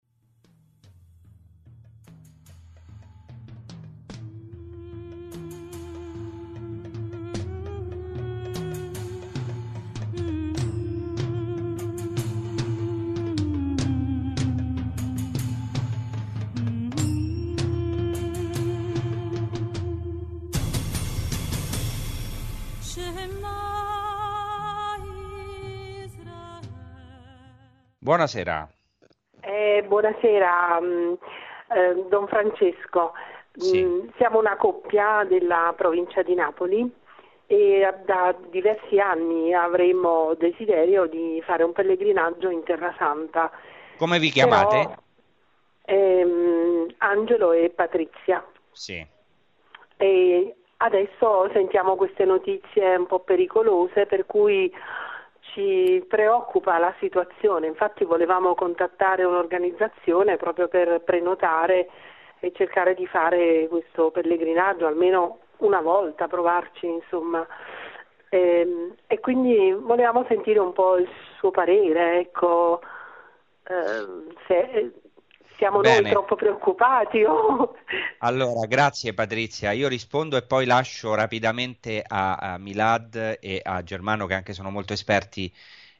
Buonasera. 28.07 28.65
Eh, 29.41 29.83
buonasera, 29.85 30.79
mm, 30.79 31.13
eh, 31.75 32.05
Don 32.07 32.25
Francesco. 32.27 33.11
Sì. 33.51 33.83
Mm, 33.83 34.07
siamo 34.15 34.39
una 34.39 34.55
coppia 34.55 35.25
della 35.25 35.73
provincia 35.75 36.21
di 36.21 36.33
Napoli 36.33 36.89
e 37.47 37.93
da 38.05 38.33
diversi 38.49 38.97
anni 38.97 39.53
avremmo 39.53 40.33
desiderio 40.35 41.05
di 41.07 41.43
fare 41.45 41.63
un 41.63 41.73
pellegrinaggio 41.73 42.49
in 42.49 42.63
Terra 42.63 42.95
Santa. 42.97 43.51
Come 43.97 44.19
vi 44.19 44.29
chiamate? 44.29 45.01
Però, 45.83 45.99
ehm, 45.99 46.87
Angelo 46.99 47.51
e 47.51 47.69
Patrizia. 47.75 48.41
Sì. 48.71 49.05
E 49.97 50.55
adesso 50.77 51.49
sentiamo 51.51 51.97
queste 51.97 52.23
notizie 52.23 52.95
un 52.95 53.05
po' 53.05 53.19
pericolose 53.19 54.05
per 54.05 54.25
cui 54.25 54.73
ci 55.57 56.05
preoccupa 56.07 56.77
la 56.77 56.93
situazione, 56.99 57.65
infatti 57.65 58.03
volevamo 58.05 58.53
contattare 58.53 59.23
un'organizzazione 59.23 60.37
proprio 60.37 60.67
per 60.67 61.01
prenotare 61.01 61.89
e 62.39 62.51
cercare 62.53 62.93
di 62.93 63.07
fare 63.07 63.67
questo 63.67 64.11
pellegrinaggio 64.11 64.85
almeno 64.85 65.39
una 65.57 65.81
volta, 65.81 66.27
provarci 66.27 66.85
insomma. 66.85 67.43
E, 68.29 68.59
ehm, 68.59 68.95
e 69.07 69.19
quindi 69.19 69.71
volevamo 69.71 70.25
sentire 70.27 70.59
un 70.59 70.73
po' 70.73 70.97
il 70.97 71.09
suo 71.39 71.49
parere, 71.49 72.19
ecco, 72.19 72.81
eh, 73.63 74.35
se 74.45 74.91
siamo 75.57 75.81
Bene. 75.81 76.01
noi 76.01 76.11
troppo 76.11 76.35
preoccupati. 76.35 77.23
Oh. 77.23 77.75
Allora, 78.19 78.65
grazie 78.67 79.13
Patrizia. 79.13 79.71
Io 79.71 79.87
rispondo 79.87 80.37
e 80.37 80.43
poi 80.43 80.65
lascio 80.65 81.13
rapidamente 81.15 82.03
a, 82.05 82.35
a, 82.35 82.57
Milad 82.57 83.37
e 83.39 83.61
a 83.63 83.83
Germano, 83.83 84.25
che 84.25 84.35
anche 84.35 84.53
sono 84.53 84.69
molto 84.69 84.93
esperti. 84.93 85.51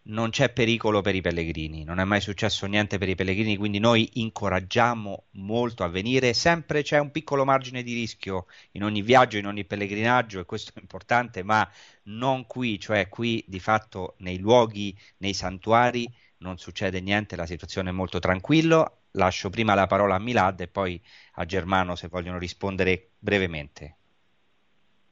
Non 0.09 0.29
c'è 0.29 0.53
pericolo 0.53 1.01
per 1.01 1.15
i 1.15 1.21
pellegrini, 1.21 1.83
non 1.83 1.99
è 1.99 2.05
mai 2.05 2.21
successo 2.21 2.65
niente 2.65 2.97
per 2.97 3.09
i 3.09 3.15
pellegrini, 3.15 3.57
quindi 3.57 3.77
noi 3.77 4.09
incoraggiamo 4.13 5.25
molto 5.31 5.83
a 5.83 5.89
venire. 5.89 6.33
Sempre 6.33 6.81
c'è 6.81 6.97
un 6.97 7.11
piccolo 7.11 7.43
margine 7.43 7.83
di 7.83 7.93
rischio 7.93 8.45
in 8.71 8.85
ogni 8.85 9.01
viaggio, 9.01 9.37
in 9.37 9.47
ogni 9.47 9.65
pellegrinaggio, 9.65 10.39
e 10.39 10.45
questo 10.45 10.71
è 10.75 10.79
importante, 10.79 11.43
ma 11.43 11.69
non 12.03 12.45
qui, 12.47 12.79
cioè 12.79 13.09
qui 13.09 13.43
di 13.47 13.59
fatto 13.59 14.15
nei 14.19 14.39
luoghi, 14.39 14.97
nei 15.17 15.33
santuari 15.33 16.09
non 16.37 16.57
succede 16.57 17.01
niente, 17.01 17.35
la 17.35 17.45
situazione 17.45 17.89
è 17.89 17.93
molto 17.93 18.19
tranquilla 18.19 18.89
lascio 19.17 19.49
prima 19.49 19.75
la 19.75 19.87
parola 19.87 20.15
a 20.15 20.19
Milad 20.19 20.61
e 20.61 20.67
poi 20.67 21.01
a 21.35 21.45
Germano 21.45 21.95
se 21.95 22.07
vogliono 22.07 22.37
rispondere 22.37 23.09
brevemente. 23.19 23.95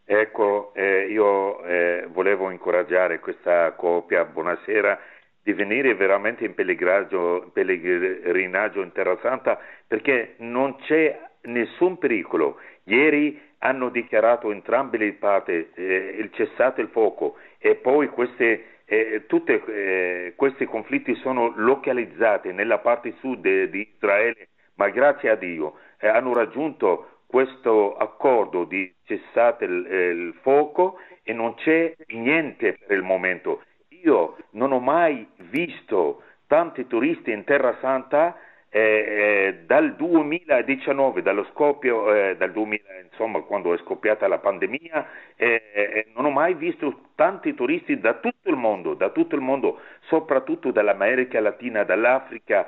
Ecco, 0.05 0.71
eh, 0.75 1.07
io 1.09 1.63
eh, 1.63 2.07
volevo 2.11 2.51
incoraggiare 2.51 3.19
questa 3.19 3.71
coppia, 3.73 4.23
buonasera, 4.23 4.99
di 5.41 5.53
venire 5.53 5.95
veramente 5.95 6.45
in 6.45 6.53
pellegrinaggio, 6.53 8.81
in 8.81 8.91
Terra 8.93 9.17
Santa 9.21 9.59
perché 9.87 10.35
non 10.39 10.77
c'è 10.77 11.19
nessun 11.41 11.97
pericolo. 11.97 12.57
Ieri 12.83 13.41
hanno 13.59 13.89
dichiarato 13.89 14.51
entrambe 14.51 14.97
le 14.97 15.13
parti 15.13 15.71
eh, 15.73 16.15
il 16.19 16.31
cessato 16.33 16.81
il 16.81 16.89
fuoco 16.89 17.37
e 17.57 17.75
poi 17.75 18.09
queste 18.09 18.74
eh, 18.85 19.25
tutti 19.27 19.51
eh, 19.51 20.33
questi 20.35 20.65
conflitti 20.65 21.15
sono 21.15 21.53
localizzati 21.55 22.53
nella 22.53 22.79
parte 22.79 23.15
sud 23.19 23.41
di 23.41 23.89
Israele, 23.95 24.49
ma 24.75 24.89
grazie 24.89 25.29
a 25.29 25.35
Dio 25.35 25.75
eh, 25.99 26.07
hanno 26.07 26.33
raggiunto 26.33 27.21
questo 27.25 27.97
accordo 27.97 28.63
di 28.65 28.93
cessate 29.05 29.65
il, 29.65 29.85
eh, 29.87 30.09
il 30.09 30.33
fuoco 30.41 30.97
e 31.23 31.33
non 31.33 31.55
c'è 31.55 31.95
niente 32.09 32.77
per 32.85 32.97
il 32.97 33.03
momento. 33.03 33.63
Io 34.03 34.37
non 34.51 34.71
ho 34.71 34.79
mai 34.79 35.27
visto 35.49 36.21
tanti 36.47 36.85
turisti 36.85 37.31
in 37.31 37.43
Terra 37.43 37.77
Santa 37.81 38.37
eh, 38.75 38.81
eh, 38.81 39.59
dal 39.65 39.95
2019, 39.95 41.21
dallo 41.21 41.45
scoppio, 41.53 42.13
eh, 42.13 42.35
dal 42.35 42.51
2000, 42.51 42.83
insomma, 43.09 43.39
quando 43.39 43.73
è 43.73 43.77
scoppiata 43.77 44.27
la 44.27 44.39
pandemia, 44.39 45.07
eh, 45.37 45.63
eh, 45.73 46.07
non 46.13 46.25
ho 46.25 46.29
mai 46.29 46.55
visto 46.55 47.03
tanti 47.15 47.53
turisti 47.53 48.01
da 48.01 48.15
tutto 48.15 48.49
il 48.49 48.57
mondo, 48.57 48.93
da 48.93 49.11
tutto 49.11 49.35
il 49.35 49.39
mondo, 49.39 49.79
soprattutto 50.07 50.71
dall'America 50.71 51.39
Latina, 51.39 51.85
dall'Africa, 51.85 52.67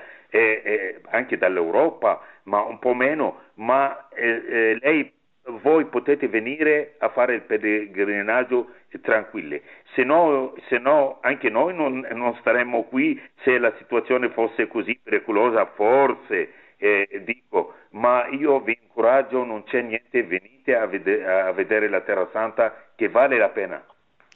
anche 1.10 1.38
dall'Europa, 1.38 2.22
ma 2.44 2.62
un 2.62 2.80
po' 2.80 2.94
meno, 2.94 3.42
ma 3.56 4.08
lei 4.16 5.12
voi 5.62 5.86
potete 5.86 6.28
venire 6.28 6.96
a 7.00 7.10
fare 7.10 7.36
il 7.36 7.42
pellegrinaggio 7.42 8.72
tranquilli, 9.02 9.62
se 9.94 10.04
no, 10.04 10.54
se 10.68 10.78
no 10.78 11.20
anche 11.22 11.50
noi 11.50 11.74
non, 11.76 12.08
non, 12.12 12.36
staremmo 12.40 12.84
qui 12.84 13.20
se 13.44 13.58
la 13.58 13.74
situazione 13.78 14.30
fosse 14.30 14.68
così 14.68 15.00
pericolosa, 15.02 15.66
forse 15.76 16.52
eh, 16.78 17.22
dico, 17.24 17.76
ma 17.92 18.28
io 18.28 18.60
vi 18.62 18.78
incoraggio, 18.82 19.44
non 19.44 19.64
c'è 19.64 19.82
niente, 19.82 20.24
venite 20.24 20.76
a, 20.76 20.86
vede- 20.86 21.26
a 21.26 21.52
vedere 21.52 21.90
la 21.90 22.02
Terra 22.02 22.28
Santa 22.32 22.92
che 22.96 23.10
vale 23.10 23.38
la 23.38 23.50
pena. 23.50 23.84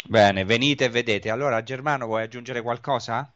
Bene, 0.07 0.45
venite 0.45 0.85
e 0.85 0.89
vedete. 0.89 1.29
Allora 1.29 1.61
Germano 1.61 2.05
vuoi 2.05 2.23
aggiungere 2.23 2.61
qualcosa? 2.61 3.31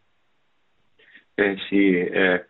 Eh 1.38 1.58
sì, 1.68 1.98
eh, 1.98 2.48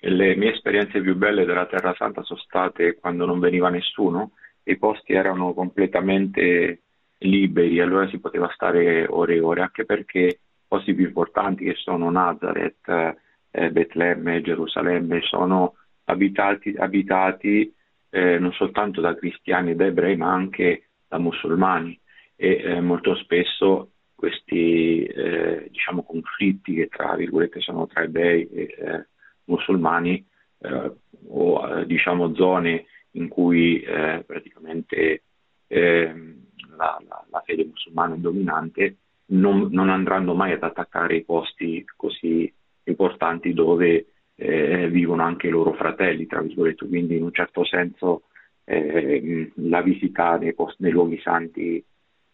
le 0.00 0.36
mie 0.36 0.52
esperienze 0.52 1.00
più 1.00 1.16
belle 1.16 1.44
della 1.44 1.66
Terra 1.66 1.94
Santa 1.96 2.22
sono 2.22 2.38
state 2.40 2.96
quando 2.96 3.26
non 3.26 3.40
veniva 3.40 3.68
nessuno 3.68 4.32
i 4.70 4.78
posti 4.78 5.12
erano 5.12 5.52
completamente 5.54 6.82
liberi, 7.18 7.80
allora 7.80 8.08
si 8.08 8.18
poteva 8.18 8.50
stare 8.54 9.06
ore 9.08 9.34
e 9.34 9.40
ore, 9.40 9.60
anche 9.60 9.84
perché 9.84 10.40
posti 10.66 10.94
più 10.94 11.06
importanti 11.06 11.64
che 11.64 11.74
sono 11.74 12.10
Nazareth, 12.10 12.88
eh, 13.50 13.70
Betlemme, 13.70 14.40
Gerusalemme, 14.40 15.20
sono 15.22 15.74
abitati, 16.04 16.74
abitati 16.76 17.74
eh, 18.10 18.38
non 18.38 18.52
soltanto 18.52 19.00
da 19.00 19.14
cristiani 19.14 19.70
e 19.70 19.74
da 19.74 19.86
ebrei, 19.86 20.16
ma 20.16 20.32
anche 20.32 20.88
da 21.08 21.18
musulmani. 21.18 21.98
E 22.36 22.62
eh, 22.62 22.80
molto 22.80 23.14
spesso 23.16 23.90
questi 24.14 25.02
eh, 25.04 25.68
diciamo, 25.70 26.02
conflitti 26.02 26.74
che 26.74 26.88
tra 26.88 27.14
virgolette 27.14 27.60
sono 27.60 27.86
tra 27.86 28.02
ebrei 28.02 28.48
e 28.48 28.62
eh, 28.78 29.06
musulmani 29.44 30.24
eh, 30.58 30.92
o 31.28 31.84
diciamo 31.84 32.34
zone 32.34 32.84
in 33.12 33.28
cui 33.28 33.80
eh, 33.80 34.22
praticamente 34.26 35.22
eh, 35.66 36.14
la, 36.76 37.00
la, 37.06 37.24
la, 37.30 37.42
fede 37.44 37.64
musulmana 37.64 38.14
è 38.14 38.18
dominante, 38.18 38.96
non, 39.26 39.68
non, 39.70 39.88
andranno 39.88 40.34
mai 40.34 40.52
ad 40.52 40.62
attaccare 40.62 41.16
i 41.16 41.24
posti 41.24 41.84
così 41.96 42.52
importanti 42.84 43.52
dove 43.52 44.06
eh, 44.34 44.88
vivono 44.88 45.22
anche 45.22 45.48
i 45.48 45.50
loro 45.50 45.72
fratelli, 45.74 46.26
tra 46.26 46.40
virgolette, 46.40 46.86
quindi 46.86 47.16
in 47.16 47.24
un 47.24 47.32
certo 47.32 47.64
senso 47.64 48.22
eh, 48.64 49.52
la 49.56 49.82
visita 49.82 50.36
nei, 50.36 50.54
posti, 50.54 50.82
nei 50.82 50.92
luoghi 50.92 51.20
santi 51.20 51.84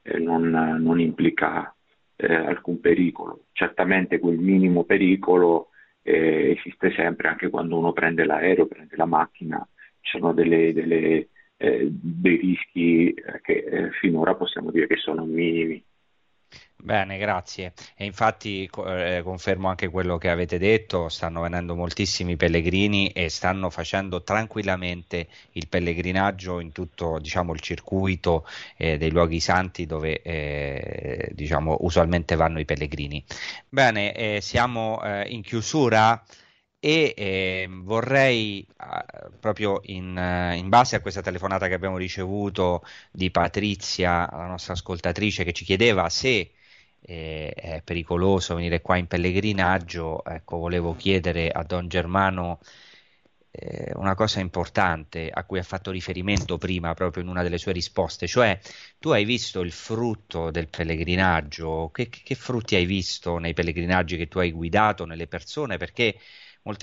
eh, 0.03 0.19
non, 0.19 0.49
non, 0.49 1.01
implica 1.01 1.75
eh, 2.17 2.35
alcun 2.35 2.81
pericolo. 2.81 3.45
Certamente 3.53 4.19
quel 4.19 4.39
minimo 4.39 4.85
pericolo 4.85 5.71
esiste 6.09 6.93
sempre 6.93 7.27
anche 7.27 7.51
quando 7.51 7.77
uno 7.77 7.93
prende 7.93 8.25
l'aereo, 8.25 8.67
prende 8.67 8.95
la 8.95 9.07
macchina 9.07 9.67
ci 10.07 10.19
sono 10.19 10.33
delle, 10.33 10.73
delle, 10.73 11.29
eh, 11.57 11.89
dei 11.91 12.37
rischi 12.37 13.13
eh, 13.13 13.41
che 13.43 13.53
eh, 13.53 13.91
finora 14.01 14.35
possiamo 14.35 14.71
dire 14.71 14.87
che 14.87 14.97
sono 14.97 15.25
minimi. 15.25 15.83
Bene, 16.79 17.19
grazie. 17.19 17.73
E 17.97 18.05
infatti 18.05 18.71
eh, 18.87 19.21
confermo 19.25 19.69
anche 19.69 19.89
quello 19.89 20.19
che 20.19 20.31
avete 20.31 20.59
detto, 20.59 21.09
stanno 21.09 21.41
venendo 21.41 21.75
moltissimi 21.75 22.37
pellegrini 22.37 23.09
e 23.09 23.29
stanno 23.29 23.71
facendo 23.71 24.23
tranquillamente 24.23 25.27
il 25.53 25.67
pellegrinaggio 25.67 26.61
in 26.61 26.71
tutto 26.71 27.19
diciamo, 27.19 27.53
il 27.53 27.61
circuito 27.61 28.47
eh, 28.77 28.99
dei 28.99 29.11
luoghi 29.11 29.41
santi 29.41 29.87
dove 29.87 30.23
eh, 30.23 31.31
diciamo, 31.33 31.79
usualmente 31.81 32.37
vanno 32.37 32.61
i 32.61 32.65
pellegrini. 32.65 33.25
Bene, 33.69 34.15
eh, 34.15 34.41
siamo 34.41 35.01
in 35.27 35.43
chiusura 35.43 36.23
e 36.87 37.15
eh, 37.17 37.69
vorrei 37.69 38.65
eh, 38.65 39.29
proprio 39.41 39.81
in, 39.87 40.17
eh, 40.17 40.55
in, 40.57 40.69
base 40.69 40.95
a 40.95 41.01
questa 41.01 41.21
telefonata 41.21 41.67
che 41.67 41.75
abbiamo 41.75 41.97
ricevuto 41.97 42.85
di 43.11 43.33
Patrizia, 43.33 44.29
la 44.31 44.47
nostra 44.47 44.75
ascoltatrice, 44.75 45.43
che 45.43 45.53
ci 45.53 45.65
chiedeva 45.65 46.09
se 46.09 46.53
eh, 47.01 47.53
è 47.53 47.83
pericoloso 47.83 48.55
venire 48.55 48.83
qua 48.83 48.99
in 48.99 49.09
pellegrinaggio, 49.09 50.25
ecco, 50.25 50.59
volevo 50.59 50.95
chiedere 50.95 51.51
a 51.51 51.65
Don 51.65 51.89
Germano 51.89 52.61
eh, 53.51 53.91
una 53.97 54.15
cosa 54.15 54.39
importante 54.39 55.29
a 55.29 55.43
cui 55.43 55.59
ha 55.59 55.65
fatto 55.65 55.91
riferimento 55.91 56.57
prima 56.57 56.95
proprio 56.95 57.25
in 57.25 57.29
una 57.29 57.43
delle 57.43 57.59
sue 57.59 57.73
risposte, 57.73 58.29
cioè 58.29 58.61
tu 59.01 59.11
hai 59.11 59.25
visto 59.25 59.61
il 59.61 59.73
frutto 59.73 60.53
del 60.53 60.69
pellegrinaggio, 60.69 61.91
che, 61.93 62.09
che 62.09 62.35
frutti 62.37 62.77
hai 62.77 62.87
visto 62.87 63.39
nei 63.39 63.55
pellegrinaggi 63.55 64.17
che 64.17 64.29
tu 64.29 64.39
hai 64.39 64.53
guidato, 64.53 65.05
nelle 65.05 65.27
persone, 65.27 65.79
perché 65.79 66.17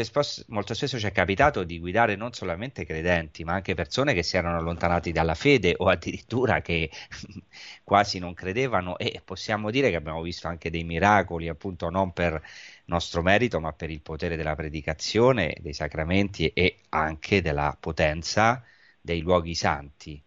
spos- 0.04 0.46
molto 0.48 0.74
spesso 0.74 0.98
ci 0.98 1.06
è 1.06 1.12
capitato 1.12 1.64
di 1.64 1.80
guidare 1.80 2.16
non 2.16 2.32
solamente 2.34 2.86
credenti, 2.86 3.44
ma 3.44 3.54
anche 3.54 3.74
persone 3.74 4.14
che 4.14 4.24
si 4.24 4.38
erano 4.38 4.58
allontanati 4.58 5.12
dalla 5.12 5.36
fede 5.36 5.76
o 5.78 5.88
addirittura 5.90 6.62
che 6.62 6.90
quasi 7.84 8.20
non 8.20 8.34
credevano 8.34 8.98
e 8.98 9.22
possiamo 9.24 9.70
dire 9.72 9.90
che 9.90 9.96
abbiamo 9.96 10.22
visto 10.22 10.48
anche 10.48 10.70
dei 10.70 10.84
miracoli, 10.84 11.50
appunto 11.50 11.90
non 11.90 12.14
per 12.14 12.42
nostro 12.86 13.22
merito, 13.22 13.60
ma 13.60 13.74
per 13.74 13.90
il 13.90 14.02
potere 14.02 14.36
della 14.36 14.56
predicazione, 14.56 15.56
dei 15.60 15.74
sacramenti 15.74 16.48
e 16.54 16.78
anche 16.90 17.42
della 17.42 17.76
potenza 17.80 18.64
dei 19.02 19.22
luoghi 19.22 19.54
santi 19.54 20.22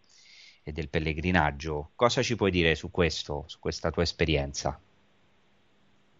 e 0.63 0.71
del 0.71 0.89
pellegrinaggio. 0.89 1.91
Cosa 1.95 2.21
ci 2.21 2.35
puoi 2.35 2.51
dire 2.51 2.75
su 2.75 2.91
questo, 2.91 3.45
su 3.47 3.59
questa 3.59 3.89
tua 3.89 4.03
esperienza? 4.03 4.79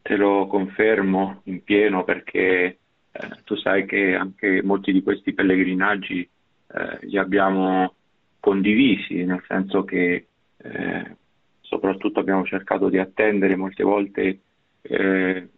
Te 0.02 0.16
lo 0.16 0.48
confermo 0.48 1.42
in 1.46 1.64
pieno 1.64 2.06
perché 2.06 2.80
eh, 3.12 3.30
tu 3.44 3.56
sai 3.56 3.86
che 3.86 4.16
anche 4.16 4.62
molti 4.64 4.92
di 4.92 5.04
questi 5.04 5.34
pellegrinaggi 5.34 6.22
eh, 6.22 7.00
li 7.02 7.18
abbiamo 7.18 7.94
condivisi, 8.40 9.24
nel 9.24 9.44
senso 9.48 9.84
che 9.84 10.28
eh, 10.58 11.16
soprattutto 11.62 12.20
abbiamo 12.20 12.46
cercato 12.46 12.90
di 12.90 12.98
attendere 12.98 13.56
molte 13.56 13.84
volte 13.84 14.40
eh, 14.82 15.50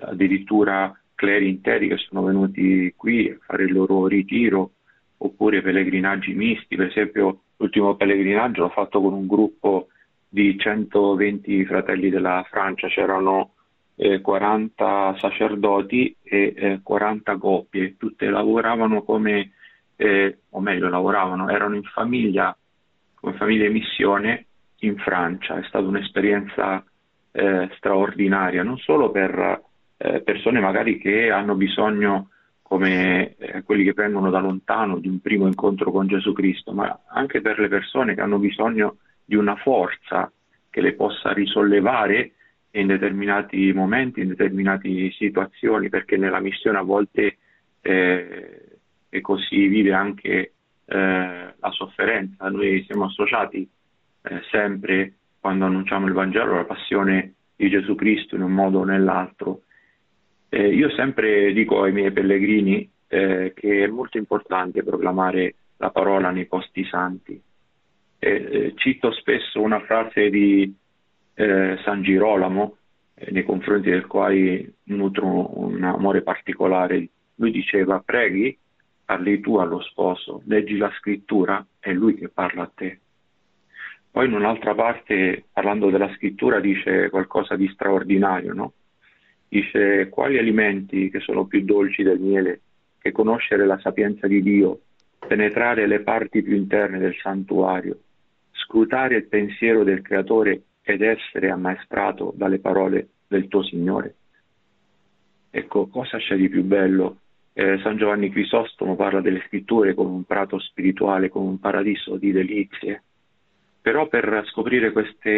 addirittura 0.00 0.94
cleri 1.14 1.48
interi 1.48 1.88
che 1.88 1.96
sono 1.98 2.22
venuti 2.22 2.92
qui 2.96 3.28
a 3.28 3.36
fare 3.44 3.64
il 3.64 3.72
loro 3.72 4.06
ritiro 4.06 4.72
oppure 5.18 5.60
pellegrinaggi 5.60 6.32
misti, 6.32 6.76
per 6.76 6.86
esempio 6.86 7.42
l'ultimo 7.56 7.94
pellegrinaggio 7.94 8.62
l'ho 8.62 8.68
fatto 8.70 9.00
con 9.02 9.12
un 9.12 9.26
gruppo 9.26 9.88
di 10.26 10.56
120 10.58 11.66
fratelli 11.66 12.08
della 12.08 12.46
Francia, 12.48 12.88
c'erano 12.88 13.54
eh, 14.02 14.22
40 14.22 15.16
sacerdoti 15.18 16.16
e 16.22 16.54
eh, 16.56 16.80
40 16.82 17.36
coppie, 17.36 17.98
tutte 17.98 18.30
lavoravano 18.30 19.02
come, 19.02 19.52
eh, 19.96 20.38
o 20.48 20.60
meglio 20.60 20.88
lavoravano, 20.88 21.50
erano 21.50 21.74
in 21.74 21.82
famiglia, 21.82 22.56
come 23.14 23.34
famiglia 23.34 23.66
in 23.66 23.72
missione 23.72 24.46
in 24.78 24.96
Francia, 24.96 25.58
è 25.58 25.64
stata 25.64 25.84
un'esperienza 25.84 26.82
eh, 27.30 27.68
straordinaria, 27.76 28.62
non 28.62 28.78
solo 28.78 29.10
per 29.10 29.62
eh, 29.98 30.22
persone 30.22 30.60
magari 30.60 30.96
che 30.96 31.30
hanno 31.30 31.54
bisogno 31.54 32.30
come 32.62 33.36
eh, 33.36 33.62
quelli 33.64 33.84
che 33.84 33.92
vengono 33.92 34.30
da 34.30 34.38
lontano 34.38 34.98
di 34.98 35.08
un 35.08 35.20
primo 35.20 35.46
incontro 35.46 35.90
con 35.90 36.06
Gesù 36.06 36.32
Cristo, 36.32 36.72
ma 36.72 37.00
anche 37.08 37.42
per 37.42 37.58
le 37.58 37.68
persone 37.68 38.14
che 38.14 38.22
hanno 38.22 38.38
bisogno 38.38 38.96
di 39.26 39.34
una 39.34 39.56
forza 39.56 40.32
che 40.70 40.80
le 40.80 40.94
possa 40.94 41.32
risollevare 41.32 42.32
in 42.72 42.86
determinati 42.86 43.72
momenti, 43.72 44.20
in 44.20 44.28
determinate 44.28 45.10
situazioni, 45.12 45.88
perché 45.88 46.16
nella 46.16 46.40
missione 46.40 46.78
a 46.78 46.82
volte 46.82 47.38
eh, 47.80 48.64
e 49.08 49.20
così 49.20 49.66
vive 49.66 49.92
anche 49.92 50.52
eh, 50.84 51.54
la 51.58 51.70
sofferenza. 51.70 52.48
Noi 52.48 52.84
siamo 52.86 53.06
associati 53.06 53.68
eh, 54.22 54.40
sempre 54.50 55.14
quando 55.40 55.64
annunciamo 55.64 56.06
il 56.06 56.12
Vangelo 56.12 56.52
alla 56.52 56.64
passione 56.64 57.34
di 57.56 57.68
Gesù 57.68 57.94
Cristo 57.94 58.36
in 58.36 58.42
un 58.42 58.52
modo 58.52 58.80
o 58.80 58.84
nell'altro. 58.84 59.62
io 60.50 60.90
sempre 60.90 61.52
dico 61.52 61.82
ai 61.82 61.92
miei 61.92 62.10
pellegrini 62.10 62.88
eh, 63.08 63.52
che 63.54 63.84
è 63.84 63.86
molto 63.88 64.18
importante 64.18 64.82
proclamare 64.82 65.54
la 65.78 65.90
parola 65.90 66.30
nei 66.30 66.46
posti 66.46 66.84
santi. 66.84 67.40
Eh, 68.18 68.72
cito 68.76 69.12
spesso 69.12 69.60
una 69.60 69.80
frase 69.80 70.30
di 70.30 70.72
eh, 71.40 71.78
San 71.84 72.02
Girolamo, 72.02 72.76
eh, 73.14 73.30
nei 73.30 73.44
confronti 73.44 73.88
del 73.88 74.06
quale 74.06 74.74
nutro 74.84 75.58
un 75.58 75.82
amore 75.82 76.20
particolare. 76.20 77.08
Lui 77.36 77.50
diceva, 77.50 78.02
preghi, 78.04 78.56
parli 79.06 79.40
tu 79.40 79.56
allo 79.56 79.80
sposo, 79.80 80.42
leggi 80.44 80.76
la 80.76 80.92
scrittura, 80.98 81.64
è 81.78 81.92
lui 81.92 82.14
che 82.14 82.28
parla 82.28 82.64
a 82.64 82.70
te. 82.74 83.00
Poi 84.10 84.26
in 84.26 84.34
un'altra 84.34 84.74
parte, 84.74 85.44
parlando 85.50 85.88
della 85.88 86.12
scrittura, 86.14 86.60
dice 86.60 87.08
qualcosa 87.08 87.56
di 87.56 87.68
straordinario, 87.68 88.52
no? 88.52 88.72
Dice, 89.48 90.10
quali 90.10 90.36
alimenti 90.36 91.10
che 91.10 91.20
sono 91.20 91.46
più 91.46 91.64
dolci 91.64 92.02
del 92.02 92.18
miele 92.18 92.60
che 92.98 93.12
conoscere 93.12 93.64
la 93.64 93.78
sapienza 93.78 94.26
di 94.26 94.42
Dio, 94.42 94.80
penetrare 95.26 95.86
le 95.86 96.00
parti 96.00 96.42
più 96.42 96.54
interne 96.54 96.98
del 96.98 97.16
santuario, 97.16 97.98
scrutare 98.52 99.16
il 99.16 99.24
pensiero 99.24 99.84
del 99.84 100.02
Creatore 100.02 100.64
ed 100.90 101.02
essere 101.02 101.50
ammaestrato 101.50 102.32
dalle 102.34 102.58
parole 102.58 103.08
del 103.26 103.48
tuo 103.48 103.62
Signore. 103.62 104.14
Ecco, 105.50 105.86
cosa 105.88 106.18
c'è 106.18 106.36
di 106.36 106.48
più 106.48 106.62
bello? 106.62 107.18
Eh, 107.52 107.78
San 107.82 107.96
Giovanni 107.96 108.30
Crisostomo 108.30 108.94
parla 108.94 109.20
delle 109.20 109.42
scritture 109.46 109.94
come 109.94 110.10
un 110.10 110.24
prato 110.24 110.58
spirituale, 110.58 111.28
come 111.28 111.48
un 111.48 111.58
paradiso 111.58 112.16
di 112.16 112.30
delizie, 112.30 113.02
però 113.80 114.06
per 114.06 114.44
scoprire 114.46 114.92
queste 114.92 115.30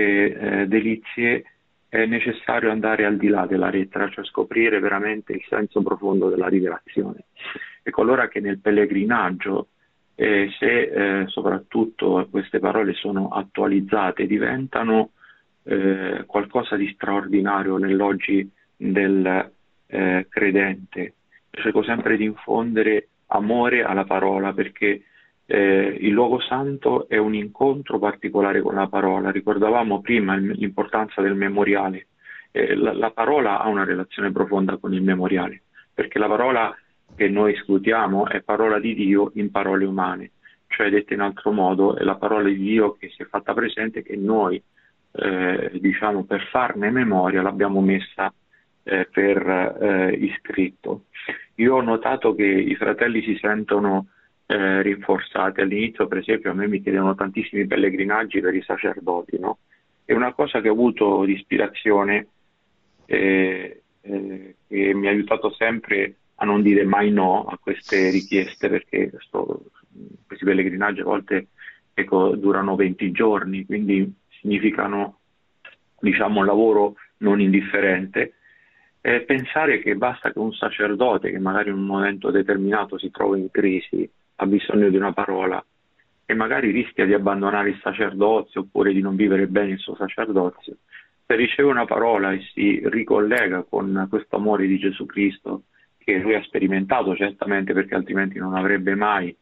eh, 0.63 0.67
delizie 0.67 1.45
è 1.89 2.07
necessario 2.07 2.71
andare 2.71 3.05
al 3.05 3.17
di 3.17 3.29
là 3.29 3.47
della 3.47 3.71
lettera, 3.71 4.09
cioè 4.09 4.25
scoprire 4.25 4.79
veramente 4.81 5.33
il 5.33 5.45
senso 5.49 5.83
profondo 5.83 6.29
della 6.29 6.49
rivelazione. 6.49 7.25
Ecco 7.83 8.03
allora 8.03 8.29
che 8.29 8.41
nel 8.41 8.61
pellegrinaggio, 8.61 9.69
eh, 10.15 10.49
se 10.59 11.21
eh, 11.21 11.27
soprattutto 11.29 12.27
queste 12.31 12.61
parole 12.61 12.95
sono 12.95 13.29
attualizzate, 13.29 14.27
diventano 14.27 15.11
eh, 15.65 16.25
qualcosa 16.27 16.77
di 16.77 16.91
straordinario 16.95 17.77
nell'oggi 17.77 18.49
del 18.77 19.51
eh, 19.87 20.27
credente. 20.29 21.15
Cerco 21.51 21.83
sempre 21.83 22.17
di 22.17 22.25
infondere 22.25 23.09
amore 23.27 23.83
alla 23.83 24.05
parola 24.05 24.53
perché 24.53 25.03
eh, 25.47 25.97
il 26.01 26.11
luogo 26.11 26.41
santo 26.41 27.09
è 27.09 27.17
un 27.17 27.35
incontro 27.35 27.99
particolare 27.99 28.61
con 28.61 28.75
la 28.75 28.89
parola. 28.89 29.31
Ricordavamo 29.31 30.01
prima 30.01 30.37
l'importanza 30.37 31.21
del 31.21 31.35
memoriale. 31.35 32.09
Eh, 32.51 32.75
la, 32.75 32.93
la, 32.93 33.11
parola 33.11 33.61
ha 33.61 33.69
una 33.69 33.85
relazione 33.85 34.31
profonda 34.31 34.77
con 34.77 34.93
il 34.93 35.03
memoriale 35.03 35.63
perché 35.95 36.19
la 36.19 36.29
parola 36.29 36.75
che 37.15 37.29
noi 37.29 37.55
scrutiamo 37.55 38.27
è 38.29 38.41
parola 38.41 38.79
di 38.79 38.95
Dio 38.95 39.31
in 39.35 39.51
parole 39.51 39.85
umane, 39.85 40.33
cioè 40.69 40.91
detta 40.91 41.15
in 41.15 41.21
altro 41.21 41.53
modo 41.53 41.97
è 41.97 42.03
la 42.03 42.17
parola 42.17 42.49
di 42.49 42.57
Dio 42.57 42.95
che 42.95 43.11
si 43.11 43.23
è 43.23 43.27
fatta 43.27 43.53
presente 43.53 44.03
che 44.03 44.17
noi 44.17 44.63
eh, 45.13 45.71
diciamo, 45.81 46.25
per 46.25 46.49
farne 46.51 46.91
memoria 46.91 47.43
l'abbiamo 47.43 47.81
messa 47.81 48.33
eh, 48.83 49.09
per 49.11 49.47
eh, 49.47 50.13
iscritto. 50.13 51.05
Io 51.57 51.77
ho 51.77 51.83
notato 51.83 52.35
che 52.35 52.45
i 52.45 52.75
fratelli 52.77 53.23
si 53.23 53.37
sentono 53.41 54.07
eh, 54.47 54.83
rinforzati. 54.83 55.61
All'inizio, 55.61 56.07
per 56.07 56.19
esempio, 56.19 56.51
a 56.51 56.55
me 56.55 56.67
mi 56.67 56.83
chiedevano 56.83 57.15
tantissimi 57.15 57.67
pellegrinaggi 57.67 58.41
per 58.41 58.55
i 58.55 58.63
sacerdoti, 58.63 59.39
no? 59.39 59.59
È 60.05 60.13
una 60.13 60.33
cosa 60.33 60.61
che 60.61 60.69
ho 60.69 60.73
avuto 60.73 61.25
di 61.25 61.35
ispirazione 61.35 62.27
eh, 63.07 63.83
eh, 64.01 64.57
che 64.67 64.95
mi 64.95 65.07
ha 65.07 65.11
aiutato 65.11 65.53
sempre 65.53 66.17
a 66.37 66.45
non 66.45 66.63
dire 66.63 66.85
mai 66.85 67.11
no 67.13 67.45
a 67.45 67.57
queste 67.59 68.11
richieste 68.11 68.69
perché 68.69 69.13
sto, 69.19 69.67
questi 70.27 70.45
pellegrinaggi 70.45 71.01
a 71.01 71.05
volte 71.05 71.49
ecco, 71.95 72.35
durano 72.35 72.75
20 72.75 73.11
giorni, 73.13 73.65
quindi 73.65 74.13
significano 74.43 75.21
diciamo, 76.01 76.41
un 76.41 76.47
lavoro 76.47 76.97
non 77.19 77.41
indifferente, 77.41 78.35
e 79.01 79.23
pensare 79.23 79.81
che 79.81 79.95
basta 79.97 80.31
che 80.31 80.39
un 80.39 80.53
sacerdote 80.53 81.31
che 81.31 81.39
magari 81.39 81.71
in 81.71 81.77
un 81.77 81.87
momento 81.87 82.31
determinato 82.31 82.99
si 82.99 83.11
trova 83.11 83.37
in 83.37 83.51
crisi, 83.51 84.09
ha 84.37 84.47
bisogno 84.47 84.91
di 84.91 84.97
una 84.97 85.13
parola, 85.13 85.65
che 86.25 86.35
magari 86.35 86.71
rischia 86.71 87.07
di 87.07 87.15
abbandonare 87.15 87.71
il 87.71 87.81
sacerdozio 87.83 88.63
oppure 88.63 88.93
di 88.93 89.01
non 89.01 89.17
vivere 89.17 89.47
bene 89.47 89.73
il 89.73 89.79
suo 89.79 89.97
sacerdozio, 89.97 90.77
se 91.27 91.37
riceve 91.37 91.69
una 91.69 91.85
parola 91.85 92.33
e 92.33 92.43
si 92.53 92.81
ricollega 92.85 93.65
con 93.69 94.07
questo 94.11 94.37
amore 94.37 94.67
di 94.67 94.79
Gesù 94.79 95.07
Cristo 95.07 95.63
che 95.99 96.19
lui 96.19 96.35
ha 96.35 96.43
sperimentato 96.43 97.15
certamente 97.15 97.73
perché 97.73 97.95
altrimenti 97.95 98.39
non 98.39 98.55
avrebbe 98.55 98.95
mai 98.95 99.35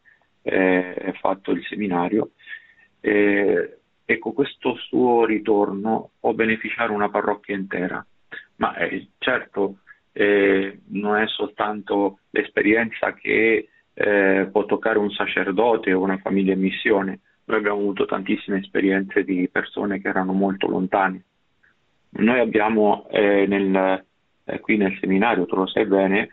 eh, 0.42 1.14
fatto 1.20 1.52
il 1.52 1.64
seminario, 1.64 2.30
eh, 3.00 3.79
ecco 4.12 4.32
questo 4.32 4.74
suo 4.76 5.24
ritorno 5.24 6.10
può 6.18 6.32
beneficiare 6.32 6.92
una 6.92 7.08
parrocchia 7.08 7.54
intera, 7.54 8.04
ma 8.56 8.76
eh, 8.76 9.08
certo 9.18 9.78
eh, 10.12 10.80
non 10.88 11.16
è 11.16 11.26
soltanto 11.28 12.18
l'esperienza 12.30 13.14
che 13.14 13.68
eh, 13.92 14.48
può 14.50 14.64
toccare 14.64 14.98
un 14.98 15.10
sacerdote 15.10 15.92
o 15.92 16.00
una 16.00 16.18
famiglia 16.18 16.52
in 16.52 16.60
missione, 16.60 17.20
noi 17.44 17.58
abbiamo 17.58 17.78
avuto 17.78 18.04
tantissime 18.04 18.58
esperienze 18.58 19.22
di 19.22 19.48
persone 19.50 20.00
che 20.00 20.08
erano 20.08 20.32
molto 20.32 20.68
lontane. 20.68 21.24
Noi 22.10 22.40
abbiamo 22.40 23.08
eh, 23.10 23.46
nel, 23.46 24.04
qui 24.60 24.76
nel 24.76 24.96
seminario, 25.00 25.46
tu 25.46 25.56
lo 25.56 25.66
sai 25.66 25.86
bene, 25.86 26.28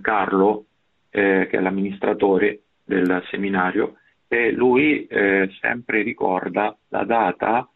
Carlo, 0.00 0.64
che 1.10 1.48
è 1.48 1.60
l'amministratore, 1.60 2.62
del 2.84 3.22
seminario 3.30 3.98
e 4.28 4.52
lui 4.52 5.06
eh, 5.06 5.50
sempre 5.60 6.02
ricorda 6.02 6.76
la 6.88 7.04
data 7.04 7.68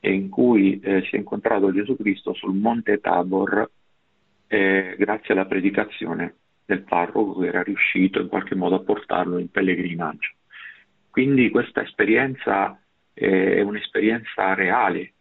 in 0.00 0.28
cui 0.28 0.80
eh, 0.80 1.02
si 1.02 1.14
è 1.14 1.18
incontrato 1.18 1.72
Gesù 1.72 1.96
Cristo 1.96 2.34
sul 2.34 2.54
Monte 2.54 3.00
Tabor 3.00 3.70
eh, 4.48 4.96
grazie 4.98 5.34
alla 5.34 5.46
predicazione 5.46 6.34
del 6.64 6.82
parroco 6.82 7.38
che 7.38 7.46
era 7.46 7.62
riuscito 7.62 8.20
in 8.20 8.28
qualche 8.28 8.56
modo 8.56 8.76
a 8.76 8.80
portarlo 8.80 9.38
in 9.38 9.50
pellegrinaggio. 9.50 10.30
Quindi 11.10 11.50
questa 11.50 11.82
esperienza 11.82 12.80
eh, 13.14 13.56
è 13.56 13.60
un'esperienza 13.60 14.54
reale. 14.54 15.12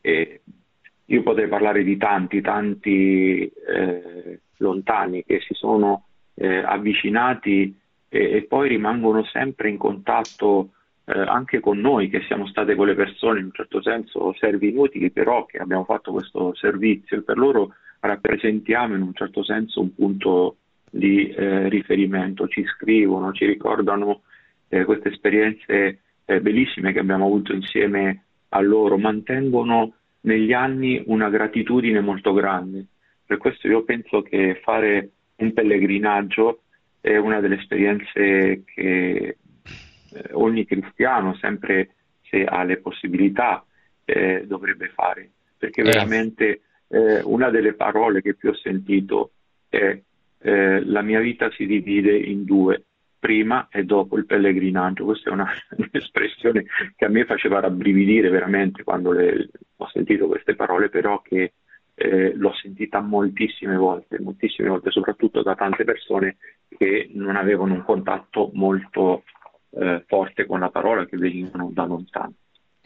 io 0.00 1.22
potrei 1.22 1.48
parlare 1.48 1.82
di 1.82 1.96
tanti, 1.96 2.40
tanti 2.40 3.46
eh, 3.46 4.40
lontani 4.58 5.24
che 5.24 5.40
si 5.40 5.54
sono 5.54 6.06
eh, 6.34 6.58
avvicinati 6.58 7.76
e, 8.08 8.36
e 8.36 8.42
poi 8.42 8.68
rimangono 8.68 9.24
sempre 9.24 9.68
in 9.68 9.76
contatto 9.76 10.70
eh, 11.04 11.18
anche 11.18 11.60
con 11.60 11.78
noi 11.78 12.08
che 12.08 12.22
siamo 12.26 12.46
state 12.46 12.74
quelle 12.74 12.94
persone 12.94 13.38
in 13.40 13.46
un 13.46 13.52
certo 13.52 13.80
senso 13.80 14.34
servi 14.34 14.68
inutili 14.68 15.10
però 15.10 15.46
che 15.46 15.58
abbiamo 15.58 15.84
fatto 15.84 16.12
questo 16.12 16.54
servizio 16.54 17.18
e 17.18 17.22
per 17.22 17.38
loro 17.38 17.74
rappresentiamo 18.00 18.94
in 18.94 19.02
un 19.02 19.14
certo 19.14 19.42
senso 19.42 19.80
un 19.80 19.94
punto 19.94 20.56
di 20.90 21.28
eh, 21.28 21.68
riferimento, 21.68 22.48
ci 22.48 22.64
scrivono, 22.64 23.32
ci 23.32 23.44
ricordano 23.44 24.22
eh, 24.68 24.84
queste 24.84 25.10
esperienze 25.10 26.00
eh, 26.24 26.40
bellissime 26.40 26.92
che 26.92 26.98
abbiamo 26.98 27.26
avuto 27.26 27.52
insieme 27.52 28.24
a 28.50 28.60
loro, 28.60 28.98
mantengono 28.98 29.94
negli 30.22 30.52
anni 30.52 31.02
una 31.06 31.28
gratitudine 31.28 32.00
molto 32.00 32.32
grande. 32.32 32.86
Per 33.24 33.36
questo 33.38 33.68
io 33.68 33.82
penso 33.84 34.22
che 34.22 34.60
fare 34.62 35.10
un 35.36 35.52
pellegrinaggio 35.52 36.62
è 37.08 37.16
una 37.16 37.40
delle 37.40 37.56
esperienze 37.56 38.62
che 38.64 39.36
eh, 40.12 40.28
ogni 40.32 40.66
cristiano, 40.66 41.34
sempre 41.36 41.94
se 42.22 42.44
ha 42.44 42.62
le 42.64 42.78
possibilità, 42.78 43.64
eh, 44.04 44.44
dovrebbe 44.46 44.88
fare, 44.88 45.30
perché 45.56 45.82
veramente 45.82 46.60
eh, 46.88 47.20
una 47.22 47.50
delle 47.50 47.72
parole 47.74 48.20
che 48.20 48.34
più 48.34 48.50
ho 48.50 48.54
sentito 48.54 49.32
è 49.68 49.98
eh, 50.40 50.84
la 50.84 51.02
mia 51.02 51.20
vita 51.20 51.50
si 51.50 51.66
divide 51.66 52.16
in 52.16 52.44
due, 52.44 52.84
prima 53.18 53.68
e 53.70 53.84
dopo 53.84 54.16
il 54.16 54.26
pellegrinaggio. 54.26 55.04
Questa 55.04 55.30
è 55.30 55.32
una, 55.32 55.50
un'espressione 55.76 56.64
che 56.94 57.04
a 57.04 57.08
me 57.08 57.24
faceva 57.24 57.60
rabbrividire 57.60 58.28
veramente 58.28 58.84
quando 58.84 59.12
le, 59.12 59.48
ho 59.76 59.88
sentito 59.88 60.26
queste 60.26 60.54
parole, 60.54 60.88
però 60.88 61.20
che 61.22 61.54
eh, 61.98 62.32
l'ho 62.34 62.52
sentita 62.54 63.00
moltissime 63.00 63.76
volte, 63.76 64.20
moltissime 64.20 64.68
volte, 64.68 64.90
soprattutto 64.90 65.42
da 65.42 65.54
tante 65.56 65.84
persone 65.84 66.36
che 66.68 67.10
non 67.12 67.34
avevano 67.34 67.74
un 67.74 67.82
contatto 67.82 68.50
molto 68.54 69.24
eh, 69.70 70.04
forte 70.06 70.46
con 70.46 70.60
la 70.60 70.70
parola, 70.70 71.06
che 71.06 71.16
venivano 71.16 71.70
da 71.72 71.84
lontano. 71.84 72.34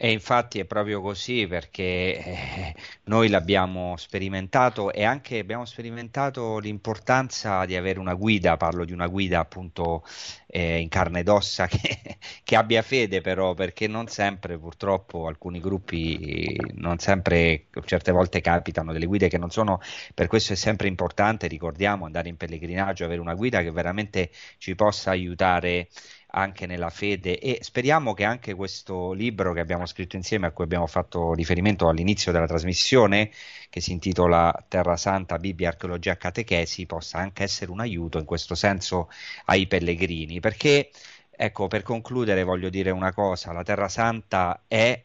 E 0.03 0.11
infatti 0.11 0.59
è 0.59 0.65
proprio 0.65 0.99
così 0.99 1.47
perché 1.47 1.81
eh, 1.83 2.75
noi 3.05 3.29
l'abbiamo 3.29 3.95
sperimentato 3.95 4.91
e 4.91 5.05
anche 5.05 5.39
abbiamo 5.39 5.63
sperimentato 5.63 6.57
l'importanza 6.59 7.63
di 7.63 7.77
avere 7.77 7.99
una 7.99 8.13
guida, 8.13 8.57
parlo 8.57 8.83
di 8.83 8.91
una 8.91 9.07
guida 9.07 9.39
appunto 9.39 10.03
eh, 10.47 10.79
in 10.81 10.89
carne 10.89 11.21
ed 11.21 11.29
ossa 11.29 11.67
che, 11.71 12.17
che, 12.43 12.55
abbia 12.57 12.81
fede 12.81 13.21
però 13.21 13.53
perché 13.53 13.87
non 13.87 14.09
sempre 14.09 14.57
purtroppo 14.57 15.25
alcuni 15.27 15.61
gruppi, 15.61 16.53
non 16.73 16.99
sempre, 16.99 17.67
certe 17.85 18.11
volte 18.11 18.41
capitano 18.41 18.91
delle 18.91 19.05
guide 19.05 19.29
che 19.29 19.37
non 19.37 19.51
sono, 19.51 19.79
per 20.13 20.27
questo 20.27 20.51
è 20.51 20.57
sempre 20.57 20.89
importante, 20.89 21.47
ricordiamo, 21.47 22.03
andare 22.03 22.27
in 22.27 22.35
pellegrinaggio, 22.35 23.05
avere 23.05 23.21
una 23.21 23.35
guida 23.35 23.61
che 23.61 23.71
veramente 23.71 24.31
ci 24.57 24.75
possa 24.75 25.11
aiutare 25.11 25.87
anche 26.35 26.65
nella 26.65 26.89
fede. 26.89 27.39
E 27.39 27.59
speriamo 27.61 28.13
che 28.13 28.23
anche 28.23 28.53
questo 28.53 29.13
libro 29.13 29.53
che 29.53 29.59
abbiamo 29.59 29.85
scritto 29.85 30.15
insieme, 30.15 30.47
a 30.47 30.51
cui 30.51 30.63
abbiamo 30.63 30.87
fatto 30.87 31.33
riferimento 31.33 31.87
all'inizio 31.87 32.31
della 32.31 32.47
trasmissione, 32.47 33.31
che 33.69 33.81
si 33.81 33.91
intitola 33.91 34.53
Terra 34.67 34.97
Santa, 34.97 35.37
Bibbia, 35.37 35.69
Archeologia 35.69 36.17
Catechesi, 36.17 36.85
possa 36.85 37.17
anche 37.19 37.43
essere 37.43 37.71
un 37.71 37.79
aiuto 37.79 38.17
in 38.19 38.25
questo 38.25 38.55
senso 38.55 39.09
ai 39.45 39.67
pellegrini, 39.67 40.39
perché 40.39 40.91
ecco, 41.29 41.67
per 41.67 41.83
concludere 41.83 42.43
voglio 42.43 42.69
dire 42.69 42.91
una 42.91 43.13
cosa, 43.13 43.51
la 43.51 43.63
Terra 43.63 43.89
Santa 43.89 44.63
è 44.67 45.03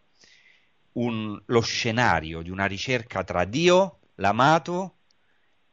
un, 0.93 1.41
lo 1.47 1.61
scenario 1.61 2.43
di 2.43 2.51
una 2.51 2.67
ricerca 2.67 3.25
tra 3.25 3.45
Dio, 3.45 3.99
l'amato 4.17 4.97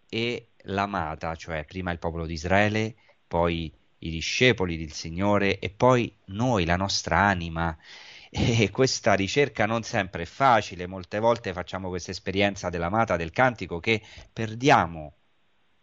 e 0.10 0.49
l'amata, 0.64 1.36
cioè 1.36 1.65
prima 1.65 1.91
il 1.91 1.99
popolo 1.99 2.26
di 2.26 2.34
Israele, 2.34 2.95
poi 3.27 3.73
i 3.99 4.09
discepoli 4.09 4.77
del 4.77 4.91
Signore 4.91 5.59
e 5.59 5.69
poi 5.69 6.13
noi, 6.26 6.65
la 6.65 6.76
nostra 6.77 7.19
anima. 7.19 7.76
E 8.38 8.69
questa 8.69 9.13
ricerca 9.13 9.65
non 9.65 9.84
sempre 9.84 10.23
è 10.23 10.26
facile, 10.26 10.88
molte 10.88 11.19
volte 11.19 11.53
facciamo 11.53 11.88
questa 11.88 12.11
esperienza 12.11 12.69
dell'amata, 12.69 13.15
del 13.15 13.31
cantico, 13.31 13.80
che 13.80 14.01
perdiamo 14.34 15.13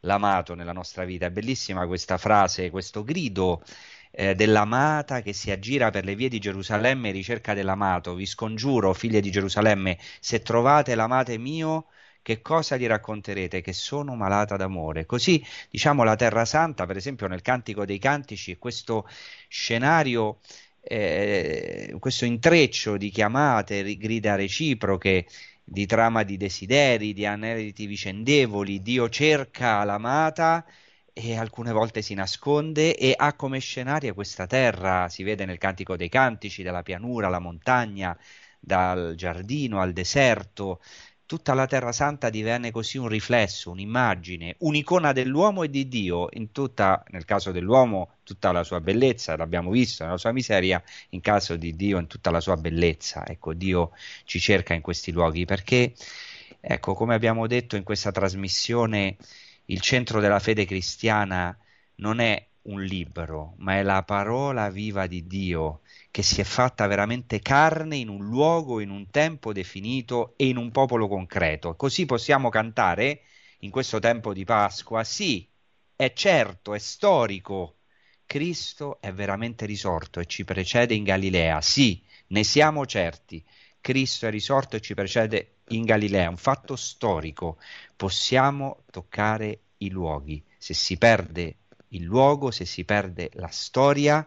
l'amato 0.00 0.54
nella 0.54 0.72
nostra 0.72 1.04
vita. 1.04 1.26
È 1.26 1.30
bellissima 1.30 1.86
questa 1.86 2.18
frase, 2.18 2.70
questo 2.70 3.04
grido 3.04 3.62
eh, 4.10 4.34
dell'amata 4.34 5.22
che 5.22 5.32
si 5.32 5.50
aggira 5.50 5.90
per 5.90 6.04
le 6.04 6.14
vie 6.14 6.28
di 6.28 6.38
Gerusalemme 6.38 7.08
in 7.08 7.14
ricerca 7.14 7.54
dell'amato. 7.54 8.14
Vi 8.14 8.26
scongiuro, 8.26 8.92
figlie 8.92 9.20
di 9.20 9.30
Gerusalemme, 9.30 9.98
se 10.20 10.42
trovate 10.42 10.94
l'amate 10.94 11.38
mio, 11.38 11.86
che 12.22 12.40
cosa 12.40 12.76
gli 12.76 12.86
racconterete? 12.86 13.60
Che 13.60 13.72
sono 13.72 14.14
malata 14.14 14.56
d'amore. 14.56 15.06
Così, 15.06 15.44
diciamo, 15.70 16.04
la 16.04 16.16
Terra 16.16 16.44
Santa, 16.44 16.86
per 16.86 16.96
esempio, 16.96 17.26
nel 17.26 17.42
Cantico 17.42 17.84
dei 17.84 17.98
Cantici, 17.98 18.56
questo 18.58 19.06
scenario, 19.48 20.38
eh, 20.80 21.94
questo 21.98 22.24
intreccio 22.24 22.96
di 22.96 23.10
chiamate, 23.10 23.96
grida 23.96 24.34
reciproche, 24.36 25.26
di 25.64 25.86
trama 25.86 26.22
di 26.22 26.36
desideri, 26.36 27.12
di 27.12 27.26
aneliti 27.26 27.86
vicendevoli, 27.86 28.82
Dio 28.82 29.08
cerca 29.08 29.84
l'amata 29.84 30.64
e 31.14 31.36
alcune 31.36 31.72
volte 31.72 32.02
si 32.02 32.14
nasconde 32.14 32.96
e 32.96 33.14
ha 33.16 33.34
come 33.34 33.58
scenario 33.58 34.14
questa 34.14 34.46
terra, 34.46 35.08
si 35.08 35.22
vede 35.22 35.44
nel 35.44 35.58
Cantico 35.58 35.96
dei 35.96 36.08
Cantici, 36.08 36.62
dalla 36.62 36.82
pianura 36.82 37.26
alla 37.26 37.38
montagna, 37.38 38.16
dal 38.58 39.14
giardino 39.16 39.80
al 39.80 39.92
deserto, 39.92 40.80
tutta 41.32 41.54
la 41.54 41.66
Terra 41.66 41.92
Santa 41.92 42.28
divenne 42.28 42.70
così 42.70 42.98
un 42.98 43.08
riflesso, 43.08 43.70
un'immagine, 43.70 44.56
un'icona 44.58 45.12
dell'uomo 45.12 45.62
e 45.62 45.70
di 45.70 45.88
Dio, 45.88 46.28
in 46.32 46.52
tutta, 46.52 47.02
nel 47.08 47.24
caso 47.24 47.52
dell'uomo, 47.52 48.16
tutta 48.22 48.52
la 48.52 48.62
sua 48.62 48.82
bellezza, 48.82 49.34
l'abbiamo 49.34 49.70
visto, 49.70 50.04
nella 50.04 50.18
sua 50.18 50.32
miseria, 50.32 50.82
in 51.10 51.22
caso 51.22 51.56
di 51.56 51.74
Dio, 51.74 51.98
in 51.98 52.06
tutta 52.06 52.30
la 52.30 52.40
sua 52.40 52.58
bellezza. 52.58 53.26
Ecco, 53.26 53.54
Dio 53.54 53.92
ci 54.24 54.40
cerca 54.40 54.74
in 54.74 54.82
questi 54.82 55.10
luoghi 55.10 55.46
perché, 55.46 55.94
ecco, 56.60 56.92
come 56.92 57.14
abbiamo 57.14 57.46
detto 57.46 57.76
in 57.76 57.82
questa 57.82 58.10
trasmissione, 58.10 59.16
il 59.66 59.80
centro 59.80 60.20
della 60.20 60.38
fede 60.38 60.66
cristiana 60.66 61.56
non 61.94 62.20
è 62.20 62.46
un 62.64 62.82
libro, 62.82 63.54
ma 63.56 63.78
è 63.78 63.82
la 63.82 64.02
parola 64.02 64.68
viva 64.68 65.06
di 65.06 65.26
Dio 65.26 65.80
che 66.12 66.22
si 66.22 66.42
è 66.42 66.44
fatta 66.44 66.86
veramente 66.86 67.40
carne 67.40 67.96
in 67.96 68.10
un 68.10 68.22
luogo, 68.26 68.80
in 68.80 68.90
un 68.90 69.08
tempo 69.08 69.50
definito 69.54 70.34
e 70.36 70.46
in 70.46 70.58
un 70.58 70.70
popolo 70.70 71.08
concreto. 71.08 71.74
Così 71.74 72.04
possiamo 72.04 72.50
cantare 72.50 73.22
in 73.60 73.70
questo 73.70 73.98
tempo 73.98 74.34
di 74.34 74.44
Pasqua, 74.44 75.04
sì, 75.04 75.48
è 75.96 76.12
certo, 76.12 76.74
è 76.74 76.78
storico, 76.78 77.78
Cristo 78.26 79.00
è 79.00 79.10
veramente 79.12 79.64
risorto 79.64 80.20
e 80.20 80.26
ci 80.26 80.44
precede 80.44 80.92
in 80.92 81.04
Galilea, 81.04 81.62
sì, 81.62 82.04
ne 82.28 82.44
siamo 82.44 82.84
certi. 82.84 83.42
Cristo 83.80 84.26
è 84.26 84.30
risorto 84.30 84.76
e 84.76 84.80
ci 84.80 84.92
precede 84.92 85.60
in 85.68 85.84
Galilea, 85.84 86.28
un 86.28 86.36
fatto 86.36 86.76
storico. 86.76 87.58
Possiamo 87.96 88.84
toccare 88.90 89.60
i 89.78 89.88
luoghi. 89.88 90.44
Se 90.58 90.74
si 90.74 90.98
perde 90.98 91.56
il 91.88 92.02
luogo, 92.02 92.50
se 92.50 92.66
si 92.66 92.84
perde 92.84 93.30
la 93.34 93.48
storia, 93.48 94.26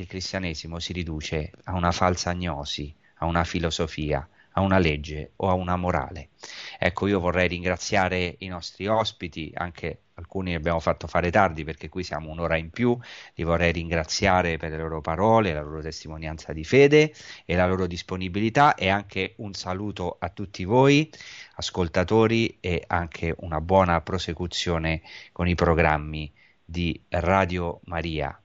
il 0.00 0.06
cristianesimo 0.06 0.78
si 0.78 0.92
riduce 0.92 1.50
a 1.64 1.74
una 1.74 1.92
falsa 1.92 2.30
agnosi, 2.30 2.94
a 3.16 3.26
una 3.26 3.44
filosofia, 3.44 4.26
a 4.52 4.60
una 4.62 4.78
legge 4.78 5.32
o 5.36 5.48
a 5.48 5.54
una 5.54 5.76
morale. 5.76 6.30
Ecco, 6.78 7.06
io 7.06 7.20
vorrei 7.20 7.48
ringraziare 7.48 8.36
i 8.38 8.48
nostri 8.48 8.86
ospiti, 8.86 9.52
anche 9.54 10.02
alcuni 10.14 10.54
abbiamo 10.54 10.80
fatto 10.80 11.06
fare 11.06 11.30
tardi 11.30 11.64
perché 11.64 11.88
qui 11.88 12.02
siamo 12.02 12.30
un'ora 12.30 12.56
in 12.56 12.70
più, 12.70 12.98
li 13.34 13.44
vorrei 13.44 13.72
ringraziare 13.72 14.56
per 14.56 14.70
le 14.70 14.78
loro 14.78 15.00
parole, 15.00 15.52
la 15.52 15.62
loro 15.62 15.80
testimonianza 15.80 16.52
di 16.52 16.64
fede 16.64 17.14
e 17.44 17.54
la 17.54 17.66
loro 17.66 17.86
disponibilità 17.86 18.74
e 18.74 18.88
anche 18.88 19.34
un 19.36 19.54
saluto 19.54 20.16
a 20.18 20.28
tutti 20.28 20.64
voi, 20.64 21.10
ascoltatori 21.54 22.58
e 22.60 22.84
anche 22.86 23.34
una 23.38 23.60
buona 23.60 24.00
prosecuzione 24.00 25.02
con 25.32 25.48
i 25.48 25.54
programmi 25.54 26.30
di 26.64 27.00
Radio 27.08 27.80
Maria. 27.84 28.40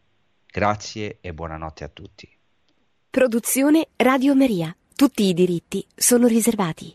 Grazie 0.55 1.17
e 1.19 1.33
buonanotte 1.33 1.83
a 1.83 1.89
tutti. 1.89 2.29
Produzione 3.09 3.89
Radio 3.97 4.33
Maria. 4.35 4.73
Tutti 4.95 5.23
i 5.23 5.33
diritti 5.33 5.85
sono 5.93 6.27
riservati. 6.27 6.93